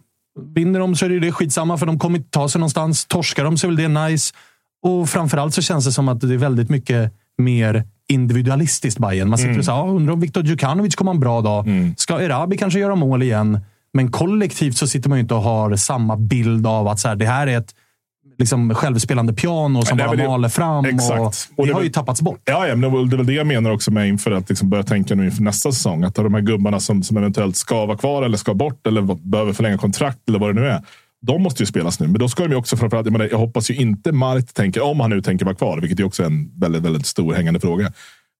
vinner 0.54 0.80
de 0.80 0.96
så 0.96 1.04
är 1.04 1.20
det 1.20 1.32
skitsamma, 1.32 1.78
för 1.78 1.86
de 1.86 1.98
kommer 1.98 2.18
inte 2.18 2.30
ta 2.30 2.48
sig 2.48 2.58
någonstans. 2.58 3.04
Torskar 3.06 3.44
de 3.44 3.56
så 3.58 3.66
är 3.66 3.68
väl 3.68 3.76
det 3.76 4.08
nice. 4.08 4.34
Och 4.82 5.08
framförallt 5.08 5.54
så 5.54 5.62
känns 5.62 5.84
det 5.84 5.92
som 5.92 6.08
att 6.08 6.20
det 6.20 6.34
är 6.34 6.38
väldigt 6.38 6.70
mycket 6.70 7.12
mer 7.38 7.84
individualistiskt 8.08 8.98
Bayern. 8.98 9.28
Man 9.28 9.38
sitter 9.38 9.48
Mm. 9.48 9.58
och 9.58 9.64
säger, 9.64 9.78
ja, 9.78 9.86
undrar 9.86 10.12
om 10.12 10.20
Viktor 10.20 10.44
Djukanovic 10.44 10.94
kommer 10.94 11.10
ha 11.10 11.14
en 11.14 11.20
bra 11.20 11.40
dag. 11.40 11.66
Ska 11.96 12.20
Erabi 12.20 12.58
kanske 12.58 12.78
göra 12.78 12.94
mål 12.94 13.22
igen? 13.22 13.60
Men 13.92 14.10
kollektivt 14.10 14.76
så 14.76 14.86
sitter 14.86 15.08
man 15.08 15.18
ju 15.18 15.22
inte 15.22 15.34
och 15.34 15.42
har 15.42 15.76
samma 15.76 16.16
bild 16.16 16.66
av 16.66 16.88
att 16.88 17.00
så 17.00 17.08
här, 17.08 17.16
det 17.16 17.26
här 17.26 17.46
är 17.46 17.58
ett 17.58 17.74
liksom, 18.38 18.74
självspelande 18.74 19.32
piano 19.34 19.82
som 19.82 19.96
Nej, 19.98 20.06
bara 20.06 20.16
det- 20.16 20.26
maler 20.28 20.48
fram. 20.48 20.84
Exakt. 20.84 21.20
Och 21.20 21.26
Och 21.26 21.32
det, 21.56 21.64
det 21.66 21.72
har 21.74 21.82
ju 21.82 21.88
tappats 21.90 22.22
bort. 22.22 22.40
Ja, 22.44 22.66
ja, 22.68 22.76
men 22.76 22.92
det 22.92 23.06
det 23.08 23.14
är 23.14 23.16
väl 23.16 23.26
det 23.26 23.32
jag 23.32 23.46
menar 23.46 23.70
också 23.70 23.90
med 23.90 24.08
inför 24.08 24.30
att 24.30 24.48
liksom 24.48 24.70
börja 24.70 24.84
tänka 24.84 25.14
nu 25.14 25.24
inför 25.24 25.42
nästa 25.42 25.72
säsong. 25.72 26.04
Att 26.04 26.14
de 26.14 26.34
här 26.34 26.40
gubbarna 26.40 26.80
som, 26.80 27.02
som 27.02 27.16
eventuellt 27.16 27.56
ska 27.56 27.86
vara 27.86 27.98
kvar 27.98 28.22
eller 28.22 28.36
ska 28.36 28.54
bort 28.54 28.86
eller 28.86 29.28
behöver 29.30 29.52
förlänga 29.52 29.78
kontrakt 29.78 30.18
eller 30.28 30.38
vad 30.38 30.54
det 30.54 30.60
nu 30.60 30.66
är. 30.68 30.82
De 31.26 31.42
måste 31.42 31.62
ju 31.62 31.66
spelas 31.66 32.00
nu, 32.00 32.06
men 32.06 32.18
då 32.18 32.28
ska 32.28 32.42
de 32.42 32.50
ju 32.50 32.56
också 32.56 32.76
framförallt. 32.76 33.06
Jag, 33.06 33.12
menar, 33.12 33.28
jag 33.30 33.38
hoppas 33.38 33.70
ju 33.70 33.74
inte 33.74 34.12
Mart 34.12 34.54
tänker, 34.54 34.82
om 34.84 35.00
han 35.00 35.10
nu 35.10 35.20
tänker 35.22 35.44
vara 35.44 35.54
kvar, 35.54 35.78
vilket 35.80 36.00
är 36.00 36.04
också 36.04 36.24
en 36.24 36.60
väldigt, 36.60 36.82
väldigt 36.82 37.06
stor 37.06 37.34
hängande 37.34 37.60
fråga. 37.60 37.92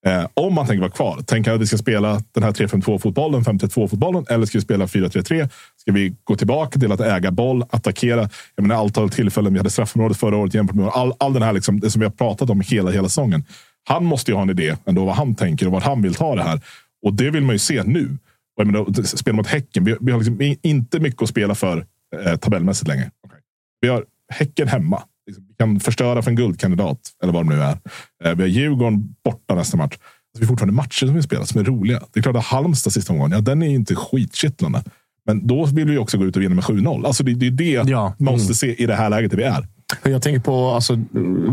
Eh, 0.07 0.27
om 0.35 0.57
han 0.57 0.67
tänker 0.67 0.81
vara 0.81 0.91
kvar, 0.91 1.21
tänker 1.27 1.51
han 1.51 1.57
att 1.59 1.63
vi 1.63 1.67
ska 1.67 1.77
spela 1.79 2.23
den 2.35 2.43
här 2.43 2.53
3-5-2-fotbollen, 2.53 3.43
5-3-2-fotbollen 3.45 4.25
eller 4.31 4.47
ska 4.47 4.59
vi 4.59 4.63
spela 4.63 4.87
4-3-3? 4.87 5.49
Ska 5.83 5.93
vi 5.93 6.15
gå 6.25 6.37
tillbaka 6.37 6.79
till 6.81 6.93
att 6.93 7.01
äga 7.01 7.31
boll, 7.31 7.65
attackera? 7.71 8.29
Jag 8.55 8.63
menar, 8.63 8.85
antal 8.85 9.11
tillfällen 9.11 9.53
vi 9.53 9.59
hade 9.59 9.71
straffområdet 9.71 10.17
förra 10.17 10.37
året 10.37 10.55
jämfört 10.55 10.77
med 10.77 10.89
all, 10.89 11.13
all 11.19 11.33
den 11.33 11.43
här, 11.43 11.53
liksom, 11.53 11.81
det 11.81 11.91
som 11.91 12.01
vi 12.01 12.07
har 12.07 12.13
pratat 12.13 12.51
om 12.51 12.61
hela, 12.61 12.91
hela 12.91 13.09
säsongen. 13.09 13.45
Han 13.85 14.05
måste 14.05 14.31
ju 14.31 14.35
ha 14.35 14.43
en 14.43 14.51
idé 14.51 14.77
ändå 14.87 15.05
vad 15.05 15.15
han 15.15 15.35
tänker 15.35 15.67
och 15.67 15.73
vart 15.73 15.85
han 15.85 16.03
vill 16.03 16.15
ta 16.15 16.35
det 16.35 16.43
här. 16.43 16.61
Och 17.07 17.15
det 17.15 17.31
vill 17.31 17.43
man 17.43 17.55
ju 17.55 17.59
se 17.59 17.83
nu. 17.83 18.19
Och 18.57 18.61
jag 18.61 18.67
menar, 18.67 19.03
spela 19.03 19.37
mot 19.37 19.47
Häcken, 19.47 19.85
vi, 19.85 19.97
vi 20.01 20.13
har 20.13 20.19
liksom 20.19 20.57
inte 20.63 21.01
mycket 21.01 21.23
att 21.23 21.29
spela 21.29 21.55
för 21.55 21.87
eh, 22.25 22.37
tabellmässigt 22.37 22.89
längre. 22.89 23.11
Okay. 23.27 23.39
Vi 23.81 23.89
har 23.89 24.05
Häcken 24.33 24.69
hemma. 24.69 25.03
Liksom, 25.27 25.47
vi 25.49 25.55
kan 25.55 25.81
förstöra 25.81 26.23
för 26.23 26.31
en 26.31 26.37
guldkandidat, 26.37 26.99
eller 27.23 27.33
vad 27.33 27.47
det 27.47 27.57
nu 27.57 27.63
är. 27.63 27.79
Eh, 28.25 28.37
Vi 28.37 28.43
har 28.43 28.49
Djurgården 28.49 29.15
borta 29.25 29.55
nästa 29.55 29.77
match. 29.77 29.93
Alltså, 29.95 30.41
vi 30.41 30.45
har 30.45 30.49
fortfarande 30.49 30.75
matcher 30.75 31.07
som 31.07 31.15
vi 31.15 31.23
spelar 31.23 31.45
som 31.45 31.61
är 31.61 31.65
roliga. 31.65 32.03
Det 32.13 32.21
är 32.21 32.23
klart 32.23 32.37
att 32.37 32.45
Halmstad 32.45 32.93
sista 32.93 33.13
omgången, 33.13 33.33
ja, 33.33 33.41
den 33.41 33.63
är 33.63 33.67
ju 33.67 33.75
inte 33.75 33.95
skitkittlande. 33.95 34.83
Men 35.27 35.47
då 35.47 35.65
vill 35.67 35.87
vi 35.91 35.99
också 35.99 36.19
gå 36.19 36.25
ut 36.25 36.37
och 36.37 36.43
vinna 36.43 36.55
med 36.55 36.65
7-0. 36.65 37.07
Alltså 37.07 37.23
det, 37.25 37.35
det 37.35 37.75
är 37.77 37.85
det 37.85 37.95
man 37.95 38.15
måste 38.35 38.55
se 38.55 38.83
i 38.83 38.87
det 38.87 38.95
här 38.95 39.11
läget 39.11 39.33
vi 39.35 39.43
är. 39.43 39.67
Jag 40.05 40.23
tänker 40.23 40.41
på, 40.41 40.69
alltså, 40.71 40.99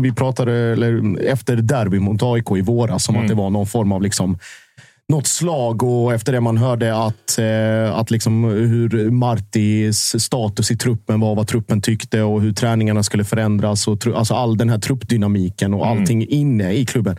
vi 0.00 0.12
pratade 0.12 0.52
eller, 0.52 1.18
efter 1.26 1.56
derby 1.56 1.98
mot 1.98 2.22
AIK 2.22 2.50
i 2.56 2.60
våras 2.60 3.08
om 3.08 3.14
Mm. 3.14 3.24
att 3.24 3.28
det 3.28 3.34
var 3.34 3.50
någon 3.50 3.66
form 3.66 3.92
av 3.92 4.02
liksom, 4.02 4.38
något 5.08 5.26
slag 5.26 5.82
och 5.82 6.14
efter 6.14 6.32
det 6.32 6.40
man 6.40 6.56
hörde 6.58 6.96
att, 6.96 7.38
eh, 7.38 7.98
att 7.98 8.10
liksom 8.10 8.44
hur 8.44 9.10
Martis 9.10 10.14
status 10.22 10.70
i 10.70 10.76
truppen 10.76 11.20
var, 11.20 11.34
vad 11.34 11.46
truppen 11.46 11.82
tyckte 11.82 12.22
och 12.22 12.40
hur 12.42 12.52
träningarna 12.52 13.02
skulle 13.02 13.24
förändras. 13.24 13.88
Och, 13.88 13.98
tru- 13.98 14.14
alltså 14.14 14.34
all 14.34 14.56
den 14.56 14.68
här 14.70 14.78
truppdynamiken 14.78 15.74
och 15.74 15.86
Mm. 15.86 15.98
allting 15.98 16.26
inne 16.28 16.72
i 16.72 16.86
klubben. 16.86 17.16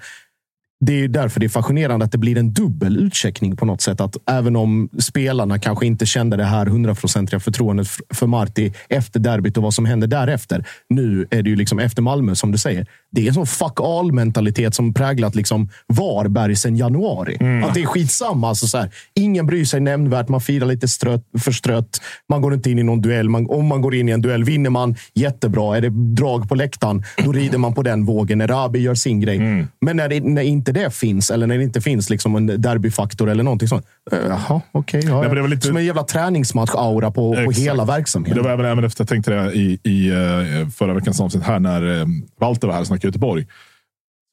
Det 0.86 1.04
är 1.04 1.08
därför 1.08 1.40
det 1.40 1.46
är 1.46 1.50
fascinerande 1.50 2.06
att 2.06 2.12
det 2.12 2.18
blir 2.18 2.38
en 2.38 2.54
dubbel 2.54 2.98
utcheckning 2.98 3.56
på 3.56 3.66
något 3.66 3.82
sätt. 3.82 4.02
Att 4.02 4.18
även 4.30 4.56
om 4.56 4.90
spelarna 5.00 5.60
kanske 5.60 5.86
inte 5.86 6.06
kände 6.06 6.38
det 6.38 6.44
här 6.44 6.66
hundraprocentiga 6.66 7.40
förtroendet 7.40 7.88
för 8.14 8.28
Marti 8.28 8.74
efter 8.90 9.20
derbyt 9.20 9.58
och 9.58 9.64
vad 9.64 9.74
som 9.74 9.86
hände 9.86 10.08
därefter. 10.08 10.66
Nu 10.90 11.28
är 11.32 11.44
det 11.44 11.50
ju 11.50 11.56
liksom 11.56 11.80
efter 11.80 12.02
Malmö, 12.02 12.36
som 12.36 12.52
du 12.52 12.58
säger. 12.58 12.88
Det 13.12 13.22
är 13.24 13.28
en 13.28 13.34
sån 13.34 13.48
fuck 13.48 13.80
all-mentalitet 13.84 14.76
som 14.76 14.94
präglat 14.94 15.36
liksom 15.36 15.70
Varberg 15.88 16.56
sedan 16.56 16.76
januari. 16.76 17.38
Att 17.66 17.74
det 17.74 17.82
är 17.82 17.86
skitsamma. 17.86 18.50
Alltså 18.50 18.68
så 18.68 18.78
här, 18.78 18.90
ingen 19.14 19.46
bryr 19.46 19.66
sig 19.66 19.80
nämnvärt. 19.80 20.30
Man 20.30 20.42
firar 20.42 20.66
lite 20.66 20.88
strött, 20.88 21.24
förstrött. 21.40 22.02
Man 22.30 22.42
går 22.42 22.54
inte 22.54 22.72
in 22.72 22.80
i 22.80 22.84
någon 22.84 23.02
duell. 23.02 23.30
Man, 23.30 23.48
om 23.50 23.66
man 23.68 23.82
går 23.82 23.96
in 23.96 24.10
i 24.10 24.12
en 24.12 24.22
duell, 24.22 24.44
vinner 24.44 24.70
man 24.70 24.96
jättebra. 25.14 25.78
Är 25.78 25.82
det 25.82 25.90
drag 25.90 26.50
på 26.50 26.56
läktaren, 26.56 27.04
då 27.26 27.32
rider 27.32 27.58
man 27.58 27.74
på 27.74 27.84
den 27.84 28.06
vågen. 28.06 28.38
När 28.38 28.48
Rabi 28.48 28.80
gör 28.80 28.96
sin 28.96 29.20
grej. 29.20 29.68
Men 29.82 29.98
när, 29.98 30.10
det, 30.10 30.20
när 30.24 30.42
inte 30.42 30.72
det 30.72 30.94
finns, 30.96 31.32
eller 31.32 31.48
när 31.48 31.58
det 31.58 31.64
inte 31.64 31.82
finns 31.82 32.10
liksom 32.10 32.36
en 32.36 32.62
derbyfaktor 32.62 33.30
eller 33.30 33.44
någonting 33.44 33.68
sånt. 33.68 33.86
eh, 34.12 34.18
Jaha, 34.28 34.62
okej. 34.72 35.02
ja, 35.06 35.22
Nej, 35.22 35.36
det 35.36 35.42
var 35.42 35.48
lite- 35.48 35.68
Som 35.68 35.78
en 35.78 35.86
jävla 35.86 36.04
träningsmatch-aura 36.04 37.12
på, 37.12 37.34
på 37.46 37.52
hela 37.52 37.86
verksamheten. 37.86 38.38
Det 38.38 38.44
var 38.44 38.64
även, 38.66 38.84
efter 38.84 39.02
jag 39.02 39.10
tänkte 39.10 39.32
det 39.32 39.52
i, 39.54 39.80
i 39.84 40.10
eh, 40.10 40.70
förra 40.70 40.94
veckans 40.94 41.22
avsnitt 41.22 41.44
här 41.44 41.60
när 41.60 42.00
eh, 42.02 42.06
Walter 42.40 42.68
var 42.68 42.76
här 42.76 42.84
och 43.02 43.06
Göteborg. 43.06 43.48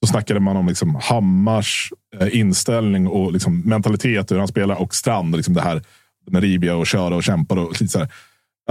Så 0.00 0.06
snackade 0.06 0.40
man 0.40 0.56
om 0.56 0.66
liksom 0.68 0.94
Hammars 1.02 1.92
eh, 2.20 2.38
inställning 2.38 3.08
och 3.08 3.32
liksom 3.32 3.60
mentalitet, 3.60 4.30
hur 4.30 4.38
han 4.38 4.48
spelar 4.48 4.74
och 4.74 4.94
Strand. 4.94 5.36
Liksom 5.36 5.54
det 5.54 5.62
här 5.62 5.82
med 6.30 6.42
riviga 6.42 6.76
och 6.76 6.86
köra 6.86 7.16
och 7.16 7.22
kämpa. 7.22 7.54
Och 7.54 7.80
lite 7.80 7.88
så 7.88 7.98
här. 7.98 8.08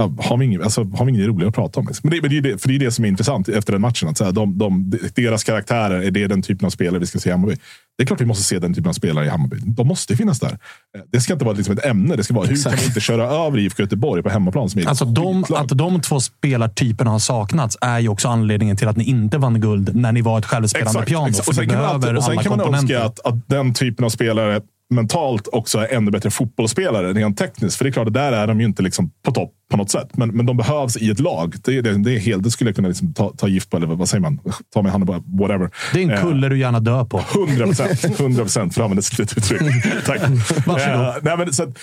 Ja, 0.00 0.12
har, 0.18 0.36
vi 0.36 0.44
inget, 0.44 0.62
alltså, 0.62 0.84
har 0.84 1.04
vi 1.04 1.12
inget 1.12 1.26
roligare 1.26 1.48
att 1.48 1.54
prata 1.54 1.80
om? 1.80 1.86
Liksom. 1.86 2.08
Men, 2.08 2.16
det, 2.16 2.22
men 2.22 2.30
det, 2.30 2.36
är 2.38 2.52
det, 2.52 2.58
för 2.62 2.68
det 2.68 2.74
är 2.74 2.78
det 2.78 2.90
som 2.90 3.04
är 3.04 3.08
intressant 3.08 3.48
efter 3.48 3.72
den 3.72 3.80
matchen. 3.82 4.08
Att, 4.08 4.18
så 4.18 4.24
här, 4.24 4.32
de, 4.32 4.58
de, 4.58 4.90
deras 5.14 5.44
karaktärer, 5.44 6.02
är 6.02 6.10
det 6.10 6.26
den 6.26 6.42
typen 6.42 6.66
av 6.66 6.70
spelare 6.70 7.00
vi 7.00 7.06
ska 7.06 7.18
se 7.18 7.28
i 7.28 7.32
Hammarby? 7.32 7.56
Det 7.98 8.02
är 8.04 8.06
klart 8.06 8.20
vi 8.20 8.24
måste 8.24 8.44
se 8.44 8.58
den 8.58 8.74
typen 8.74 8.88
av 8.88 8.92
spelare 8.92 9.26
i 9.26 9.28
Hammarby. 9.28 9.56
De 9.64 9.86
måste 9.88 10.16
finnas 10.16 10.40
där. 10.40 10.48
Eh, 10.50 11.00
Det 11.12 11.20
ska 11.20 11.32
inte 11.32 11.44
vara 11.44 11.56
liksom 11.56 11.78
ett 11.78 11.84
ämne. 11.84 12.16
Det 12.16 12.24
ska 12.24 12.34
vara 12.34 12.46
hur 12.46 12.62
kan 12.62 12.72
vi 12.80 12.86
inte 12.86 13.00
köra 13.00 13.24
över 13.46 13.58
IFK 13.58 13.82
Göteborg 13.82 14.22
på 14.22 14.28
hemmaplan? 14.28 14.70
Som 14.70 14.82
Alltså 14.86 15.04
de, 15.04 15.44
att 15.54 15.68
de 15.68 16.00
två 16.00 16.20
spelartyperna 16.20 17.10
har 17.10 17.18
saknats 17.18 17.78
är 17.80 17.98
ju 17.98 18.08
också 18.08 18.28
anledningen 18.28 18.76
till 18.76 18.88
att 18.88 18.96
ni 18.96 19.04
inte 19.04 19.38
vann 19.38 19.60
guld 19.60 19.96
när 19.96 20.12
ni 20.12 20.20
var 20.22 20.38
ett 20.38 20.46
självspelande 20.46 21.02
piano. 21.02 21.28
exakt. 21.28 21.48
Och 21.48 21.54
sen 21.54 21.68
kan 21.68 21.78
man, 21.78 21.86
alltid, 21.90 22.16
och 22.16 22.24
sen 22.24 22.38
kan 22.38 22.56
man 22.56 22.74
önska 22.74 23.04
att, 23.04 23.26
att 23.26 23.48
den 23.48 23.74
typen 23.74 24.04
av 24.04 24.08
spelare 24.10 24.60
mentalt 24.90 25.48
också 25.52 25.78
är 25.78 25.94
ännu 25.94 26.10
bättre 26.10 26.30
fotbollsspelare 26.30 27.12
rent 27.12 27.38
tekniskt. 27.38 27.76
För 27.76 27.84
det 27.84 27.90
är 27.90 27.92
klart, 27.92 28.12
där 28.12 28.32
är 28.32 28.46
de 28.46 28.60
ju 28.60 28.66
inte 28.66 28.82
liksom 28.82 29.10
på 29.24 29.32
topp 29.32 29.52
på 29.70 29.76
något 29.76 29.90
sätt. 29.90 30.16
Men, 30.16 30.28
men 30.28 30.46
de 30.46 30.56
behövs 30.56 30.96
i 30.96 31.10
ett 31.10 31.20
lag. 31.20 31.54
Det, 31.64 31.80
det, 31.80 32.04
det, 32.04 32.14
är 32.14 32.18
helt, 32.18 32.42
det 32.42 32.50
skulle 32.50 32.68
jag 32.68 32.76
kunna 32.76 32.88
liksom 32.88 33.14
ta, 33.14 33.32
ta 33.36 33.48
gift 33.48 33.70
på, 33.70 33.76
eller 33.76 33.86
vad 33.86 34.08
säger 34.08 34.22
man? 34.22 34.40
Ta 34.74 34.82
med 34.82 34.92
handen 34.92 35.06
på, 35.06 35.42
whatever. 35.42 35.70
Det 35.92 35.98
är 35.98 36.04
en 36.04 36.10
Eh, 36.10 36.22
kulle 36.22 36.48
du 36.48 36.58
gärna 36.58 36.80
dör 36.80 37.04
på. 37.04 37.22
100 37.34 37.66
procent. 37.66 38.20
100 38.20 38.42
procent, 38.42 38.74
för 38.74 38.80
att 38.80 38.84
använda 38.84 39.00
ett 39.00 39.04
slututtryck. 39.04 39.60
Tack. 40.06 40.20
Varsågod. 40.66 41.00
Eh, 41.00 41.14
nej, 41.22 41.36
men, 41.36 41.52
så 41.52 41.62
att, 41.62 41.78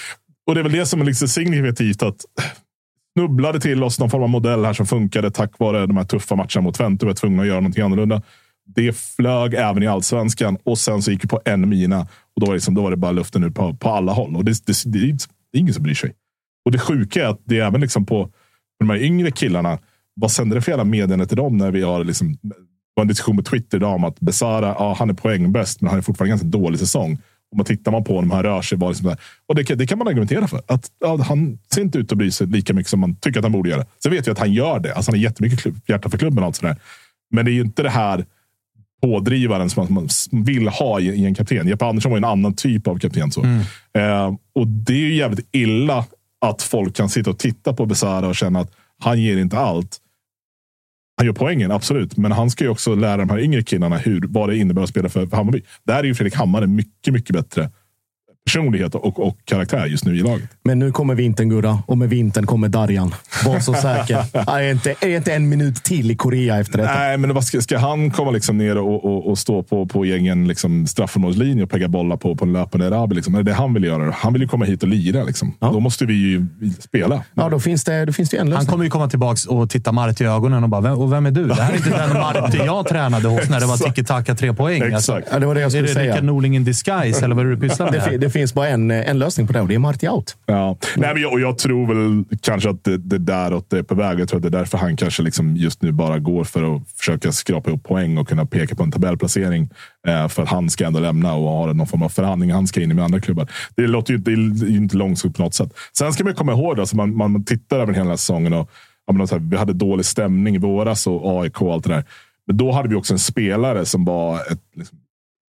och 0.47 0.55
det 0.55 0.61
är 0.61 0.63
väl 0.63 0.71
det 0.71 0.85
som 0.85 1.01
är 1.01 1.05
liksom 1.05 1.27
signifikativt. 1.27 2.03
att 2.03 2.15
snubblade 3.17 3.59
till 3.59 3.83
oss 3.83 3.99
någon 3.99 4.09
form 4.09 4.23
av 4.23 4.29
modell 4.29 4.65
här 4.65 4.73
som 4.73 4.85
funkade 4.85 5.31
tack 5.31 5.59
vare 5.59 5.85
de 5.85 5.97
här 5.97 6.03
tuffa 6.03 6.35
matcherna 6.35 6.61
mot 6.61 6.75
Twente. 6.75 7.05
Vi 7.05 7.09
var 7.09 7.15
tvungna 7.15 7.41
att 7.41 7.47
göra 7.47 7.59
någonting 7.59 7.83
annorlunda. 7.83 8.21
Det 8.65 8.97
flög 8.97 9.53
även 9.53 9.83
i 9.83 9.87
allsvenskan 9.87 10.57
och 10.63 10.77
sen 10.77 11.01
så 11.01 11.11
gick 11.11 11.23
vi 11.23 11.27
på 11.27 11.41
en 11.45 11.69
mina. 11.69 12.01
Och 12.01 12.39
då 12.41 12.45
var 12.45 12.53
det, 12.53 12.57
liksom, 12.57 12.73
då 12.73 12.81
var 12.81 12.91
det 12.91 12.97
bara 12.97 13.11
luften 13.11 13.43
ut 13.43 13.55
på, 13.55 13.73
på 13.73 13.89
alla 13.89 14.11
håll. 14.11 14.35
Och 14.35 14.45
det, 14.45 14.65
det, 14.65 14.73
det, 14.85 14.99
är 14.99 15.11
det 15.51 15.57
är 15.57 15.59
ingen 15.59 15.73
som 15.73 15.83
bryr 15.83 15.93
sig. 15.93 16.13
Och 16.65 16.71
det 16.71 16.79
sjuka 16.79 17.23
är 17.23 17.27
att 17.27 17.41
det 17.45 17.59
är 17.59 17.65
även 17.65 17.81
liksom 17.81 18.05
på 18.05 18.29
de 18.79 18.89
här 18.89 18.97
yngre 18.97 19.31
killarna. 19.31 19.79
Vad 20.15 20.31
sänder 20.31 20.55
det 20.55 20.61
för 20.61 20.71
jävla 20.71 20.83
medierna 20.83 21.25
till 21.25 21.37
dem 21.37 21.57
när 21.57 21.71
vi 21.71 21.81
har 21.81 22.03
liksom, 22.03 22.37
var 22.93 23.01
en 23.01 23.07
diskussion 23.07 23.37
på 23.37 23.43
Twitter 23.43 23.77
idag 23.77 23.95
om 23.95 24.03
att 24.03 24.19
Besara, 24.19 24.75
ja, 24.79 24.95
han 24.99 25.09
är 25.09 25.13
poängbäst, 25.13 25.81
men 25.81 25.89
han 25.89 25.97
är 25.97 26.01
fortfarande 26.01 26.29
en 26.33 26.37
ganska 26.37 26.57
dålig 26.57 26.79
säsong. 26.79 27.11
Om 27.51 27.57
man 27.57 27.65
tittar 27.65 27.91
man 27.91 28.03
på 28.03 28.15
honom, 28.15 28.31
han 28.31 28.43
rör 28.43 28.61
sig. 28.61 28.77
Bara 28.77 28.89
liksom 28.89 29.07
där. 29.07 29.17
och 29.47 29.55
det, 29.55 29.63
kan- 29.63 29.77
det 29.77 29.87
kan 29.87 29.97
man 29.97 30.07
argumentera 30.07 30.47
för. 30.47 30.61
Att, 30.67 30.91
ja, 30.99 31.17
han 31.23 31.59
ser 31.73 31.81
inte 31.81 31.97
ut 31.97 32.11
att 32.11 32.17
bry 32.17 32.31
sig 32.31 32.47
lika 32.47 32.73
mycket 32.73 32.89
som 32.89 32.99
man 32.99 33.15
tycker 33.15 33.39
att 33.39 33.45
han 33.45 33.51
borde 33.51 33.69
göra. 33.69 33.85
Sen 34.03 34.11
vet 34.11 34.27
jag 34.27 34.33
att 34.33 34.39
han 34.39 34.53
gör 34.53 34.79
det. 34.79 34.93
Alltså, 34.95 35.11
han 35.11 35.19
har 35.19 35.23
jättemycket 35.23 35.59
klubb, 35.59 35.79
hjärta 35.87 36.09
för 36.09 36.17
klubben 36.17 36.39
och 36.39 36.45
allt 36.45 36.55
sådär. 36.55 36.75
Men 37.31 37.45
det 37.45 37.51
är 37.51 37.53
ju 37.53 37.61
inte 37.61 37.83
det 37.83 37.89
här 37.89 38.25
pådrivaren 39.01 39.69
som 39.69 39.93
man 39.93 40.09
som 40.09 40.37
man 40.37 40.43
vill 40.43 40.67
ha 40.67 40.99
i, 40.99 41.05
i 41.05 41.25
en 41.25 41.35
kapten. 41.35 41.67
Jeppe 41.67 41.85
Andersson 41.85 42.11
var 42.11 42.17
en 42.17 42.23
annan 42.23 42.53
typ 42.53 42.87
av 42.87 42.99
kapten. 42.99 43.31
Så. 43.31 43.43
Eh, 43.93 44.33
och 44.55 44.67
det 44.67 44.93
är 44.93 44.97
ju 44.97 45.15
jävligt 45.15 45.47
illa 45.51 46.05
att 46.45 46.61
folk 46.61 46.95
kan 46.95 47.09
sitta 47.09 47.29
och 47.29 47.39
titta 47.39 47.73
på 47.73 47.85
Besara 47.85 48.27
och 48.27 48.35
känna 48.35 48.59
att 48.59 48.71
han 48.99 49.21
ger 49.21 49.37
inte 49.37 49.57
allt. 49.57 49.97
Han 51.17 51.25
gör 51.25 51.33
poängen, 51.33 51.71
absolut. 51.71 52.17
Men 52.17 52.31
han 52.31 52.49
ska 52.49 52.63
ju 52.63 52.69
också 52.69 52.95
lära 52.95 53.17
de 53.17 53.29
här 53.29 53.39
yngre 53.39 53.63
killarna 53.63 53.97
hur, 53.97 54.21
vad 54.27 54.49
det 54.49 54.57
innebär 54.57 54.83
att 54.83 54.89
spela 54.89 55.09
för, 55.09 55.27
för 55.27 55.37
Hammarby. 55.37 55.61
Där 55.83 55.99
är 55.99 56.03
ju 56.03 56.15
Fredrik 56.15 56.35
Hammar 56.35 56.65
mycket, 56.65 57.13
mycket 57.13 57.35
bättre 57.35 57.69
personlighet 58.55 58.95
och, 58.95 59.27
och 59.27 59.37
karaktär 59.45 59.85
just 59.85 60.05
nu 60.05 60.17
i 60.17 60.19
laget. 60.21 60.49
Men 60.63 60.79
nu 60.79 60.91
kommer 60.91 61.15
vintern, 61.15 61.49
Gurra. 61.49 61.79
Och 61.85 61.97
med 61.97 62.09
vintern 62.09 62.45
kommer 62.45 62.67
Darjan. 62.69 63.15
Var 63.45 63.59
så 63.59 63.73
säker. 63.73 64.25
är, 64.51 64.71
inte, 64.71 64.95
är 65.01 65.07
inte 65.09 65.33
en 65.33 65.49
minut 65.49 65.75
till 65.83 66.11
i 66.11 66.15
Korea 66.15 66.57
efter 66.59 66.77
detta? 66.77 66.93
Nej, 66.93 67.17
men 67.17 67.33
vad 67.33 67.43
ska, 67.43 67.61
ska 67.61 67.77
han 67.77 68.11
komma 68.11 68.31
liksom 68.31 68.57
ner 68.57 68.77
och, 68.77 69.05
och, 69.05 69.29
och 69.29 69.37
stå 69.37 69.63
på, 69.63 69.85
på 69.85 70.03
egen 70.05 70.47
liksom, 70.47 70.87
straffområdeslinje 70.87 71.63
och 71.63 71.69
pegga 71.69 71.87
bollar 71.87 72.17
på, 72.17 72.35
på 72.35 72.45
en 72.45 72.53
löpande 72.53 72.85
Erabi? 72.87 73.15
Liksom? 73.15 73.35
Är 73.35 73.43
det 73.43 73.51
det 73.51 73.55
han 73.55 73.73
vill 73.73 73.83
göra? 73.83 74.11
Han 74.17 74.33
vill 74.33 74.41
ju 74.41 74.47
komma 74.47 74.65
hit 74.65 74.83
och 74.83 74.89
lira. 74.89 75.23
Liksom. 75.23 75.53
Då 75.59 75.79
måste 75.79 76.05
vi 76.05 76.13
ju 76.13 76.45
spela. 76.79 77.23
Ja, 77.33 77.49
då 77.49 77.59
finns 77.59 77.83
det, 77.83 78.05
då 78.05 78.13
finns 78.13 78.29
det 78.29 78.37
en 78.37 78.41
Han 78.41 78.49
lösning. 78.49 78.67
kommer 78.67 78.83
ju 78.83 78.89
komma 78.89 79.09
tillbaka 79.09 79.39
och 79.49 79.69
titta 79.69 79.91
Marti 79.91 80.23
i 80.23 80.27
ögonen 80.27 80.63
och 80.63 80.69
bara, 80.69 80.81
vem, 80.81 80.97
och 80.97 81.13
vem 81.13 81.25
är 81.25 81.31
du? 81.31 81.45
Det 81.47 81.53
här 81.55 81.71
är 81.73 81.77
inte 81.77 81.89
den 81.89 82.13
Marti 82.13 82.61
jag 82.65 82.87
tränade 82.87 83.27
hos 83.27 83.49
när 83.49 83.59
det 83.59 83.65
var 83.65 83.77
tiki-taka 83.89 84.35
tre 84.35 84.53
poäng. 84.53 84.93
Alltså, 84.93 85.21
Ja, 85.31 85.39
det 85.39 85.45
var 85.45 85.55
det 85.55 85.61
jag 85.61 85.65
är 85.65 85.69
skulle 85.69 85.87
det 85.87 85.93
säga. 85.93 86.11
Rickard 86.11 86.23
Norling 86.23 86.55
in 86.55 86.63
disguise, 86.63 87.25
eller 87.25 87.35
vad 87.35 87.45
är 87.45 87.49
det 87.49 87.55
du 87.55 87.61
pysslar 87.69 87.91
Det, 87.91 88.11
med? 88.11 88.19
Det 88.35 88.39
finns 88.39 88.53
bara 88.53 88.67
en, 88.67 88.91
eh, 88.91 89.09
en 89.09 89.19
lösning 89.19 89.47
på 89.47 89.53
det 89.53 89.61
och 89.61 89.67
det 89.67 89.75
är 89.75 89.79
Marti 89.79 90.07
out. 90.07 90.37
Ja. 90.45 90.77
Nej, 90.95 91.13
men 91.13 91.21
jag, 91.21 91.33
och 91.33 91.39
jag 91.39 91.57
tror 91.57 91.87
väl 91.87 92.37
kanske 92.41 92.69
att 92.69 92.83
det, 92.83 92.97
det 92.97 93.17
däråt 93.17 93.73
är 93.73 93.83
på 93.83 93.95
väg. 93.95 94.19
Jag 94.19 94.29
tror 94.29 94.37
att 94.37 94.41
det 94.41 94.49
är 94.49 94.59
därför 94.59 94.77
han 94.77 94.97
kanske 94.97 95.23
liksom 95.23 95.55
just 95.55 95.81
nu 95.81 95.91
bara 95.91 96.19
går 96.19 96.43
för 96.43 96.75
att 96.75 96.89
försöka 96.97 97.31
skrapa 97.31 97.69
ihop 97.69 97.83
poäng 97.83 98.17
och 98.17 98.27
kunna 98.27 98.45
peka 98.45 98.75
på 98.75 98.83
en 98.83 98.91
tabellplacering. 98.91 99.69
Eh, 100.07 100.27
för 100.27 100.43
att 100.43 100.49
han 100.49 100.69
ska 100.69 100.85
ändå 100.85 100.99
lämna 100.99 101.33
och 101.33 101.49
ha 101.49 101.73
någon 101.73 101.87
form 101.87 102.01
av 102.01 102.09
förhandling 102.09 102.51
han 102.51 102.67
ska 102.67 102.81
in 102.81 102.91
i 102.91 102.93
med 102.93 103.05
andra 103.05 103.19
klubbar. 103.19 103.47
Det 103.75 103.87
låter 103.87 104.13
ju, 104.13 104.19
det 104.19 104.31
är 104.31 104.69
ju 104.69 104.77
inte 104.77 104.97
långsiktigt 104.97 105.37
på 105.37 105.43
något 105.43 105.53
sätt. 105.53 105.73
Sen 105.97 106.13
ska 106.13 106.23
man 106.23 106.35
komma 106.35 106.51
ihåg, 106.51 106.79
alltså 106.79 106.95
man, 106.95 107.17
man 107.17 107.43
tittar 107.43 107.79
över 107.79 107.93
hela 107.93 108.17
säsongen 108.17 108.53
och 108.53 108.69
ja, 109.07 109.13
men 109.13 109.27
så 109.27 109.35
här, 109.35 109.41
vi 109.49 109.57
hade 109.57 109.73
dålig 109.73 110.05
stämning 110.05 110.55
i 110.55 110.59
våras 110.59 111.07
och 111.07 111.41
AIK 111.41 111.61
och 111.61 111.73
allt 111.73 111.83
det 111.83 111.93
där. 111.93 112.03
Men 112.47 112.57
då 112.57 112.71
hade 112.71 112.89
vi 112.89 112.95
också 112.95 113.13
en 113.13 113.19
spelare 113.19 113.85
som 113.85 114.05
var 114.05 114.35
ett 114.35 114.61
liksom, 114.75 114.97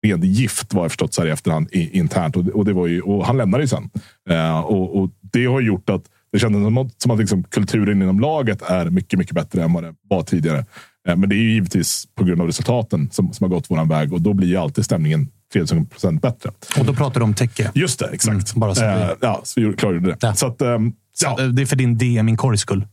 rent 0.03 0.23
gift 0.23 0.73
vad 0.73 0.83
jag 0.83 0.91
förstått 0.91 1.13
så 1.13 1.21
här 1.21 1.27
i 1.27 1.31
efterhand 1.31 1.67
i, 1.71 1.97
internt. 1.97 2.35
Och, 2.35 2.47
och, 2.47 2.65
det 2.65 2.73
var 2.73 2.87
ju, 2.87 3.01
och 3.01 3.25
han 3.25 3.37
lämnade 3.37 3.63
ju 3.63 3.67
sen. 3.67 3.89
Eh, 4.29 4.59
och, 4.59 5.01
och 5.01 5.09
det 5.21 5.45
har 5.45 5.61
gjort 5.61 5.89
att 5.89 6.03
det 6.31 6.39
kändes 6.39 6.63
som 6.63 6.77
att, 6.77 7.01
som 7.01 7.11
att 7.11 7.19
liksom 7.19 7.43
kulturen 7.43 8.01
inom 8.01 8.19
laget 8.19 8.61
är 8.61 8.85
mycket, 8.85 9.19
mycket 9.19 9.35
bättre 9.35 9.63
än 9.63 9.73
vad 9.73 9.83
det 9.83 9.93
var 10.09 10.23
tidigare. 10.23 10.65
Eh, 11.07 11.15
men 11.15 11.29
det 11.29 11.35
är 11.35 11.37
ju 11.37 11.51
givetvis 11.51 12.07
på 12.15 12.23
grund 12.23 12.41
av 12.41 12.47
resultaten 12.47 13.09
som, 13.11 13.33
som 13.33 13.43
har 13.43 13.57
gått 13.57 13.65
vår 13.69 13.85
väg 13.85 14.13
och 14.13 14.21
då 14.21 14.33
blir 14.33 14.47
ju 14.47 14.57
alltid 14.57 14.85
stämningen 14.85 15.29
30 15.53 15.85
procent 15.85 16.21
bättre. 16.21 16.51
Och 16.79 16.85
då 16.85 16.93
pratar 16.93 17.19
du 17.19 17.23
om 17.23 17.33
Tecke. 17.33 17.71
Just 17.73 17.99
det, 17.99 18.09
exakt. 18.13 18.53
bara 18.53 18.75
så 18.75 18.85
eh, 18.85 19.09
ja, 19.21 19.41
så 19.43 19.61
vi 19.61 19.73
klargjorde 19.73 20.15
det. 20.19 20.35
Så 20.35 20.47
att, 20.47 20.61
ehm, 20.61 20.93
ja. 21.21 21.35
Så, 21.37 21.47
Det 21.47 21.61
är 21.61 21.65
för 21.65 21.75
din 21.75 21.97
DM-inkorgs 21.97 22.61
skull 22.61 22.87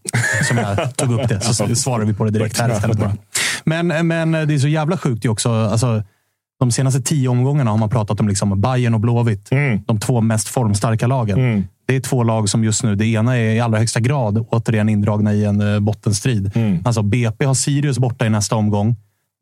som 0.49 0.57
jag 0.57 0.97
tog 0.97 1.21
upp 1.21 1.29
det. 1.29 1.41
Så 1.41 1.75
svarar 1.75 2.05
vi 2.05 2.15
på 2.15 2.25
det 2.25 2.31
direkt 2.31 2.59
här 2.59 2.73
istället. 2.73 2.99
Bara. 2.99 3.17
Men, 3.65 4.07
men 4.07 4.33
det 4.33 4.55
är 4.55 4.59
så 4.59 4.69
jävla 4.69 4.99
sjukt 4.99 5.25
ju 5.25 5.29
också. 5.29 5.51
Alltså, 5.51 6.03
de 6.59 6.71
senaste 6.71 7.01
tio 7.01 7.29
omgångarna 7.29 7.71
har 7.71 7.79
man 7.79 7.91
pratat 7.91 8.21
om 8.21 8.29
liksom 8.29 8.61
Bayern 8.61 8.95
och 8.95 9.01
Blåvitt. 9.01 9.53
Mm. 9.53 9.81
De 9.87 10.01
två 10.01 10.21
mest 10.21 10.49
formstarka 10.49 11.07
lagen. 11.07 11.69
Det 11.87 11.97
är 11.97 12.01
två 12.01 12.23
lag 12.23 12.49
som 12.49 12.65
just 12.65 12.85
nu, 12.85 12.95
det 12.95 13.07
ena 13.07 13.37
är 13.37 13.55
i 13.55 13.61
allra 13.61 13.79
högsta 13.79 14.01
grad 14.01 14.47
återigen 14.49 14.89
indragna 14.89 15.35
i 15.35 15.45
en 15.45 15.75
eh, 15.75 15.81
bottenstrid. 15.81 16.53
Mm. 16.55 16.79
Alltså 16.85 17.03
BP 17.03 17.45
har 17.45 17.55
Sirius 17.55 17.99
borta 17.99 18.27
i 18.27 18.31
nästa 18.31 18.57
omgång. 18.57 18.97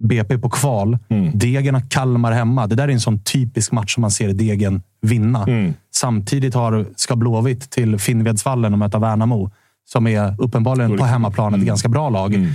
BP 0.05 0.39
på 0.39 0.51
kval. 0.51 0.99
Mm. 1.09 1.31
Degen 1.39 1.75
har 1.75 1.83
Kalmar 1.91 2.33
hemma. 2.33 2.67
Det 2.67 2.75
där 2.75 2.89
är 2.89 2.93
en 2.93 3.01
sån 3.01 3.23
typisk 3.23 3.73
match 3.73 3.95
som 3.95 4.01
man 4.01 4.11
ser 4.11 4.33
Degen 4.33 4.83
vinna. 5.01 5.43
Mm. 5.43 5.75
Samtidigt 5.95 6.55
har, 6.55 6.87
ska 6.97 7.17
Blåvitt 7.17 7.71
till 7.71 7.99
Finnvedsvallen 7.99 8.73
och 8.73 8.79
möta 8.79 8.99
Värnamo, 8.99 9.51
som 9.85 10.07
är 10.07 10.35
uppenbarligen 10.39 10.97
på 10.97 11.05
hemmaplan 11.05 11.55
ett 11.55 11.67
ganska 11.67 11.89
bra 11.89 12.11
lag. 12.11 12.49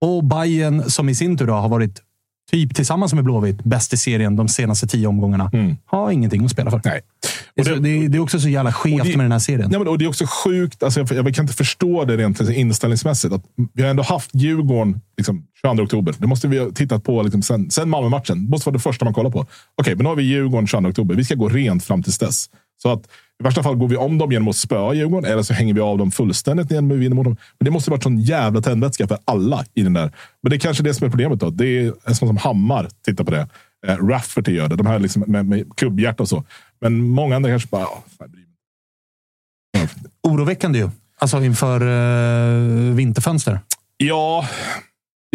Och 0.00 0.24
Bayern 0.24 0.90
som 0.90 1.08
i 1.08 1.14
sin 1.14 1.38
tur 1.38 1.48
har 1.48 1.68
varit 1.68 2.02
typ 2.50 2.74
tillsammans 2.74 3.14
med 3.14 3.24
Blåvitt, 3.24 3.64
bäst 3.64 3.92
i 3.92 3.96
serien 3.96 4.36
de 4.36 4.48
senaste 4.48 4.86
tio 4.86 5.06
omgångarna. 5.06 5.50
Har 5.86 6.10
ingenting 6.10 6.44
att 6.44 6.50
spela 6.50 6.70
för. 6.70 6.80
Nej. 6.84 7.00
Det, 7.54 7.62
det, 7.62 7.88
är, 7.88 8.08
det 8.08 8.18
är 8.18 8.22
också 8.22 8.40
så 8.40 8.48
jävla 8.48 8.72
skevt 8.72 9.04
det- 9.04 9.16
med 9.16 9.24
den 9.24 9.32
här 9.32 9.38
serien. 9.38 9.70
Ja, 9.72 9.78
men, 9.78 9.88
och 9.88 9.98
det 9.98 10.04
är 10.04 10.08
också 10.08 10.24
sjukt. 10.44 10.82
Alltså, 10.82 11.00
jag, 11.00 11.12
jag 11.12 11.34
kan 11.34 11.44
inte 11.44 11.54
förstå 11.54 12.04
det 12.04 12.16
rent 12.16 12.40
inställningsmässigt. 12.40 13.34
Att 13.34 13.42
vi 13.74 13.82
har 13.82 13.90
ändå 13.90 14.02
haft 14.02 14.30
Djurgården 14.34 15.00
liksom, 15.16 15.44
22 15.62 15.82
oktober. 15.82 16.14
Det 16.18 16.26
måste 16.26 16.48
vi 16.48 16.58
ha 16.58 16.70
tittat 16.70 17.04
på 17.04 17.22
liksom, 17.22 17.42
sen, 17.42 17.70
sen 17.70 17.90
Malmö-matchen. 17.90 18.44
Det 18.44 18.50
måste 18.50 18.68
vara 18.68 18.72
det 18.76 18.82
första 18.82 19.04
man 19.04 19.14
kollar 19.14 19.30
på. 19.30 19.46
Okej, 19.80 19.94
men 19.94 20.02
nu 20.04 20.08
har 20.08 20.16
vi 20.16 20.22
Djurgården 20.22 20.66
22 20.66 20.88
oktober. 20.88 21.14
Vi 21.14 21.24
ska 21.24 21.34
gå 21.34 21.48
rent 21.48 21.84
fram 21.84 22.02
tills 22.02 22.18
dess. 22.18 22.46
Så 22.82 22.92
att 22.92 23.06
i 23.40 23.42
värsta 23.42 23.62
fall 23.62 23.76
går 23.76 23.88
vi 23.88 23.96
om 23.96 24.18
dem 24.18 24.32
genom 24.32 24.48
att 24.48 24.56
spöa 24.56 24.94
Djurgården 24.94 25.32
eller 25.32 25.42
så 25.42 25.54
hänger 25.54 25.74
vi 25.74 25.80
av 25.80 25.98
dem 25.98 26.10
fullständigt 26.10 26.66
att 26.66 26.72
vi 26.72 26.96
vinner 26.96 27.16
mot 27.16 27.24
dem. 27.24 27.36
Men 27.58 27.64
det 27.64 27.70
måste 27.70 27.90
vara 27.90 28.00
sån 28.00 28.20
jävla 28.20 28.60
tändvätska 28.60 29.08
för 29.08 29.18
alla 29.24 29.64
i 29.74 29.82
den 29.82 29.92
där. 29.92 30.12
Men 30.42 30.50
det 30.50 30.56
är 30.56 30.60
kanske 30.60 30.82
det 30.82 30.94
som 30.94 31.06
är 31.06 31.10
problemet. 31.10 31.40
Då. 31.40 31.50
Det 31.50 31.66
är 31.66 31.92
en 32.04 32.14
sån 32.14 32.28
som 32.28 32.36
Hammar 32.36 32.88
tittar 33.04 33.24
på 33.24 33.30
det. 33.30 33.48
Eh, 33.86 33.96
Rafferty 33.96 34.52
gör 34.52 34.68
det. 34.68 34.76
De 34.76 34.86
här 34.86 34.98
liksom 34.98 35.24
med, 35.26 35.46
med 35.46 35.76
klubbhjärta 35.76 36.22
och 36.22 36.28
så. 36.28 36.44
Men 36.80 37.08
många 37.08 37.36
andra 37.36 37.50
kanske 37.50 37.68
bara... 37.68 37.82
"Ja, 37.82 38.04
mig 38.18 39.82
inte." 39.82 39.94
Oroväckande 40.22 40.78
ju. 40.78 40.90
Alltså 41.18 41.44
inför 41.44 41.82
uh, 41.82 42.94
vinterfönster. 42.94 43.60
Ja, 43.96 44.48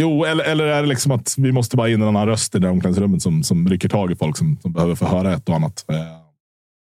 jo, 0.01 0.25
eller, 0.25 0.43
eller 0.43 0.65
är 0.65 0.81
det 0.81 0.87
liksom 0.87 1.11
att 1.11 1.35
vi 1.37 1.51
måste 1.51 1.77
bara 1.77 1.89
in 1.89 2.01
en 2.01 2.07
annan 2.07 2.27
röst 2.27 2.55
i 2.55 2.59
det 2.59 2.69
omklädningsrummet 2.69 3.21
som, 3.21 3.43
som 3.43 3.69
rycker 3.69 3.89
tag 3.89 4.11
i 4.11 4.15
folk 4.15 4.37
som, 4.37 4.57
som 4.61 4.73
behöver 4.73 4.95
få 4.95 5.05
höra 5.05 5.33
ett 5.33 5.49
och 5.49 5.55
annat. 5.55 5.85
Eh, 5.89 6.24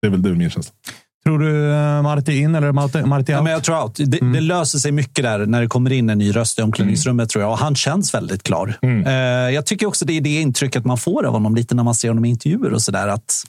Det 0.02 0.06
är 0.06 0.10
väl 0.10 0.22
det 0.22 0.34
min 0.34 0.50
känsla. 0.50 0.72
Tror 1.24 1.38
du 1.38 1.50
uh, 1.50 2.02
Marti 2.02 2.40
in 2.40 2.54
eller 2.54 2.72
Marti, 2.72 3.02
Marti 3.02 3.32
Ja, 3.32 3.36
out? 3.36 3.44
men 3.44 3.52
jag 3.52 3.64
tror 3.64 3.82
out. 3.82 3.94
Det, 3.96 4.32
det 4.32 4.40
löser 4.40 4.78
sig 4.78 4.92
mycket 4.92 5.24
där 5.24 5.46
när 5.46 5.60
det 5.60 5.66
kommer 5.66 5.92
in 5.92 6.10
en 6.10 6.18
ny 6.18 6.32
röst 6.36 6.58
i 6.58 6.62
omklädningsrummet, 6.62 7.28
tror 7.28 7.42
jag. 7.42 7.52
Och 7.52 7.58
han 7.58 7.74
känns 7.74 8.14
väldigt 8.14 8.42
klar. 8.42 8.78
Eh, 8.82 9.12
jag 9.54 9.66
tycker 9.66 9.86
också 9.86 10.04
det 10.04 10.12
är 10.16 10.20
det 10.20 10.40
intrycket 10.40 10.84
man 10.84 10.98
får 10.98 11.26
av 11.26 11.32
honom 11.32 11.54
lite 11.54 11.74
när 11.74 11.82
man 11.82 11.94
ser 11.94 12.08
honom 12.08 12.24
i 12.24 12.28
intervjuer 12.28 12.72
och 12.72 12.82
sådär. 12.82 13.08
Att 13.08 13.44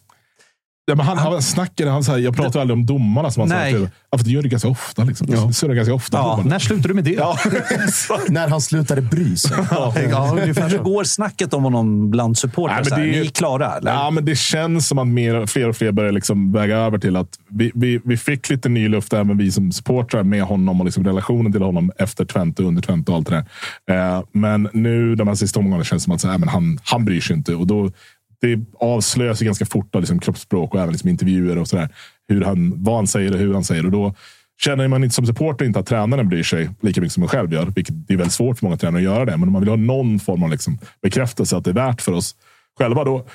Ja, 0.86 0.96
men 0.96 1.06
han, 1.06 1.18
han 1.18 1.42
snackade, 1.42 1.92
han, 1.92 2.04
så 2.04 2.12
här, 2.12 2.20
jag 2.20 2.36
pratar 2.36 2.62
aldrig 2.62 2.78
om 2.80 2.86
domarna 2.86 3.32
som 3.32 3.42
han 3.42 3.50
Nej. 3.50 3.72
sa. 3.72 3.78
till- 3.78 3.90
Ja, 4.12 4.18
för 4.18 4.26
det 4.26 4.32
gör 4.32 4.42
det 4.42 4.50
ganska 4.50 4.70
ofta. 4.70 5.04
Liksom. 5.04 5.28
Det 5.28 5.54
surrar 5.54 5.74
ganska 5.74 5.94
ofta. 5.94 6.18
Ja, 6.18 6.24
domarna. 6.32 6.50
När 6.50 6.60
slutar 6.60 6.88
du 6.90 6.94
med 6.96 7.04
det? 7.04 7.12
Ja, 7.12 7.38
När 8.30 8.48
han 8.48 8.62
slutade 8.62 9.02
bry 9.02 9.38
sig. 9.38 9.58
ja, 10.12 10.38
ungefär 10.42 10.70
hur 10.70 10.78
går 10.78 11.04
snacket 11.04 11.54
om 11.54 11.64
honom 11.64 12.12
bland 12.12 12.38
supportrar? 12.38 13.00
Är- 13.00 13.06
Ni 13.06 13.18
är 13.20 13.26
klara, 13.26 13.78
eller? 13.78 13.92
Ja, 13.92 14.10
men 14.12 14.26
det 14.26 14.36
känns 14.36 14.88
som 14.88 14.98
att 15.00 15.08
mer, 15.08 15.46
fler 15.46 15.70
och 15.70 15.76
fler 15.76 15.92
börjar 15.92 16.12
liksom 16.12 16.52
väga 16.52 16.78
över 16.78 16.98
till 16.98 17.16
att 17.16 17.30
vi, 17.50 17.72
vi, 17.76 18.02
vi 18.06 18.18
fick 18.18 18.50
lite 18.50 18.70
ny 18.70 18.88
luft, 18.90 19.14
även 19.14 19.38
vi 19.38 19.52
som 19.52 19.72
supportrar, 19.72 20.24
med 20.24 20.44
honom 20.44 20.80
och 20.80 20.86
liksom 20.86 21.04
relationen 21.06 21.52
till 21.52 21.62
honom 21.62 21.92
efter 21.98 22.26
Twente 22.26 22.62
och 22.62 22.68
under 22.68 22.82
Twente 22.82 23.12
och 23.12 23.18
allt 23.18 23.28
det 23.30 23.46
där. 23.88 24.16
Eh, 24.18 24.24
men 24.32 24.70
nu 24.74 25.16
de 25.16 25.28
här 25.28 25.36
sista 25.36 25.60
omgångarna 25.60 25.84
känns 25.84 26.04
det 26.04 26.06
som 26.06 26.14
att 26.14 26.22
så 26.22 26.28
här, 26.28 26.38
men 26.38 26.50
han, 26.50 26.80
han 26.84 27.06
bryr 27.06 27.22
sig 27.22 27.36
inte. 27.36 27.56
Och 27.56 27.68
då, 27.68 27.92
det 28.42 28.60
avslöjas 28.80 29.40
ganska 29.40 29.66
fort 29.66 29.96
av 29.96 30.02
liksom 30.02 30.20
kroppsspråk 30.20 30.74
och 30.74 30.80
även 30.80 30.92
liksom 30.92 31.10
intervjuer 31.10 31.58
och 31.58 31.68
sådär. 31.68 31.90
Hur 32.28 32.42
han, 32.42 32.84
vad 32.84 32.96
han 32.96 33.08
säger 33.08 33.34
och 33.34 33.40
hur 33.40 33.54
han 33.54 33.64
säger. 33.64 33.86
Och 33.86 33.92
då 33.92 34.16
känner 34.62 34.88
man 34.88 35.04
inte 35.04 35.16
som 35.16 35.26
supporter 35.26 35.66
inte 35.66 35.80
att 35.80 35.86
tränaren 35.86 36.30
bryr 36.30 36.44
sig 36.44 36.70
lika 36.82 37.02
mycket 37.02 37.14
som 37.14 37.22
man 37.22 37.30
själv 37.30 37.54
gör. 37.54 37.66
Vilket 37.66 38.08
det 38.08 38.14
är 38.14 38.18
väldigt 38.18 38.34
svårt 38.34 38.60
för 38.60 38.66
många 38.66 38.78
tränare 38.78 38.98
att 38.98 39.04
göra 39.04 39.26
det. 39.26 39.38
Men 39.38 39.44
om 39.44 39.54
man 39.54 39.62
vill 39.62 39.70
ha 39.70 39.76
någon 39.76 40.20
form 40.20 40.44
av 40.44 40.50
liksom 40.50 40.80
bekräftelse 41.02 41.58
att 41.58 41.64
det 41.64 41.72
är 41.72 41.74
värt 41.74 42.02
för 42.02 42.12
oss 42.12 42.36
själva, 42.78 43.04
då, 43.04 43.26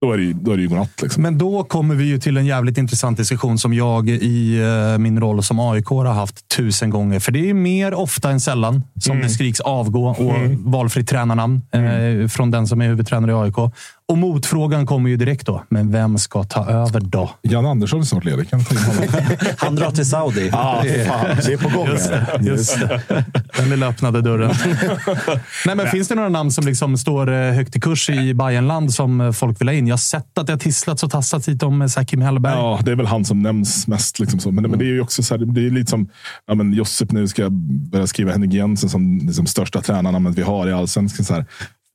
då 0.00 0.12
är 0.12 0.16
det 0.16 0.24
ju, 0.24 0.32
då 0.32 0.52
är 0.52 0.56
det 0.56 0.62
ju 0.62 0.68
godnatt. 0.68 1.02
Liksom. 1.02 1.22
Men 1.22 1.38
då 1.38 1.64
kommer 1.64 1.94
vi 1.94 2.04
ju 2.04 2.18
till 2.18 2.36
en 2.36 2.46
jävligt 2.46 2.78
intressant 2.78 3.18
diskussion 3.18 3.58
som 3.58 3.74
jag 3.74 4.08
i 4.08 4.60
eh, 4.60 4.98
min 4.98 5.20
roll 5.20 5.42
som 5.42 5.60
AIK 5.60 5.86
har 5.86 6.04
haft 6.04 6.48
tusen 6.48 6.90
gånger. 6.90 7.20
För 7.20 7.32
det 7.32 7.50
är 7.50 7.54
mer 7.54 7.94
ofta 7.94 8.30
än 8.30 8.40
sällan 8.40 8.82
som 9.00 9.20
det 9.20 9.28
skriks 9.28 9.60
avgå 9.60 10.08
och 10.08 10.34
valfritt 10.50 11.08
tränarnamn 11.08 11.62
eh, 11.72 12.28
från 12.28 12.50
den 12.50 12.66
som 12.66 12.80
är 12.80 12.88
huvudtränare 12.88 13.30
i 13.30 13.34
AIK. 13.34 13.74
Och 14.08 14.18
motfrågan 14.18 14.86
kommer 14.86 15.10
ju 15.10 15.16
direkt 15.16 15.46
då. 15.46 15.62
Men 15.68 15.92
vem 15.92 16.18
ska 16.18 16.44
ta 16.44 16.66
över 16.70 17.00
då? 17.00 17.30
Jan 17.42 17.66
Andersson 17.66 18.00
är 18.00 18.04
snart 18.04 18.24
ledig. 18.24 18.50
Kan? 18.50 18.60
Han 19.56 19.74
drar 19.74 19.90
till 19.90 20.06
Saudi. 20.06 20.50
Ah, 20.52 20.82
fan, 20.82 21.36
det 21.46 21.52
är 21.52 21.56
på 21.56 21.78
gång. 21.78 21.86
Just 21.88 22.08
det. 22.08 22.38
Just 22.40 22.80
det. 22.80 23.02
Den 23.56 23.70
lilla 23.70 23.88
öppnade 23.88 24.22
dörren. 24.22 24.54
Nej, 25.66 25.76
men 25.76 25.86
finns 25.86 26.08
det 26.08 26.14
några 26.14 26.28
namn 26.28 26.52
som 26.52 26.66
liksom 26.66 26.98
står 26.98 27.32
eh, 27.32 27.52
högt 27.52 27.76
i 27.76 27.80
kurs 27.80 28.10
i 28.10 28.34
Bayernland 28.34 28.94
som 28.94 29.20
eh, 29.20 29.32
folk 29.32 29.60
vill 29.60 29.68
ha 29.68 29.74
in? 29.74 29.86
Jag 29.86 29.92
har 29.92 29.98
sett 29.98 30.38
att 30.38 30.46
det 30.46 30.52
har 30.52 30.58
tisslats 30.58 31.02
och 31.02 31.10
tassats 31.10 31.48
lite 31.48 31.66
om 31.66 31.82
eh, 31.82 31.88
så 31.88 32.04
Kim 32.04 32.22
Hellberg. 32.22 32.54
Ja, 32.54 32.80
det 32.84 32.90
är 32.90 32.96
väl 32.96 33.06
han 33.06 33.24
som 33.24 33.42
nämns 33.42 33.86
mest. 33.86 34.18
Liksom 34.18 34.40
så. 34.40 34.50
Men, 34.50 34.70
men 34.70 34.78
det 34.78 34.84
är 34.84 34.92
ju 34.92 35.00
också 35.00 35.22
så 35.22 35.36
här, 35.36 35.44
det 35.44 35.66
är 35.66 35.70
lite 35.70 35.90
som 35.90 36.08
ja, 36.46 36.54
men 36.54 36.72
Josip 36.72 37.12
nu 37.12 37.28
ska 37.28 37.48
börja 37.90 38.06
skriva 38.06 38.32
Henrik 38.32 38.52
Jensen 38.52 38.90
som 38.90 39.18
liksom, 39.18 39.46
största 39.46 39.80
tränarnamnet 39.80 40.38
vi 40.38 40.42
har 40.42 40.68
i 40.68 40.72
allsvenskan. 40.72 41.24
Så 41.24 41.34
här, 41.34 41.46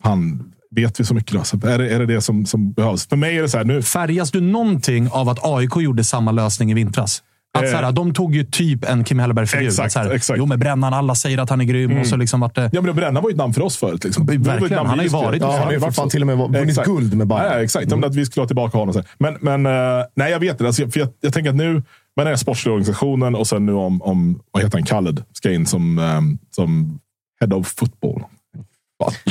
han, 0.03 0.51
vet 0.75 0.99
vi 0.99 1.05
så 1.05 1.13
mycket 1.13 1.33
då? 1.33 1.43
Så 1.43 1.57
är, 1.67 1.77
det, 1.77 1.89
är 1.89 1.99
det 1.99 2.05
det 2.05 2.21
som, 2.21 2.45
som 2.45 2.71
behövs? 2.71 3.07
För 3.07 3.15
mig 3.15 3.37
är 3.37 3.41
det 3.41 3.49
så 3.49 3.57
här 3.57 3.65
nu. 3.65 3.81
Färgas 3.81 4.31
du 4.31 4.41
någonting 4.41 5.09
av 5.11 5.29
att 5.29 5.39
AIK 5.41 5.75
gjorde 5.75 6.03
samma 6.03 6.31
lösning 6.31 6.71
i 6.71 6.73
vintras? 6.73 7.23
Att, 7.53 7.69
så 7.69 7.75
här, 7.75 7.91
de 7.91 8.13
tog 8.13 8.35
ju 8.35 8.43
typ 8.43 8.85
en 8.89 9.03
Kim 9.03 9.19
Hellberg-figur. 9.19 9.67
Exakt, 9.67 9.85
Att 9.85 9.91
så 9.91 9.99
här, 9.99 10.11
exakt. 10.11 10.37
Jo, 10.39 10.45
men 10.45 10.59
Brännan, 10.59 10.93
alla 10.93 11.15
säger 11.15 11.37
att 11.37 11.49
han 11.49 11.61
är 11.61 11.65
grym. 11.65 11.97
Och 11.97 12.07
så 12.07 12.15
liksom 12.15 12.39
vart 12.39 12.55
det... 12.55 12.69
Ja, 12.73 12.81
men 12.81 12.95
Bränna 12.95 13.21
var 13.21 13.29
ju 13.29 13.33
ett 13.33 13.37
namn 13.37 13.53
för 13.53 13.61
oss 13.61 13.77
förut. 13.77 14.03
Liksom. 14.03 14.25
Det 14.25 14.37
Verkligen, 14.37 14.75
namn 14.75 14.89
han 14.89 14.97
har 14.99 15.03
ju 15.03 15.09
varit- 15.09 15.41
Ja, 15.41 15.51
han 15.51 15.61
har 15.63 15.71
ju 15.71 15.79
för 15.79 15.91
fan 15.91 16.09
till 16.09 16.21
och 16.21 16.27
med 16.27 16.37
vunnit 16.37 16.69
Exakt. 16.69 16.87
guld 16.87 17.13
med 17.13 17.27
Bayern. 17.27 17.45
Ja, 17.45 17.63
exakt. 17.63 17.91
Mm. 17.91 18.03
Att 18.03 18.15
vi 18.15 18.25
skulle 18.25 18.41
ha 18.41 18.47
tillbaka 18.47 18.77
honom. 18.77 18.93
så 18.93 18.99
här. 18.99 19.07
Men, 19.17 19.61
men 19.61 19.65
eh, 19.99 20.05
nej, 20.15 20.31
jag 20.31 20.39
vet 20.39 20.51
inte. 20.51 20.65
Alltså, 20.67 20.89
för 20.89 20.99
jag, 20.99 21.09
jag 21.21 21.33
tänker 21.33 21.49
att 21.49 21.55
nu 21.55 21.73
med 21.73 21.83
den 22.15 22.27
här 22.27 22.35
sportsliga 22.35 22.73
organisationen 22.73 23.35
och 23.35 23.47
sen 23.47 23.65
nu 23.65 23.73
om, 23.73 24.01
om 24.01 24.39
vad 24.51 24.63
heter 24.63 24.77
han, 24.77 24.85
Khaled 24.85 25.23
ska 25.33 25.51
in 25.51 25.65
som, 25.65 25.99
ehm, 25.99 26.37
som 26.55 26.99
head 27.39 27.55
of 27.55 27.67
football. 27.67 28.23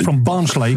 Från 0.05 0.25
Barnsley, 0.25 0.77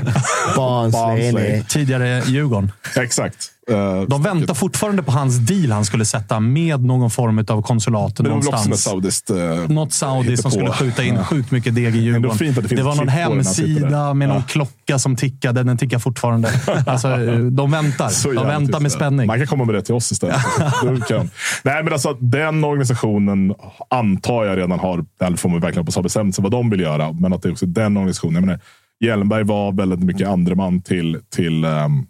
Barnsley. 0.56 1.64
tidigare 1.68 2.24
Djurgården. 2.28 2.72
Exakt. 2.98 3.50
Eh, 3.70 4.02
De 4.02 4.24
väntar 4.24 4.54
fortfarande 4.54 5.04
på 5.04 5.12
hans 5.12 5.38
deal 5.38 5.72
han 5.72 5.86
skulle 5.86 6.06
sätta 6.06 6.40
med 6.40 6.84
någon 6.84 7.10
form 7.12 7.46
av 7.48 7.62
konsulat 7.62 8.20
men 8.20 8.24
det 8.32 8.36
också 8.38 8.52
något 8.52 8.54
någonstans. 8.66 8.84
saudiskt. 8.84 9.30
eh, 9.30 9.38
Något 9.70 9.94
Saudi 9.94 10.38
som 10.38 10.52
skulle 10.52 10.72
skjuta 10.72 11.04
in 11.04 11.16
Ja. 11.16 11.24
sjukt 11.24 11.52
mycket 11.52 11.76
deg 11.76 11.96
i 11.96 12.00
Djurgården. 12.00 12.38
det 12.38 12.38
finns 12.38 12.70
Det 12.70 12.84
var 12.84 12.96
någon 12.96 13.06
på 13.06 13.12
hemsida 13.12 14.14
med 14.14 14.28
någon 14.28 14.38
Ja. 14.38 14.44
klocka 14.48 15.00
som 15.00 15.16
tickade. 15.16 15.64
Den 15.64 15.78
tickar 15.78 16.00
fortfarande. 16.00 16.50
Alltså, 16.88 17.18
de 17.52 17.72
väntar. 17.72 18.10
Så 18.10 18.32
De 18.32 18.48
väntar 18.48 18.80
med 18.80 18.92
det. 18.92 18.96
spänning. 18.96 19.28
Man 19.28 19.38
kan 19.38 19.48
komma 19.48 19.66
med 19.66 19.76
det 19.76 19.82
till 19.82 19.96
oss 19.96 20.12
istället. 20.12 20.36
Nej, 21.64 21.84
men 21.84 21.94
alltså, 21.94 22.14
den 22.20 22.64
organisationen 22.64 23.54
antar 23.90 24.46
jag 24.46 24.58
redan 24.58 24.80
har, 24.80 25.06
eller 25.22 25.38
får 25.38 25.50
man 25.50 25.60
verkligen 25.60 25.88
har 25.96 26.04
bestämt 26.04 26.36
sig 26.36 26.42
vad 26.44 26.52
de 26.52 26.70
vill 26.70 26.80
göra. 26.80 27.12
Men 27.12 27.34
att 27.34 27.42
det 27.42 27.50
är 27.50 27.52
också 27.54 27.66
den 27.66 27.98
organisationen. 27.98 28.36
Jag 28.36 28.44
menar, 28.46 28.60
Hjelmberg 29.04 29.44
var 29.44 29.72
väldigt 29.72 30.00
mycket 30.00 30.28
andreman 30.28 30.82
till, 30.82 31.20
till 31.30 31.66
um, 31.66 32.08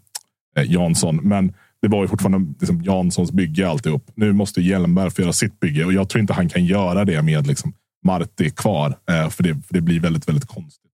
Jansson. 0.65 1.15
Men 1.15 1.53
det 1.82 1.88
var 1.88 2.02
ju 2.02 2.07
fortfarande 2.07 2.53
liksom, 2.60 2.82
Janssons 2.82 3.32
bygge 3.32 3.70
alltihop. 3.70 4.11
Nu 4.15 4.34
måste 4.34 4.61
Hjelmberg 4.61 5.11
få 5.11 5.22
göra 5.22 5.34
sitt 5.34 5.60
bygge 5.60 5.86
och 5.86 5.94
jag 5.94 6.10
tror 6.10 6.22
inte 6.22 6.34
han 6.34 6.49
kan 6.49 6.65
göra 6.65 7.06
det 7.06 7.22
med 7.22 7.48
liksom, 7.48 7.74
Marti 8.06 8.56
kvar. 8.56 8.98
Eh, 9.10 9.30
för, 9.30 9.44
det, 9.44 9.53
för 9.68 9.74
det 9.74 9.82
blir 9.82 9.99
väldigt, 9.99 10.28
väldigt 10.28 10.48
konstigt. 10.48 10.91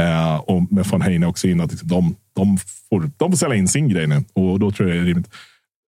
Eh, 0.00 0.36
och 0.36 0.72
med 0.72 0.86
von 0.86 1.02
Heine 1.02 1.26
också 1.26 1.48
in 1.48 1.60
att 1.60 1.70
liksom, 1.70 1.88
de, 1.88 2.16
de, 2.34 2.58
får, 2.58 3.10
de 3.16 3.30
får 3.30 3.36
sälja 3.36 3.56
in 3.56 3.68
sin 3.68 3.88
grej 3.88 4.06
nu 4.06 4.24
och 4.32 4.60
då 4.60 4.70
tror 4.70 4.88
jag 4.88 4.98
det 4.98 5.02
är 5.02 5.06
rimligt. 5.06 5.30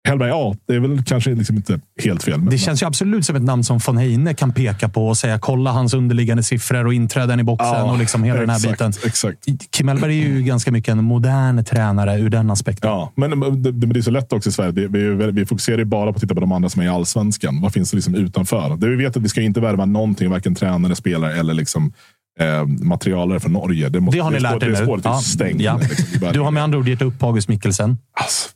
Hellberg, 0.07 0.29
ja, 0.29 0.55
det 0.67 0.75
är 0.75 0.79
väl 0.79 1.03
kanske 1.03 1.35
liksom 1.35 1.55
inte 1.55 1.79
helt 2.03 2.23
fel. 2.23 2.39
Men, 2.39 2.49
Det 2.49 2.57
känns 2.57 2.81
ju 2.81 2.85
absolut 2.87 3.25
som 3.25 3.35
ett 3.35 3.43
namn 3.43 3.63
som 3.63 3.79
von 3.87 3.97
Heine 3.97 4.33
kan 4.33 4.53
peka 4.53 4.89
på 4.89 5.07
och 5.07 5.17
säga 5.17 5.39
kolla 5.39 5.71
hans 5.71 5.93
underliggande 5.93 6.43
siffror 6.43 6.85
och 6.85 6.93
inträden 6.93 7.39
i 7.39 7.43
boxen 7.43 7.67
Ja, 7.67 7.91
och 7.91 7.97
liksom 7.97 8.23
hela 8.23 8.39
den 8.39 8.49
här 8.49 8.57
exakt, 8.57 8.71
biten. 8.79 8.93
Exakt. 9.05 9.45
Kim 9.71 9.87
Hellberg 9.87 10.23
är 10.23 10.27
ju 10.27 10.41
ganska 10.43 10.71
mycket 10.71 10.91
en 10.91 11.03
modern 11.03 11.63
tränare 11.63 12.19
ur 12.19 12.29
den 12.29 12.51
aspekten. 12.51 12.89
Ja, 12.89 13.11
men 13.15 13.39
det, 13.63 13.71
det, 13.71 13.99
är 13.99 14.01
så 14.01 14.11
lätt 14.11 14.33
också 14.33 14.49
i 14.49 14.51
Sverige. 14.53 14.87
Vi, 14.87 15.31
vi 15.31 15.45
fokuserar 15.45 15.77
ju 15.77 15.85
bara 15.85 16.11
på 16.11 16.15
att 16.15 16.21
titta 16.21 16.33
på 16.33 16.41
de 16.41 16.51
andra 16.51 16.69
som 16.69 16.81
är 16.81 16.85
i 16.85 16.89
allsvenskan. 16.89 17.61
Vad 17.61 17.73
finns 17.73 17.91
det 17.91 17.97
liksom 17.97 18.15
utanför? 18.15 18.75
Det 18.77 18.87
vi 18.89 18.95
vet 18.95 19.17
att 19.17 19.23
vi 19.23 19.29
ska 19.29 19.41
inte 19.41 19.59
värva 19.59 19.85
någonting, 19.85 20.29
varken 20.29 20.55
tränare, 20.55 20.95
spelare 20.95 21.39
eller 21.39 21.53
liksom, 21.53 21.93
eh, 22.39 22.65
materialare 22.65 23.39
från 23.39 23.53
Norge. 23.53 23.89
Det, 23.89 23.99
måste, 23.99 24.17
Det 24.17 24.23
har 24.23 24.31
ni 24.31 24.39
lärt 24.39 24.63
er 24.63 24.69
nu. 24.69 24.75
spåret 24.75 25.05
Ja, 25.05 25.17
stängt. 25.17 25.61
ja. 25.61 25.77
liksom. 25.77 26.29
Du 26.33 26.39
har 26.39 26.51
med 26.51 26.63
andra 26.63 26.77
ord 26.77 26.87
gett 26.87 27.01
upp 27.01 27.23
August 27.23 27.47
Mikkelsen. 27.49 27.97
Alltså, 28.13 28.49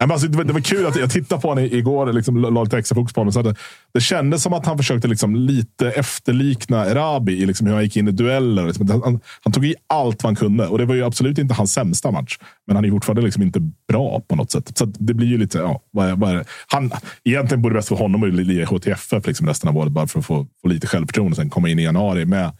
nej, 0.00 0.06
men 0.06 0.10
alltså, 0.10 0.28
det, 0.28 0.36
var, 0.36 0.44
det 0.44 0.52
var 0.52 0.60
kul 0.60 0.86
att 0.86 0.96
jag 0.96 1.10
tittade 1.10 1.40
på 1.40 1.48
honom 1.48 1.64
igår, 1.64 2.12
liksom, 2.12 2.36
la 2.36 2.62
lite 2.62 2.78
extra 2.78 2.94
fokus 2.94 3.12
på 3.12 3.20
honom. 3.20 3.32
Så 3.32 3.42
det, 3.42 3.54
det 3.94 4.00
kändes 4.00 4.42
som 4.42 4.52
att 4.52 4.66
han 4.66 4.76
försökte 4.76 5.08
liksom, 5.08 5.36
lite 5.36 5.90
efterlikna 5.90 6.86
Erabi 6.86 7.32
i 7.32 7.46
liksom, 7.46 7.66
hur 7.66 7.74
han 7.74 7.84
gick 7.84 7.96
in 7.96 8.08
i 8.08 8.12
dueller. 8.12 8.66
Liksom. 8.66 8.88
Han, 8.88 9.20
han 9.40 9.52
tog 9.52 9.66
i 9.66 9.74
allt 9.86 10.22
vad 10.22 10.28
han 10.28 10.36
kunde 10.36 10.66
och 10.66 10.78
det 10.78 10.84
var 10.84 10.94
ju 10.94 11.04
absolut 11.04 11.38
inte 11.38 11.54
hans 11.54 11.72
sämsta 11.72 12.10
match. 12.10 12.38
Men 12.66 12.76
han 12.76 12.84
är 12.84 12.90
fortfarande 12.90 13.22
liksom 13.22 13.42
inte 13.42 13.60
bra 13.88 14.20
på 14.28 14.36
något 14.36 14.50
sätt. 14.50 14.78
Så 14.78 14.84
det 14.84 15.14
blir 15.14 15.28
ju 15.28 15.38
lite, 15.38 15.58
ja, 15.58 15.80
vad 15.90 16.08
är, 16.08 16.16
vad 16.16 16.30
är? 16.30 16.44
Han, 16.66 16.90
egentligen 17.24 17.62
borde 17.62 17.74
det 17.74 17.78
bäst 17.78 17.88
för 17.88 17.96
honom 17.96 18.22
att 18.22 18.34
lira 18.34 18.62
i 18.62 18.64
HTFF 18.64 19.26
liksom 19.26 19.46
resten 19.46 19.68
av 19.68 19.76
året 19.76 19.92
bara 19.92 20.06
för 20.06 20.18
att 20.18 20.26
få, 20.26 20.46
få 20.62 20.68
lite 20.68 20.86
självförtroende 20.86 21.32
och 21.32 21.36
sen 21.36 21.50
komma 21.50 21.68
in 21.68 21.78
i 21.78 21.82
januari 21.82 22.24
med 22.24 22.52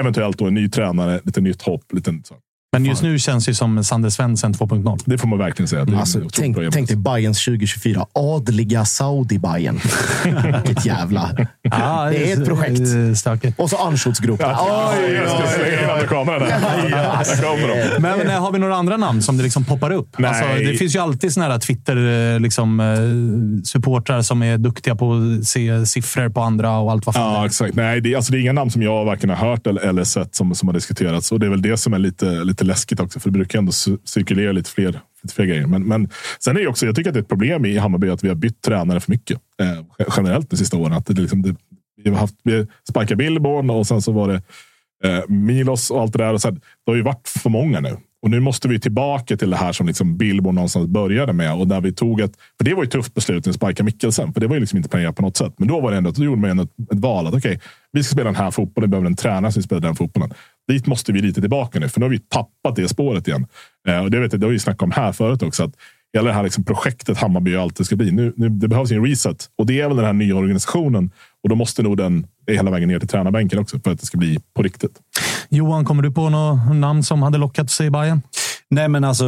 eventuellt 0.00 0.38
då 0.38 0.46
en 0.46 0.54
ny 0.54 0.68
tränare, 0.68 1.20
lite 1.24 1.40
nytt 1.40 1.62
hopp. 1.62 1.92
Lite, 1.92 2.20
så. 2.24 2.34
Men 2.72 2.84
just 2.84 3.02
nu 3.02 3.18
känns 3.18 3.46
det 3.46 3.54
som 3.54 3.84
Sander 3.84 4.10
Svensson 4.10 4.52
2.0. 4.54 4.98
Det 5.04 5.18
får 5.18 5.28
man 5.28 5.38
verkligen 5.38 5.68
säga. 5.68 5.84
Det 5.84 5.92
är 5.92 5.96
Alltså, 5.96 6.20
tänk, 6.32 6.56
tänk 6.72 6.88
dig 6.88 6.96
Bayerns 6.96 7.44
2024. 7.44 8.06
Adliga 8.12 8.84
saudi 8.84 9.38
bayern 9.38 9.80
Vilket 10.66 10.86
jävla... 10.86 11.30
Ja, 11.62 12.08
det 12.10 12.32
är 12.32 12.40
ett 12.40 12.48
projekt. 12.48 12.80
eh, 12.80 13.14
Stökigt. 13.14 13.58
Och 13.60 13.70
så 13.70 13.76
Anschutz-grupp. 13.76 14.40
Oj, 14.44 15.12
jag 15.14 15.28
ska 15.30 15.46
slänga 15.48 15.82
in 15.82 15.90
amerikanerna 15.90 16.38
där. 16.38 16.48
Där 16.50 17.42
kommer 17.42 17.68
de. 17.68 18.02
Men, 18.02 18.18
men 18.18 18.42
har 18.42 18.52
vi 18.52 18.58
några 18.58 18.76
andra 18.76 18.96
namn 18.96 19.22
som 19.22 19.36
det 19.36 19.42
liksom 19.42 19.64
poppar 19.64 19.90
upp? 19.90 20.18
Nej. 20.18 20.28
Alltså, 20.30 20.44
det 20.70 20.78
finns 20.78 20.94
ju 20.96 20.98
alltid 20.98 21.32
såna 21.32 21.46
här 21.46 21.58
Twitter-supportrar 21.58 22.38
liksom, 22.40 22.80
eh, 22.80 23.62
supportrar 23.64 24.22
som 24.22 24.42
är 24.42 24.58
duktiga 24.58 24.94
på 24.96 25.12
att 25.40 25.44
se 25.46 25.86
siffror 25.86 26.28
på 26.28 26.40
andra 26.40 26.78
och 26.78 26.92
allt 26.92 27.06
vad 27.06 27.14
fan 27.14 27.30
det 27.32 27.36
Ja, 27.36 27.42
är. 27.42 27.46
exakt. 27.46 27.74
Nej, 27.74 28.00
det, 28.00 28.14
alltså, 28.14 28.32
det 28.32 28.38
är 28.38 28.40
inga 28.40 28.52
namn 28.52 28.70
som 28.70 28.82
jag 28.82 29.04
varken 29.04 29.30
har 29.30 29.36
hört 29.36 29.66
eller, 29.66 29.80
eller 29.80 30.04
sett 30.04 30.34
som, 30.34 30.54
som 30.54 30.68
har 30.68 30.74
diskuterats. 30.74 31.32
Och 31.32 31.40
det 31.40 31.46
är 31.46 31.50
väl 31.50 31.62
det 31.62 31.76
som 31.76 31.92
är 31.94 31.98
lite, 31.98 32.24
lite 32.44 32.57
Lite 32.58 32.64
läskigt 32.64 33.00
också, 33.00 33.20
för 33.20 33.28
det 33.28 33.32
brukar 33.32 33.58
ändå 33.58 33.72
cirkulera 34.04 34.52
lite 34.52 34.70
fler, 34.70 35.00
lite 35.22 35.34
fler 35.34 35.44
grejer. 35.44 35.66
Men, 35.66 35.82
men 35.82 36.08
sen 36.44 36.56
är 36.56 36.60
det 36.60 36.66
också, 36.66 36.86
jag 36.86 36.96
tycker 36.96 37.10
att 37.10 37.14
det 37.14 37.20
är 37.20 37.22
ett 37.22 37.28
problem 37.28 37.64
i 37.64 37.78
Hammarby 37.78 38.08
att 38.08 38.24
vi 38.24 38.28
har 38.28 38.34
bytt 38.34 38.62
tränare 38.62 39.00
för 39.00 39.12
mycket. 39.12 39.38
Eh, 39.60 40.06
generellt 40.16 40.50
de 40.50 40.56
sista 40.56 40.76
åren. 40.76 40.92
Att 40.92 41.06
det, 41.06 41.12
liksom, 41.12 41.42
det, 41.42 41.56
vi 42.04 42.10
har 42.10 42.16
haft 42.16 42.34
vi 42.44 43.16
Billborn 43.16 43.70
och 43.70 43.86
sen 43.86 44.02
så 44.02 44.12
var 44.12 44.28
det 44.28 44.42
eh, 45.04 45.28
Milos 45.28 45.90
och 45.90 46.00
allt 46.00 46.12
det 46.12 46.18
där. 46.18 46.32
Och 46.32 46.42
sen, 46.42 46.54
det 46.54 46.90
har 46.90 46.96
ju 46.96 47.02
varit 47.02 47.28
för 47.28 47.50
många 47.50 47.80
nu. 47.80 47.96
Och 48.22 48.30
nu 48.30 48.40
måste 48.40 48.68
vi 48.68 48.80
tillbaka 48.80 49.36
till 49.36 49.50
det 49.50 49.56
här 49.56 49.72
som 49.72 49.86
liksom 49.86 50.16
Billborn 50.16 50.54
någonstans 50.54 50.86
började 50.86 51.32
med. 51.32 51.54
Och 51.54 51.68
där 51.68 51.80
vi 51.80 51.92
tog 51.92 52.20
ett, 52.20 52.32
för 52.58 52.64
det 52.64 52.74
var 52.74 52.82
ju 52.82 52.86
ett 52.86 52.92
tufft 52.92 53.14
beslut 53.14 53.46
att 53.46 53.54
sparka 53.54 53.84
Mikkelsen. 53.84 54.32
För 54.32 54.40
det 54.40 54.46
var 54.46 54.54
ju 54.54 54.60
liksom 54.60 54.76
inte 54.76 54.88
planerat 54.88 55.16
på 55.16 55.22
något 55.22 55.36
sätt. 55.36 55.54
Men 55.56 55.68
då 55.68 55.80
var 55.80 55.90
det 55.90 55.96
ändå, 55.96 56.10
då 56.10 56.24
gjorde 56.24 56.40
man 56.40 56.50
ändå 56.50 56.62
ett, 56.62 56.92
ett 56.92 56.98
val. 56.98 57.26
att 57.26 57.34
okej, 57.34 57.60
vi 57.92 58.02
ska 58.04 58.12
spela 58.12 58.24
den 58.24 58.36
här 58.36 58.50
fotbollen. 58.50 58.90
Vi 58.90 58.90
behöver 58.90 59.06
en 59.06 59.16
tränare 59.16 59.52
som 59.52 59.62
spelar 59.62 59.80
den 59.80 59.96
fotbollen. 59.96 60.30
Dit 60.68 60.86
måste 60.86 61.12
vi 61.12 61.20
lite 61.20 61.40
tillbaka 61.40 61.80
nu. 61.80 61.88
För 61.88 62.00
nu 62.00 62.06
har 62.06 62.10
vi 62.10 62.18
tappat 62.18 62.76
det 62.76 62.88
spåret 62.88 63.28
igen. 63.28 63.46
Eh, 63.88 63.98
och 63.98 64.10
det, 64.10 64.20
vet 64.20 64.32
jag, 64.32 64.40
det 64.40 64.46
har 64.46 64.52
vi 64.52 64.58
snackat 64.58 64.82
om 64.82 64.90
här 64.90 65.12
förut 65.12 65.42
också. 65.42 65.64
Att 65.64 65.72
hela 66.12 66.28
det 66.28 66.34
här 66.34 66.42
liksom 66.42 66.64
projektet 66.64 67.18
Hammarby 67.18 67.56
och 67.56 67.62
allt 67.62 67.76
det 67.76 67.84
ska 67.84 67.96
bli. 67.96 68.10
Nu, 68.10 68.32
nu, 68.36 68.48
det 68.48 68.68
behövs 68.68 68.92
ju 68.92 68.96
en 68.96 69.04
reset. 69.04 69.46
Och 69.58 69.66
det 69.66 69.80
är 69.80 69.88
väl 69.88 69.96
den 69.96 70.06
här 70.06 70.12
nya 70.12 70.36
organisationen. 70.36 71.10
Och 71.42 71.48
då 71.48 71.54
måste 71.54 71.82
nog 71.82 71.96
den 71.96 72.26
hela 72.46 72.70
vägen 72.70 72.88
ner 72.88 72.98
till 72.98 73.08
tränarbänken 73.08 73.58
också. 73.58 73.80
För 73.80 73.90
att 73.90 74.00
det 74.00 74.06
ska 74.06 74.18
bli 74.18 74.38
på 74.54 74.62
riktigt. 74.62 74.98
Johan, 75.48 75.84
kommer 75.84 76.02
du 76.02 76.10
på 76.10 76.28
något 76.28 76.76
namn 76.76 77.02
som 77.02 77.22
hade 77.22 77.38
lockat 77.38 77.70
sig 77.70 77.86
i 77.86 77.90
Bayern? 77.90 78.22
Nej, 78.70 78.88
men 78.88 79.04
alltså, 79.04 79.24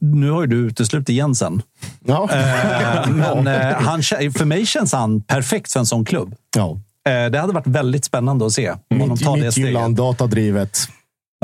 nu 0.00 0.30
har 0.30 0.40
ju 0.40 0.46
du 0.46 0.56
uteslutit 0.56 1.08
Jensen. 1.08 1.62
Ja. 2.04 2.28
Eh, 2.32 3.10
men 3.10 3.46
eh, 3.46 3.72
han, 3.72 4.02
för 4.02 4.44
mig 4.44 4.66
känns 4.66 4.92
han 4.92 5.20
perfekt 5.20 5.72
för 5.72 5.80
en 5.80 5.86
sån 5.86 6.04
klubb. 6.04 6.34
Ja. 6.56 6.78
Eh, 7.08 7.30
det 7.30 7.38
hade 7.38 7.52
varit 7.52 7.66
väldigt 7.66 8.04
spännande 8.04 8.46
att 8.46 8.52
se 8.52 8.70
honom 8.90 9.08
Mitt, 9.08 9.24
ta 9.24 9.36
det 9.36 9.40
steget. 9.40 9.42
Midtjylland, 9.42 9.96
datadrivet. 9.96 10.78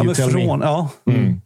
Ja, 0.02 0.14
från, 0.14 0.60
ja. 0.60 0.88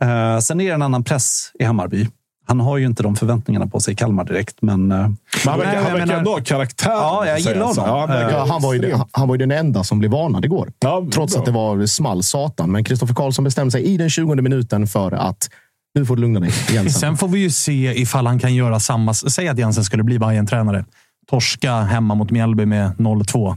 Eh, 0.07 0.39
sen 0.41 0.61
är 0.61 0.65
det 0.69 0.75
en 0.75 0.83
annan 0.83 1.05
press 1.05 1.51
i 1.59 1.65
Hammarby. 1.65 2.09
Han 2.47 2.61
har 2.61 2.77
ju 2.79 2.87
inte 2.87 3.03
de 3.03 3.17
förväntningarna 3.17 3.67
på 3.67 3.81
sig 3.81 3.93
i 3.93 3.97
Kalmar 3.97 4.25
direkt, 4.25 4.57
men... 4.63 4.93
eh, 4.93 4.99
Men 4.99 5.17
han 5.47 5.59
verkar, 5.59 5.93
menar- 5.99 6.15
ändå 6.19 6.31
ha 6.31 6.41
karaktär. 6.41 6.91
Ja, 6.91 7.27
jag 7.27 7.39
gillar 7.39 7.55
honom. 7.61 7.75
Ja, 7.87 8.07
han 8.09 8.21
Ja, 8.33 8.47
han, 8.49 8.63
var 8.63 8.75
ju, 8.75 8.81
den- 8.81 9.01
han 9.13 9.29
var 9.29 9.35
ju 9.35 9.39
den 9.39 9.51
enda 9.51 9.85
som 9.85 9.99
blev 9.99 10.11
varnad 10.11 10.45
igår. 10.45 10.73
Ja, 10.81 11.07
Trots 11.13 11.33
bra. 11.35 11.41
att 11.41 11.47
det 11.47 11.53
var 11.53 11.87
small 11.87 12.23
satan. 12.23 12.71
Men 12.73 12.85
Kristoffer 12.85 13.15
Karlsson 13.15 13.45
bestämde 13.45 13.71
sig 13.71 13.83
i 13.85 13.97
den 13.97 14.11
20 14.11 14.35
minuten 14.35 14.87
för 14.87 15.13
att 15.13 15.49
nu 15.95 16.07
får 16.07 16.17
du 16.17 16.23
lugna 16.23 16.41
dig, 16.41 16.51
Jensen. 16.73 17.01
Sen 17.01 17.17
får 17.17 17.29
vi 17.29 17.39
ju 17.41 17.51
se 17.51 18.01
ifall 18.01 18.27
han 18.27 18.39
kan 18.39 18.55
göra 18.55 18.81
samma. 18.81 19.15
Säg 19.15 19.49
att 19.49 19.59
Jensen 19.59 19.85
skulle 19.85 20.03
bli 20.03 20.19
Bayern-tränare. 20.19 20.85
Torska 21.31 21.75
hemma 21.81 22.15
mot 22.15 22.31
Mjällby 22.31 22.67
med 22.67 22.91
0-2. 22.97 23.57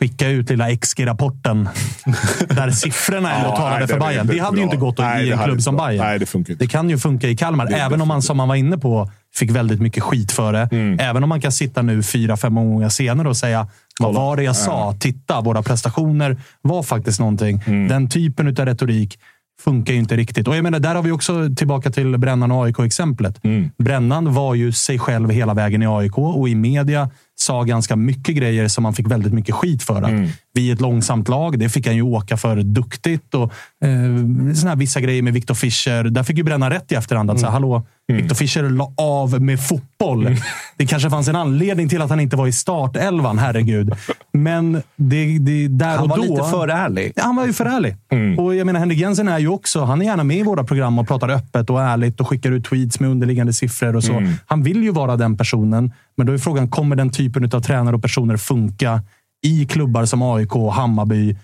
Skicka 0.00 0.28
ut 0.28 0.50
lilla 0.50 0.76
XG-rapporten 0.76 1.68
där 2.48 2.70
siffrorna 2.70 3.32
ändå 3.34 3.48
Ja, 3.48 3.56
talade 3.56 3.78
nej, 3.78 3.88
för 3.88 4.00
Bayern. 4.00 4.26
Det 4.26 4.38
hade 4.38 4.56
ju 4.56 4.62
bra. 4.62 4.64
inte 4.64 4.76
gått 4.76 4.98
Nej, 4.98 5.26
i 5.28 5.32
en 5.32 5.38
klubb 5.38 5.62
som. 5.62 5.76
Bayern. 5.76 6.04
Nej, 6.04 6.18
det 6.18 6.26
funkar 6.26 6.52
inte. 6.52 6.64
Det 6.64 6.68
kan 6.68 6.90
ju 6.90 6.98
funka 6.98 7.28
i 7.28 7.36
Kalmar, 7.36 7.66
Det- 7.66 7.74
även 7.76 8.00
om 8.00 8.08
man 8.08 8.22
som 8.22 8.36
man 8.36 8.48
var 8.48 8.54
inne 8.54 8.78
på 8.78 9.10
fick 9.34 9.50
väldigt 9.50 9.80
mycket 9.80 10.02
skit 10.02 10.32
för 10.32 10.52
det. 10.52 10.68
Mm. 10.72 10.98
Även 11.00 11.22
om 11.22 11.28
man 11.28 11.40
kan 11.40 11.52
sitta 11.52 11.82
nu 11.82 12.02
fyra, 12.02 12.36
fem 12.36 12.54
gånger 12.54 12.88
senare 12.88 13.28
och 13.28 13.36
säga 13.36 13.66
vad 14.00 14.14
var 14.14 14.36
det 14.36 14.42
jag 14.42 14.56
sa? 14.56 14.94
Titta, 15.00 15.40
våra 15.40 15.62
prestationer 15.62 16.36
var 16.62 16.82
faktiskt 16.82 17.20
någonting. 17.20 17.62
Mm. 17.66 17.88
Den 17.88 18.08
typen 18.08 18.48
av 18.48 18.54
retorik 18.66 19.18
funkar 19.64 19.92
ju 19.92 19.98
inte 19.98 20.16
riktigt. 20.16 20.48
Och 20.48 20.56
jag 20.56 20.62
menar, 20.62 20.78
där 20.78 20.94
har 20.94 21.02
vi 21.02 21.10
också 21.10 21.48
tillbaka 21.56 21.90
till 21.90 22.18
Brännan 22.18 22.52
och 22.52 22.64
AIK-exemplet. 22.66 23.44
Mm. 23.44 23.70
Brännan 23.78 24.34
var 24.34 24.54
ju 24.54 24.72
sig 24.72 24.98
själv 24.98 25.30
hela 25.30 25.54
vägen 25.54 25.82
i 25.82 25.86
AIK 25.86 26.18
och 26.18 26.48
i 26.48 26.54
media 26.54 27.10
sa 27.38 27.62
ganska 27.62 27.96
mycket 27.96 28.36
grejer 28.36 28.68
som 28.68 28.82
man 28.82 28.94
fick 28.94 29.10
väldigt 29.10 29.32
mycket 29.32 29.54
skit 29.54 29.82
för. 29.82 30.02
Att 30.02 30.10
Mm. 30.10 30.30
Vi 30.56 30.68
är 30.68 30.74
ett 30.74 30.80
långsamt 30.80 31.28
lag. 31.28 31.58
Det 31.58 31.68
fick 31.68 31.86
han 31.86 31.96
ju 31.96 32.02
åka 32.02 32.36
för 32.36 32.56
duktigt. 32.56 33.34
Och, 33.34 33.52
eh, 33.84 34.54
såna 34.54 34.70
här 34.70 34.76
vissa 34.76 35.00
grejer 35.00 35.22
med 35.22 35.32
Viktor 35.32 35.54
Fischer. 35.54 36.04
Där 36.04 36.22
fick 36.22 36.36
ju 36.38 36.42
Brännan 36.42 36.70
rätt 36.70 36.92
i 36.92 36.94
efterhand. 36.94 37.30
Att, 37.30 37.40
så, 37.40 37.46
här, 37.46 37.52
hallå, 37.52 37.86
Viktor 38.12 38.34
Fischer 38.34 38.70
la 38.70 38.92
av 38.96 39.42
med 39.42 39.60
fotboll. 39.60 40.36
Det 40.76 40.86
kanske 40.86 41.10
fanns 41.10 41.28
en 41.28 41.36
anledning 41.36 41.88
till 41.88 42.02
att 42.02 42.10
han 42.10 42.20
inte 42.20 42.36
var 42.36 42.46
i 42.46 42.52
startelvan, 42.52 43.38
herregud. 43.38 43.94
Men 44.32 44.82
det, 44.96 45.38
det, 45.38 45.68
där 45.68 45.96
Han 45.96 46.02
och 46.02 46.08
var 46.08 46.16
då... 46.16 46.22
lite 46.22 46.44
för 46.50 46.68
ärlig. 46.68 47.12
Ja, 47.16 47.22
han 47.22 47.36
var 47.36 47.46
ju 47.46 47.52
för 47.52 47.64
ärlig. 47.64 47.96
Och 48.38 48.54
jag 48.54 48.66
menar, 48.66 48.80
Henrik 48.80 48.98
Jensen 48.98 49.28
är 49.28 49.38
ju 49.38 49.48
också, 49.48 49.84
han 49.84 50.00
är 50.00 50.04
gärna 50.04 50.24
med 50.24 50.36
i 50.36 50.42
våra 50.42 50.64
program 50.64 50.98
och 50.98 51.08
pratar 51.08 51.28
öppet 51.28 51.70
och 51.70 51.82
ärligt 51.82 52.20
och 52.20 52.28
skickar 52.28 52.50
ut 52.50 52.64
tweets 52.64 53.00
med 53.00 53.10
underliggande 53.10 53.52
siffror 53.52 53.96
och 53.96 54.04
så. 54.04 54.22
Han 54.46 54.62
vill 54.62 54.82
ju 54.82 54.90
vara 54.90 55.16
den 55.16 55.36
personen. 55.36 55.92
Men 56.16 56.26
då 56.26 56.32
är 56.32 56.38
frågan, 56.38 56.68
kommer 56.68 56.96
den 56.96 57.10
typen 57.10 57.44
av 57.44 57.60
tränare 57.60 57.96
och 57.96 58.02
personer 58.02 58.36
funka 58.36 59.02
i 59.42 59.66
klubbar 59.66 60.04
som 60.04 60.22
AIK 60.22 60.56
och 60.56 60.72
Hammarby 60.72 61.36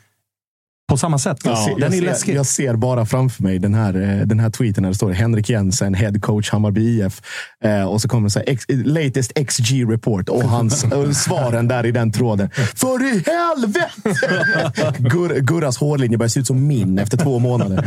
på 0.92 0.98
samma 0.98 1.18
sätt? 1.18 1.38
Jag, 1.44 1.58
ser, 1.58 1.70
Den 1.70 1.80
jag, 1.80 1.92
är 1.92 1.98
ser, 1.98 2.02
läskig. 2.06 2.34
jag 2.34 2.46
ser 2.46 2.74
bara 2.76 3.06
framför 3.06 3.42
mig 3.42 3.58
den 3.58 3.74
här, 3.74 3.94
eh, 4.20 4.26
den 4.26 4.40
här 4.40 4.50
tweeten 4.50 4.82
där 4.82 4.90
det 4.90 4.96
står 4.96 5.10
Henrik 5.12 5.50
Jensen, 5.50 5.94
head 5.94 6.12
coach 6.20 6.50
Hammarby 6.50 7.00
IF. 7.00 7.22
Eh, 7.64 7.84
och 7.84 8.00
så 8.00 8.08
kommer 8.08 8.26
det 8.28 8.30
så 8.30 8.38
här, 8.38 8.84
latest 8.84 9.32
XG 9.48 9.84
report 9.92 10.28
och 10.28 10.42
hans 10.42 10.84
och 10.84 11.16
svaren 11.16 11.68
där 11.68 11.86
i 11.86 11.90
den 11.90 12.12
tråden. 12.12 12.50
För 12.74 13.02
i 13.02 13.24
helvete! 13.26 14.92
Gur, 14.98 15.40
Gurras 15.40 15.76
hårlinje 15.78 16.18
börjar 16.18 16.28
se 16.28 16.40
ut 16.40 16.46
som 16.46 16.66
min 16.66 16.98
efter 16.98 17.16
två 17.18 17.38
månader. 17.38 17.84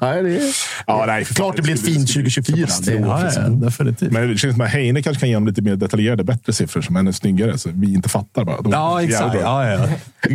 ja, 0.00 0.22
det 0.22 0.36
är, 0.36 0.40
Ja, 0.86 1.04
nej, 1.06 1.24
för 1.24 1.34
fan. 1.34 1.44
klart 1.44 1.56
det 1.56 1.62
blir 1.62 1.74
ett 1.74 1.84
fint 1.84 2.08
2024. 2.08 2.66
Det 2.82 2.92
är, 2.92 3.00
Ja, 3.00 3.30
ja, 3.34 3.40
definitivt. 3.48 4.12
Men 4.12 4.28
det 4.28 4.38
känns 4.38 4.54
som 4.54 4.60
att 4.60 4.70
Heine 4.70 5.02
kanske 5.02 5.20
kan 5.20 5.28
ge 5.28 5.34
dem 5.34 5.46
lite 5.46 5.62
mer 5.62 5.76
detaljerade, 5.76 6.24
bättre 6.24 6.52
siffror 6.52 6.82
som 6.82 6.96
är 6.96 7.12
snygare. 7.12 7.58
Så 7.58 7.70
vi 7.74 7.94
inte 7.94 8.08
fattar 8.08 8.44
bara. 8.44 8.60
De 8.60 8.72
Ja, 8.72 9.02
exakt. 9.02 9.36
Ja, 9.42 9.70
ja. 9.70 9.88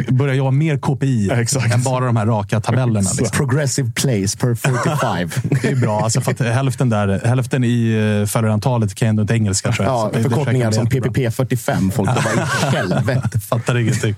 Börjar 0.09 0.35
jobba 0.35 0.51
mer 0.51 0.77
KPI 0.77 1.29
Exakt. 1.59 1.75
än 1.75 1.83
bara 1.83 2.05
de 2.05 2.15
här 2.15 2.25
raka 2.25 2.61
tabellerna. 2.61 2.99
Liksom. 2.99 3.27
Progressive 3.37 3.91
plays 3.95 4.35
per 4.35 4.55
45. 4.55 5.29
Det 5.61 5.67
är 5.71 5.75
bra, 5.75 5.99
alltså 5.99 6.21
för 6.21 6.31
att 6.31 6.39
hälften, 6.39 6.89
där, 6.89 7.21
hälften 7.25 7.63
i 7.63 7.93
uh, 7.95 8.25
följrantalet 8.25 8.95
kan 8.95 9.05
ju 9.05 9.09
ändå 9.09 9.21
inte 9.21 9.33
engelska. 9.33 9.71
Tror 9.71 9.87
jag. 9.87 9.95
Ja, 9.95 10.09
det- 10.13 10.17
det 10.17 10.29
förkortningar 10.29 10.71
som 10.71 10.85
försöker 10.87 11.09
bli 11.09 11.23
jättebra. 11.23 11.31
PPP 11.31 11.35
45. 11.49 11.91
Folk 11.91 12.09
bara, 12.09 12.43
i 12.73 12.75
helvete. 12.75 13.39
Fattar 13.39 13.77
ingenting. 13.77 14.15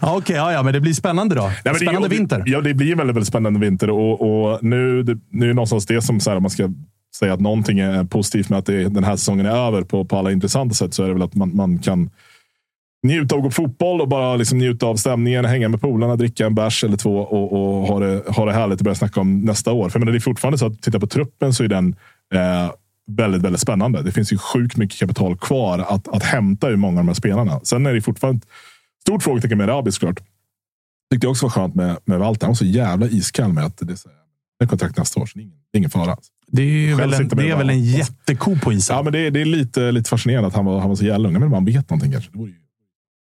Ja, 0.00 0.16
Okej, 0.16 0.36
ja, 0.36 0.52
ja, 0.52 0.62
men 0.62 0.72
det 0.72 0.80
blir 0.80 0.94
spännande 0.94 1.34
då. 1.34 1.42
Nej, 1.42 1.52
men 1.64 1.72
det- 1.72 1.78
spännande 1.78 2.08
det- 2.08 2.14
vinter. 2.14 2.42
Ja, 2.46 2.60
det 2.60 2.74
blir 2.74 2.92
en 2.92 2.98
väldigt, 2.98 3.16
väldigt 3.16 3.28
spännande 3.28 3.60
vinter. 3.60 3.90
Och, 3.90 4.50
och 4.52 4.58
nu, 4.64 5.02
det, 5.02 5.18
nu 5.30 5.44
är 5.44 5.48
det 5.48 5.54
någonstans 5.54 5.86
det 5.86 6.02
som, 6.02 6.20
så 6.20 6.30
här, 6.30 6.40
man 6.40 6.50
ska 6.50 6.68
säga 7.18 7.34
att 7.34 7.40
någonting 7.40 7.78
är 7.78 8.04
positivt 8.04 8.48
med 8.48 8.58
att 8.58 8.66
det, 8.66 8.88
den 8.88 9.04
här 9.04 9.16
säsongen 9.16 9.46
är 9.46 9.50
över 9.66 9.82
på, 9.82 10.04
på 10.04 10.18
alla 10.18 10.30
intressanta 10.32 10.74
sätt, 10.74 10.94
så 10.94 11.02
är 11.02 11.06
det 11.08 11.12
väl 11.14 11.22
att 11.22 11.34
man, 11.34 11.56
man 11.56 11.78
kan 11.78 12.10
njuta 13.02 13.34
av 13.34 13.38
att 13.38 13.44
gå 13.44 13.50
fotboll 13.50 14.00
och 14.00 14.08
bara 14.08 14.36
liksom 14.36 14.58
njuta 14.58 14.86
av 14.86 14.96
stämningen, 14.96 15.44
hänga 15.44 15.68
med 15.68 15.80
polarna, 15.80 16.16
dricka 16.16 16.46
en 16.46 16.54
bärs 16.54 16.84
eller 16.84 16.96
två 16.96 17.16
och, 17.18 17.52
och 17.52 17.86
ha, 17.86 17.98
det, 18.00 18.22
ha 18.28 18.44
det 18.44 18.52
härligt 18.52 18.80
och 18.80 18.84
börja 18.84 18.94
snacka 18.94 19.20
om 19.20 19.40
nästa 19.40 19.72
år. 19.72 19.88
För 19.90 19.98
menar, 19.98 20.12
det 20.12 20.18
är 20.18 20.20
fortfarande 20.20 20.58
så 20.58 20.66
att 20.66 20.82
titta 20.82 21.00
på 21.00 21.06
truppen 21.06 21.54
så 21.54 21.64
är 21.64 21.68
den 21.68 21.96
eh, 22.34 22.70
väldigt, 23.16 23.42
väldigt 23.42 23.60
spännande. 23.60 24.02
Det 24.02 24.12
finns 24.12 24.32
ju 24.32 24.38
sjukt 24.38 24.76
mycket 24.76 24.98
kapital 24.98 25.36
kvar 25.38 25.78
att, 25.78 26.08
att 26.08 26.22
hämta 26.22 26.68
ur 26.68 26.76
många 26.76 27.00
av 27.00 27.04
de 27.04 27.08
här 27.08 27.14
spelarna. 27.14 27.60
Sen 27.62 27.86
är 27.86 27.94
det 27.94 28.00
fortfarande 28.00 28.38
ett 28.38 28.48
stort 29.02 29.22
frågetecken 29.22 29.58
med 29.58 29.68
Rabi 29.68 29.92
såklart. 29.92 30.20
Tyckte 31.12 31.26
jag 31.26 31.30
också 31.30 31.46
var 31.46 31.50
skönt 31.50 31.74
med, 31.74 31.96
med 32.04 32.18
Walter. 32.18 32.46
Han 32.46 32.50
var 32.50 32.54
så 32.56 32.64
jävla 32.64 33.06
iskall 33.06 33.52
med 33.52 33.64
att 33.64 33.76
det 33.78 34.64
är 34.64 34.66
kontrakt 34.68 34.98
nästa 34.98 35.20
år, 35.20 35.26
så 35.26 35.38
det 35.38 35.40
är 35.40 35.42
ingen, 35.42 35.56
det 35.72 35.76
är 35.76 35.78
ingen 35.78 35.90
fara. 35.90 36.16
Det 36.52 36.62
är, 36.62 36.94
väl 36.94 37.12
en, 37.14 37.28
det 37.28 37.50
är 37.50 37.56
väl 37.56 37.70
en 37.70 37.84
jätteko 37.84 38.56
på 38.58 38.72
isen. 38.72 38.96
Ja, 38.96 39.02
men 39.02 39.12
det, 39.12 39.18
är- 39.18 39.30
det 39.30 39.40
är 39.40 39.44
lite, 39.44 39.92
lite 39.92 40.10
fascinerande 40.10 40.48
att 40.48 40.54
han 40.54 40.64
var, 40.64 40.80
han 40.80 40.88
var 40.88 40.96
så 40.96 41.04
jävla 41.04 41.28
ung. 41.28 41.40
Men 41.40 41.50
man 41.50 41.64
vet 41.64 41.90
någonting 41.90 42.12
kanske. 42.12 42.30
Det 42.32 42.38
vore 42.38 42.50
ju... 42.50 42.56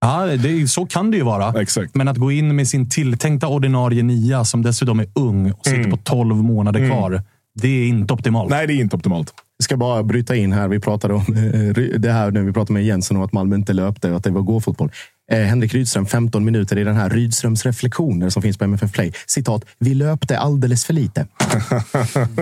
Ja, 0.00 0.26
det, 0.26 0.68
så 0.70 0.86
kan 0.86 1.10
det 1.10 1.16
ju 1.16 1.22
vara. 1.22 1.60
Exakt. 1.62 1.94
Men 1.94 2.08
att 2.08 2.16
gå 2.16 2.32
in 2.32 2.56
med 2.56 2.68
sin 2.68 2.88
tilltänkta 2.90 3.48
ordinarie 3.48 4.02
nia, 4.02 4.44
som 4.44 4.62
dessutom 4.62 5.00
är 5.00 5.06
ung 5.14 5.50
och 5.52 5.66
sitter 5.66 5.78
Mm. 5.78 5.90
på 5.90 5.96
12 5.96 6.36
månader 6.36 6.80
Mm. 6.80 6.90
kvar. 6.90 7.22
Det 7.60 7.68
är 7.68 7.88
inte 7.88 8.14
optimalt. 8.14 8.50
Nej, 8.50 8.66
det 8.66 8.72
är 8.72 8.80
inte 8.80 8.96
optimalt. 8.96 9.34
Jag 9.58 9.64
ska 9.64 9.76
bara 9.76 10.02
bryta 10.02 10.36
in 10.36 10.52
här. 10.52 10.68
Vi 10.68 10.80
pratade 10.80 11.14
om 11.14 11.20
eh, 11.20 11.98
det 11.98 12.12
här 12.12 12.30
nu. 12.30 12.44
Vi 12.44 12.52
pratade 12.52 12.72
med 12.72 12.84
Jensen 12.84 13.16
om 13.16 13.22
att 13.22 13.32
Malmö 13.32 13.56
inte 13.56 13.72
löpte 13.72 14.10
och 14.10 14.16
att 14.16 14.24
det 14.24 14.30
var 14.30 14.40
gåfotboll. 14.42 14.90
Eh, 15.32 15.38
Henrik 15.38 15.74
Rydström 15.74 16.06
15 16.06 16.44
minuter 16.44 16.78
i 16.78 16.84
den 16.84 16.96
här 16.96 17.10
Rydströms 17.10 17.66
reflektioner 17.66 18.28
som 18.30 18.42
finns 18.42 18.58
på 18.58 18.64
MFF 18.64 18.92
Play. 18.92 19.12
Citat. 19.26 19.64
Vi 19.78 19.94
löpte 19.94 20.38
alldeles 20.38 20.84
för 20.84 20.92
lite. 20.92 21.26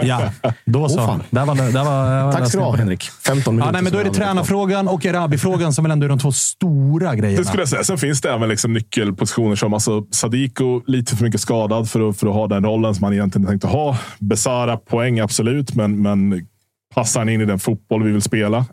Ja, 0.03 0.33
då 0.65 0.89
så. 0.89 0.99
Åh, 0.99 1.07
fan. 1.07 1.23
där 1.31 1.47
var, 1.47 1.55
där 1.55 1.85
var, 1.85 2.25
var 2.25 2.33
Tack 2.33 2.49
ska 2.49 2.59
du 2.59 2.65
ha 2.65 2.77
Henrik. 2.77 3.11
15 3.27 3.55
minuter. 3.55 3.69
Ja, 3.69 3.73
nej, 3.73 3.83
men 3.83 3.93
då 3.93 3.99
är 3.99 4.05
det 4.05 4.11
tränarfrågan 4.11 4.89
och 4.89 5.07
Erabi-frågan 5.07 5.73
som 5.73 5.85
väl 5.85 5.91
ändå 5.91 6.05
är 6.05 6.09
de 6.09 6.19
två 6.19 6.33
stora 6.33 7.15
grejerna. 7.15 7.39
Det 7.41 7.45
skulle 7.45 7.63
jag 7.63 7.69
säga. 7.69 7.85
Sen 7.85 7.99
finns 7.99 8.21
det 8.21 8.31
även 8.31 8.49
liksom 8.49 8.73
nyckelpositioner 8.73 9.57
som 9.57 9.75
alltså 9.75 10.07
Sadiko, 10.11 10.83
lite 10.87 11.17
för 11.17 11.25
mycket 11.25 11.41
skadad 11.41 11.91
för 11.91 12.09
att, 12.09 12.17
för 12.17 12.27
att 12.27 12.35
ha 12.35 12.47
den 12.47 12.65
rollen 12.65 12.95
som 12.95 13.05
han 13.05 13.13
egentligen 13.13 13.47
tänkte 13.47 13.67
ha. 13.67 13.99
Besara, 14.19 14.77
poäng 14.77 15.21
absolut, 15.21 15.75
men, 15.75 16.03
men 16.03 16.47
passar 16.95 17.21
han 17.21 17.29
in 17.29 17.41
i 17.41 17.45
den 17.45 17.59
fotboll 17.59 18.03
vi 18.03 18.13
vill 18.13 18.23
spela? 18.23 18.65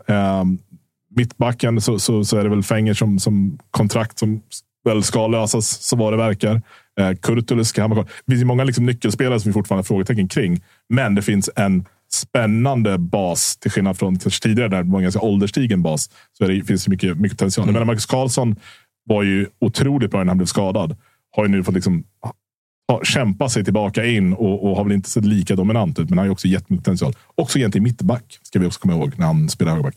Mittbacken 1.16 1.80
så, 1.80 1.98
så, 1.98 2.24
så 2.24 2.36
är 2.36 2.42
det 2.42 2.50
väl 2.50 2.62
Fenger 2.62 2.94
som, 2.94 3.18
som 3.18 3.58
kontrakt 3.70 4.18
som 4.18 4.42
väl 4.84 5.02
ska 5.02 5.26
lösas, 5.26 5.68
så 5.68 5.96
vad 5.96 6.12
det 6.12 6.16
verkar. 6.16 6.62
Eh, 7.00 7.12
Kurtulus 7.22 7.68
ska 7.68 7.88
kvar. 7.88 8.06
Det 8.26 8.32
finns 8.32 8.44
många 8.44 8.64
liksom 8.64 8.86
nyckelspelare 8.86 9.40
som 9.40 9.48
vi 9.48 9.52
fortfarande 9.52 9.78
har 9.78 9.84
frågetecken 9.84 10.28
kring, 10.28 10.62
men 10.88 11.14
det 11.14 11.22
finns 11.22 11.50
en 11.56 11.84
spännande 12.12 12.98
bas 12.98 13.56
till 13.56 13.70
skillnad 13.70 13.98
från 13.98 14.18
kanske 14.18 14.42
tidigare 14.42 14.68
där 14.68 14.82
det 14.82 14.90
var 14.90 14.98
en 14.98 15.02
ganska 15.02 15.20
ålderstigen 15.20 15.82
bas. 15.82 16.10
Så 16.38 16.46
det, 16.46 16.64
finns 16.64 16.84
det 16.84 16.90
mycket, 16.90 17.18
mycket 17.18 17.38
potential. 17.38 17.66
Jag 17.66 17.72
menar, 17.72 17.86
Marcus 17.86 18.06
Karlsson 18.06 18.56
var 19.04 19.22
ju 19.22 19.46
otroligt 19.60 20.10
bra 20.10 20.20
när 20.20 20.30
han 20.30 20.38
blev 20.38 20.46
skadad. 20.46 20.96
Har 21.36 21.44
ju 21.44 21.50
nu 21.50 21.64
fått 21.64 21.74
liksom 21.74 22.04
kämpa 23.02 23.48
sig 23.48 23.64
tillbaka 23.64 24.04
in 24.04 24.32
och, 24.32 24.70
och 24.70 24.76
har 24.76 24.84
väl 24.84 24.92
inte 24.92 25.10
sett 25.10 25.24
lika 25.24 25.56
dominant 25.56 25.98
ut, 25.98 26.10
men 26.10 26.18
han 26.18 26.22
har 26.22 26.26
ju 26.26 26.32
också 26.32 26.48
jättemycket 26.48 26.84
potential. 26.84 27.12
Också 27.34 27.58
egentligen 27.58 27.82
mittback, 27.82 28.38
ska 28.42 28.58
vi 28.58 28.66
också 28.66 28.80
komma 28.80 28.94
ihåg, 28.94 29.12
när 29.16 29.26
han 29.26 29.48
spelar 29.48 29.72
högerback. 29.72 29.96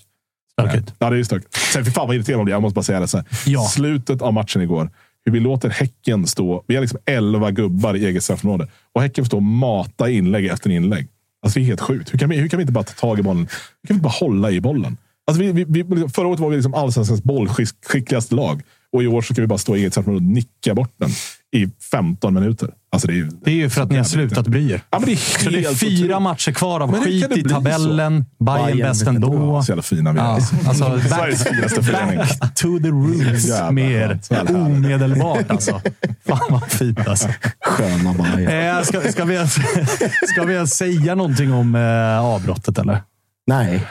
Stökigt. 0.61 0.93
Ja, 0.99 1.09
det 1.09 1.15
är 1.15 1.17
ju 1.17 1.25
stökigt. 1.25 1.53
Sen 1.53 1.85
fy 1.85 1.91
fan 1.91 2.07
vad 2.07 2.15
irriterande 2.15 2.39
jag 2.39 2.45
blir. 2.45 2.53
Jag 2.53 2.61
måste 2.61 2.75
bara 2.75 2.83
säga 2.83 2.99
det. 2.99 3.07
Så 3.07 3.17
här. 3.17 3.25
Ja. 3.45 3.61
Slutet 3.61 4.21
av 4.21 4.33
matchen 4.33 4.61
igår. 4.61 4.89
Hur 5.25 5.31
vi 5.31 5.39
låter 5.39 5.69
Häcken 5.69 6.27
stå. 6.27 6.63
Vi 6.67 6.75
har 6.75 6.81
liksom 6.81 6.99
11 7.05 7.51
gubbar 7.51 7.95
i 7.95 8.05
eget 8.05 8.23
straffområde. 8.23 8.67
Och 8.93 9.01
Häcken 9.01 9.25
får 9.25 9.27
stå 9.27 9.37
och 9.37 9.43
mata 9.43 10.09
inlägg 10.09 10.45
efter 10.45 10.69
inlägg. 10.69 11.07
Alltså 11.41 11.59
det 11.59 11.63
är 11.63 11.67
helt 11.67 11.81
sjukt. 11.81 12.13
Hur 12.13 12.19
kan 12.19 12.29
vi, 12.29 12.37
hur 12.37 12.47
kan 12.47 12.57
vi 12.57 12.61
inte 12.61 12.73
bara 12.73 12.83
ta 12.83 12.93
tag 12.93 13.19
i 13.19 13.23
bollen? 13.23 13.39
Hur 13.41 13.87
kan 13.87 13.87
vi 13.87 13.93
inte 13.93 14.03
bara 14.03 14.09
hålla 14.09 14.51
i 14.51 14.61
bollen? 14.61 14.97
Alltså 15.27 15.43
vi, 15.43 15.51
vi, 15.51 15.83
vi, 15.83 16.09
förra 16.09 16.27
året 16.27 16.39
var 16.39 16.49
vi 16.49 16.55
liksom 16.55 16.73
allsvenskans 16.73 17.23
bollskickligaste 17.23 18.35
lag. 18.35 18.61
Och 18.91 19.03
i 19.03 19.07
år 19.07 19.21
så 19.21 19.33
ska 19.33 19.41
vi 19.41 19.47
bara 19.47 19.59
stå 19.59 19.75
i 19.75 19.79
eget 19.79 19.93
straffområde 19.93 20.25
och 20.25 20.31
nicka 20.31 20.73
bort 20.73 20.93
den 20.97 21.09
i 21.55 21.67
15 21.91 22.33
minuter. 22.33 22.69
Alltså 22.91 23.07
det, 23.07 23.19
är, 23.19 23.29
Det 23.45 23.51
är 23.51 23.55
ju 23.55 23.69
för 23.69 23.81
att 23.81 23.89
ni 23.91 23.97
har 23.97 24.03
slutat 24.03 24.47
bry 24.47 24.71
er. 24.71 24.81
Ja, 24.89 24.99
men 24.99 25.05
det 25.05 25.11
är 25.13 25.43
Så 25.43 25.49
det 25.49 25.65
är 25.65 25.73
fyra 25.75 26.05
otroligt. 26.05 26.21
matcher 26.21 26.51
kvar 26.51 26.79
av 26.79 26.91
Men 26.91 27.01
skit 27.01 27.37
i 27.37 27.43
tabellen. 27.43 28.25
Bayern 28.39 28.65
Bayern 28.65 28.77
bäst 28.77 29.07
ändå. 29.07 29.61
Så 29.63 29.71
jävla 29.71 29.81
fina 29.83 30.11
vi 30.13 30.19
är. 30.19 30.23
Ja, 30.23 30.29
alltså. 30.33 30.55
alltså, 30.67 30.89
back, 30.89 31.01
Sveriges 31.07 31.43
finaste 31.43 31.83
förening. 31.83 32.17
back 32.17 32.39
to 32.55 32.79
the 32.83 32.87
roots 32.89 33.47
Jävlar, 33.47 33.71
med 33.71 33.91
er. 33.91 34.19
så. 34.21 34.35
Omedelbart 34.57 35.51
alltså. 35.51 35.81
Fan 36.27 36.39
vad 36.49 36.63
fint 36.71 37.07
alltså. 37.07 37.27
Sköna 37.65 38.13
Bayern. 38.13 38.77
Eh, 38.77 38.83
ska, 38.83 39.01
ska, 39.11 39.25
vi, 39.25 39.35
ens- 39.35 39.55
ska 40.27 40.43
vi 40.43 40.53
ens 40.53 40.71
säga 40.77 41.15
någonting 41.15 41.53
om 41.53 41.75
eh, 41.75 42.19
avbrottet 42.19 42.77
eller? 42.79 43.01
Nej. 43.47 43.87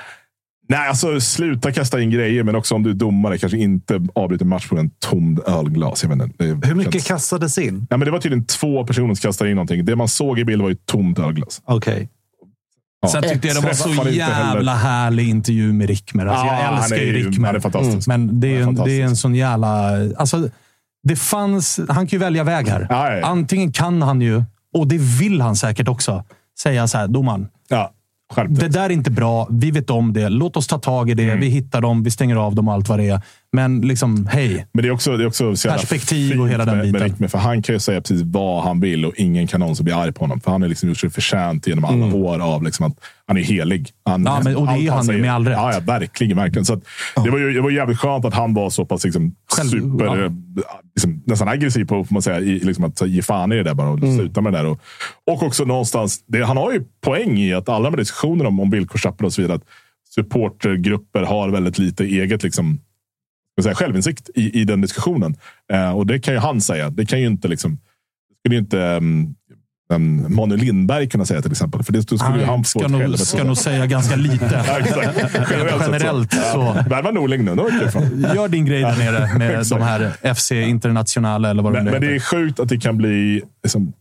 Nej, 0.68 0.88
alltså 0.88 1.20
sluta 1.20 1.72
kasta 1.72 2.00
in 2.00 2.10
grejer, 2.10 2.42
men 2.42 2.56
också 2.56 2.74
om 2.74 2.82
du 2.82 2.90
är 2.90 2.94
domare, 2.94 3.38
kanske 3.38 3.58
inte 3.58 4.00
avbryter 4.14 4.44
match 4.44 4.68
på 4.68 4.76
en 4.78 4.90
tom 4.98 5.40
ölglas. 5.46 6.02
Jag 6.04 6.18
det 6.18 6.44
Hur 6.66 6.74
mycket 6.74 6.92
känns- 6.92 7.08
kastades 7.08 7.58
in? 7.58 7.86
Ja, 7.90 7.96
men 7.96 8.04
det 8.06 8.10
var 8.10 8.18
tydligen 8.18 8.44
två 8.44 8.84
personer 8.86 9.14
som 9.14 9.28
kastade 9.28 9.50
in 9.50 9.56
någonting. 9.56 9.84
Det 9.84 9.96
man 9.96 10.08
såg 10.08 10.38
i 10.38 10.44
bild 10.44 10.62
var 10.62 10.68
ju 10.68 10.72
ett 10.72 10.86
tomt 10.86 11.18
ölglas. 11.18 11.62
Okej. 11.64 12.08
Ja. 13.02 13.08
Sen 13.08 13.22
tyckte 13.22 13.48
jag 13.48 13.56
det 13.56 13.60
var 13.66 13.72
så 13.74 14.08
jävla 14.08 14.74
härlig 14.74 15.28
intervju 15.28 15.72
med 15.72 15.88
Rickmer. 15.88 16.26
Alltså, 16.26 16.46
Ja, 16.46 16.52
jag 16.62 16.76
älskar 16.78 16.96
han 16.96 17.06
är 17.06 17.12
ju 17.12 17.12
Rickmer. 17.30 17.46
han 17.46 17.56
är 17.56 17.60
fantastisk. 17.60 18.08
Men 18.08 18.40
det 18.40 18.48
är, 18.48 18.58
är 18.60 18.62
en, 18.62 18.74
det 18.74 19.00
är 19.00 19.04
en 19.04 19.16
sån 19.16 19.34
jävla... 19.34 19.90
Alltså, 20.16 20.48
det 21.02 21.16
fanns, 21.16 21.80
han 21.88 22.06
kan 22.06 22.06
ju 22.06 22.18
välja 22.18 22.44
väg 22.44 22.68
här. 22.68 22.86
Ja. 22.90 23.20
Antingen 23.26 23.72
kan 23.72 24.02
han 24.02 24.20
ju, 24.20 24.42
och 24.74 24.88
det 24.88 24.98
vill 24.98 25.40
han 25.40 25.56
säkert 25.56 25.88
också, 25.88 26.24
säga 26.62 26.86
så 26.88 26.98
här. 26.98 27.08
Domaren, 27.08 27.48
Ja, 27.68 27.92
det 28.48 28.68
där 28.68 28.84
är 28.84 28.90
inte 28.90 29.10
bra. 29.10 29.48
Vi 29.50 29.70
vet 29.70 29.90
om 29.90 30.12
det. 30.12 30.28
Låt 30.28 30.56
oss 30.56 30.66
ta 30.66 30.78
tag 30.78 31.10
i 31.10 31.14
det. 31.14 31.24
Mm. 31.24 31.40
Vi 31.40 31.46
hittar 31.46 31.80
dem. 31.80 32.02
Vi 32.02 32.10
stänger 32.10 32.36
av 32.36 32.54
dem 32.54 32.68
och 32.68 32.74
allt 32.74 32.88
vad 32.88 32.98
det 32.98 33.08
är. 33.08 33.20
Men 33.52 33.80
liksom, 33.80 34.26
hej. 34.26 34.66
Men 34.72 34.82
det 34.82 34.88
är 34.88 34.92
också, 34.92 35.16
det 35.16 35.24
är 35.24 35.26
också 35.28 35.54
Perspektiv 35.68 36.40
och 36.40 36.48
hela 36.48 36.64
den 36.64 36.76
med, 36.76 36.84
med 36.84 36.92
biten. 36.92 37.08
Rickmer, 37.08 37.28
för 37.28 37.38
han 37.38 37.62
kan 37.62 37.74
ju 37.74 37.78
säga 37.78 38.00
precis 38.00 38.22
vad 38.22 38.62
han 38.64 38.80
vill 38.80 39.04
och 39.04 39.12
ingen 39.16 39.46
kan 39.46 39.60
någonsin 39.60 39.84
bli 39.84 39.92
arg 39.92 40.12
på 40.12 40.20
honom. 40.20 40.40
För 40.40 40.50
han 40.50 40.62
har 40.62 40.68
liksom 40.68 40.88
gjort 40.88 40.98
sig 40.98 41.10
förtjänt 41.10 41.66
genom 41.66 41.84
alla 41.84 42.14
år 42.14 42.38
av 42.42 42.62
liksom 42.62 42.86
att 42.86 42.92
han 43.26 43.36
är 43.36 43.40
helig. 43.42 43.90
Han, 44.04 44.24
Ja, 44.24 44.40
men- 44.44 44.56
och 44.56 44.66
det 44.66 44.72
är 44.72 44.90
han 44.90 45.00
ju 45.02 45.06
säger- 45.06 45.20
med 45.20 45.32
all 45.32 45.44
rätt. 45.46 45.56
Ja, 45.56 45.72
ja 45.72 45.80
verkligen. 45.80 46.36
verkligen. 46.36 46.64
Så 46.64 46.72
att, 46.74 46.80
det, 47.24 47.30
var 47.30 47.38
ju, 47.38 47.52
det 47.52 47.60
var 47.60 47.70
jävligt 47.70 47.98
skönt 47.98 48.24
att 48.24 48.34
han 48.34 48.54
var 48.54 48.70
så 48.70 48.84
pass 48.84 49.04
liksom, 49.04 49.34
Själv- 49.56 49.68
super, 49.68 50.04
ja. 50.04 50.30
liksom, 50.94 51.22
nästan 51.26 51.48
aggressiv 51.48 51.84
på 51.84 52.04
får 52.04 52.12
man 52.14 52.22
säga, 52.22 52.40
i, 52.40 52.58
liksom, 52.60 52.84
att 52.84 53.08
ge 53.08 53.22
fan 53.22 53.52
i 53.52 53.56
det 53.56 53.62
där 53.62 53.74
bara 53.74 53.88
och 53.88 53.98
Mm. 53.98 54.16
sluta 54.16 54.40
med 54.40 54.52
det 54.52 54.58
där. 54.58 54.66
Och, 54.66 54.80
och 55.26 55.42
också 55.42 55.64
någonstans, 55.64 56.24
det, 56.26 56.44
han 56.44 56.56
har 56.56 56.72
ju 56.72 56.82
poäng 57.04 57.38
i 57.38 57.54
att 57.54 57.68
alla 57.68 57.84
de 57.84 57.94
här 57.94 57.98
diskussionerna 57.98 58.48
om, 58.48 58.60
om 58.60 58.70
villkorstrappor 58.70 59.26
och 59.26 59.32
så 59.32 59.42
vidare, 59.42 59.56
att 59.56 59.64
supportergrupper 60.14 61.22
har 61.22 61.48
väldigt 61.48 61.78
lite 61.78 62.04
eget 62.04 62.42
liksom, 62.42 62.80
säga, 63.62 63.74
självinsikt 63.74 64.30
i, 64.34 64.60
i 64.60 64.64
den 64.64 64.80
diskussionen. 64.80 65.36
Eh, 65.72 65.90
och 65.90 66.06
det 66.06 66.18
kan 66.18 66.34
ju 66.34 66.40
han 66.40 66.60
säga. 66.60 66.90
Det 66.90 67.06
kan 67.06 67.20
ju 67.20 67.26
inte 67.26 67.48
liksom, 67.48 67.72
det 67.72 68.34
skulle 68.40 68.54
ju 68.54 68.60
inte 68.60 68.78
um, 68.78 69.34
um, 69.92 70.34
Manuel 70.34 70.60
Lindberg 70.60 71.08
kunna 71.08 71.24
säga 71.24 71.42
till 71.42 71.50
exempel. 71.50 71.82
För 71.82 71.92
det 71.92 72.02
skulle 72.02 72.38
ju 72.38 72.44
han 72.44 72.64
få 72.64 72.78
ska, 72.78 72.88
nog, 72.88 73.18
ska 73.18 73.44
nog 73.44 73.56
säga 73.56 73.86
ganska 73.86 74.16
lite. 74.16 74.64
Ja. 74.66 75.80
Generellt, 75.80 76.32
så. 76.32 76.38
Ja. 76.40 76.84
Värva 76.90 77.10
Norling 77.10 77.44
nu. 77.44 77.54
Det. 77.54 78.34
Gör 78.34 78.48
din 78.48 78.64
grej 78.64 78.82
där 78.82 78.96
nere 78.96 79.38
med 79.38 79.66
de 79.70 79.82
här 79.82 80.34
FC 80.34 80.52
Internationale 80.52 81.50
eller 81.50 81.62
vad 81.62 81.72
Men, 81.72 81.84
de 81.84 81.90
men 81.90 82.00
det 82.00 82.14
är 82.14 82.20
sjukt 82.20 82.60
att 82.60 82.68
det 82.68 82.78
kan 82.78 82.96
bli 82.96 83.42
liksom, 83.62 83.92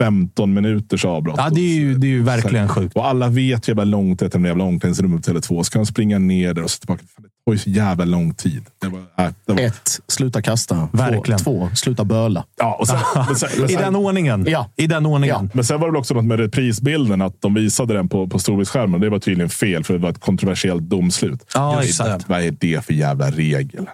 15 0.00 0.54
minuters 0.54 1.04
avbrott. 1.04 1.34
Ja, 1.38 1.50
det 1.50 1.60
är 1.60 1.74
ju, 1.74 1.94
det 1.94 2.06
är 2.06 2.08
ju 2.08 2.22
verkligen 2.22 2.68
sjukt. 2.68 2.96
Och 2.96 3.06
alla 3.06 3.28
vet 3.28 3.68
ju 3.68 3.72
hur 3.72 3.78
jävla 3.78 3.84
långt 3.84 4.18
det 4.20 4.26
är 4.26 4.30
till 4.30 4.44
jävla 4.44 4.64
omklädningsrummet 4.64 5.26
på 5.26 5.32
Tele2. 5.32 5.62
Ska 5.62 5.78
de 5.78 5.86
springa 5.86 6.18
ner 6.18 6.54
där 6.54 6.62
och 6.62 6.70
så 6.70 6.78
tillbaka? 6.78 7.02
Det 7.16 7.44
tar 7.46 7.52
ju 7.52 7.58
så 7.58 7.70
jävla 7.70 8.04
lång 8.04 8.34
tid. 8.34 8.62
Det 8.80 8.88
var, 8.88 8.98
äh, 8.98 9.32
det 9.46 9.52
var, 9.52 9.60
Ett, 9.60 10.00
sluta 10.08 10.42
kasta. 10.42 10.88
Verkligen. 10.92 11.38
Två, 11.38 11.68
två 11.68 11.76
sluta 11.76 12.04
böla. 12.04 12.44
ja, 12.56 12.76
och 12.80 12.88
sen, 12.88 12.98
men 13.26 13.36
sen, 13.36 13.48
men 13.56 13.70
I 13.70 13.72
sen, 13.72 13.82
den 13.82 13.96
ordningen. 13.96 14.46
Ja. 14.48 14.70
I 14.76 14.86
den 14.86 15.06
ordningen. 15.06 15.50
Men 15.54 15.64
sen 15.64 15.80
var 15.80 15.86
det 15.86 15.92
väl 15.92 15.98
också 15.98 16.14
något 16.14 16.24
med 16.24 16.38
reprisbilden, 16.38 17.22
att 17.22 17.42
de 17.42 17.54
visade 17.54 17.94
den 17.94 18.08
på, 18.08 18.26
på 18.28 18.38
storbildsskärmen. 18.38 19.00
Det 19.00 19.10
var 19.10 19.18
tydligen 19.18 19.50
fel, 19.50 19.84
för 19.84 19.94
det 19.94 20.00
var 20.00 20.10
ett 20.10 20.20
kontroversiellt 20.20 20.82
domslut. 20.82 21.40
Ja, 21.54 21.82
exakt. 21.82 22.28
Vad 22.28 22.40
är 22.40 22.50
det 22.50 22.84
för 22.84 22.92
jävla 22.92 23.30
regel? 23.30 23.86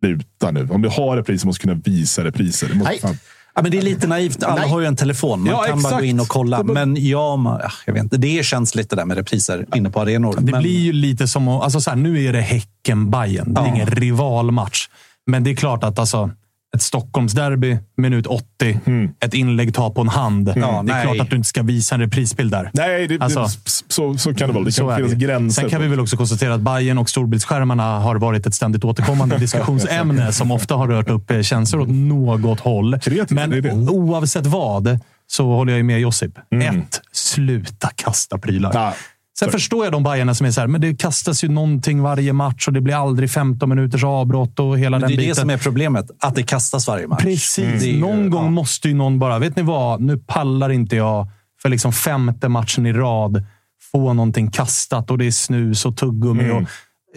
Sluta 0.00 0.50
nu. 0.50 0.68
Om 0.70 0.82
du 0.82 0.88
har 0.88 1.16
repriser 1.16 1.46
måste 1.46 1.66
du 1.66 1.68
kunna 1.70 1.82
visa 1.84 2.24
repriser. 2.24 2.68
Det 2.68 2.74
måste 2.74 2.90
Nej. 2.90 3.00
fan, 3.00 3.18
Ja, 3.54 3.62
men 3.62 3.70
det 3.70 3.78
är 3.78 3.82
lite 3.82 4.06
naivt. 4.06 4.42
Alla 4.42 4.60
Nej. 4.60 4.70
har 4.70 4.80
ju 4.80 4.86
en 4.86 4.96
telefon. 4.96 5.40
Man 5.40 5.48
Ja, 5.50 5.62
kan 5.62 5.72
bara 5.82 5.88
exakt. 5.88 5.96
gå 5.98 6.04
in 6.04 6.20
och 6.20 6.28
kolla. 6.28 6.62
Men 6.62 6.96
ja, 7.06 7.36
man, 7.36 7.60
ja, 7.62 7.70
jag 7.86 7.92
vet 7.94 8.02
inte. 8.02 8.16
Det 8.16 8.38
är 8.38 8.42
känsligt 8.42 8.90
det 8.90 8.96
där 8.96 9.04
med 9.04 9.16
repriser 9.16 9.66
inne 9.74 9.90
på 9.90 10.00
arenor. 10.00 10.34
Det 10.38 10.52
men, 10.52 10.62
blir 10.62 10.78
ju 10.80 10.92
lite 10.92 11.28
som 11.28 11.48
att, 11.48 11.62
alltså 11.62 11.80
så 11.80 11.90
här, 11.90 11.96
nu 11.96 12.24
är 12.24 12.32
det 12.32 12.40
Häcken-Bajen. 12.40 13.54
Det 13.54 13.60
är 13.60 13.64
Ja. 13.66 13.74
ingen 13.74 13.86
rivalmatch. 13.86 14.88
Men 15.26 15.44
det 15.44 15.50
är 15.50 15.54
klart 15.56 15.84
att 15.84 15.98
alltså, 15.98 16.30
ett 16.74 16.82
Stockholmsderby, 16.82 17.78
minut 17.96 18.26
80, 18.26 18.80
ett 19.20 19.34
inlägg 19.34 19.74
tar 19.74 19.90
på 19.90 20.00
en 20.00 20.08
hand. 20.08 20.48
Ja, 20.48 20.52
det 20.54 20.66
är 20.66 20.82
nej. 20.82 21.02
klart 21.04 21.20
att 21.20 21.30
du 21.30 21.36
inte 21.36 21.48
ska 21.48 21.62
visa 21.62 21.94
en 21.94 22.00
reprisbild 22.00 22.50
där. 22.50 22.70
Nej, 22.72 23.06
det, 23.06 23.20
Alltså, 23.20 23.40
det, 23.40 23.48
så, 23.88 24.16
så 24.16 24.34
kan 24.34 24.48
det 24.48 24.54
vara. 24.54 24.64
Det 24.64 24.76
kan 24.76 24.96
finnas 24.96 25.10
det. 25.10 25.16
gränser. 25.16 25.62
Sen 25.62 25.70
kan 25.70 25.82
vi 25.82 25.88
väl 25.88 26.00
också 26.00 26.16
konstatera 26.16 26.54
att 26.54 26.60
Bayern 26.60 26.98
och 26.98 27.10
storbildsskärmarna 27.10 27.98
har 27.98 28.16
varit 28.16 28.46
ett 28.46 28.54
ständigt 28.54 28.84
återkommande 28.84 29.38
diskussionsämne 29.38 30.32
som 30.32 30.50
ofta 30.50 30.74
har 30.74 30.88
rört 30.88 31.10
upp 31.10 31.30
eh, 31.30 31.40
känslor 31.40 31.82
åt 31.82 31.88
något 31.88 32.60
håll. 32.60 32.98
Men 33.28 33.50
det 33.50 33.60
det. 33.60 33.72
oavsett 33.72 34.46
vad 34.46 34.98
så 35.26 35.46
håller 35.52 35.76
jag 35.76 35.84
med 35.84 36.00
Josip. 36.00 36.38
Ett, 36.38 37.00
sluta 37.12 37.88
kasta 37.94 38.38
prylar. 38.38 38.70
Ja, 38.74 38.94
Sen 39.38 39.50
förstår 39.50 39.84
jag 39.84 39.92
de 39.92 40.02
Bajarna 40.02 40.34
som 40.34 40.46
är 40.46 40.50
så 40.50 40.60
här, 40.60 40.68
men 40.68 40.80
det 40.80 40.94
kastas 40.96 41.44
ju 41.44 41.48
någonting 41.48 42.02
varje 42.02 42.32
match 42.32 42.66
och 42.68 42.72
det 42.72 42.80
blir 42.80 42.94
aldrig 42.94 43.30
15 43.30 43.68
minuters 43.68 44.04
avbrott 44.04 44.58
och 44.60 44.78
hela 44.78 44.90
men 44.90 45.00
den 45.00 45.08
det 45.08 45.14
är 45.14 45.16
biten. 45.16 45.28
det 45.28 45.34
som 45.40 45.50
är 45.50 45.58
problemet. 45.58 46.10
Att 46.20 46.34
det 46.34 46.42
kastas 46.42 46.88
varje 46.88 47.06
match. 47.06 47.22
Precis. 47.22 47.82
Ju- 47.82 48.00
Någon 48.00 48.30
gång 48.30 48.44
ja. 48.44 48.50
måste 48.50 48.88
ju 48.88 48.94
någon 48.94 49.18
bara, 49.18 49.38
vet 49.38 49.56
ni 49.56 49.62
vad? 49.62 50.00
Nu 50.00 50.18
pallar 50.18 50.70
inte 50.70 50.96
jag 50.96 51.28
för 51.62 51.68
liksom 51.68 51.92
femte 51.92 52.48
matchen 52.48 52.86
i 52.86 52.92
rad 52.92 53.44
få 53.92 54.12
någonting 54.12 54.50
kastat 54.50 55.10
och 55.10 55.18
det 55.18 55.26
är 55.26 55.30
snus 55.30 55.86
och 55.86 55.96
tuggummi. 55.96 56.50
Och, 56.50 56.62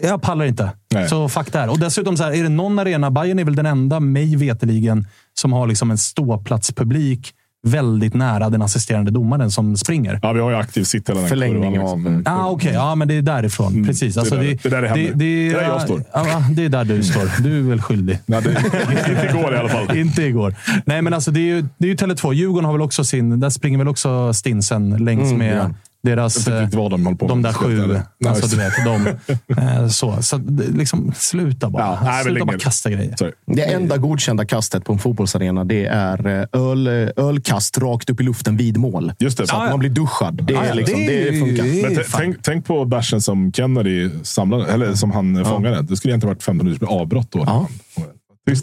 jag 0.02 0.22
pallar 0.22 0.44
inte. 0.44 0.70
Nej. 0.94 1.08
Så 1.08 1.28
fuck 1.28 1.52
det 1.52 1.58
här. 1.58 1.70
Och 1.70 1.78
dessutom, 1.78 2.16
så 2.16 2.22
här, 2.24 2.32
är 2.32 2.42
det 2.42 2.48
någon 2.48 2.78
arena, 2.78 3.10
Bayern 3.10 3.38
är 3.38 3.44
väl 3.44 3.56
den 3.56 3.66
enda, 3.66 4.00
mig 4.00 4.36
veteligen, 4.36 5.06
som 5.34 5.52
har 5.52 5.66
liksom 5.66 5.90
en 5.90 5.98
ståplatspublik 5.98 7.32
väldigt 7.66 8.14
nära 8.14 8.50
den 8.50 8.62
assisterande 8.62 9.10
domaren 9.10 9.50
som 9.50 9.76
springer. 9.76 10.18
Ja, 10.22 10.32
vi 10.32 10.40
har 10.40 10.50
ju 10.50 10.56
aktiv 10.56 10.84
sitt 10.84 11.08
hela 11.10 11.20
den 11.20 11.28
Förlängning 11.28 11.74
kurvan, 11.74 12.02
liksom. 12.04 12.22
av... 12.26 12.40
Ah, 12.40 12.50
Okej, 12.50 12.72
ja, 12.72 12.94
men 12.94 13.08
det 13.08 13.14
är 13.14 13.22
därifrån. 13.22 13.84
Precis. 13.86 14.16
Alltså, 14.16 14.34
Mm. 14.34 14.46
det 14.46 14.68
är 14.68 14.70
där- 14.70 14.70
det 14.70 14.76
där 14.76 14.82
det 14.82 14.88
händer. 14.88 15.12
Det 15.14 15.24
är 15.48 15.54
där 15.54 15.62
jag 15.62 15.82
står. 15.82 16.02
Ja, 16.12 16.44
det 16.52 16.64
är 16.64 16.68
där 16.68 16.84
du 16.84 17.02
står. 17.02 17.42
Du 17.42 17.58
är 17.58 17.62
väl 17.62 17.82
skyldig. 17.82 18.18
Nej, 18.26 18.42
det, 18.42 18.50
inte 19.10 19.26
igår 19.38 19.54
i 19.54 19.56
alla 19.56 19.68
fall. 19.68 19.96
Inte 19.96 20.22
igår. 20.22 20.54
Nej, 20.84 21.02
men 21.02 21.14
alltså 21.14 21.30
det 21.30 21.40
är 21.40 21.54
ju, 21.56 21.62
det 21.78 21.84
är 21.86 21.88
ju 21.88 21.94
Tele2. 21.96 22.32
Djurgården 22.32 22.64
har 22.64 22.72
väl 22.72 22.82
också 22.82 23.04
sin... 23.04 23.40
Där 23.40 23.50
springer 23.50 23.78
väl 23.78 23.88
också 23.88 24.32
Stinsen 24.34 24.90
längs 25.04 25.22
Mm, 25.32 25.38
med, 25.38 25.56
ja. 25.58 25.70
Deras, 26.02 26.46
Jag 26.46 26.62
inte 26.64 26.76
vad 26.76 26.90
de 26.90 27.04
håller 27.06 27.16
på 27.18 27.24
med. 27.26 27.36
de 27.36 27.42
där 27.42 27.52
sju. 27.52 27.80
ärlig. 27.82 28.00
Nej, 28.18 28.30
Alltså, 28.30 28.46
du 28.46 28.56
vet, 28.56 28.72
de, 28.84 29.06
eh, 29.62 29.88
så. 29.88 30.22
så 30.22 30.40
liksom, 30.74 31.12
sluta 31.16 31.70
bara. 31.70 31.82
Ja, 31.82 31.98
nej, 32.04 32.24
sluta 32.24 32.44
bara 32.44 32.58
kasta 32.58 32.90
grejer. 32.90 33.14
Sorry. 33.18 33.32
Det 33.46 33.62
enda 33.62 33.96
godkända 33.96 34.44
kastet 34.46 34.84
på 34.84 34.92
en 34.92 34.98
fotbollsarena 34.98 35.64
det 35.64 35.84
är 35.86 36.26
eh, 36.26 36.60
öl, 36.62 36.88
ölkast 37.16 37.78
rakt 37.78 38.10
upp 38.10 38.20
i 38.20 38.22
luften 38.24 38.56
vid 38.56 38.76
mål. 38.76 39.12
Just 39.18 39.38
det. 39.38 39.46
Så 39.46 39.56
att 39.56 39.70
man 39.70 39.78
blir 39.78 39.90
duschad. 39.90 40.44
Det, 40.44 40.52
Ja, 40.52 40.62
är 40.62 40.68
ja, 40.68 40.74
liksom, 40.74 41.00
det 41.00 41.30
det, 41.30 41.38
funkar. 41.40 41.64
Men 41.94 42.04
tänk, 42.16 42.36
tänk 42.42 42.66
på 42.66 42.84
bärsen 42.84 43.20
som 43.22 43.52
Kennedy 43.52 44.10
samlade, 44.22 44.72
eller 44.72 44.94
som 44.94 45.10
han 45.10 45.44
fångade. 45.44 45.82
Det 45.82 45.96
skulle 45.96 46.12
egentligen 46.12 46.34
varit 46.34 46.42
15 46.42 46.66
minuters 46.66 46.88
avbrott 46.88 47.32
då. 47.32 47.44
Ja. 47.46 47.68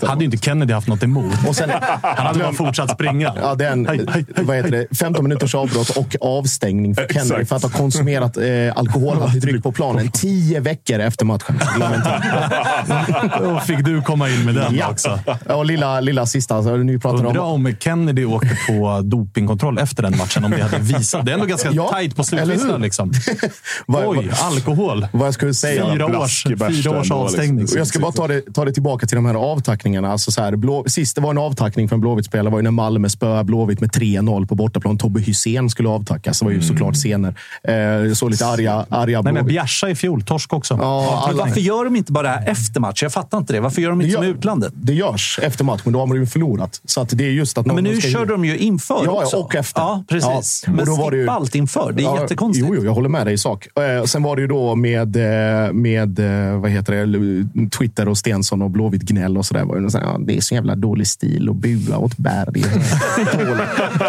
Hade 0.03 0.19
ju 0.19 0.25
inte 0.25 0.37
Kennedy 0.37 0.73
haft 0.73 0.87
något 0.87 1.03
emot. 1.03 1.33
Och 1.47 1.55
sen, 1.55 1.69
Han 2.01 2.25
hade 2.25 2.39
bara 2.39 2.53
fortsatt 2.53 2.91
springa. 2.91 3.33
Ja, 3.41 3.55
det 3.55 3.65
är 3.65 3.71
en, 3.71 3.85
Hej, 3.87 4.05
hej, 4.09 4.25
vad 4.37 4.55
heter 4.55 4.71
det, 4.71 4.97
15 4.97 5.23
minuters 5.23 5.55
avbrott 5.55 5.89
och 5.89 6.15
avstängning 6.21 6.95
för 6.95 7.07
Kennedy 7.07 7.19
Exakt. 7.33 7.49
för 7.49 7.55
att 7.55 7.63
ha 7.63 7.69
konsumerat 7.69 8.37
eh, 8.37 8.43
alkoholhaltigt 8.75 9.45
dryck 9.45 9.63
på 9.63 9.71
planen 9.71 10.11
tio 10.11 10.59
veckor 10.59 10.99
efter 10.99 11.25
matchen. 11.25 11.59
Då 13.39 13.59
fick 13.59 13.85
du 13.85 14.01
komma 14.01 14.29
in 14.29 14.45
med 14.45 14.55
den 14.55 14.75
Ja. 14.75 14.89
också. 14.91 15.19
Och 15.45 15.65
lilla, 15.65 15.99
lilla 15.99 16.25
sista. 16.25 16.63
Så 16.63 16.77
nu 16.77 16.99
pratar 16.99 17.25
Undrar 17.25 17.41
om... 17.41 17.65
om 17.65 17.75
Kennedy 17.79 18.25
åkte 18.25 18.57
på 18.67 19.01
dopingkontroll 19.03 19.77
efter 19.77 20.03
den 20.03 20.17
matchen. 20.17 20.45
Om 20.45 20.51
det 20.51 20.61
hade 20.63 20.77
visat. 20.79 21.25
Det 21.25 21.31
är 21.31 21.33
ändå 21.33 21.45
ganska 21.45 21.71
Ja, 21.71 21.89
tajt 21.91 22.15
på 22.15 22.23
slutlistan. 22.23 22.81
Liksom. 22.81 23.11
Vad- 23.85 24.05
Oj, 24.07 24.31
alkohol. 24.41 25.07
Vad 25.11 25.27
jag 25.27 25.33
skulle 25.33 25.53
säga. 25.53 25.91
Fyra 25.93 26.19
års, 26.19 26.43
fyra 26.69 26.99
års 26.99 27.11
avstängning. 27.11 27.67
jag 27.75 27.87
ska 27.87 27.99
bara 27.99 28.11
ta 28.11 28.27
det, 28.27 28.41
ta 28.53 28.65
det 28.65 28.71
tillbaka 28.73 29.07
till 29.07 29.15
de 29.15 29.25
här 29.25 29.51
avtackningarna. 29.75 30.11
Alltså 30.11 30.31
så 30.31 30.41
här, 30.41 30.55
blå, 30.55 30.83
sist 30.87 31.15
det 31.15 31.21
var 31.21 31.29
en 31.31 31.37
avtackning 31.37 31.89
för 31.89 31.95
en 31.95 32.01
Blåvitt-spelare 32.01 32.51
var 32.51 32.59
ju 32.59 32.63
när 32.63 32.71
Malmö 32.71 33.09
spöade 33.09 33.43
Blåvitt 33.43 33.81
med 33.81 33.89
3-0 33.89 34.47
på 34.47 34.55
bortaplan. 34.55 34.97
Tobbe 34.97 35.19
Hysén 35.21 35.69
skulle 35.69 35.89
avtackas. 35.89 36.39
Det 36.39 36.45
var 36.45 36.51
ju 36.51 36.61
såklart 36.61 36.95
scener. 36.95 37.35
Eh, 37.63 38.13
så 38.13 38.29
lite 38.29 38.45
arga, 38.45 38.85
arga 38.89 39.21
Nej, 39.21 39.33
men. 39.33 39.45
Bjärsa 39.45 39.89
i 39.89 39.95
fjol. 39.95 40.21
Torsk 40.21 40.53
också. 40.53 40.77
Ja, 40.81 41.23
alla, 41.27 41.43
varför 41.45 41.59
gör 41.59 41.85
de 41.85 41.95
inte 41.95 42.11
bara 42.11 42.23
det 42.23 42.29
här 42.29 42.47
efter 42.49 42.79
match? 42.79 43.03
Jag 43.03 43.11
fattar 43.13 43.37
inte 43.37 43.53
det. 43.53 43.59
Varför 43.59 43.81
gör 43.81 43.89
de 43.89 44.01
inte 44.01 44.07
Det 44.11 44.13
som 44.15 44.23
i 44.23 44.27
gör- 44.27 44.33
utlandet? 44.35 44.73
det 44.75 44.93
görs 44.93 45.39
efter 45.43 45.63
match, 45.63 45.81
men 45.83 45.93
då 45.93 45.99
har 45.99 46.07
man 46.07 46.17
ju 46.17 46.25
förlorat. 46.25 46.81
Så 46.85 47.01
att 47.01 47.09
det 47.09 47.23
är 47.25 47.29
just 47.29 47.57
att 47.57 47.65
Ja, 47.67 47.73
men 47.73 47.83
nu 47.83 47.95
ska- 48.01 48.09
körde 48.09 48.31
de 48.33 48.45
ju 48.45 48.57
inför 48.57 49.01
Ja, 49.05 49.11
också. 49.23 49.37
ja, 49.37 49.43
och 49.43 49.55
efter. 49.55 49.81
Ja, 49.81 50.03
precis. 50.07 50.63
Ja, 50.67 50.73
Men 50.73 50.85
det 50.85 50.91
ju- 50.91 51.21
skippa 51.21 51.31
allt 51.33 51.55
inför. 51.55 51.91
Det 51.91 52.01
är 52.01 52.03
Ja, 52.03 52.21
jättekonstigt. 52.21 52.67
Jo, 52.69 52.75
jo, 52.77 52.85
jag 52.85 52.93
håller 52.93 53.09
med 53.09 53.27
dig 53.27 53.33
i 53.33 53.37
sak. 53.37 53.67
Eh, 53.99 54.03
sen 54.05 54.23
var 54.23 54.35
det 54.35 54.41
ju 54.41 54.47
då 54.47 54.75
med, 54.75 55.15
eh, 55.15 55.73
med 55.73 56.19
eh, 56.19 56.59
vad 56.59 56.71
heter 56.71 57.05
det, 57.05 57.69
Twitter 57.69 58.07
och 58.07 58.17
Stensson 58.17 58.61
och 58.61 58.71
Blåvitt 58.71 59.01
gnäll 59.01 59.37
och 59.37 59.45
sådär. 59.45 59.64
Var 59.67 59.75
det, 59.75 59.81
någon 59.81 59.91
sån 59.91 60.01
här, 60.01 60.07
ja, 60.07 60.17
det 60.27 60.37
är 60.37 60.41
så 60.41 60.55
jävla 60.55 60.75
dålig 60.75 61.07
stil 61.07 61.49
att 61.49 61.55
bua 61.55 61.97
åt 61.97 62.17
Berg. 62.17 62.63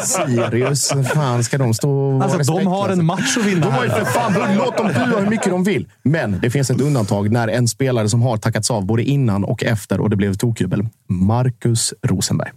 Sirius, 0.03 0.93
fan 1.15 1.45
ska 1.45 1.59
de 1.59 1.75
stå 1.75 1.91
och 1.91 2.23
Alltså, 2.23 2.57
de 2.57 2.67
har 2.67 2.89
en 2.89 3.05
match 3.05 3.37
att 3.37 3.45
vinna 3.45 3.67
De 3.67 3.73
har 3.73 3.85
ju 3.85 3.91
för 3.91 4.05
fan, 4.05 4.57
låt 4.59 4.77
dem 4.77 4.87
bua 4.87 5.21
hur 5.21 5.31
mycket 5.31 5.51
de 5.51 5.65
vill. 5.65 5.89
Men 6.03 6.39
det 6.43 6.51
finns 6.51 6.71
ett 6.71 6.81
undantag 6.81 7.33
när 7.33 7.49
en 7.49 7.69
spelare 7.69 8.09
som 8.09 8.23
har 8.23 8.37
tackats 8.37 8.71
av 8.71 8.87
både 8.87 9.03
innan 9.03 9.45
och 9.45 9.65
efter 9.65 10.01
och 10.01 10.11
det 10.11 10.17
blev 10.17 10.35
tokjubel. 10.35 10.89
Marcus 11.09 11.95
Rosenberg. 12.03 12.51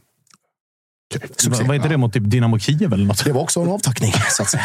Var, 1.49 1.64
var 1.68 1.76
inte 1.76 1.88
det 1.88 1.98
mot 1.98 2.14
typ 2.14 2.23
Dynamo 2.26 2.60
Kiev 2.60 2.94
eller 2.94 3.06
något? 3.06 3.26
Det 3.26 3.31
var 3.31 3.41
också 3.41 3.60
en 3.60 3.69
avtackning, 3.69 4.11
så 4.31 4.44
att 4.44 4.49
säga. 4.49 4.64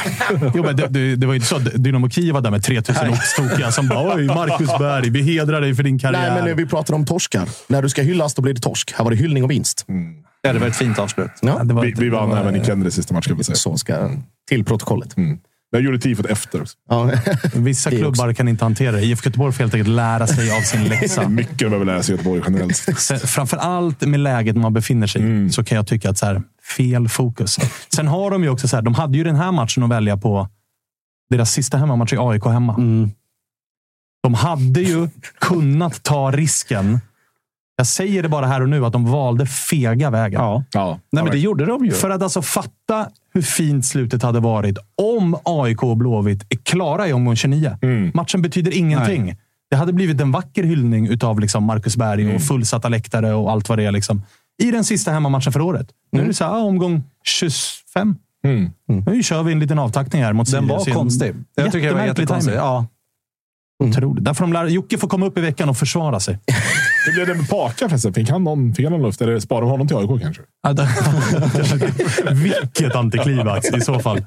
Jo, 0.54 0.62
men 0.64 0.76
det, 0.76 0.86
det, 0.88 1.16
det 1.16 1.26
var 1.26 1.34
inte 1.34 1.46
så 1.46 1.56
att 1.56 1.84
Dynamo 1.84 2.10
Kiev 2.10 2.34
var 2.34 2.40
där 2.40 2.50
med 2.50 2.62
3000 2.64 3.08
oxtokiga 3.10 3.72
som 3.72 3.88
bara 3.88 4.14
“Oj, 4.16 4.26
Marcus 4.26 4.68
Berg, 4.78 5.10
vi 5.10 5.22
hedrar 5.22 5.60
dig 5.60 5.74
för 5.74 5.82
din 5.82 5.98
karriär”. 5.98 6.20
Nej, 6.20 6.30
men 6.34 6.44
när 6.44 6.54
vi 6.54 6.66
pratar 6.66 6.94
om 6.94 7.06
torskar. 7.06 7.48
När 7.66 7.82
du 7.82 7.88
ska 7.88 8.02
hyllas, 8.02 8.34
då 8.34 8.42
blir 8.42 8.54
det 8.54 8.60
torsk. 8.60 8.92
Här 8.96 9.04
var 9.04 9.10
det 9.10 9.16
hyllning 9.16 9.44
och 9.44 9.50
vinst. 9.50 9.84
Det 10.42 10.48
hade 10.48 10.60
varit 10.60 10.72
ett 10.72 10.78
fint 10.78 10.98
avslut. 10.98 11.30
Ja, 11.40 11.64
det 11.64 11.74
var 11.74 11.82
Vi, 11.82 11.94
vi 11.98 12.08
vann 12.08 12.28
det 12.28 12.34
var- 12.34 12.42
även 12.42 12.56
i 12.62 12.64
Kennedys 12.64 12.94
sista 12.94 13.14
match, 13.14 13.26
kan 13.26 13.36
vi 13.36 13.44
säga. 13.44 13.56
så 13.56 13.76
ska 13.76 14.10
till 14.48 14.64
protokollet. 14.64 15.14
Jag 15.70 15.82
gjorde 15.82 15.98
tifot 15.98 16.26
efter 16.26 16.60
också. 16.62 16.76
Ja. 16.88 17.10
Vissa 17.54 17.90
klubbar 17.90 18.32
kan 18.32 18.48
inte 18.48 18.64
hantera 18.64 18.92
det. 18.92 19.02
IFK 19.02 19.26
Göteborg 19.26 19.52
får 19.52 19.60
helt 19.60 19.74
enkelt 19.74 19.88
lära 19.96 20.26
sig 20.26 20.56
av 20.56 20.60
sin 20.60 20.84
läxa. 20.84 21.28
Mycket 21.28 21.58
behöver 21.58 21.84
lära 21.84 22.02
sig 22.02 22.14
i 22.14 22.16
Göteborg 22.16 22.42
generellt. 22.46 22.76
Framför 23.24 23.56
allt 23.56 24.00
med 24.00 24.20
läget 24.20 24.56
man 24.56 24.72
befinner 24.72 25.06
sig 25.06 25.46
i, 25.46 25.50
så 25.50 25.64
kan 25.64 25.76
jag 25.76 25.86
tycka 25.86 26.10
att 26.10 26.18
så 26.18 26.26
här, 26.26 26.42
fel 26.76 27.08
fokus. 27.08 27.58
Sen 27.94 28.06
har 28.08 28.30
de 28.30 28.42
ju 28.42 28.48
också 28.48 28.68
så 28.68 28.76
här, 28.76 28.82
de 28.82 28.94
hade 28.94 29.18
ju 29.18 29.24
den 29.24 29.36
här 29.36 29.52
matchen 29.52 29.82
att 29.82 29.90
välja 29.90 30.16
på. 30.16 30.48
Deras 31.30 31.52
sista 31.52 31.76
hemmamatch 31.76 32.12
i 32.12 32.16
AIK 32.18 32.44
hemma. 32.44 32.76
De 34.22 34.34
hade 34.34 34.80
ju 34.80 35.08
kunnat 35.40 36.02
ta 36.02 36.30
risken. 36.30 37.00
Jag 37.76 37.86
säger 37.86 38.22
det 38.22 38.28
bara 38.28 38.46
här 38.46 38.60
och 38.60 38.68
nu, 38.68 38.84
att 38.86 38.92
de 38.92 39.10
valde 39.10 39.46
fega 39.46 40.10
vägen. 40.10 40.40
Ja. 40.40 40.64
Ja, 40.72 40.98
Nej, 41.12 41.24
men 41.24 41.32
det 41.32 41.38
gjorde 41.38 41.64
de 41.66 41.84
ju. 41.84 41.90
För 41.90 42.10
att 42.10 42.22
alltså 42.22 42.42
fatta 42.42 43.08
hur 43.34 43.42
fint 43.42 43.86
slutet 43.86 44.22
hade 44.22 44.40
varit 44.40 44.78
om 45.02 45.36
AIK 45.44 45.82
och 45.82 45.96
Blåvitt 45.96 46.42
är 46.48 46.56
klara 46.56 47.08
i 47.08 47.12
omgång 47.12 47.36
29. 47.36 47.78
Matchen 48.14 48.42
betyder 48.42 48.76
ingenting. 48.76 49.36
Det 49.70 49.76
hade 49.76 49.92
blivit 49.92 50.20
en 50.20 50.32
vacker 50.32 50.62
hyllning 50.64 51.08
utav 51.08 51.40
liksom 51.40 51.64
Marcus 51.64 51.96
Berg 51.96 52.34
och 52.34 52.42
fullsatta 52.42 52.88
läktare 52.88 53.34
och 53.34 53.50
allt 53.50 53.68
vad 53.68 53.78
det 53.78 53.84
är. 53.84 53.92
Liksom. 53.92 54.22
I 54.62 54.70
den 54.70 54.84
sista 54.84 55.10
hemmamatchen 55.12 55.52
för 55.52 55.60
året. 55.60 55.88
Nu 56.12 56.20
är 56.22 56.26
det 56.26 56.34
så 56.34 56.44
här, 56.44 56.52
ah, 56.52 56.62
omgång 56.62 57.02
25. 57.24 58.16
Nu 59.06 59.22
kör 59.22 59.42
vi 59.42 59.52
en 59.52 59.60
liten 59.60 59.78
avtackning 59.78 60.22
här 60.22 60.32
mot 60.32 60.50
Den 60.50 60.66
var 60.66 60.92
konstig. 60.92 61.34
Jag 61.54 61.72
tycker 61.72 61.88
det 61.88 61.94
var 61.94 62.06
jättekonstig. 62.06 62.54
Ja. 62.54 62.86
Otroligt. 63.84 64.24
Där 64.24 64.34
får 64.34 64.44
de 64.44 64.52
lära, 64.52 64.68
Jocke 64.68 64.98
får 64.98 65.08
komma 65.08 65.26
upp 65.26 65.38
i 65.38 65.40
veckan 65.40 65.68
och 65.68 65.76
försvara 65.76 66.20
sig. 66.20 66.38
Hur 67.04 67.12
blev 67.12 67.26
det 67.26 67.34
med 67.34 67.48
Paka 67.48 67.88
förresten? 67.88 68.14
Fick 68.14 68.30
han 68.30 68.44
någon, 68.44 68.74
fick 68.74 68.84
han 68.84 68.92
någon 68.92 69.02
luft? 69.02 69.20
Eller 69.20 69.40
sparar 69.40 69.60
de 69.60 69.70
honom 69.70 69.88
till 69.88 69.96
AIK 69.96 70.22
kanske? 70.22 70.42
Vilket 72.32 72.94
antiklimax 72.94 73.70
i 73.70 73.80
så 73.80 73.98
fall. 73.98 74.24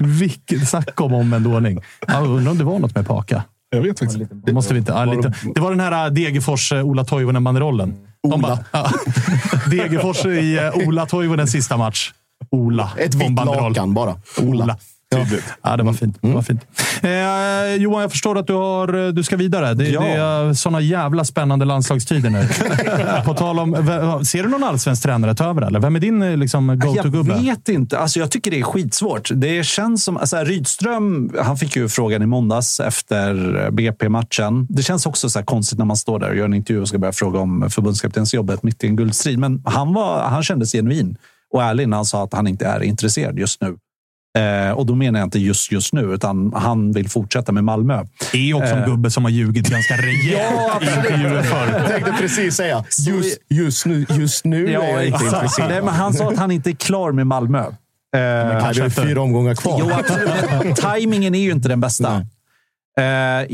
Vilket, 0.00 0.68
snacka 0.68 1.04
om 1.04 1.14
omvänd 1.14 1.46
ordning. 1.46 1.80
Jag 2.06 2.26
undrar 2.26 2.50
om 2.50 2.58
det 2.58 2.64
var 2.64 2.78
något 2.78 2.94
med 2.94 3.06
Paka. 3.06 3.44
Jag 3.70 3.82
vet 3.82 3.98
faktiskt 3.98 4.20
inte. 4.20 4.34
Det, 4.34 4.52
måste 4.52 4.74
vi 4.74 4.78
inte, 4.78 4.92
ja, 4.92 5.04
lite. 5.04 5.32
det 5.54 5.60
var 5.60 5.70
den 5.70 5.80
här 5.80 6.06
äh, 6.06 6.12
Degerfors-Ola 6.12 7.04
Toivonen-banderollen. 7.04 7.94
De 8.22 8.32
Ola. 8.32 8.58
Ja. 8.72 8.90
Degerfors 9.70 10.26
i 10.26 10.58
äh, 10.58 10.88
Ola 10.88 11.06
Toivonens 11.06 11.50
sista 11.50 11.76
match. 11.76 12.12
Ola. 12.50 12.90
Ett 12.96 13.14
vitt 13.14 13.44
lakan 13.44 13.94
bara. 13.94 14.16
Ola. 14.38 14.64
Ola. 14.64 14.78
Tydligt. 15.16 15.44
Ja, 15.62 15.76
det 15.76 15.82
var 15.82 15.92
fint. 15.92 16.18
Det 16.22 16.32
var 16.32 16.42
fint. 16.42 16.60
Eh, 17.02 17.74
Johan, 17.82 18.02
jag 18.02 18.10
förstår 18.10 18.38
att 18.38 18.46
du, 18.46 18.52
har, 18.52 19.12
du 19.12 19.22
ska 19.22 19.36
vidare. 19.36 19.74
Det, 19.74 19.88
Ja. 19.88 20.00
det 20.00 20.08
är 20.08 20.54
såna 20.54 20.80
jävla 20.80 21.24
spännande 21.24 21.64
landslagstider 21.64 22.30
nu. 22.30 22.48
På 23.24 23.34
tal 23.34 23.58
om, 23.58 23.74
ser 24.24 24.42
du 24.42 24.48
någon 24.48 24.64
allsvensk 24.64 25.02
tränare 25.02 25.34
ta 25.34 25.44
över? 25.44 25.62
Eller? 25.62 25.80
Vem 25.80 25.96
är 25.96 26.00
din 26.00 26.22
eh, 26.22 26.36
liksom, 26.36 26.68
Jag 26.68 26.80
go-to-gubbe? 26.80 27.34
vet 27.34 27.68
inte. 27.68 27.98
Alltså, 27.98 28.18
jag 28.18 28.30
tycker 28.30 28.50
det 28.50 28.58
är 28.58 28.62
skitsvårt. 28.62 29.30
Det 29.34 29.66
känns 29.66 30.04
som... 30.04 30.16
Alltså, 30.16 30.36
Rydström, 30.36 31.30
han 31.42 31.56
fick 31.56 31.76
ju 31.76 31.88
frågan 31.88 32.22
i 32.22 32.26
måndags 32.26 32.80
efter 32.80 33.34
BP-matchen. 33.70 34.66
Det 34.70 34.82
känns 34.82 35.06
också 35.06 35.30
så 35.30 35.42
konstigt 35.42 35.78
när 35.78 35.84
man 35.86 35.96
står 35.96 36.18
där 36.18 36.30
och 36.30 36.36
gör 36.36 36.44
en 36.44 36.54
intervju 36.54 36.80
och 36.82 36.88
ska 36.88 36.98
börja 36.98 37.12
fråga 37.12 37.38
om 37.38 37.70
förbundskaptensjobbet 37.70 38.62
mitt 38.62 38.84
i 38.84 38.86
en 38.86 38.96
guldstrid. 38.96 39.38
Men 39.38 39.62
han, 39.64 39.92
var, 39.94 40.22
han 40.22 40.42
kändes 40.42 40.72
genuin 40.72 41.16
och 41.54 41.62
ärlig 41.62 41.88
när 41.88 41.96
han 41.96 42.04
sa 42.06 42.24
att 42.24 42.34
han 42.34 42.46
inte 42.46 42.66
är 42.66 42.82
intresserad 42.82 43.38
just 43.38 43.60
nu. 43.60 43.76
Eh, 44.38 44.70
och 44.72 44.86
då 44.86 44.94
menar 44.94 45.20
jag 45.20 45.26
inte 45.26 45.38
just 45.38 45.72
just 45.72 45.92
nu, 45.92 46.00
utan 46.14 46.52
han 46.56 46.92
vill 46.92 47.08
fortsätta 47.08 47.52
med 47.52 47.64
Malmö. 47.64 48.04
Det 48.32 48.50
är 48.50 48.54
också 48.54 48.74
en 48.74 48.78
Eh. 48.82 48.86
gubbe 48.86 49.10
som 49.10 49.24
har 49.24 49.30
ljugit 49.30 49.68
ganska 49.68 49.94
rejält 49.96 50.82
i 50.82 50.86
intervjuer 50.96 51.42
förr. 51.42 51.78
Jag 51.78 51.88
tänkte 51.88 52.12
precis 52.12 52.54
säga, 52.56 52.84
just, 52.98 53.38
just 53.48 53.86
nu, 53.86 54.06
just 54.10 54.44
nu 54.44 54.70
Ja, 54.70 54.82
är 54.82 54.92
jag 54.92 55.06
inte 55.06 55.24
intresserad. 55.24 55.68
Nej, 55.70 55.82
men 55.82 55.94
han 55.94 56.14
sa 56.14 56.28
att 56.30 56.38
han 56.38 56.50
inte 56.50 56.70
är 56.70 56.74
klar 56.74 57.12
med 57.12 57.26
Malmö. 57.26 57.58
Eh, 57.58 57.68
Nej, 58.12 58.74
det 58.74 58.80
är 58.82 58.90
fyra 58.90 59.20
omgångar 59.22 59.54
kvar. 59.54 59.76
Jo, 59.80 59.90
absolut. 59.92 60.76
Timingen 60.76 61.34
är 61.34 61.40
ju 61.42 61.50
inte 61.52 61.68
den 61.68 61.80
bästa. 61.80 62.26
Eh, 62.98 63.04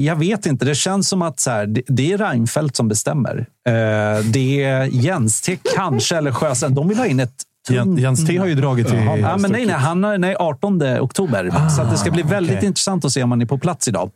jag 0.04 0.16
vet 0.16 0.46
inte. 0.46 0.64
Det 0.64 0.74
känns 0.74 1.08
som 1.08 1.22
att 1.22 1.40
så 1.40 1.50
här, 1.50 1.66
det, 1.66 1.82
det 1.86 2.12
är 2.12 2.18
Reinfeldt 2.18 2.76
som 2.76 2.88
bestämmer. 2.88 3.38
Eh, 3.68 4.24
det 4.24 4.62
är 4.64 4.84
Jens 4.84 5.40
T 5.40 5.58
kanske, 5.76 6.16
eller 6.16 6.32
Sjöstrand. 6.32 6.74
De 6.74 6.88
vill 6.88 6.98
ha 6.98 7.06
in 7.06 7.20
ett 7.20 7.34
Jens, 7.70 8.00
Jens 8.00 8.26
T 8.26 8.36
har 8.38 8.46
ju 8.46 8.54
dragit 8.54 8.88
till... 8.88 8.98
Ja, 9.22 9.36
men 9.36 9.52
nej, 9.52 9.66
nej, 9.66 9.74
han 9.74 10.04
har, 10.04 10.18
nej, 10.18 10.36
18 10.38 10.82
oktober. 11.00 11.50
så 11.76 11.82
att 11.82 11.90
det 11.90 11.96
ska 11.96 12.10
bli 12.10 12.22
väldigt 12.22 12.56
okej. 12.56 12.66
intressant 12.68 13.04
att 13.04 13.12
se 13.12 13.22
om 13.22 13.30
han 13.30 13.42
är 13.42 13.46
på 13.46 13.58
plats 13.58 13.88
idag. 13.88 14.10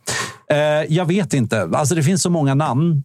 Eh, 0.51 0.59
jag 0.89 1.05
vet 1.07 1.35
inte. 1.35 1.69
Alltså, 1.75 1.95
det 1.95 2.03
finns 2.03 2.23
så 2.23 2.31
många 2.31 2.55
namn. 2.55 3.03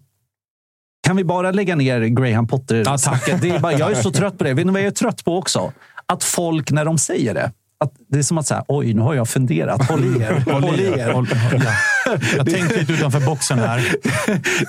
Kan 1.07 1.15
vi 1.15 1.23
bara 1.23 1.51
lägga 1.51 1.75
ner 1.75 2.01
Graham 2.01 2.47
Potter-snacket? 2.47 3.61
Bara- 3.61 3.73
jag 3.73 3.91
är 3.91 3.95
så 3.95 4.11
trött 4.11 4.37
på 4.37 4.43
det. 4.43 4.53
Vet 4.53 4.65
ni 4.65 4.71
vad 4.71 4.81
jag 4.81 4.87
är 4.87 4.91
trött 4.91 5.25
på 5.25 5.37
också? 5.37 5.71
Att 6.05 6.23
folk, 6.23 6.71
när 6.71 6.85
de 6.85 6.97
säger 6.97 7.33
det, 7.33 7.51
att 7.79 7.91
det 8.09 8.19
är 8.19 8.23
som 8.23 8.37
att 8.37 8.47
säga, 8.47 8.63
oj, 8.67 8.93
nu 8.93 9.01
har 9.01 9.13
jag 9.13 9.27
funderat. 9.29 9.89
Håll 9.89 10.03
i 10.03 10.21
er. 10.21 10.43
Håll 10.51 10.79
i 10.79 10.85
er. 10.99 11.11
Håll- 11.13 11.27
ja. 11.53 11.59
Jag 12.37 12.49
tänkte 12.49 12.79
lite 12.79 12.93
utanför 12.93 13.19
boxen 13.19 13.59
här. 13.59 13.77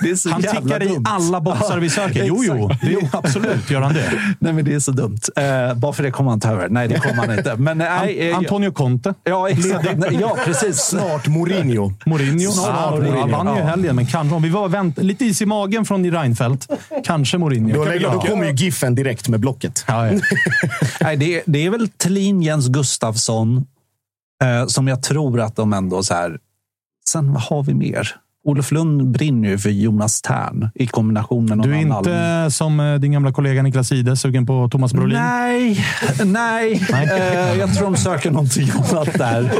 Det 0.01 0.09
är 0.09 0.15
så 0.15 0.29
Han 0.29 0.41
tickar 0.41 0.83
i 0.83 0.87
dumt. 0.87 1.03
alla 1.07 1.41
boxar 1.41 1.77
vi 1.79 1.89
söker. 1.89 2.23
Jo, 2.23 2.43
jo. 2.43 2.69
är, 2.81 3.09
absolut 3.11 3.69
gör 3.71 3.81
han 3.81 3.93
det. 3.93 4.11
Nej, 4.39 4.53
men 4.53 4.65
det 4.65 4.73
är 4.73 4.79
så 4.79 4.91
dumt. 4.91 5.19
Eh, 5.35 5.73
bara 5.73 5.93
för 5.93 6.03
det 6.03 6.11
kommer 6.11 6.29
han 6.29 6.39
ta 6.39 6.51
över. 6.51 6.69
Nej, 6.69 6.87
det 6.87 6.99
kommer 6.99 7.15
han 7.27 7.37
inte. 7.37 7.55
Men, 7.55 7.77
nej, 7.77 8.29
eh, 8.29 8.37
Antonio 8.37 8.71
Conte. 8.71 9.13
Ja, 9.23 9.49
exakt. 9.49 9.89
Ja, 10.21 10.37
precis. 10.45 10.77
Snart 10.77 11.27
Mourinho. 11.27 11.93
Mourinho. 12.05 12.51
Snart 12.51 12.67
Ja, 12.67 12.91
Mourinho. 12.91 13.19
Han 13.19 13.31
vann 13.31 13.47
ju 13.47 13.61
i 13.61 13.63
Ja. 13.63 13.65
helgen, 13.69 13.95
men 13.95 14.05
kanske, 14.05 14.35
om 14.35 14.41
vi 14.43 14.49
var 14.49 14.69
vänt, 14.69 14.97
lite 14.97 15.25
is 15.25 15.41
i 15.41 15.45
magen 15.45 15.85
från 15.85 16.11
Reinfeldt, 16.11 16.67
kanske 17.05 17.37
Mourinho. 17.37 17.73
Då, 17.77 17.85
lägger, 17.85 18.11
då 18.11 18.19
kommer 18.19 18.45
ju 18.45 18.53
Giffen 18.53 18.95
direkt 18.95 19.27
med 19.27 19.39
blocket. 19.39 19.85
Ja, 19.87 20.07
ja. 20.11 20.19
Nej, 21.01 21.17
det, 21.17 21.35
är, 21.35 21.41
det 21.45 21.65
är 21.65 21.69
väl 21.69 21.89
Thelin, 21.89 22.41
Jens 22.41 22.67
Gustafsson, 22.67 23.65
Eh, 24.43 24.67
som 24.67 24.87
jag 24.87 25.03
tror 25.03 25.41
att 25.41 25.55
de 25.55 25.73
ändå 25.73 26.03
så 26.03 26.13
här. 26.13 26.37
Sen 27.07 27.33
vad 27.33 27.41
har 27.41 27.63
vi 27.63 27.73
mer? 27.73 28.15
Olof 28.45 28.71
Lund 28.71 29.11
brinner 29.11 29.49
ju 29.49 29.57
för 29.57 29.69
Jonas 29.69 30.21
Tern 30.21 30.69
i 30.75 30.87
kombination 30.87 31.45
med 31.45 31.57
någon 31.57 31.67
Du 31.69 31.75
är 31.75 31.79
inte 31.79 32.51
som 32.51 32.79
eh, 32.79 32.95
din 32.95 33.11
gamla 33.11 33.31
kollega 33.33 33.63
Niklas 33.63 33.91
Ide 33.91 34.15
sugen 34.15 34.45
på 34.45 34.69
Thomas 34.69 34.93
Brolin? 34.93 35.17
Nej, 35.19 35.85
nej. 36.25 36.81
Eh, 36.91 37.59
jag 37.59 37.73
tror 37.75 37.83
de 37.83 37.97
söker 37.97 38.31
någonting 38.31 38.69
annat 38.71 39.13
där. 39.13 39.51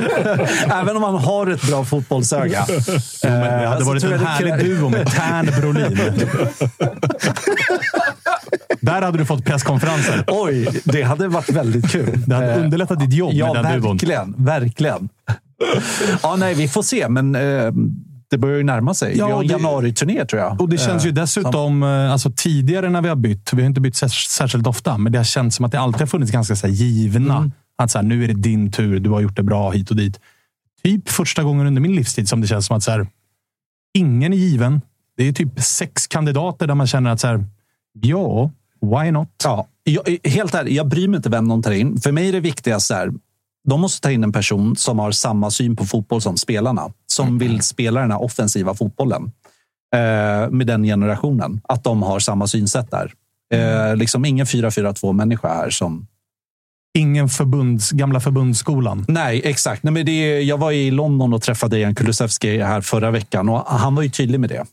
Även 0.81 0.97
om 0.97 1.03
han 1.03 1.15
har 1.15 1.47
ett 1.47 1.67
bra 1.67 1.85
fotbollsöga. 1.85 2.65
Jo, 2.69 2.75
men 3.21 3.39
det 3.41 3.63
Eh, 3.63 3.69
hade 3.69 3.81
så 3.83 3.89
varit 3.89 4.01
tror 4.01 4.13
en 4.13 4.19
härlig 4.19 4.65
duo 4.65 4.89
med 4.89 5.07
Tern 5.11 5.45
Brolin. 5.61 5.99
Där 8.81 9.01
hade 9.01 9.17
du 9.17 9.25
fått 9.25 9.45
presskonferenser. 9.45 10.23
Oj, 10.27 10.67
det 10.83 11.01
hade 11.03 11.27
varit 11.27 11.49
väldigt 11.49 11.91
kul. 11.91 12.23
Det 12.27 12.35
hade 12.35 12.53
Eh, 12.53 12.63
underlättat 12.63 12.99
ditt 12.99 13.13
jobb 13.13 13.31
Ja, 13.33 13.53
med 13.53 13.63
den 13.63 13.81
duon. 13.81 14.35
verkligen. 14.37 15.09
Ja, 16.23 16.35
nej, 16.35 16.55
vi 16.55 16.67
får 16.67 16.81
se, 16.83 17.09
men 17.09 17.35
eh, 17.35 17.71
det 18.29 18.37
börjar 18.37 18.57
ju 18.57 18.63
närma 18.63 18.93
sig. 18.93 19.17
Ja, 19.17 19.25
vi 19.27 19.31
har 19.33 19.41
en 19.43 19.49
januari-turné, 19.49 20.25
tror 20.25 20.41
jag. 20.41 20.61
Och 20.61 20.69
det 20.69 20.77
känns 20.77 21.05
ju 21.05 21.09
Eh, 21.09 21.13
dessutom, 21.15 21.83
eh, 21.83 22.11
alltså 22.11 22.31
tidigare 22.35 22.89
när 22.89 23.01
vi 23.01 23.09
har 23.09 23.15
bytt, 23.15 23.53
vi 23.53 23.61
har 23.61 23.67
inte 23.67 23.81
bytt 23.81 23.93
särs- 23.95 24.27
särskilt 24.29 24.67
ofta, 24.67 24.97
men 24.97 25.11
det 25.11 25.19
har 25.19 25.23
känts 25.23 25.55
som 25.55 25.65
att 25.65 25.71
det 25.71 25.79
alltid 25.79 25.99
har 26.01 26.07
funnits 26.07 26.31
ganska 26.31 26.55
så 26.55 26.67
givna. 26.67 27.37
Mm. 27.37 27.51
Att 27.77 27.91
så 27.91 27.97
här, 27.97 28.05
nu 28.05 28.23
är 28.23 28.27
det 28.27 28.33
din 28.33 28.71
tur, 28.71 28.99
du 28.99 29.09
har 29.09 29.21
gjort 29.21 29.35
det 29.35 29.43
bra 29.43 29.71
hit 29.71 29.89
och 29.89 29.95
dit. 29.95 30.19
Typ 30.83 31.09
första 31.09 31.43
gången 31.43 31.67
under 31.67 31.81
min 31.81 31.95
livstid 31.95 32.29
som 32.29 32.41
det 32.41 32.47
känns 32.47 32.65
som 32.65 32.77
att 32.77 32.83
så 32.83 32.91
här, 32.91 33.07
ingen 33.93 34.33
är 34.33 34.37
given. 34.37 34.81
Det 35.17 35.27
är 35.27 35.33
typ 35.33 35.59
sex 35.61 36.07
kandidater 36.07 36.67
där 36.67 36.75
man 36.75 36.87
känner 36.87 37.09
att 37.11 37.19
så 37.19 37.27
här, 37.27 37.45
ja, 38.01 38.51
why 38.81 39.11
not? 39.11 39.29
Ja, 39.43 39.67
jag, 39.83 40.17
helt 40.23 40.53
ärligt, 40.55 40.73
jag 40.73 40.87
bryr 40.87 41.07
mig 41.07 41.17
inte 41.17 41.29
vem 41.29 41.47
de 41.47 41.61
tar 41.63 41.71
in. 41.71 42.01
För 42.01 42.11
mig 42.11 42.27
är 42.29 42.31
det 42.31 42.39
viktigast 42.39 42.87
så 42.87 42.93
här, 42.93 43.11
de 43.69 43.81
måste 43.81 44.01
ta 44.01 44.11
in 44.11 44.23
en 44.23 44.31
person 44.31 44.75
som 44.75 44.99
har 44.99 45.11
samma 45.11 45.51
syn 45.51 45.75
på 45.75 45.85
fotboll 45.85 46.21
som 46.21 46.37
spelarna. 46.37 46.91
Som 47.07 47.37
vill 47.37 47.61
spela 47.61 48.01
den 48.01 48.11
här 48.11 48.23
offensiva 48.23 48.73
fotbollen. 48.73 49.31
Eh, 49.95 50.49
med 50.49 50.67
den 50.67 50.83
generationen. 50.83 51.61
Att 51.63 51.83
de 51.83 52.03
har 52.03 52.19
samma 52.19 52.47
synsätt 52.47 52.91
där. 52.91 53.13
Eh, 53.53 53.95
liksom 53.95 54.25
ingen 54.25 54.45
4-4-2-människa 54.45 55.47
här 55.47 55.69
som... 55.69 56.07
Ingen 56.97 57.29
förbunds, 57.29 57.91
gamla 57.91 58.19
förbundsskolan. 58.19 59.05
Nej, 59.07 59.41
exakt. 59.43 59.83
Nej, 59.83 59.93
men 59.93 60.05
det, 60.05 60.41
jag 60.41 60.57
var 60.57 60.71
i 60.71 60.91
London 60.91 61.33
och 61.33 61.41
träffade 61.41 61.79
Jan 61.79 61.95
Kulusevski 61.95 62.61
här 62.61 62.81
förra 62.81 63.11
veckan 63.11 63.49
och 63.49 63.59
han 63.59 63.95
var 63.95 64.03
ju 64.03 64.09
tydlig 64.09 64.39
med 64.39 64.49
det. 64.49 64.65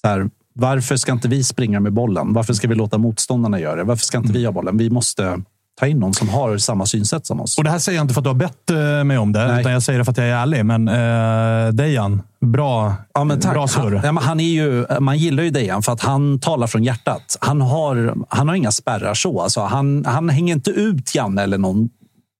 Så 0.00 0.08
här, 0.08 0.30
varför 0.52 0.96
ska 0.96 1.12
inte 1.12 1.28
vi 1.28 1.44
springa 1.44 1.80
med 1.80 1.92
bollen? 1.92 2.32
Varför 2.32 2.54
ska 2.54 2.68
vi 2.68 2.74
låta 2.74 2.98
motståndarna 2.98 3.60
göra 3.60 3.76
det? 3.76 3.84
Varför 3.84 4.04
ska 4.04 4.18
inte 4.18 4.32
vi 4.32 4.44
ha 4.44 4.52
bollen? 4.52 4.76
Vi 4.76 4.90
måste 4.90 5.42
ta 5.80 5.86
in 5.86 5.98
någon 5.98 6.14
som 6.14 6.28
har 6.28 6.58
samma 6.58 6.86
synsätt 6.86 7.26
som 7.26 7.40
oss. 7.40 7.58
Och 7.58 7.64
det 7.64 7.70
här 7.70 7.78
säger 7.78 7.98
jag 7.98 8.04
inte 8.04 8.14
för 8.14 8.20
att 8.20 8.24
du 8.24 8.28
har 8.30 8.34
bett 8.34 8.70
eh, 8.70 9.04
mig 9.04 9.18
om 9.18 9.32
det, 9.32 9.46
Nej. 9.46 9.60
utan 9.60 9.72
jag 9.72 9.82
säger 9.82 9.98
det 9.98 10.04
för 10.04 10.12
att 10.12 10.18
jag 10.18 10.26
är 10.26 10.34
ärlig. 10.34 10.64
Men 10.64 10.88
uh, 10.88 11.72
Dejan, 11.72 12.22
bra, 12.40 12.94
Ja, 13.14 13.24
men 13.24 13.40
tack. 13.40 13.52
bra 13.52 13.68
surr. 13.68 13.92
Han, 13.92 14.16
ja, 14.16 14.22
han 14.22 14.40
är 14.40 14.44
ju, 14.44 14.86
man 15.00 15.18
gillar 15.18 15.42
ju 15.42 15.50
Dejan 15.50 15.82
för 15.82 15.92
att 15.92 16.00
han 16.00 16.40
talar 16.40 16.66
från 16.66 16.84
hjärtat. 16.84 17.36
Han 17.40 17.60
har, 17.60 18.14
han 18.28 18.48
har 18.48 18.54
inga 18.54 18.70
spärrar 18.72 19.14
så. 19.14 19.40
Alltså, 19.40 19.60
han, 19.60 20.04
han 20.04 20.28
hänger 20.28 20.54
inte 20.54 20.70
ut 20.70 21.14
Janne 21.14 21.42
eller 21.42 21.58
någon. 21.58 21.88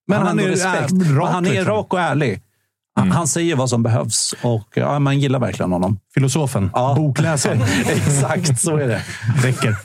Men 0.07 0.17
han 0.17 0.27
ändå 0.27 0.43
är 0.43 0.49
respekt. 0.49 0.91
rak, 1.17 1.29
han 1.31 1.45
är 1.45 1.65
rak 1.65 1.93
och 1.93 1.99
ärlig. 1.99 2.41
Han, 2.97 3.11
han 3.11 3.27
säger 3.27 3.55
vad 3.55 3.69
som 3.69 3.83
behövs 3.83 4.35
och 4.41 4.67
ja, 4.73 4.99
man 4.99 5.19
gillar 5.19 5.39
verkligen 5.39 5.71
honom. 5.71 5.99
Filosofen, 6.13 6.69
Ja. 6.73 6.93
bokläsaren. 6.97 7.61
Exakt, 7.87 8.59
så 8.61 8.77
är 8.77 8.87
det. 8.87 9.01
räcker. 9.43 9.75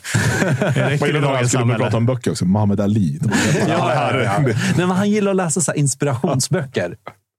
Det 0.75 0.91
räcker 0.91 1.17
i 1.17 1.21
dagens 1.21 1.53
samhälle. 1.53 1.85
prata 1.85 1.97
om 1.97 2.07
böcker 2.07 2.31
också. 2.31 2.45
Muhammad 2.45 2.81
Ali. 2.81 3.21
Ja. 3.69 4.11
Nej, 4.43 4.55
men 4.77 4.91
han 4.91 5.11
gillar 5.11 5.31
att 5.31 5.37
läsa 5.37 5.61
så 5.61 5.71
här 5.73 5.79
inspirationsböcker. 5.79 6.95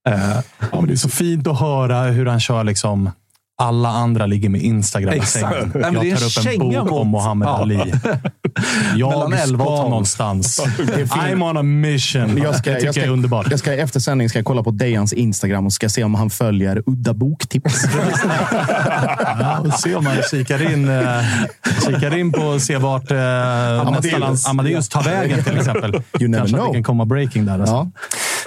Eh, 0.08 0.38
Ja, 0.72 0.80
men 0.80 0.86
det 0.86 0.92
är 0.92 0.96
så 0.96 1.08
fint 1.08 1.46
att 1.46 1.60
höra 1.60 2.00
hur 2.02 2.26
han 2.26 2.40
kör 2.40 2.64
liksom 2.64 3.10
alla 3.62 3.88
andra 3.88 4.26
ligger 4.26 4.48
med 4.48 4.60
Instagram 4.62 5.14
i 5.14 5.20
sängen. 5.20 5.72
Nej, 5.74 6.08
Jag 6.08 6.18
tar 6.34 6.40
upp 6.40 6.46
en 6.54 6.58
bok 6.58 6.74
mot- 6.90 7.00
om 7.00 7.10
Muhammad 7.10 7.48
Ja. 7.48 7.52
Ali. 7.52 7.76
Mellan 7.76 7.92
Jag 8.96 9.32
11 9.40 9.64
och 9.64 9.70
ska 9.70 9.76
12. 9.76 9.90
någonstans. 9.90 10.60
I'm 10.78 11.50
on 11.50 11.56
a 11.56 11.62
mission. 11.62 12.38
Jag 12.42 12.54
ska, 12.56 12.70
det 12.70 12.76
tycker 12.76 12.86
jag, 12.86 12.94
ska, 12.94 13.00
jag 13.00 13.08
är 13.08 13.12
underbart. 13.12 13.46
jag 13.50 13.58
ska 13.58 13.74
efter 13.74 14.00
sändning 14.00 14.28
ska 14.28 14.38
jag 14.38 14.46
kolla 14.46 14.62
på 14.62 14.70
Dejans 14.70 15.12
Instagram 15.12 15.66
och 15.66 15.72
ska 15.72 15.88
se 15.88 16.04
om 16.04 16.14
han 16.14 16.30
följer 16.30 16.82
udda 16.86 17.14
boktips. 17.14 17.84
Ja, 19.38 19.64
se 19.78 19.94
om 19.94 20.04
man 20.04 20.16
kikar 20.30 20.72
in, 20.72 20.88
eh, 20.88 21.20
kikar 21.86 22.16
in 22.18 22.32
på 22.32 22.40
och 22.42 22.62
ser 22.62 22.78
vart 22.78 23.10
eh, 23.10 23.90
nästa 24.00 24.18
lands 24.18 24.48
Amadeus 24.48 24.88
tar 24.88 25.02
vägen 25.02 25.44
till 25.44 25.56
exempel. 25.58 26.02
You 26.20 26.28
never 26.28 26.38
Kanske 26.38 26.56
att 26.56 26.60
know. 26.62 26.66
det 26.66 26.72
kan 26.76 26.82
komma 26.82 27.04
breaking 27.04 27.46
där. 27.46 27.58
Alltså. 27.58 27.74
Ja. 27.74 27.90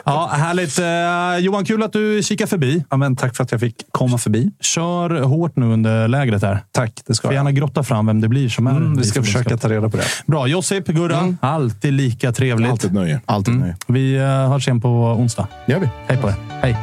Ja. 0.06 0.30
härligt. 0.34 0.80
Eh, 0.80 1.46
Johan, 1.46 1.66
kul 1.66 1.84
att 1.84 1.94
du 1.94 2.24
kikar 2.24 2.46
förbi. 2.46 2.84
ja, 2.90 2.98
men 2.98 3.16
tack 3.16 3.36
för 3.36 3.44
att 3.44 3.52
jag 3.52 3.60
fick 3.62 3.76
komma 3.92 4.18
förbi. 4.18 4.52
Kör 4.62 5.10
hårt 5.22 5.56
nu 5.56 5.66
under 5.66 6.08
lägret 6.08 6.42
här. 6.42 6.60
Tack, 6.72 6.92
det 7.08 7.16
ska 7.16 7.28
Får 7.28 7.34
jag. 7.34 7.40
gärna 7.40 7.52
grotta 7.52 7.84
fram 7.84 8.06
vem 8.08 8.22
det 8.22 8.28
blir 8.28 8.50
som 8.50 8.68
är 8.68 8.72
Mm, 8.72 8.98
vi 8.98 9.04
ska 9.04 9.24
försöka 9.24 9.58
ta 9.58 9.70
reda 9.70 9.90
på 9.90 9.98
det. 9.98 10.04
Bra. 10.28 10.48
Josip, 10.48 10.88
Gurra. 10.88 11.36
Alltid 11.42 11.94
lika 11.94 12.32
trevligt. 12.32 12.72
Alltid 12.72 12.94
nöje. 12.94 13.22
Alltid 13.26 13.54
Mm. 13.54 13.62
nöje. 13.62 13.76
Vi 13.88 14.16
eh, 14.18 14.24
hörs 14.26 14.68
igen 14.68 14.82
på 14.82 14.90
onsdag. 14.90 15.48
Det 15.66 15.72
gör 15.74 15.80
vi. 15.80 15.90
Hej 16.08 16.18
på 16.18 16.28
er. 16.30 16.34
Hej. 16.62 16.78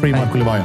Free 0.00 0.12
Marco 0.12 0.38
Levaja. 0.38 0.64